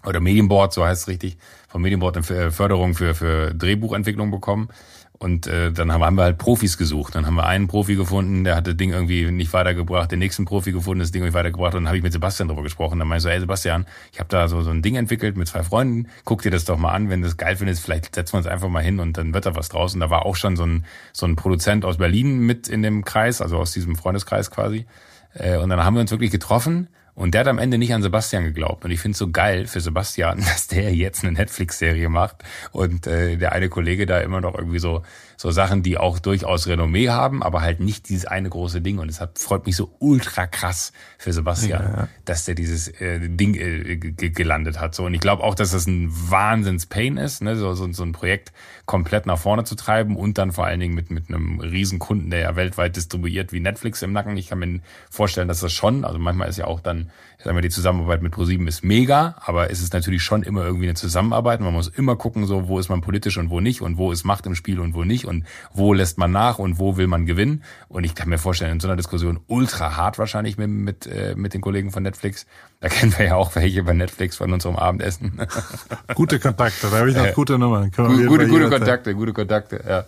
oder 0.05 0.18
Medienboard, 0.18 0.72
so 0.72 0.85
heißt 0.85 1.03
es 1.03 1.09
richtig, 1.09 1.39
vom 1.68 1.83
Medienboard 1.83 2.16
eine 2.16 2.26
F- 2.26 2.55
Förderung 2.57 2.95
für, 2.95 3.14
für 3.14 3.55
Drehbuchentwicklung 3.55 4.33
bekommen. 4.33 4.70
Und 5.19 5.49
äh, 5.49 5.73
dann 5.73 5.91
haben 5.91 6.14
wir 6.14 6.23
halt 6.23 6.39
Profis 6.39 6.79
gesucht. 6.79 7.16
Dann 7.16 7.27
haben 7.27 7.35
wir 7.35 7.45
einen 7.45 7.66
Profi 7.66 7.97
gefunden, 7.97 8.45
der 8.45 8.55
hat 8.55 8.69
das 8.69 8.77
Ding 8.77 8.93
irgendwie 8.93 9.29
nicht 9.33 9.53
weitergebracht, 9.53 10.12
den 10.12 10.21
nächsten 10.21 10.45
Profi 10.45 10.71
gefunden, 10.71 11.01
das 11.01 11.11
Ding 11.11 11.25
nicht 11.25 11.35
weitergebracht. 11.35 11.75
Und 11.75 11.83
dann 11.83 11.89
habe 11.89 11.97
ich 11.97 12.05
mit 12.05 12.12
Sebastian 12.12 12.47
drüber 12.47 12.62
gesprochen. 12.62 13.01
Dann 13.01 13.09
meinte 13.09 13.19
ich 13.19 13.23
so, 13.25 13.31
hey 13.31 13.41
Sebastian, 13.41 13.87
ich 14.12 14.21
habe 14.21 14.29
da 14.29 14.47
so, 14.47 14.62
so 14.62 14.71
ein 14.71 14.81
Ding 14.81 14.95
entwickelt 14.95 15.37
mit 15.37 15.49
zwei 15.49 15.64
Freunden. 15.64 16.09
Guck 16.25 16.43
dir 16.43 16.53
das 16.53 16.64
doch 16.64 16.79
mal 16.79 16.93
an. 16.93 17.11
Wenn 17.11 17.23
du 17.23 17.27
das 17.27 17.37
geil 17.37 17.57
findest, 17.57 17.83
vielleicht 17.83 18.14
setzen 18.14 18.35
wir 18.35 18.39
uns 18.39 18.47
einfach 18.47 18.69
mal 18.69 18.83
hin 18.83 19.01
und 19.01 19.16
dann 19.16 19.35
wird 19.35 19.45
da 19.45 19.57
was 19.57 19.69
draus. 19.69 19.93
Und 19.93 20.01
da 20.01 20.09
war 20.09 20.25
auch 20.25 20.37
schon 20.37 20.55
so 20.55 20.64
ein, 20.64 20.85
so 21.12 21.27
ein 21.27 21.35
Produzent 21.35 21.85
aus 21.85 21.97
Berlin 21.97 22.39
mit 22.39 22.69
in 22.69 22.83
dem 22.83 23.05
Kreis, 23.05 23.43
also 23.43 23.59
aus 23.59 23.73
diesem 23.73 23.97
Freundeskreis 23.97 24.53
quasi. 24.53 24.87
Äh, 25.35 25.57
und 25.57 25.69
dann 25.69 25.85
haben 25.85 25.95
wir 25.95 26.01
uns 26.01 26.12
wirklich 26.12 26.31
getroffen 26.31 26.89
und 27.19 27.35
der 27.35 27.41
hat 27.41 27.49
am 27.49 27.59
Ende 27.59 27.79
nicht 27.79 27.93
an 27.93 28.01
Sebastian 28.01 28.45
geglaubt. 28.45 28.85
Und 28.85 28.93
ich 28.93 29.01
finde 29.01 29.14
es 29.14 29.19
so 29.19 29.29
geil 29.29 29.66
für 29.66 29.81
Sebastian, 29.81 30.39
dass 30.47 30.69
der 30.69 30.95
jetzt 30.95 31.25
eine 31.25 31.33
Netflix-Serie 31.33 32.09
macht 32.09 32.45
und 32.71 33.09
äh, 33.09 33.37
der 33.37 33.53
eine 33.53 33.69
Kollege 33.69 34.07
da 34.07 34.21
immer 34.21 34.41
noch 34.41 34.55
irgendwie 34.55 34.79
so 34.79 35.03
so 35.41 35.53
Sachen, 35.53 35.84
die 35.84 35.99
auch 35.99 36.18
durchaus 36.18 36.66
Renommee 36.66 37.11
haben, 37.11 37.45
aber 37.45 37.61
halt 37.61 37.78
nicht 37.78 38.09
dieses 38.09 38.26
eine 38.26 38.51
große 38.51 38.80
Ding. 38.80 38.99
Und 38.99 39.09
es 39.09 39.20
hat, 39.20 39.39
freut 39.39 39.66
mich 39.66 39.76
so 39.76 39.95
ultra 40.01 40.49
krass 40.49 40.93
für 41.16 41.32
Sebastian, 41.32 41.80
ja, 41.80 41.97
ja. 42.01 42.09
dass 42.24 42.45
der 42.45 42.57
dieses 42.57 42.89
äh, 42.89 43.20
Ding 43.20 43.55
äh, 43.55 43.97
gelandet 43.97 44.80
hat. 44.80 44.97
So 44.97 45.05
und 45.05 45.14
ich 45.14 45.20
glaube 45.20 45.45
auch, 45.45 45.55
dass 45.55 45.70
das 45.70 45.86
ein 45.86 46.09
Wahnsinns-Pain 46.11 47.18
ist, 47.18 47.41
ne? 47.41 47.55
so, 47.55 47.72
so, 47.74 47.91
so 47.93 48.03
ein 48.03 48.11
Projekt 48.11 48.53
komplett 48.84 49.26
nach 49.26 49.39
vorne 49.39 49.62
zu 49.62 49.76
treiben 49.76 50.16
und 50.16 50.39
dann 50.39 50.51
vor 50.51 50.66
allen 50.66 50.80
Dingen 50.80 50.95
mit 50.95 51.12
mit 51.12 51.28
einem 51.28 51.61
riesen 51.61 52.01
Kunden, 52.01 52.30
der 52.30 52.41
ja 52.41 52.57
weltweit 52.57 52.97
distribuiert 52.97 53.53
wie 53.53 53.61
Netflix 53.61 54.03
im 54.03 54.12
Nacken. 54.12 54.36
Ich 54.36 54.49
kann 54.49 54.59
mir 54.59 54.80
vorstellen, 55.09 55.47
dass 55.47 55.61
das 55.61 55.72
schon, 55.72 56.05
also 56.05 56.18
manchmal 56.18 56.49
ist 56.49 56.59
ja 56.59 56.66
auch 56.66 56.80
dann 56.80 57.11
sagen 57.43 57.57
wir, 57.57 57.62
die 57.62 57.68
Zusammenarbeit 57.68 58.20
mit 58.20 58.32
ProSieben 58.32 58.66
ist 58.66 58.84
mega, 58.84 59.36
aber 59.41 59.70
es 59.70 59.80
ist 59.80 59.93
natürlich 59.93 60.22
schon 60.22 60.43
immer 60.43 60.64
irgendwie 60.64 60.86
eine 60.86 60.95
Zusammenarbeit. 60.95 61.61
Man 61.61 61.72
muss 61.72 61.86
immer 61.86 62.16
gucken, 62.16 62.47
so 62.47 62.68
wo 62.68 62.78
ist 62.78 62.89
man 62.89 63.01
politisch 63.01 63.39
und 63.39 63.51
wo 63.51 63.61
nicht 63.61 63.80
und 63.80 63.97
wo 63.97 64.11
ist 64.11 64.24
Macht 64.24 64.47
im 64.47 64.57
Spiel 64.57 64.80
und 64.80 64.95
wo 64.95 65.05
nicht 65.05 65.24
und 65.24 65.45
wo 65.72 65.93
lässt 65.93 66.18
man 66.18 66.32
nach 66.32 66.59
und 66.59 66.78
wo 66.78 66.97
will 66.97 67.07
man 67.07 67.26
gewinnen. 67.26 67.62
Und 67.89 68.05
ich 68.05 68.16
kann 68.16 68.28
mir 68.28 68.39
vorstellen, 68.39 68.72
in 68.72 68.80
so 68.80 68.89
einer 68.89 68.97
Diskussion 68.97 69.39
ultra 69.47 69.97
hart 69.97 70.18
wahrscheinlich 70.18 70.59
mit, 70.59 70.68
mit, 70.68 71.07
äh, 71.07 71.34
mit 71.36 71.55
den 71.55 71.61
Kollegen 71.61 71.93
von 71.93 72.03
Netflix. 72.03 72.47
Da 72.81 72.89
kennen 72.89 73.12
wir 73.18 73.26
ja 73.26 73.35
auch 73.35 73.57
welche 73.57 73.83
bei 73.83 73.93
Netflix 73.93 74.37
von 74.37 74.53
unserem 74.53 74.76
Abendessen. 74.76 75.41
Gute 76.14 76.39
Kontakte, 76.39 76.87
da 76.89 76.99
habe 76.99 77.11
ich 77.11 77.16
noch 77.16 77.35
gute 77.35 77.59
Nummern. 77.59 77.91
Gute, 77.91 78.26
gute, 78.26 78.47
gute 78.47 78.70
Kontakte, 78.70 79.14
gute 79.14 79.33
Kontakte, 79.33 79.83
ja. 79.89 80.05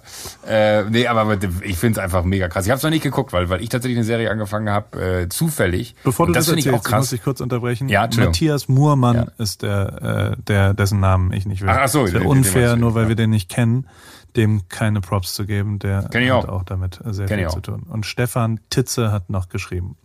Äh, 0.48 0.84
nee, 0.88 1.08
aber 1.08 1.36
ich 1.62 1.76
finde 1.78 1.98
es 1.98 2.04
einfach 2.04 2.22
mega 2.22 2.48
krass. 2.48 2.66
Ich 2.66 2.70
habe 2.70 2.76
es 2.76 2.84
noch 2.84 2.90
nicht 2.90 3.02
geguckt, 3.02 3.32
weil, 3.32 3.48
weil 3.48 3.60
ich 3.60 3.70
tatsächlich 3.70 3.98
eine 3.98 4.04
Serie 4.04 4.30
angefangen 4.30 4.70
habe, 4.70 5.22
äh, 5.22 5.28
zufällig. 5.28 5.96
Bevor 6.04 6.26
du 6.28 6.32
das, 6.32 6.46
das 6.46 6.54
finde 6.54 6.68
ich 6.68 6.74
auch 6.74 6.84
krass. 6.84 7.00
muss 7.00 7.12
ich 7.12 7.24
kurz 7.24 7.40
unterbrechen. 7.40 7.88
Ja, 7.88 8.08
Matthias 8.16 8.68
Muhrmann 8.68 9.16
ja. 9.16 9.26
ist 9.38 9.62
der, 9.62 10.36
äh, 10.38 10.42
der, 10.42 10.72
dessen 10.72 11.00
Namen 11.00 11.32
ich 11.32 11.46
nicht 11.46 11.62
will. 11.62 11.70
Ach, 11.70 11.78
ach 11.82 11.88
so, 11.88 12.04
ist 12.04 12.14
ja 12.14 12.20
unfair, 12.20 12.76
nur 12.76 12.94
weil 12.94 13.04
ja. 13.04 13.08
wir 13.08 13.16
den 13.16 13.30
nicht 13.30 13.48
kennen 13.48 13.88
dem 14.36 14.68
keine 14.68 15.00
Props 15.00 15.34
zu 15.34 15.46
geben, 15.46 15.78
der 15.78 16.04
hat 16.04 16.16
auch. 16.32 16.48
auch. 16.48 16.62
damit 16.64 17.00
sehr 17.04 17.26
Kenn 17.26 17.38
viel 17.38 17.48
zu 17.48 17.60
tun. 17.60 17.82
Und 17.88 18.06
Stefan 18.06 18.60
Titze 18.70 19.12
hat 19.12 19.30
noch 19.30 19.48
geschrieben 19.48 19.96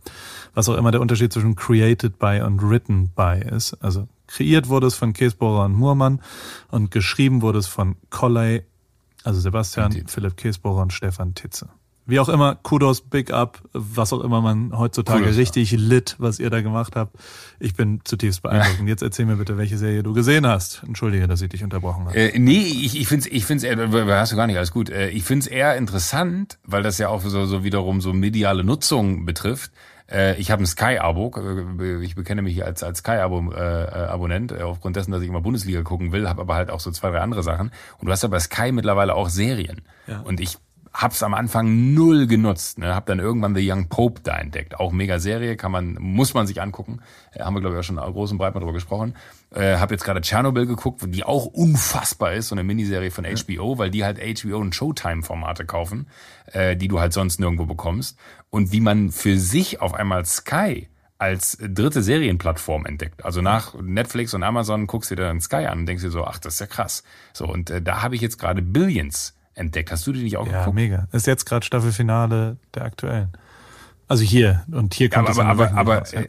was 0.55 0.69
auch 0.69 0.77
immer 0.77 0.91
der 0.91 1.01
Unterschied 1.01 1.31
zwischen 1.31 1.55
created 1.55 2.17
by 2.17 2.41
und 2.43 2.61
written 2.61 3.09
by 3.09 3.39
ist. 3.39 3.73
Also 3.83 4.07
kreiert 4.27 4.69
wurde 4.69 4.87
es 4.87 4.95
von 4.95 5.13
Käsbohrer 5.13 5.65
und 5.65 5.73
Murmann 5.73 6.21
und 6.71 6.89
geschrieben 6.89 7.41
wurde 7.41 7.59
es 7.59 7.67
von 7.67 7.97
Colley, 8.09 8.63
also 9.23 9.39
Sebastian, 9.39 9.91
Philipp 10.07 10.37
Käsbohrer 10.37 10.81
und 10.81 10.93
Stefan 10.93 11.35
Titze. 11.35 11.69
Wie 12.07 12.19
auch 12.19 12.29
immer, 12.29 12.55
Kudos, 12.55 13.01
Big 13.01 13.31
Up, 13.33 13.61
was 13.73 14.13
auch 14.13 14.21
immer 14.21 14.39
man 14.39 14.77
heutzutage 14.77 15.23
Kudos, 15.23 15.37
richtig 15.37 15.71
ja. 15.71 15.79
lit, 15.79 16.15
was 16.19 16.39
ihr 16.39 16.51
da 16.51 16.61
gemacht 16.61 16.95
habt. 16.95 17.15
Ich 17.59 17.73
bin 17.73 18.01
zutiefst 18.03 18.43
beeindruckt. 18.43 18.79
Und 18.79 18.87
jetzt 18.87 19.01
erzähl 19.01 19.25
mir 19.25 19.37
bitte, 19.37 19.57
welche 19.57 19.77
Serie 19.77 20.03
du 20.03 20.13
gesehen 20.13 20.45
hast. 20.45 20.83
Entschuldige, 20.85 21.27
dass 21.27 21.41
ich 21.41 21.49
dich 21.49 21.63
unterbrochen 21.63 22.05
habe. 22.05 22.15
Äh, 22.15 22.37
nee, 22.37 22.61
ich, 22.61 22.99
ich 22.99 23.07
finde 23.07 23.25
es 23.27 23.31
ich 23.31 23.45
find's 23.45 23.63
eher, 23.63 23.77
hast 24.19 24.31
du 24.31 24.35
gar 24.35 24.45
nicht, 24.45 24.57
alles 24.57 24.71
gut. 24.71 24.89
Äh, 24.89 25.09
ich 25.09 25.23
finde 25.23 25.45
es 25.45 25.47
eher 25.47 25.75
interessant, 25.77 26.59
weil 26.63 26.83
das 26.83 26.99
ja 26.99 27.09
auch 27.09 27.21
so, 27.21 27.45
so 27.45 27.63
wiederum 27.63 28.01
so 28.01 28.13
mediale 28.13 28.63
Nutzung 28.63 29.25
betrifft. 29.25 29.71
Äh, 30.11 30.39
ich 30.39 30.51
habe 30.51 30.63
ein 30.63 30.67
Sky-Abo. 30.67 31.31
Äh, 31.79 32.03
ich 32.03 32.15
bekenne 32.15 32.41
mich 32.41 32.63
als, 32.63 32.83
als 32.83 32.99
Sky-Abo-Abonnent, 32.99 34.51
äh, 34.51 34.61
aufgrund 34.61 34.95
dessen, 34.95 35.11
dass 35.11 35.21
ich 35.21 35.29
immer 35.29 35.41
Bundesliga 35.41 35.81
gucken 35.81 36.11
will, 36.11 36.29
habe 36.29 36.41
aber 36.41 36.55
halt 36.55 36.69
auch 36.69 36.79
so 36.79 36.91
zwei, 36.91 37.09
drei 37.09 37.21
andere 37.21 37.43
Sachen. 37.43 37.71
Und 37.97 38.05
du 38.05 38.11
hast 38.11 38.23
ja 38.23 38.29
bei 38.29 38.39
Sky 38.39 38.71
mittlerweile 38.71 39.15
auch 39.15 39.29
Serien. 39.29 39.81
Ja. 40.07 40.19
Und 40.19 40.39
ich 40.39 40.57
hab's 40.95 41.21
am 41.23 41.33
Anfang 41.33 41.93
null 41.93 42.25
genutzt. 42.25 42.79
Ne? 42.79 42.95
Hab 42.95 43.05
dann 43.05 43.19
irgendwann 43.19 43.53
The 43.53 43.69
Young 43.69 43.89
Pope 43.89 44.21
da 44.23 44.37
entdeckt. 44.37 44.79
Auch 44.79 44.91
mega 44.91 45.19
Serie, 45.19 45.57
kann 45.57 45.71
man, 45.71 45.97
muss 45.99 46.33
man 46.33 46.47
sich 46.47 46.61
angucken. 46.61 47.01
Äh, 47.33 47.43
haben 47.43 47.53
wir, 47.53 47.61
glaube 47.61 47.75
ich, 47.75 47.79
auch 47.79 47.83
schon 47.83 47.97
groß 47.97 48.31
und 48.31 48.37
breit 48.37 48.53
mal 48.53 48.61
drüber 48.61 48.73
gesprochen. 48.73 49.15
Äh, 49.53 49.77
hab 49.77 49.91
jetzt 49.91 50.05
gerade 50.05 50.21
Tschernobyl 50.21 50.65
geguckt, 50.65 51.01
die 51.07 51.23
auch 51.25 51.45
unfassbar 51.45 52.33
ist, 52.33 52.47
so 52.47 52.55
eine 52.55 52.63
Miniserie 52.63 53.11
von 53.11 53.25
HBO, 53.25 53.77
weil 53.77 53.91
die 53.91 54.05
halt 54.05 54.19
HBO 54.19 54.57
und 54.57 54.73
Showtime-Formate 54.73 55.65
kaufen, 55.65 56.07
äh, 56.51 56.77
die 56.77 56.87
du 56.87 56.99
halt 56.99 57.13
sonst 57.13 57.39
nirgendwo 57.39 57.65
bekommst. 57.65 58.17
Und 58.49 58.71
wie 58.71 58.81
man 58.81 59.11
für 59.11 59.37
sich 59.37 59.81
auf 59.81 59.93
einmal 59.93 60.25
Sky 60.25 60.87
als 61.17 61.57
dritte 61.61 62.03
Serienplattform 62.03 62.85
entdeckt. 62.85 63.23
Also 63.23 63.41
nach 63.41 63.73
Netflix 63.81 64.33
und 64.33 64.43
Amazon 64.43 64.87
guckst 64.87 65.11
du 65.11 65.15
dir 65.15 65.23
dann 65.23 65.39
Sky 65.39 65.65
an 65.67 65.79
und 65.79 65.85
denkst 65.85 66.03
dir 66.03 66.11
so, 66.11 66.25
ach, 66.25 66.39
das 66.39 66.55
ist 66.55 66.59
ja 66.59 66.67
krass. 66.67 67.03
So, 67.33 67.47
und 67.47 67.69
äh, 67.69 67.81
da 67.81 68.01
habe 68.01 68.15
ich 68.15 68.21
jetzt 68.21 68.37
gerade 68.37 68.61
Billions 68.61 69.33
entdeckt. 69.55 69.91
Hast 69.91 70.05
du 70.05 70.13
die 70.13 70.23
nicht 70.23 70.37
auch 70.37 70.45
ja, 70.45 70.59
geguckt? 70.59 70.77
Ja, 70.77 70.83
mega. 70.83 71.07
Ist 71.11 71.27
jetzt 71.27 71.45
gerade 71.45 71.65
Staffelfinale 71.65 72.57
der 72.73 72.83
aktuellen. 72.83 73.29
Also 74.07 74.23
hier 74.23 74.63
und 74.71 74.93
hier 74.93 75.09
kommt 75.09 75.29
aber, 75.29 75.31
es 75.31 75.39
aber, 75.39 75.71
aber, 75.71 75.97
raus, 75.99 76.11
ja. 76.11 76.21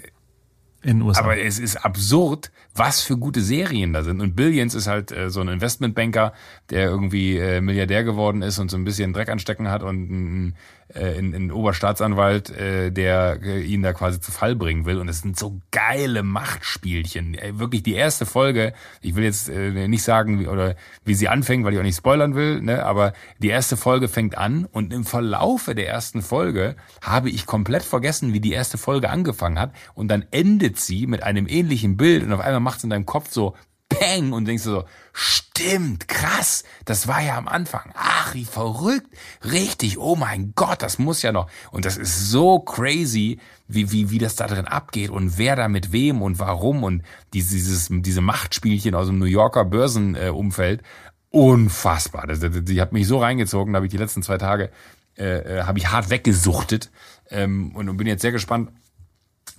in 0.82 1.02
USA. 1.02 1.20
Aber 1.20 1.38
es 1.38 1.58
ist 1.58 1.76
absurd, 1.76 2.50
was 2.74 3.02
für 3.02 3.18
gute 3.18 3.42
Serien 3.42 3.92
da 3.92 4.02
sind. 4.02 4.20
Und 4.20 4.34
Billions 4.34 4.74
ist 4.74 4.86
halt 4.86 5.12
äh, 5.12 5.28
so 5.28 5.40
ein 5.40 5.48
Investmentbanker, 5.48 6.32
der 6.70 6.84
irgendwie 6.88 7.36
äh, 7.36 7.60
Milliardär 7.60 8.04
geworden 8.04 8.40
ist 8.42 8.58
und 8.58 8.70
so 8.70 8.78
ein 8.78 8.84
bisschen 8.84 9.12
Dreck 9.12 9.28
anstecken 9.28 9.68
hat 9.68 9.82
und 9.82 10.10
ein 10.10 10.54
äh, 10.94 11.18
in, 11.18 11.32
in 11.32 11.52
Oberstaatsanwalt, 11.52 12.50
äh, 12.50 12.90
der 12.90 13.40
äh, 13.42 13.62
ihn 13.62 13.82
da 13.82 13.92
quasi 13.92 14.20
zu 14.20 14.30
Fall 14.30 14.54
bringen 14.54 14.84
will. 14.84 14.98
Und 14.98 15.08
es 15.08 15.20
sind 15.20 15.38
so 15.38 15.60
geile 15.70 16.22
Machtspielchen. 16.22 17.34
Äh, 17.34 17.58
wirklich 17.58 17.82
die 17.82 17.94
erste 17.94 18.26
Folge, 18.26 18.72
ich 19.00 19.16
will 19.16 19.24
jetzt 19.24 19.48
äh, 19.48 19.88
nicht 19.88 20.02
sagen, 20.02 20.40
wie, 20.40 20.46
oder 20.46 20.76
wie 21.04 21.14
sie 21.14 21.28
anfängt, 21.28 21.64
weil 21.64 21.72
ich 21.74 21.78
auch 21.78 21.84
nicht 21.84 21.96
spoilern 21.96 22.34
will, 22.34 22.60
ne, 22.60 22.84
aber 22.84 23.12
die 23.38 23.48
erste 23.48 23.76
Folge 23.76 24.08
fängt 24.08 24.38
an 24.38 24.66
und 24.66 24.92
im 24.92 25.04
Verlaufe 25.04 25.74
der 25.74 25.88
ersten 25.88 26.22
Folge 26.22 26.76
habe 27.02 27.30
ich 27.30 27.46
komplett 27.46 27.82
vergessen, 27.82 28.32
wie 28.32 28.40
die 28.40 28.52
erste 28.52 28.78
Folge 28.78 29.10
angefangen 29.10 29.58
hat. 29.58 29.72
Und 29.94 30.08
dann 30.08 30.24
endet 30.30 30.78
sie 30.78 31.06
mit 31.06 31.22
einem 31.22 31.46
ähnlichen 31.48 31.96
Bild 31.96 32.22
und 32.22 32.32
auf 32.32 32.40
einmal 32.40 32.60
macht 32.60 32.78
es 32.78 32.84
in 32.84 32.90
deinem 32.90 33.06
Kopf 33.06 33.30
so 33.30 33.54
Peng 33.88 34.32
und 34.32 34.46
denkst 34.46 34.64
du 34.64 34.70
so, 34.70 34.84
stimmt, 35.12 36.08
krass, 36.08 36.64
das 36.84 37.06
war 37.06 37.22
ja 37.22 37.36
am 37.36 37.48
Anfang. 37.48 37.92
Ach, 37.94 38.34
wie 38.34 38.44
verrückt. 38.44 39.06
Richtig, 39.44 39.98
oh 39.98 40.16
mein 40.16 40.52
Gott, 40.56 40.82
das 40.82 40.98
muss 40.98 41.22
ja 41.22 41.32
noch. 41.32 41.48
Und 41.70 41.84
das 41.84 41.96
ist 41.96 42.30
so 42.30 42.58
crazy, 42.58 43.38
wie, 43.68 43.92
wie, 43.92 44.10
wie 44.10 44.18
das 44.18 44.36
da 44.36 44.46
drin 44.46 44.66
abgeht 44.66 45.10
und 45.10 45.38
wer 45.38 45.56
da 45.56 45.68
mit 45.68 45.92
wem 45.92 46.22
und 46.22 46.38
warum 46.38 46.82
und 46.82 47.02
dieses, 47.32 47.88
diese 47.90 48.20
Machtspielchen 48.20 48.94
aus 48.94 49.06
dem 49.06 49.18
New 49.18 49.26
Yorker 49.26 49.64
Börsenumfeld. 49.64 50.82
Unfassbar. 51.30 52.26
Das, 52.26 52.40
das, 52.40 52.50
die 52.64 52.80
hat 52.80 52.92
mich 52.92 53.06
so 53.06 53.18
reingezogen, 53.18 53.72
da 53.72 53.78
habe 53.78 53.86
ich 53.86 53.92
die 53.92 53.98
letzten 53.98 54.22
zwei 54.22 54.38
Tage, 54.38 54.70
äh, 55.16 55.58
äh 55.58 55.62
habe 55.62 55.78
ich 55.78 55.90
hart 55.90 56.10
weggesuchtet 56.10 56.90
ähm, 57.30 57.74
und, 57.74 57.88
und 57.88 57.96
bin 57.96 58.06
jetzt 58.06 58.22
sehr 58.22 58.32
gespannt, 58.32 58.70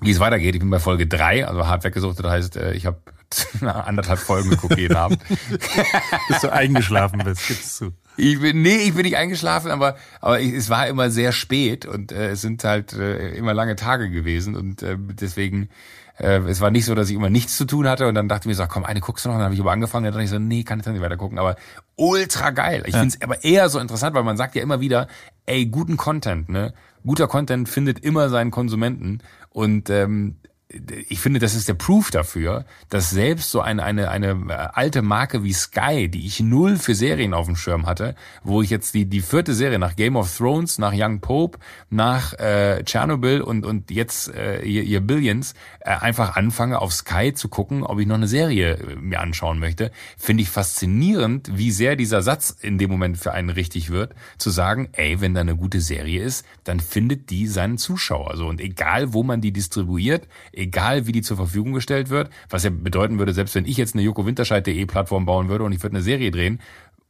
wie 0.02 0.12
es 0.12 0.20
weitergeht. 0.20 0.56
Ich 0.56 0.62
bin 0.62 0.70
bei 0.70 0.80
Folge 0.80 1.08
drei, 1.08 1.48
also 1.48 1.68
hart 1.68 1.84
weggesuchtet 1.84 2.26
heißt, 2.26 2.58
äh, 2.58 2.74
ich 2.74 2.86
habe 2.86 3.00
anderthalb 3.62 4.20
Folgen 4.20 4.50
geguckt 4.52 4.78
jeden 4.78 4.96
Abend. 4.96 5.22
Bis 6.28 6.42
du 6.42 6.52
eingeschlafen 6.52 7.22
bist, 7.24 7.48
gibst 7.48 7.82
du. 7.82 7.92
Ich 8.16 8.42
bin, 8.42 8.62
nee, 8.62 8.78
ich 8.78 8.96
bin 8.96 9.04
nicht 9.04 9.18
eingeschlafen, 9.18 9.70
aber, 9.70 9.96
aber 10.22 10.40
ich, 10.40 10.54
es 10.54 10.70
war 10.70 10.88
immer 10.88 11.12
sehr 11.12 11.32
spät 11.32 11.86
und 11.86 12.12
äh, 12.12 12.30
es 12.30 12.42
sind 12.42 12.64
halt 12.64 12.94
äh, 12.94 13.36
immer 13.36 13.54
lange 13.54 13.76
Tage 13.76 14.10
gewesen 14.10 14.56
und 14.56 14.82
äh, 14.82 14.98
deswegen, 14.98 15.70
äh, 16.18 16.40
es 16.40 16.60
war 16.60 16.72
nicht 16.72 16.86
so, 16.86 16.96
dass 16.96 17.10
ich 17.10 17.16
immer 17.16 17.30
nichts 17.30 17.58
zu 17.58 17.66
tun 17.66 17.88
hatte 17.88 18.08
und 18.08 18.16
dann 18.16 18.28
dachte 18.28 18.44
ich 18.44 18.48
mir 18.48 18.56
so, 18.56 18.66
komm, 18.68 18.86
eine 18.86 19.02
guckst 19.02 19.26
du 19.26 19.30
noch, 19.30 19.36
und 19.36 19.40
dann 19.40 19.46
habe 19.46 19.56
ich 19.56 19.62
aber 19.62 19.72
angefangen, 19.72 20.06
dann 20.06 20.14
dachte 20.14 20.24
ich 20.24 20.32
so, 20.32 20.40
nee, 20.40 20.64
kann 20.64 20.80
ich 20.80 20.86
dann 20.86 20.94
nicht 20.94 21.04
weiter 21.04 21.18
gucken, 21.18 21.38
aber 21.38 21.58
ultra 21.96 22.50
geil. 22.50 22.84
Ich 22.88 22.96
ja. 22.96 23.02
finde 23.02 23.16
es 23.16 23.22
aber 23.22 23.44
eher 23.44 23.70
so 23.70 23.78
interessant, 23.78 24.16
weil 24.16 24.24
man 24.24 24.38
sagt 24.38 24.56
ja 24.56 24.64
immer 24.64 24.80
wieder, 24.80 25.08
ey, 25.46 25.68
guten 25.68 25.98
Content, 25.98 26.50
ne? 26.50 26.74
Guter 27.06 27.28
Content 27.28 27.70
findet 27.70 28.00
immer 28.00 28.30
seinen 28.30 28.52
Konsumenten 28.52 29.20
und 29.58 29.90
ähm, 29.90 30.36
ich 30.70 31.20
finde, 31.22 31.40
das 31.40 31.56
ist 31.56 31.70
der 31.70 31.76
Proof 31.76 32.12
dafür, 32.12 32.66
dass 32.90 33.10
selbst 33.10 33.52
so 33.52 33.62
eine, 33.62 33.84
eine, 33.84 34.10
eine 34.10 34.76
alte 34.76 35.02
Marke 35.02 35.42
wie 35.44 35.54
Sky, 35.54 36.10
die 36.10 36.26
ich 36.26 36.42
null 36.42 36.76
für 36.76 36.94
Serien 36.94 37.34
auf 37.34 37.46
dem 37.46 37.56
Schirm 37.56 37.86
hatte, 37.86 38.16
wo 38.44 38.62
ich 38.62 38.70
jetzt 38.70 38.94
die, 38.94 39.06
die 39.06 39.22
vierte 39.22 39.54
Serie 39.54 39.80
nach 39.80 39.96
Game 39.96 40.18
of 40.18 40.36
Thrones, 40.36 40.78
nach 40.78 40.92
Young 40.94 41.22
Pope, 41.22 41.58
nach 41.90 42.34
äh, 42.34 42.84
Chernobyl 42.84 43.40
und, 43.42 43.66
und 43.66 43.92
jetzt 43.92 44.34
äh, 44.34 44.62
ihr, 44.64 44.84
ihr 44.84 45.00
Billions 45.00 45.54
äh, 45.80 45.92
einfach 45.92 46.36
anfange 46.36 46.82
auf 46.82 46.92
Sky 46.92 47.34
zu 47.34 47.48
gucken, 47.48 47.84
ob 47.84 48.00
ich 48.00 48.08
noch 48.08 48.16
eine 48.16 48.28
Serie 48.28 48.74
äh, 48.74 48.96
mir 48.96 49.22
anschauen 49.22 49.60
möchte, 49.60 49.92
finde 50.18 50.44
ich 50.44 50.50
faszinierend, 50.50 51.50
wie 51.54 51.72
sehr 51.72 51.96
dieser 51.96 52.22
Satz 52.22 52.50
in 52.50 52.78
dem 52.78 52.92
Moment 52.92 53.18
für 53.18 53.32
einen 53.32 53.52
richtig 53.52 53.90
wird, 53.90 54.14
zu 54.38 54.50
sagen, 54.50 54.90
ey, 54.92 55.22
wenn 55.22 55.34
da 55.34 55.42
eine 55.42 55.56
gute 55.56 55.80
Serie 55.80 56.24
ist, 56.24 56.46
dann 56.66 56.82
findet 56.82 57.30
die 57.30 57.48
seinen 57.48 57.78
Zuschauer. 57.78 58.36
So, 58.36 58.48
und 58.48 58.60
egal, 58.60 59.14
wo 59.14 59.24
man 59.24 59.40
die 59.40 59.54
distribuiert, 59.54 60.28
egal 60.58 61.08
wie 61.08 61.12
die 61.12 61.22
zur 61.22 61.38
Verfügung 61.38 61.74
gestellt 61.74 62.10
wird, 62.10 62.30
was 62.50 62.64
ja 62.64 62.70
bedeuten 62.70 63.20
würde, 63.20 63.34
selbst 63.34 63.56
wenn 63.56 63.66
ich 63.66 63.78
jetzt 63.78 63.94
eine 63.94 64.04
joko 64.04 64.26
Winterscheid.de 64.26 64.86
Plattform 64.86 65.26
bauen 65.26 65.50
würde 65.50 65.64
und 65.64 65.72
ich 65.72 65.84
würde 65.84 65.96
eine 65.96 66.04
Serie 66.04 66.32
drehen, 66.32 66.60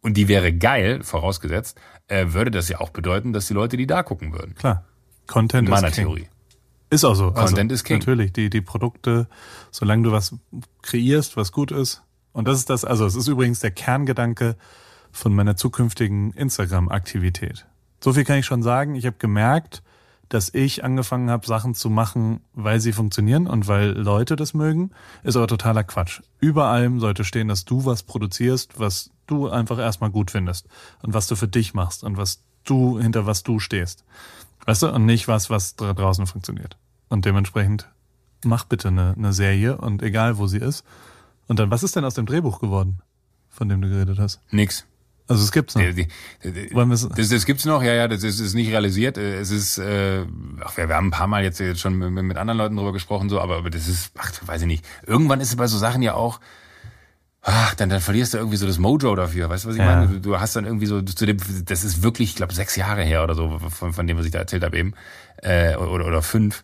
und 0.02 0.16
die 0.16 0.28
wäre 0.28 0.54
geil, 0.54 1.04
vorausgesetzt, 1.04 1.80
äh, 2.08 2.28
würde 2.30 2.52
das 2.52 2.70
ja 2.70 2.80
auch 2.80 2.92
bedeuten, 2.92 3.34
dass 3.34 3.48
die 3.48 3.54
Leute 3.54 3.78
die 3.78 3.88
da 3.88 4.04
gucken 4.04 4.32
würden. 4.32 4.56
Klar. 4.56 4.86
Content 5.26 5.68
In 5.68 5.74
meiner 5.74 5.88
ist 5.88 5.96
King. 5.96 6.06
Theorie. 6.06 6.28
Ist 6.90 7.04
auch 7.04 7.16
so. 7.16 7.32
Content 7.32 7.72
ist 7.72 7.84
King. 7.84 7.98
Natürlich, 7.98 8.32
die, 8.32 8.50
die 8.50 8.62
Produkte, 8.62 9.28
solange 9.72 10.04
du 10.04 10.12
was 10.12 10.36
kreierst, 10.82 11.36
was 11.36 11.52
gut 11.52 11.72
ist. 11.72 12.04
Und 12.32 12.48
das 12.48 12.60
ist 12.60 12.70
das, 12.70 12.86
also 12.86 13.06
es 13.06 13.16
ist 13.16 13.28
übrigens 13.28 13.60
der 13.60 13.72
Kerngedanke 13.72 14.56
von 15.12 15.34
meiner 15.34 15.58
zukünftigen 15.58 16.32
Instagram-Aktivität. 16.34 17.66
So 18.02 18.14
viel 18.14 18.24
kann 18.24 18.38
ich 18.38 18.46
schon 18.46 18.64
sagen. 18.64 18.96
Ich 18.96 19.06
habe 19.06 19.18
gemerkt, 19.18 19.82
dass 20.30 20.54
ich 20.54 20.84
angefangen 20.84 21.30
habe, 21.30 21.48
Sachen 21.48 21.74
zu 21.74 21.90
machen, 21.90 22.42
weil 22.54 22.80
sie 22.80 22.92
funktionieren 22.92 23.48
und 23.48 23.68
weil 23.68 23.92
Leute 23.92 24.36
das 24.36 24.54
mögen, 24.54 24.92
ist 25.24 25.36
aber 25.36 25.48
totaler 25.48 25.84
Quatsch. 25.84 26.22
Über 26.40 26.66
allem 26.66 27.00
sollte 27.00 27.24
stehen, 27.24 27.48
dass 27.48 27.66
du 27.66 27.86
was 27.86 28.04
produzierst, 28.04 28.80
was 28.80 29.12
du 29.26 29.50
einfach 29.50 29.80
erstmal 29.80 30.10
gut 30.10 30.32
findest 30.32 30.68
und 31.02 31.14
was 31.14 31.28
du 31.28 31.36
für 31.36 31.48
dich 31.48 31.74
machst 31.74 32.04
und 32.04 32.18
was 32.18 32.44
du, 32.64 33.00
hinter 33.00 33.26
was 33.26 33.44
du 33.44 33.60
stehst. 33.60 34.04
Weißt 34.66 34.82
du? 34.82 34.94
Und 34.94 35.06
nicht 35.06 35.28
was, 35.28 35.50
was 35.50 35.76
da 35.76 35.94
draußen 35.94 36.28
funktioniert. 36.28 36.78
Und 37.10 37.26
dementsprechend 37.26 37.90
mach 38.44 38.66
bitte 38.66 38.90
eine, 38.90 39.14
eine 39.18 39.34
Serie 39.34 39.78
und 39.78 40.04
egal 40.04 40.38
wo 40.38 40.48
sie 40.48 40.60
ist. 40.60 40.84
Und 41.48 41.60
dann, 41.60 41.72
was 41.72 41.84
ist 41.84 41.96
denn 41.96 42.04
aus 42.04 42.16
dem 42.16 42.26
Drehbuch 42.26 42.60
geworden, 42.60 43.00
von 43.50 43.70
dem 43.70 43.82
du 43.82 43.90
geredet 43.90 44.20
hast? 44.20 44.42
Nix. 44.52 44.86
Also 45.28 45.44
es 45.44 45.52
gibt's 45.52 45.76
noch. 45.76 45.82
Die, 45.82 46.08
die, 46.44 46.70
das, 46.74 47.30
das 47.30 47.46
gibt's 47.46 47.66
noch, 47.66 47.84
ja, 47.84 47.94
ja, 47.94 48.08
das 48.08 48.24
ist, 48.24 48.40
ist 48.40 48.54
nicht 48.54 48.72
realisiert. 48.72 49.18
Es 49.18 49.52
ist, 49.52 49.78
äh, 49.78 50.26
ach, 50.64 50.78
wir, 50.78 50.88
wir 50.88 50.96
haben 50.96 51.08
ein 51.08 51.12
paar 51.12 51.28
Mal 51.28 51.44
jetzt, 51.44 51.60
jetzt 51.60 51.82
schon 51.82 51.96
mit, 51.98 52.12
mit 52.12 52.38
anderen 52.38 52.58
Leuten 52.58 52.76
drüber 52.78 52.94
gesprochen, 52.94 53.28
so, 53.30 53.42
aber, 53.42 53.58
aber 53.58 53.70
das 53.70 53.88
ist, 53.88 54.12
ach, 54.18 54.32
weiß 54.46 54.62
ich 54.62 54.68
nicht. 54.68 54.86
Irgendwann 55.06 55.42
ist 55.42 55.50
es 55.50 55.56
bei 55.58 55.68
so 55.68 55.78
Sachen 55.78 56.02
ja 56.02 56.14
auch, 56.14 56.40
ach, 57.42 57.76
dann, 57.76 57.90
dann 57.90 58.02
verlierst 58.02 58.34
du 58.34 58.38
irgendwie 58.38 58.58
so 58.58 58.68
das 58.68 58.78
Mojo 58.78 59.16
dafür. 59.16 59.50
Weißt 59.50 59.66
du, 59.66 59.70
was 59.70 59.76
ich 59.76 59.82
Ja. 59.82 59.96
meine? 59.96 60.08
Du, 60.08 60.20
du 60.20 60.40
hast 60.40 60.56
dann 60.56 60.66
irgendwie 60.66 60.86
so, 60.86 61.02
zu 61.02 61.26
dem, 61.26 61.38
das 61.66 61.84
ist 61.84 62.04
wirklich, 62.04 62.30
ich 62.30 62.36
glaube, 62.36 62.54
sechs 62.54 62.76
Jahre 62.76 63.04
her 63.04 63.24
oder 63.24 63.36
so, 63.36 63.60
von, 63.70 63.94
von 63.94 64.08
dem, 64.08 64.18
was 64.18 64.26
ich 64.26 64.32
da 64.32 64.40
erzählt 64.40 64.64
habe 64.64 64.78
eben, 64.78 64.94
äh, 65.42 65.76
oder, 65.76 66.06
oder 66.06 66.22
fünf. 66.22 66.64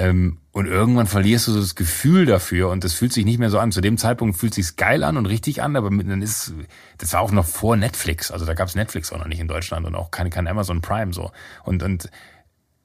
Ähm, 0.00 0.38
und 0.52 0.66
irgendwann 0.66 1.06
verlierst 1.06 1.46
du 1.46 1.52
so 1.52 1.60
das 1.60 1.74
Gefühl 1.74 2.24
dafür 2.24 2.70
und 2.70 2.84
das 2.84 2.94
fühlt 2.94 3.12
sich 3.12 3.26
nicht 3.26 3.38
mehr 3.38 3.50
so 3.50 3.58
an. 3.58 3.70
Zu 3.70 3.82
dem 3.82 3.98
Zeitpunkt 3.98 4.38
fühlt 4.38 4.54
sich's 4.54 4.76
geil 4.76 5.04
an 5.04 5.18
und 5.18 5.26
richtig 5.26 5.62
an, 5.62 5.76
aber 5.76 5.90
mit, 5.90 6.08
dann 6.08 6.22
ist, 6.22 6.54
das 6.96 7.12
war 7.12 7.20
auch 7.20 7.32
noch 7.32 7.44
vor 7.44 7.76
Netflix. 7.76 8.30
Also 8.30 8.46
da 8.46 8.54
gab's 8.54 8.74
Netflix 8.74 9.12
auch 9.12 9.18
noch 9.18 9.26
nicht 9.26 9.40
in 9.40 9.46
Deutschland 9.46 9.86
und 9.86 9.94
auch 9.94 10.10
kein, 10.10 10.30
kein 10.30 10.48
Amazon 10.48 10.80
Prime 10.80 11.12
so. 11.12 11.32
Und, 11.64 11.82
und 11.82 12.08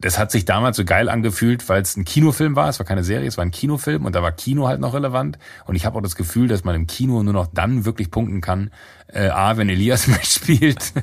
das 0.06 0.20
hat 0.20 0.30
sich 0.30 0.46
damals 0.46 0.78
so 0.78 0.86
geil 0.86 1.10
angefühlt, 1.10 1.68
weil 1.68 1.82
es 1.82 1.98
ein 1.98 2.06
Kinofilm 2.06 2.56
war. 2.56 2.70
Es 2.70 2.78
war 2.78 2.86
keine 2.86 3.04
Serie, 3.04 3.28
es 3.28 3.38
war 3.38 3.44
ein 3.44 3.50
Kinofilm 3.50 4.06
und 4.06 4.14
da 4.14 4.22
war 4.22 4.32
Kino 4.32 4.68
halt 4.68 4.80
noch 4.80 4.94
relevant. 4.94 5.40
Und 5.66 5.74
ich 5.74 5.84
habe 5.88 5.98
auch 5.98 6.02
das 6.04 6.16
Gefühl, 6.16 6.48
dass 6.48 6.64
man 6.64 6.76
im 6.76 6.86
Kino 6.86 7.24
nur 7.24 7.34
noch 7.34 7.48
dann 7.48 7.86
wirklich 7.86 8.12
punkten 8.12 8.40
kann, 8.40 8.70
äh, 9.08 9.30
a, 9.30 9.58
wenn 9.58 9.68
Elias 9.68 10.06
mitspielt 10.16 10.94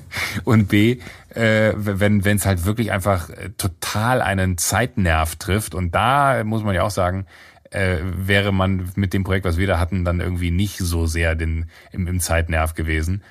und 0.44 0.68
b, 0.68 1.00
äh, 1.34 1.72
wenn 1.74 2.24
wenn 2.24 2.36
es 2.36 2.46
halt 2.46 2.64
wirklich 2.64 2.92
einfach 2.92 3.28
äh, 3.30 3.50
total 3.58 4.22
einen 4.22 4.56
Zeitnerv 4.56 5.34
trifft. 5.34 5.74
Und 5.74 5.96
da 5.96 6.44
muss 6.44 6.62
man 6.62 6.76
ja 6.76 6.84
auch 6.84 6.92
sagen, 6.92 7.26
äh, 7.70 7.96
wäre 8.02 8.52
man 8.52 8.88
mit 8.94 9.14
dem 9.14 9.24
Projekt, 9.24 9.46
was 9.46 9.56
wir 9.56 9.66
da 9.66 9.80
hatten, 9.80 10.04
dann 10.04 10.20
irgendwie 10.20 10.52
nicht 10.52 10.78
so 10.78 11.06
sehr 11.06 11.34
den, 11.34 11.66
im, 11.90 12.06
im 12.06 12.20
Zeitnerv 12.20 12.74
gewesen. 12.74 13.24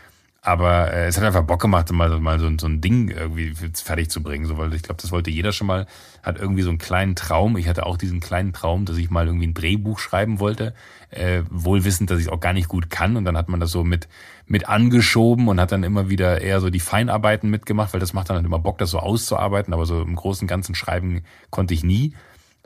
Aber 0.44 0.92
äh, 0.92 1.06
es 1.06 1.18
hat 1.18 1.24
einfach 1.24 1.44
Bock 1.44 1.62
gemacht, 1.62 1.92
mal, 1.92 2.20
mal 2.20 2.40
so, 2.40 2.50
so 2.58 2.66
ein 2.66 2.82
Ding 2.82 3.10
irgendwie 3.10 3.54
fertig 3.76 4.10
zu 4.10 4.24
bringen. 4.24 4.46
So, 4.48 4.58
weil 4.58 4.74
ich 4.74 4.82
glaube, 4.82 5.00
das 5.00 5.12
wollte 5.12 5.30
jeder 5.30 5.52
schon 5.52 5.68
mal, 5.68 5.86
hat 6.24 6.40
irgendwie 6.40 6.64
so 6.64 6.70
einen 6.70 6.80
kleinen 6.80 7.16
Traum. 7.16 7.58
Ich 7.58 7.68
hatte 7.68 7.86
auch 7.86 7.96
diesen 7.96 8.20
kleinen 8.20 8.52
Traum, 8.52 8.86
dass 8.86 8.98
ich 8.98 9.12
mal 9.12 9.28
irgendwie 9.28 9.46
ein 9.46 9.54
Drehbuch 9.54 10.00
schreiben 10.00 10.40
wollte, 10.40 10.74
äh, 11.12 11.44
wohl 11.52 11.86
wissend, 11.86 12.10
dass 12.10 12.20
ich 12.20 12.26
es 12.26 12.32
auch 12.32 12.40
gar 12.40 12.54
nicht 12.54 12.70
gut 12.70 12.90
kann. 12.90 13.18
Und 13.18 13.26
dann 13.26 13.38
hat 13.38 13.50
man 13.50 13.60
das 13.60 13.70
so 13.70 13.84
mit, 13.84 14.08
mit 14.48 14.68
angeschoben 14.68 15.48
und 15.48 15.60
hat 15.60 15.72
dann 15.72 15.84
immer 15.84 16.10
wieder 16.10 16.42
eher 16.42 16.60
so 16.60 16.72
die 16.72 16.80
Feinarbeiten 16.80 17.52
mitgemacht, 17.52 17.94
weil 17.94 18.00
das 18.00 18.14
macht 18.14 18.30
dann 18.30 18.38
halt 18.38 18.46
immer 18.46 18.60
Bock, 18.60 18.80
das 18.80 18.90
so 18.90 18.98
auszuarbeiten. 18.98 19.76
Aber 19.76 19.86
so 19.86 20.02
im 20.02 20.16
Großen 20.16 20.48
Ganzen 20.48 20.74
schreiben 20.74 21.22
konnte 21.52 21.76
ich 21.76 21.84
nie. 21.84 22.16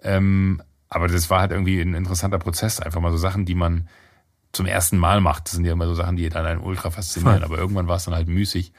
Ähm, 0.01 0.61
aber 0.87 1.09
das 1.09 1.29
war 1.29 1.41
halt 1.41 1.51
irgendwie 1.51 1.81
ein 1.81 1.93
interessanter 1.93 2.39
Prozess. 2.39 2.79
Einfach 2.79 3.01
mal 3.01 3.11
so 3.11 3.17
Sachen, 3.17 3.43
die 3.43 3.55
man 3.55 3.89
zum 4.55 4.65
ersten 4.65 4.97
Mal 4.97 5.21
macht. 5.21 5.45
Das 5.45 5.53
sind 5.53 5.65
ja 5.65 5.73
immer 5.73 5.87
so 5.87 5.93
Sachen, 5.93 6.15
die 6.15 6.27
dann 6.29 6.45
einen 6.45 6.61
ultra 6.61 6.89
faszinieren. 6.89 7.43
Aber 7.43 7.57
irgendwann 7.57 7.87
war 7.87 7.97
es 7.97 8.05
dann 8.05 8.15
halt 8.15 8.27
müßig. 8.27 8.71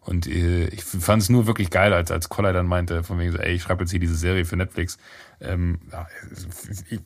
Und 0.00 0.26
äh, 0.26 0.66
ich 0.68 0.84
fand 0.84 1.22
es 1.22 1.30
nur 1.30 1.46
wirklich 1.46 1.70
geil, 1.70 1.92
als 1.92 2.10
als 2.10 2.28
Koller 2.28 2.52
dann 2.52 2.66
meinte, 2.66 3.02
von 3.02 3.18
wegen 3.18 3.32
so, 3.32 3.38
ey, 3.38 3.54
ich 3.54 3.62
schreibe 3.62 3.82
jetzt 3.82 3.90
hier 3.90 4.00
diese 4.00 4.16
Serie 4.16 4.44
für 4.44 4.56
Netflix. 4.56 4.98
Ähm, 5.40 5.80
ja, 5.90 6.06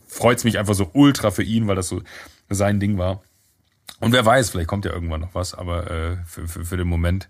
freut's 0.09 0.45
mich 0.45 0.59
einfach 0.59 0.75
so 0.75 0.91
ultra 0.93 1.31
für 1.31 1.45
ihn, 1.45 1.69
weil 1.69 1.77
das 1.77 1.89
so 1.89 2.03
sein 2.49 2.81
Ding 2.81 2.99
war. 2.99 3.23
Und 4.01 4.13
wer 4.13 4.25
weiß, 4.25 4.51
vielleicht 4.51 4.69
kommt 4.69 4.85
ja 4.85 4.93
irgendwann 4.93 5.21
noch 5.21 5.35
was, 5.35 5.55
aber 5.55 5.91
äh, 5.91 6.17
für, 6.27 6.47
für, 6.49 6.65
für 6.65 6.77
den 6.77 6.89
Moment 6.89 7.29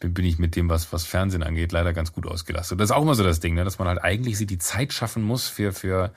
bin, 0.00 0.14
bin 0.14 0.24
ich 0.24 0.38
mit 0.38 0.56
dem, 0.56 0.68
was, 0.68 0.92
was 0.92 1.04
Fernsehen 1.04 1.42
angeht, 1.42 1.72
leider 1.72 1.92
ganz 1.92 2.12
gut 2.12 2.26
ausgelastet. 2.26 2.78
Das 2.78 2.90
ist 2.90 2.96
auch 2.96 3.02
immer 3.02 3.14
so 3.14 3.24
das 3.24 3.40
Ding, 3.40 3.54
ne, 3.54 3.64
dass 3.64 3.78
man 3.78 3.88
halt 3.88 4.02
eigentlich 4.02 4.38
sich 4.38 4.46
die 4.46 4.58
Zeit 4.58 4.92
schaffen 4.92 5.22
muss 5.22 5.48
für, 5.48 5.72
für, 5.72 6.12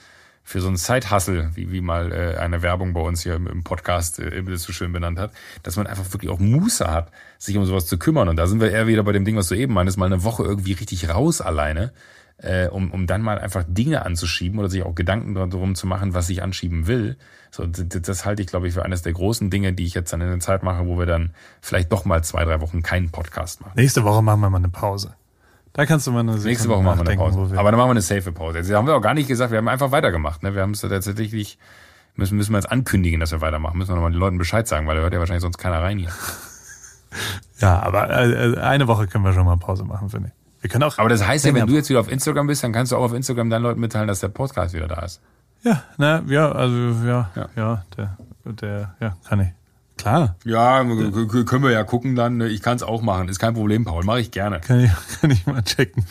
für 0.46 0.62
so 0.62 0.68
einen 0.68 0.78
Zeithassel, 0.78 1.50
wie, 1.56 1.72
wie 1.72 1.82
mal 1.82 2.12
äh, 2.12 2.38
eine 2.38 2.62
Werbung 2.62 2.94
bei 2.94 3.02
uns 3.02 3.24
hier 3.24 3.34
im, 3.34 3.48
im 3.48 3.64
Podcast 3.64 4.20
äh, 4.20 4.44
das 4.44 4.62
so 4.62 4.72
schön 4.72 4.94
benannt 4.94 5.18
hat, 5.18 5.32
dass 5.64 5.76
man 5.76 5.88
einfach 5.88 6.14
wirklich 6.14 6.32
auch 6.32 6.40
Muße 6.40 6.90
hat, 6.90 7.12
sich 7.40 7.58
um 7.58 7.66
sowas 7.66 7.88
zu 7.88 7.98
kümmern. 7.98 8.30
Und 8.30 8.36
da 8.38 8.46
sind 8.46 8.62
wir 8.62 8.72
eher 8.72 8.86
wieder 8.86 9.02
bei 9.02 9.12
dem 9.12 9.26
Ding, 9.26 9.36
was 9.36 9.48
du 9.48 9.56
eben 9.56 9.74
meintest, 9.74 9.98
mal 9.98 10.06
eine 10.06 10.24
Woche 10.24 10.44
irgendwie 10.44 10.74
richtig 10.74 11.10
raus 11.10 11.42
alleine, 11.42 11.94
äh, 12.38 12.68
um, 12.68 12.92
um 12.92 13.08
dann 13.08 13.24
mal 13.24 13.40
einfach 13.40 13.64
Dinge 13.68 14.06
anzuschieben 14.06 14.60
oder 14.60 14.70
sich 14.70 14.84
auch 14.84 14.94
Gedanken 14.94 15.34
darum 15.34 15.74
zu 15.74 15.88
machen, 15.88 16.14
was 16.14 16.30
ich 16.30 16.44
anschieben 16.44 16.86
will. 16.86 17.18
So, 17.50 17.66
das, 17.66 18.02
das 18.04 18.26
halte 18.26 18.44
ich, 18.44 18.48
glaube 18.48 18.68
ich, 18.68 18.76
für 18.76 18.86
eines 18.86 19.02
der 19.02 19.14
großen 19.14 19.50
Dinge, 19.50 19.74
die 19.74 19.86
ich 19.86 19.96
jetzt 19.96 20.14
dann 20.14 20.22
in 20.22 20.30
der 20.30 20.40
Zeit 20.42 20.62
mache, 20.62 20.86
wo 20.86 21.00
wir 21.00 21.08
dann 21.08 21.34
vielleicht 21.60 21.92
doch 21.92 22.06
mal 22.06 22.24
zwei, 22.24 22.46
drei 22.46 22.62
Wochen 22.62 22.84
keinen 22.84 23.10
Podcast 23.10 23.62
machen. 23.62 23.74
Nächste 23.78 24.04
Woche 24.04 24.22
machen 24.22 24.42
wir 24.42 24.52
mal 24.52 24.60
eine 24.60 24.70
Pause. 24.70 25.16
Da 25.76 25.86
kannst 25.86 26.08
du 26.08 26.12
mal 26.12 26.22
eine 26.22 26.36
Nächste 26.36 26.70
Woche 26.70 26.82
machen 26.82 27.00
wir 27.06 27.08
eine 27.12 27.18
Pause. 27.18 27.52
wir- 27.52 27.60
Aber 27.60 27.70
dann 27.72 27.78
machen 27.78 27.90
wir 27.90 27.92
eine 27.92 28.02
safe 28.02 28.32
Pause. 28.32 28.60
Jetzt 28.60 28.72
haben 28.72 28.88
wir 28.88 28.96
auch 28.96 29.02
gar 29.02 29.14
nicht 29.14 29.28
gesagt, 29.28 29.52
wir 29.52 29.58
haben 29.58 29.68
einfach 29.68 29.92
weitergemacht. 29.92 30.42
Ne? 30.42 30.56
Wir 30.56 30.62
haben 30.62 30.72
es 30.72 30.82
tatsächlich, 30.82 31.60
müssen, 32.16 32.38
müssen 32.38 32.54
wir 32.54 32.58
jetzt 32.60 32.72
ankündigen, 32.72 33.20
dass 33.20 33.32
wir 33.32 33.42
weitermachen. 33.42 33.78
Müssen 33.78 33.92
wir 33.92 33.96
nochmal 33.96 34.12
den 34.12 34.20
Leuten 34.20 34.38
Bescheid 34.38 34.68
sagen, 34.68 34.88
weil 34.88 34.96
da 34.96 35.02
hört 35.02 35.14
ja 35.14 35.20
wahrscheinlich 35.20 35.42
sonst 35.44 35.58
keiner 35.58 35.82
rein 35.82 35.98
hier. 36.00 36.10
Ja, 37.60 37.80
aber 37.82 38.10
äh, 38.10 38.58
eine 38.60 38.88
Woche 38.90 39.08
können 39.08 39.24
wir 39.24 39.32
schon 39.32 39.46
mal 39.46 39.56
Pause 39.56 39.86
machen, 39.86 40.10
finde 40.10 40.30
ich. 40.30 40.62
Wir 40.64 40.70
können 40.70 40.84
auch. 40.84 40.98
Aber 40.98 41.08
das 41.08 41.26
heißt 41.26 41.46
ja, 41.46 41.54
wenn 41.54 41.66
du 41.66 41.74
jetzt 41.74 41.90
wieder 41.90 42.02
auf 42.02 42.12
Instagram 42.12 42.48
bist, 42.48 42.62
dann 42.62 42.74
kannst 42.74 42.92
du 42.92 42.98
auch 42.98 43.04
auf 43.04 43.14
Instagram 43.14 43.50
deinen 43.50 43.62
Leuten 43.64 43.80
mitteilen, 43.80 44.08
dass 44.10 44.20
der 44.20 44.28
Podcast 44.28 44.74
wieder 44.74 44.88
da 44.88 45.02
ist. 45.06 45.22
Ja, 45.64 45.82
na, 45.98 46.22
ja, 46.28 46.52
also 46.52 46.76
ja, 47.08 47.30
Ja. 47.36 47.50
ja, 47.56 47.86
der, 47.96 48.18
der, 48.44 48.96
ja, 49.00 49.16
kann 49.30 49.40
ich. 49.40 49.48
Klar, 49.98 50.36
Ja, 50.44 50.84
können 50.84 51.64
wir 51.64 51.72
ja 51.72 51.84
gucken 51.84 52.16
dann. 52.16 52.42
Ich 52.42 52.62
kann 52.62 52.76
es 52.76 52.84
auch 52.84 53.02
machen. 53.02 53.30
Ist 53.30 53.40
kein 53.40 53.54
Problem, 53.54 53.86
Paul. 53.86 54.04
Mache 54.04 54.20
ich 54.20 54.32
gerne. 54.32 54.60
kann 54.60 54.82
ich, 54.82 54.92
kann 55.22 55.32
ich 55.32 55.46
mal 55.48 55.64
checken. 55.64 56.06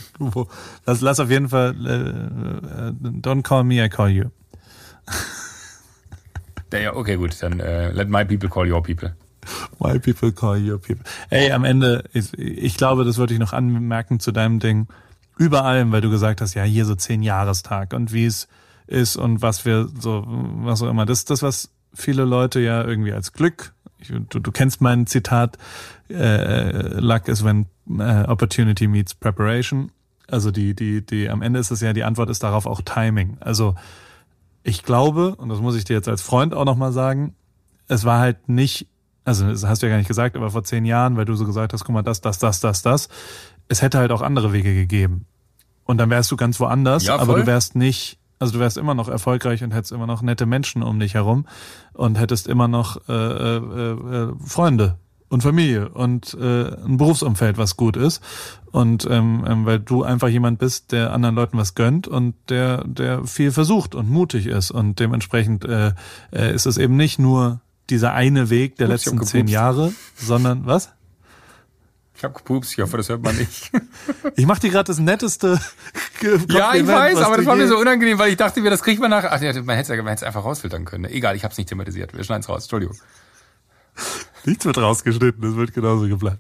Lass, 0.87 1.01
lass 1.01 1.21
auf 1.21 1.31
jeden 1.31 1.51
Fall. 1.51 1.75
Äh, 1.87 2.89
äh, 2.89 2.93
don't 3.21 3.43
call 3.43 3.63
me, 3.63 3.85
I 3.85 3.89
call 3.89 4.09
you. 4.09 4.31
Ja, 6.73 6.95
okay, 6.97 7.17
gut. 7.17 7.41
Dann 7.41 7.61
äh, 7.61 7.93
let 7.93 8.09
my 8.09 8.25
people 8.25 8.49
call 8.49 8.71
your 8.71 8.83
people. 8.83 9.15
My 9.79 9.99
people 9.99 10.33
call 10.33 10.59
your 10.59 10.79
people. 10.79 11.05
Ey, 11.31 11.53
am 11.53 11.65
Ende, 11.65 12.05
ich, 12.13 12.33
ich 12.39 12.77
glaube, 12.77 13.05
das 13.05 13.19
wollte 13.19 13.35
ich 13.35 13.41
noch 13.41 13.53
anmerken 13.53 14.19
zu 14.19 14.33
deinem 14.33 14.59
Ding. 14.59 14.89
Über 15.37 15.65
allem, 15.65 15.93
weil 15.93 16.01
du 16.01 16.11
gesagt 16.11 16.41
hast, 16.41 16.55
ja, 16.55 16.63
hier 16.63 16.85
so 16.87 16.95
zehn 16.95 17.23
Jahrestag 17.23 17.93
und 17.93 18.13
wie 18.13 18.25
es 18.27 18.49
ist 18.87 19.17
und 19.17 19.43
was 19.43 19.65
wir 19.65 19.89
so, 19.99 20.25
was 20.27 20.83
auch 20.83 20.89
immer. 20.89 21.07
Das 21.07 21.25
das, 21.25 21.43
was 21.43 21.71
viele 21.95 22.25
Leute 22.25 22.61
ja 22.61 22.85
irgendwie 22.85 23.13
als 23.13 23.33
Glück, 23.33 23.75
ich, 23.99 24.13
du, 24.29 24.39
du 24.39 24.53
kennst 24.53 24.81
mein 24.81 25.07
Zitat, 25.07 25.59
äh, 26.11 26.99
Luck 26.99 27.29
is 27.29 27.45
when 27.45 27.67
äh, 27.89 28.25
opportunity 28.25 28.87
meets 28.87 29.15
preparation. 29.15 29.91
Also 30.29 30.51
die, 30.51 30.75
die, 30.75 31.05
die, 31.05 31.29
am 31.29 31.43
Ende 31.43 31.59
ist 31.61 31.71
es 31.71 31.81
ja, 31.81 31.93
die 31.93 32.05
Antwort 32.05 32.31
ist 32.31 32.43
darauf 32.43 32.67
auch 32.67 32.81
Timing. 32.83 33.37
Also 33.41 33.75
ich 34.63 34.83
glaube, 34.83 35.35
und 35.37 35.49
das 35.49 35.61
muss 35.61 35.77
ich 35.77 35.85
dir 35.85 35.95
jetzt 35.95 36.09
als 36.09 36.23
Freund 36.23 36.55
auch 36.55 36.65
nochmal 36.65 36.93
sagen, 36.93 37.35
es 37.89 38.05
war 38.05 38.21
halt 38.21 38.49
nicht, 38.49 38.89
also 39.25 39.47
das 39.47 39.65
hast 39.65 39.83
du 39.83 39.87
ja 39.87 39.91
gar 39.91 39.99
nicht 39.99 40.09
gesagt, 40.09 40.37
aber 40.37 40.51
vor 40.51 40.65
zehn 40.65 40.85
Jahren, 40.87 41.17
weil 41.17 41.27
du 41.27 41.35
so 41.35 41.45
gesagt 41.45 41.73
hast, 41.73 41.85
guck 41.85 41.95
mal, 41.95 42.03
das, 42.03 42.21
das, 42.23 42.39
das, 42.39 42.61
das, 42.61 42.83
das, 42.83 43.09
es 43.69 43.83
hätte 43.83 43.99
halt 43.99 44.11
auch 44.11 44.23
andere 44.23 44.53
Wege 44.53 44.75
gegeben. 44.75 45.27
Und 45.85 45.99
dann 45.99 46.09
wärst 46.09 46.31
du 46.31 46.37
ganz 46.37 46.59
woanders, 46.61 47.05
Ja, 47.05 47.19
aber 47.19 47.37
du 47.37 47.47
wärst 47.47 47.77
nicht, 47.77 48.19
also 48.39 48.55
du 48.55 48.59
wärst 48.59 48.77
immer 48.77 48.95
noch 48.95 49.09
erfolgreich 49.09 49.63
und 49.63 49.73
hättest 49.73 49.93
immer 49.93 50.07
noch 50.07 50.23
nette 50.23 50.47
Menschen 50.47 50.83
um 50.83 50.99
dich 50.99 51.15
herum 51.15 51.47
und 51.93 52.19
hättest 52.19 52.47
immer 52.47 52.69
noch 52.69 53.09
äh, 53.09 53.13
äh, 53.13 53.57
äh, 53.57 54.33
Freunde 54.45 54.99
und 55.29 55.43
Familie 55.43 55.89
und 55.89 56.35
äh, 56.35 56.75
ein 56.85 56.97
Berufsumfeld, 56.97 57.59
was 57.59 57.77
gut 57.77 57.97
ist. 57.97 58.23
Und 58.71 59.07
ähm, 59.11 59.45
ähm, 59.47 59.67
weil 59.67 59.81
du 59.81 60.03
einfach 60.03 60.29
jemand 60.29 60.59
bist, 60.59 60.93
der 60.93 61.13
anderen 61.13 61.35
Leuten 61.35 61.59
was 61.59 61.75
gönnt 61.75 62.09
und 62.09 62.35
der, 62.49 62.85
der 62.85 63.25
viel 63.25 63.51
versucht 63.51 63.95
und 63.95 64.11
mutig 64.11 64.47
ist. 64.47 64.71
Und 64.71 65.01
dementsprechend 65.01 65.65
äh, 65.65 65.93
äh, 66.33 66.55
ist 66.55 66.67
es 66.67 66.79
eben 66.79 66.97
nicht 66.97 67.19
nur 67.19 67.61
dieser 67.91 68.15
eine 68.15 68.51
Weg 68.51 68.77
der 68.77 68.89
Ups, 68.89 69.07
letzten 69.07 69.23
zehn. 69.25 69.49
Jahre, 69.49 69.93
sondern 70.17 70.67
was? 70.67 70.93
Ich 72.17 72.23
habe 72.23 72.35
gepupst. 72.35 72.73
Ich 72.73 72.81
hoffe, 72.81 72.97
das 72.97 73.09
hört 73.09 73.23
man 73.23 73.37
nicht. 73.37 73.71
Ich 74.37 74.47
mach 74.47 74.59
dir 74.59 74.71
gerade 74.71 74.85
das 74.85 74.99
netteste 74.99 75.61
ja, 76.49 76.75
ich 76.75 76.87
weiß, 76.87 77.19
aber 77.19 77.37
das 77.37 77.47
war 77.47 77.57
mir 77.57 77.69
so 77.69 77.79
unangenehm, 77.79 78.19
weil 78.19 78.31
ich 78.31 78.37
dachte 78.37 78.61
mir, 78.61 78.71
das 78.71 78.83
kriegt 78.83 79.01
man 79.01 79.11
nach. 79.11 79.25
Ach 79.25 79.41
ja, 79.41 79.53
man 79.63 79.77
hätte 79.77 79.93
es 79.93 79.99
man 79.99 80.09
hätte 80.09 80.17
es 80.17 80.23
einfach 80.23 80.45
rausfiltern 80.45 80.85
können. 80.85 81.05
Egal, 81.05 81.37
ich 81.37 81.45
habe 81.45 81.53
es 81.53 81.59
nicht 81.59 81.69
thematisiert. 81.69 82.17
Wir 82.17 82.25
schneiden 82.25 82.43
es 82.43 82.49
raus. 82.49 82.65
Entschuldigung. 82.65 82.97
Nichts 84.45 84.65
wird 84.65 84.77
rausgeschnitten, 84.77 85.41
das 85.41 85.57
wird 85.57 85.73
genauso 85.73 86.07
geplant. 86.07 86.39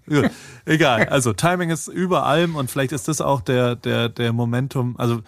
Egal, 0.66 1.09
also 1.09 1.33
Timing 1.33 1.70
ist 1.70 1.89
über 1.89 2.27
allem 2.27 2.55
und 2.57 2.70
vielleicht 2.70 2.93
ist 2.93 3.09
das 3.09 3.20
auch 3.20 3.41
der, 3.41 3.77
der, 3.77 4.11
der 4.11 4.33
Momentum. 4.33 4.97
Also 4.99 5.22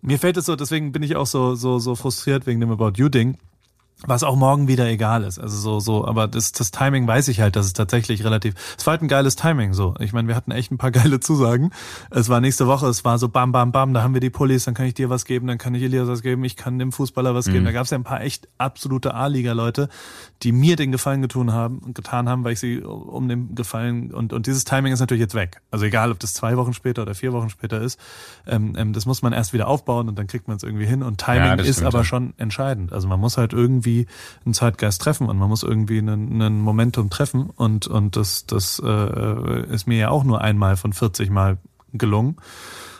mir 0.00 0.18
fällt 0.18 0.36
es 0.38 0.46
so, 0.46 0.56
deswegen 0.56 0.92
bin 0.92 1.02
ich 1.02 1.16
auch 1.16 1.26
so, 1.26 1.54
so, 1.54 1.78
so 1.78 1.94
frustriert 1.94 2.46
wegen 2.46 2.60
dem 2.60 2.70
About 2.70 2.92
You-Ding 2.96 3.36
was 4.06 4.24
auch 4.24 4.36
morgen 4.36 4.68
wieder 4.68 4.88
egal 4.88 5.22
ist. 5.22 5.38
Also 5.38 5.56
so, 5.56 5.80
so, 5.80 6.06
aber 6.06 6.28
das, 6.28 6.52
das 6.52 6.70
Timing 6.70 7.06
weiß 7.06 7.28
ich 7.28 7.40
halt, 7.40 7.56
dass 7.56 7.66
es 7.66 7.72
tatsächlich 7.72 8.24
relativ. 8.24 8.54
Es 8.76 8.86
war 8.86 8.92
halt 8.92 9.02
ein 9.02 9.08
geiles 9.08 9.36
Timing 9.36 9.72
so. 9.74 9.94
Ich 10.00 10.12
meine, 10.12 10.28
wir 10.28 10.34
hatten 10.34 10.50
echt 10.50 10.72
ein 10.72 10.78
paar 10.78 10.90
geile 10.92 11.20
Zusagen. 11.20 11.70
Es 12.10 12.28
war 12.28 12.40
nächste 12.40 12.66
Woche, 12.66 12.86
es 12.86 13.04
war 13.04 13.18
so 13.18 13.28
bam, 13.28 13.52
bam, 13.52 13.72
bam, 13.72 13.94
da 13.94 14.02
haben 14.02 14.14
wir 14.14 14.20
die 14.20 14.30
Pullis, 14.30 14.64
dann 14.64 14.74
kann 14.74 14.86
ich 14.86 14.94
dir 14.94 15.10
was 15.10 15.24
geben, 15.24 15.46
dann 15.46 15.58
kann 15.58 15.74
ich 15.74 15.82
Elias 15.82 16.08
was 16.08 16.22
geben, 16.22 16.44
ich 16.44 16.56
kann 16.56 16.78
dem 16.78 16.92
Fußballer 16.92 17.34
was 17.34 17.46
mhm. 17.46 17.52
geben. 17.52 17.64
Da 17.64 17.72
gab 17.72 17.84
es 17.84 17.90
ja 17.90 17.98
ein 17.98 18.04
paar 18.04 18.20
echt 18.22 18.48
absolute 18.58 19.14
A-Liga-Leute, 19.14 19.88
die 20.42 20.52
mir 20.52 20.76
den 20.76 20.92
Gefallen 20.92 21.22
getan 21.22 21.52
haben, 21.52 21.94
getan 21.94 22.28
haben, 22.28 22.44
weil 22.44 22.54
ich 22.54 22.60
sie 22.60 22.80
um 22.80 23.28
den 23.28 23.54
Gefallen 23.54 24.12
und, 24.12 24.32
und 24.32 24.46
dieses 24.46 24.64
Timing 24.64 24.92
ist 24.92 25.00
natürlich 25.00 25.20
jetzt 25.20 25.34
weg. 25.34 25.60
Also 25.70 25.84
egal, 25.84 26.10
ob 26.10 26.18
das 26.18 26.34
zwei 26.34 26.56
Wochen 26.56 26.72
später 26.72 27.02
oder 27.02 27.14
vier 27.14 27.32
Wochen 27.32 27.50
später 27.50 27.80
ist, 27.80 27.98
ähm, 28.46 28.74
ähm, 28.76 28.92
das 28.92 29.06
muss 29.06 29.22
man 29.22 29.32
erst 29.32 29.52
wieder 29.52 29.68
aufbauen 29.68 30.08
und 30.08 30.18
dann 30.18 30.26
kriegt 30.26 30.48
man 30.48 30.56
es 30.56 30.62
irgendwie 30.62 30.86
hin. 30.86 31.02
Und 31.02 31.18
Timing 31.18 31.58
ja, 31.58 31.64
ist 31.64 31.82
aber 31.82 32.04
schon 32.04 32.34
entscheidend. 32.38 32.92
Also 32.92 33.08
man 33.08 33.20
muss 33.20 33.38
halt 33.38 33.52
irgendwie 33.52 33.91
irgendwie 33.92 34.06
einen 34.44 34.54
Zeitgeist 34.54 35.02
treffen 35.02 35.28
und 35.28 35.38
man 35.38 35.48
muss 35.48 35.62
irgendwie 35.62 35.98
einen, 35.98 36.40
einen 36.40 36.60
Momentum 36.60 37.10
treffen 37.10 37.50
und 37.50 37.86
und 37.86 38.16
das 38.16 38.46
das 38.46 38.80
äh, 38.84 39.66
ist 39.66 39.86
mir 39.86 39.98
ja 39.98 40.08
auch 40.10 40.24
nur 40.24 40.40
einmal 40.40 40.76
von 40.76 40.92
40 40.92 41.30
Mal 41.30 41.58
gelungen 41.92 42.36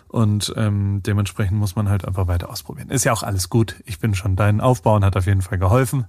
und 0.09 0.53
ähm, 0.57 1.03
dementsprechend 1.05 1.59
muss 1.59 1.77
man 1.77 1.89
halt 1.89 2.07
einfach 2.07 2.27
weiter 2.27 2.51
ausprobieren. 2.51 2.91
Ist 2.91 3.05
ja 3.05 3.13
auch 3.13 3.23
alles 3.23 3.49
gut. 3.49 3.77
Ich 3.87 3.99
bin 3.99 4.15
schon 4.15 4.37
dein 4.37 4.61
Aufbauen 4.61 5.05
hat 5.05 5.17
auf 5.17 5.27
jeden 5.27 5.43
Fall 5.43 5.59
geholfen. 5.59 6.07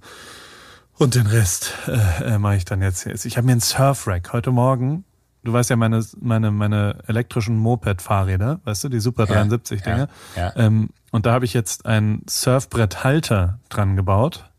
Und 0.96 1.16
den 1.16 1.26
Rest 1.26 1.72
äh, 1.88 2.34
äh, 2.34 2.38
mache 2.38 2.56
ich 2.56 2.64
dann 2.64 2.80
jetzt. 2.80 3.04
jetzt. 3.04 3.24
Ich 3.24 3.36
habe 3.36 3.46
mir 3.46 3.52
ein 3.52 3.60
Surfrack 3.60 4.32
heute 4.32 4.52
Morgen. 4.52 5.04
Du 5.42 5.52
weißt 5.52 5.68
ja 5.68 5.76
meine 5.76 6.02
meine 6.20 6.50
meine 6.50 6.98
elektrischen 7.06 7.58
Moped-Fahrräder, 7.58 8.60
weißt 8.64 8.84
du, 8.84 8.88
die 8.88 9.00
Super 9.00 9.26
73 9.26 9.80
ja, 9.80 9.84
Dinge. 9.84 10.08
Ja, 10.36 10.42
ja. 10.42 10.52
Ähm, 10.56 10.90
und 11.10 11.26
da 11.26 11.32
habe 11.32 11.44
ich 11.44 11.52
jetzt 11.52 11.84
einen 11.84 12.22
Surfbretthalter 12.28 13.58
dran 13.68 13.96
gebaut 13.96 14.50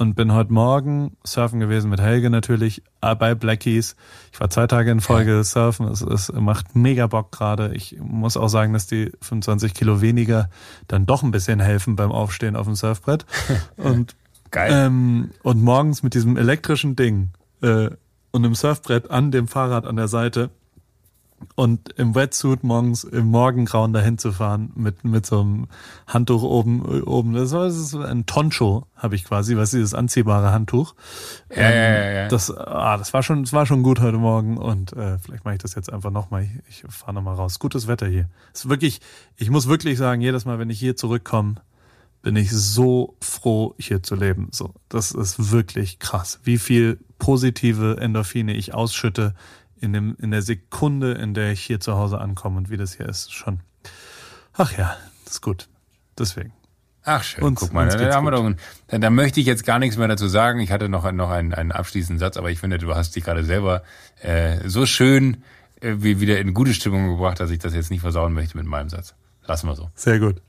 und 0.00 0.14
bin 0.14 0.32
heute 0.32 0.50
Morgen 0.50 1.18
surfen 1.24 1.60
gewesen 1.60 1.90
mit 1.90 2.00
Helge 2.00 2.30
natürlich 2.30 2.82
äh, 3.02 3.14
bei 3.14 3.34
Blackies. 3.34 3.96
Ich 4.32 4.40
war 4.40 4.48
zwei 4.48 4.66
Tage 4.66 4.90
in 4.90 5.02
Folge 5.02 5.44
surfen. 5.44 5.86
Es, 5.88 6.00
es 6.00 6.32
macht 6.32 6.74
mega 6.74 7.06
Bock 7.06 7.30
gerade. 7.32 7.74
Ich 7.74 7.98
muss 8.00 8.38
auch 8.38 8.48
sagen, 8.48 8.72
dass 8.72 8.86
die 8.86 9.12
25 9.20 9.74
Kilo 9.74 10.00
weniger 10.00 10.48
dann 10.88 11.04
doch 11.04 11.22
ein 11.22 11.32
bisschen 11.32 11.60
helfen 11.60 11.96
beim 11.96 12.12
Aufstehen 12.12 12.56
auf 12.56 12.64
dem 12.66 12.76
Surfbrett. 12.76 13.26
Und 13.76 14.16
Geil. 14.50 14.72
Ähm, 14.72 15.30
und 15.44 15.62
morgens 15.62 16.02
mit 16.02 16.14
diesem 16.14 16.36
elektrischen 16.36 16.96
Ding 16.96 17.28
äh, 17.62 17.90
und 18.32 18.44
einem 18.44 18.56
Surfbrett 18.56 19.08
an 19.08 19.30
dem 19.30 19.46
Fahrrad 19.46 19.86
an 19.86 19.94
der 19.94 20.08
Seite 20.08 20.50
und 21.54 21.90
im 21.98 22.14
Wetsuit 22.14 22.64
morgens 22.64 23.04
im 23.04 23.26
Morgengrauen 23.26 23.92
dahin 23.92 24.18
zu 24.18 24.32
fahren 24.32 24.72
mit 24.74 25.04
mit 25.04 25.26
so 25.26 25.40
einem 25.40 25.66
Handtuch 26.06 26.42
oben 26.42 27.02
oben. 27.02 27.32
Das 27.32 27.52
war, 27.52 27.66
das 27.66 27.94
ein 27.94 28.26
Toncho 28.26 28.86
habe 28.96 29.14
ich 29.14 29.24
quasi 29.24 29.56
was 29.56 29.70
dieses 29.70 29.94
anziehbare 29.94 30.52
Handtuch. 30.52 30.94
Ja, 31.50 31.56
ähm, 31.56 31.72
ja, 31.72 32.00
ja, 32.00 32.10
ja. 32.22 32.28
das 32.28 32.50
ah, 32.50 32.96
das 32.96 33.12
war 33.12 33.22
schon 33.22 33.42
das 33.42 33.52
war 33.52 33.66
schon 33.66 33.82
gut 33.82 34.00
heute 34.00 34.18
Morgen 34.18 34.58
und 34.58 34.92
äh, 34.92 35.18
vielleicht 35.18 35.44
mache 35.44 35.54
ich 35.54 35.62
das 35.62 35.74
jetzt 35.74 35.92
einfach 35.92 36.10
nochmal 36.10 36.44
ich, 36.68 36.84
ich 36.84 36.92
fahre 36.92 37.14
nochmal 37.14 37.34
raus. 37.34 37.58
Gutes 37.58 37.86
Wetter 37.86 38.06
hier. 38.06 38.28
Ist 38.52 38.68
wirklich 38.68 39.00
ich 39.36 39.50
muss 39.50 39.68
wirklich 39.68 39.98
sagen 39.98 40.20
jedes 40.20 40.44
Mal 40.44 40.58
wenn 40.58 40.70
ich 40.70 40.78
hier 40.78 40.96
zurückkomme 40.96 41.56
bin 42.22 42.36
ich 42.36 42.50
so 42.50 43.16
froh 43.22 43.74
hier 43.78 44.02
zu 44.02 44.14
leben. 44.14 44.48
So 44.52 44.74
das 44.88 45.12
ist 45.12 45.50
wirklich 45.52 45.98
krass 45.98 46.40
wie 46.44 46.58
viel 46.58 46.98
positive 47.18 47.98
Endorphine 47.98 48.54
ich 48.54 48.74
ausschütte 48.74 49.34
in, 49.80 49.92
dem, 49.92 50.16
in 50.20 50.30
der 50.30 50.42
Sekunde, 50.42 51.12
in 51.12 51.34
der 51.34 51.52
ich 51.52 51.60
hier 51.60 51.80
zu 51.80 51.96
Hause 51.96 52.18
ankomme 52.18 52.58
und 52.58 52.70
wie 52.70 52.76
das 52.76 52.94
hier 52.94 53.08
ist, 53.08 53.32
schon. 53.32 53.60
Ach 54.52 54.76
ja, 54.76 54.96
das 55.24 55.34
ist 55.34 55.40
gut. 55.40 55.68
Deswegen. 56.18 56.52
Ach 57.02 57.22
schön, 57.22 57.42
uns, 57.42 57.60
guck 57.60 57.72
mal, 57.72 57.88
da, 57.88 57.96
da, 57.96 58.14
haben 58.14 58.26
wir 58.26 58.30
doch, 58.30 58.52
da, 58.88 58.98
da 58.98 59.10
möchte 59.10 59.40
ich 59.40 59.46
jetzt 59.46 59.64
gar 59.64 59.78
nichts 59.78 59.96
mehr 59.96 60.08
dazu 60.08 60.28
sagen. 60.28 60.60
Ich 60.60 60.70
hatte 60.70 60.88
noch, 60.90 61.10
noch 61.12 61.30
einen, 61.30 61.54
einen 61.54 61.72
abschließenden 61.72 62.18
Satz, 62.18 62.36
aber 62.36 62.50
ich 62.50 62.58
finde, 62.58 62.76
du 62.76 62.94
hast 62.94 63.16
dich 63.16 63.24
gerade 63.24 63.42
selber 63.42 63.82
äh, 64.20 64.68
so 64.68 64.84
schön 64.84 65.42
äh, 65.80 65.94
wieder 65.98 66.38
in 66.38 66.52
gute 66.52 66.74
Stimmung 66.74 67.08
gebracht, 67.08 67.40
dass 67.40 67.50
ich 67.50 67.58
das 67.58 67.74
jetzt 67.74 67.90
nicht 67.90 68.02
versauen 68.02 68.34
möchte 68.34 68.56
mit 68.58 68.66
meinem 68.66 68.90
Satz. 68.90 69.14
Lassen 69.46 69.66
wir 69.66 69.76
so. 69.76 69.90
Sehr 69.94 70.18
gut. 70.18 70.42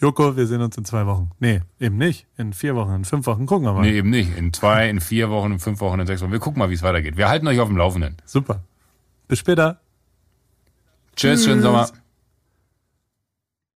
Joko, 0.00 0.34
wir 0.36 0.46
sehen 0.46 0.62
uns 0.62 0.76
in 0.78 0.84
zwei 0.86 1.04
Wochen. 1.06 1.30
Nee, 1.40 1.60
eben 1.78 1.98
nicht. 1.98 2.26
In 2.38 2.54
vier 2.54 2.74
Wochen, 2.74 2.94
in 2.94 3.04
fünf 3.04 3.26
Wochen 3.26 3.44
gucken 3.44 3.66
wir 3.66 3.74
mal. 3.74 3.82
Nee, 3.82 3.98
eben 3.98 4.08
nicht. 4.08 4.34
In 4.36 4.52
zwei, 4.54 4.88
in 4.88 4.98
vier 5.00 5.28
Wochen, 5.28 5.52
in 5.52 5.58
fünf 5.58 5.80
Wochen, 5.80 6.00
in 6.00 6.06
sechs 6.06 6.22
Wochen. 6.22 6.32
Wir 6.32 6.38
gucken 6.38 6.58
mal, 6.58 6.70
wie 6.70 6.74
es 6.74 6.82
weitergeht. 6.82 7.18
Wir 7.18 7.28
halten 7.28 7.46
euch 7.46 7.60
auf 7.60 7.68
dem 7.68 7.76
Laufenden. 7.76 8.16
Super. 8.24 8.62
Bis 9.28 9.38
später. 9.40 9.80
Tschüss, 11.16 11.40
Tschüss. 11.40 11.44
schönen 11.44 11.62
Sommer. 11.62 11.90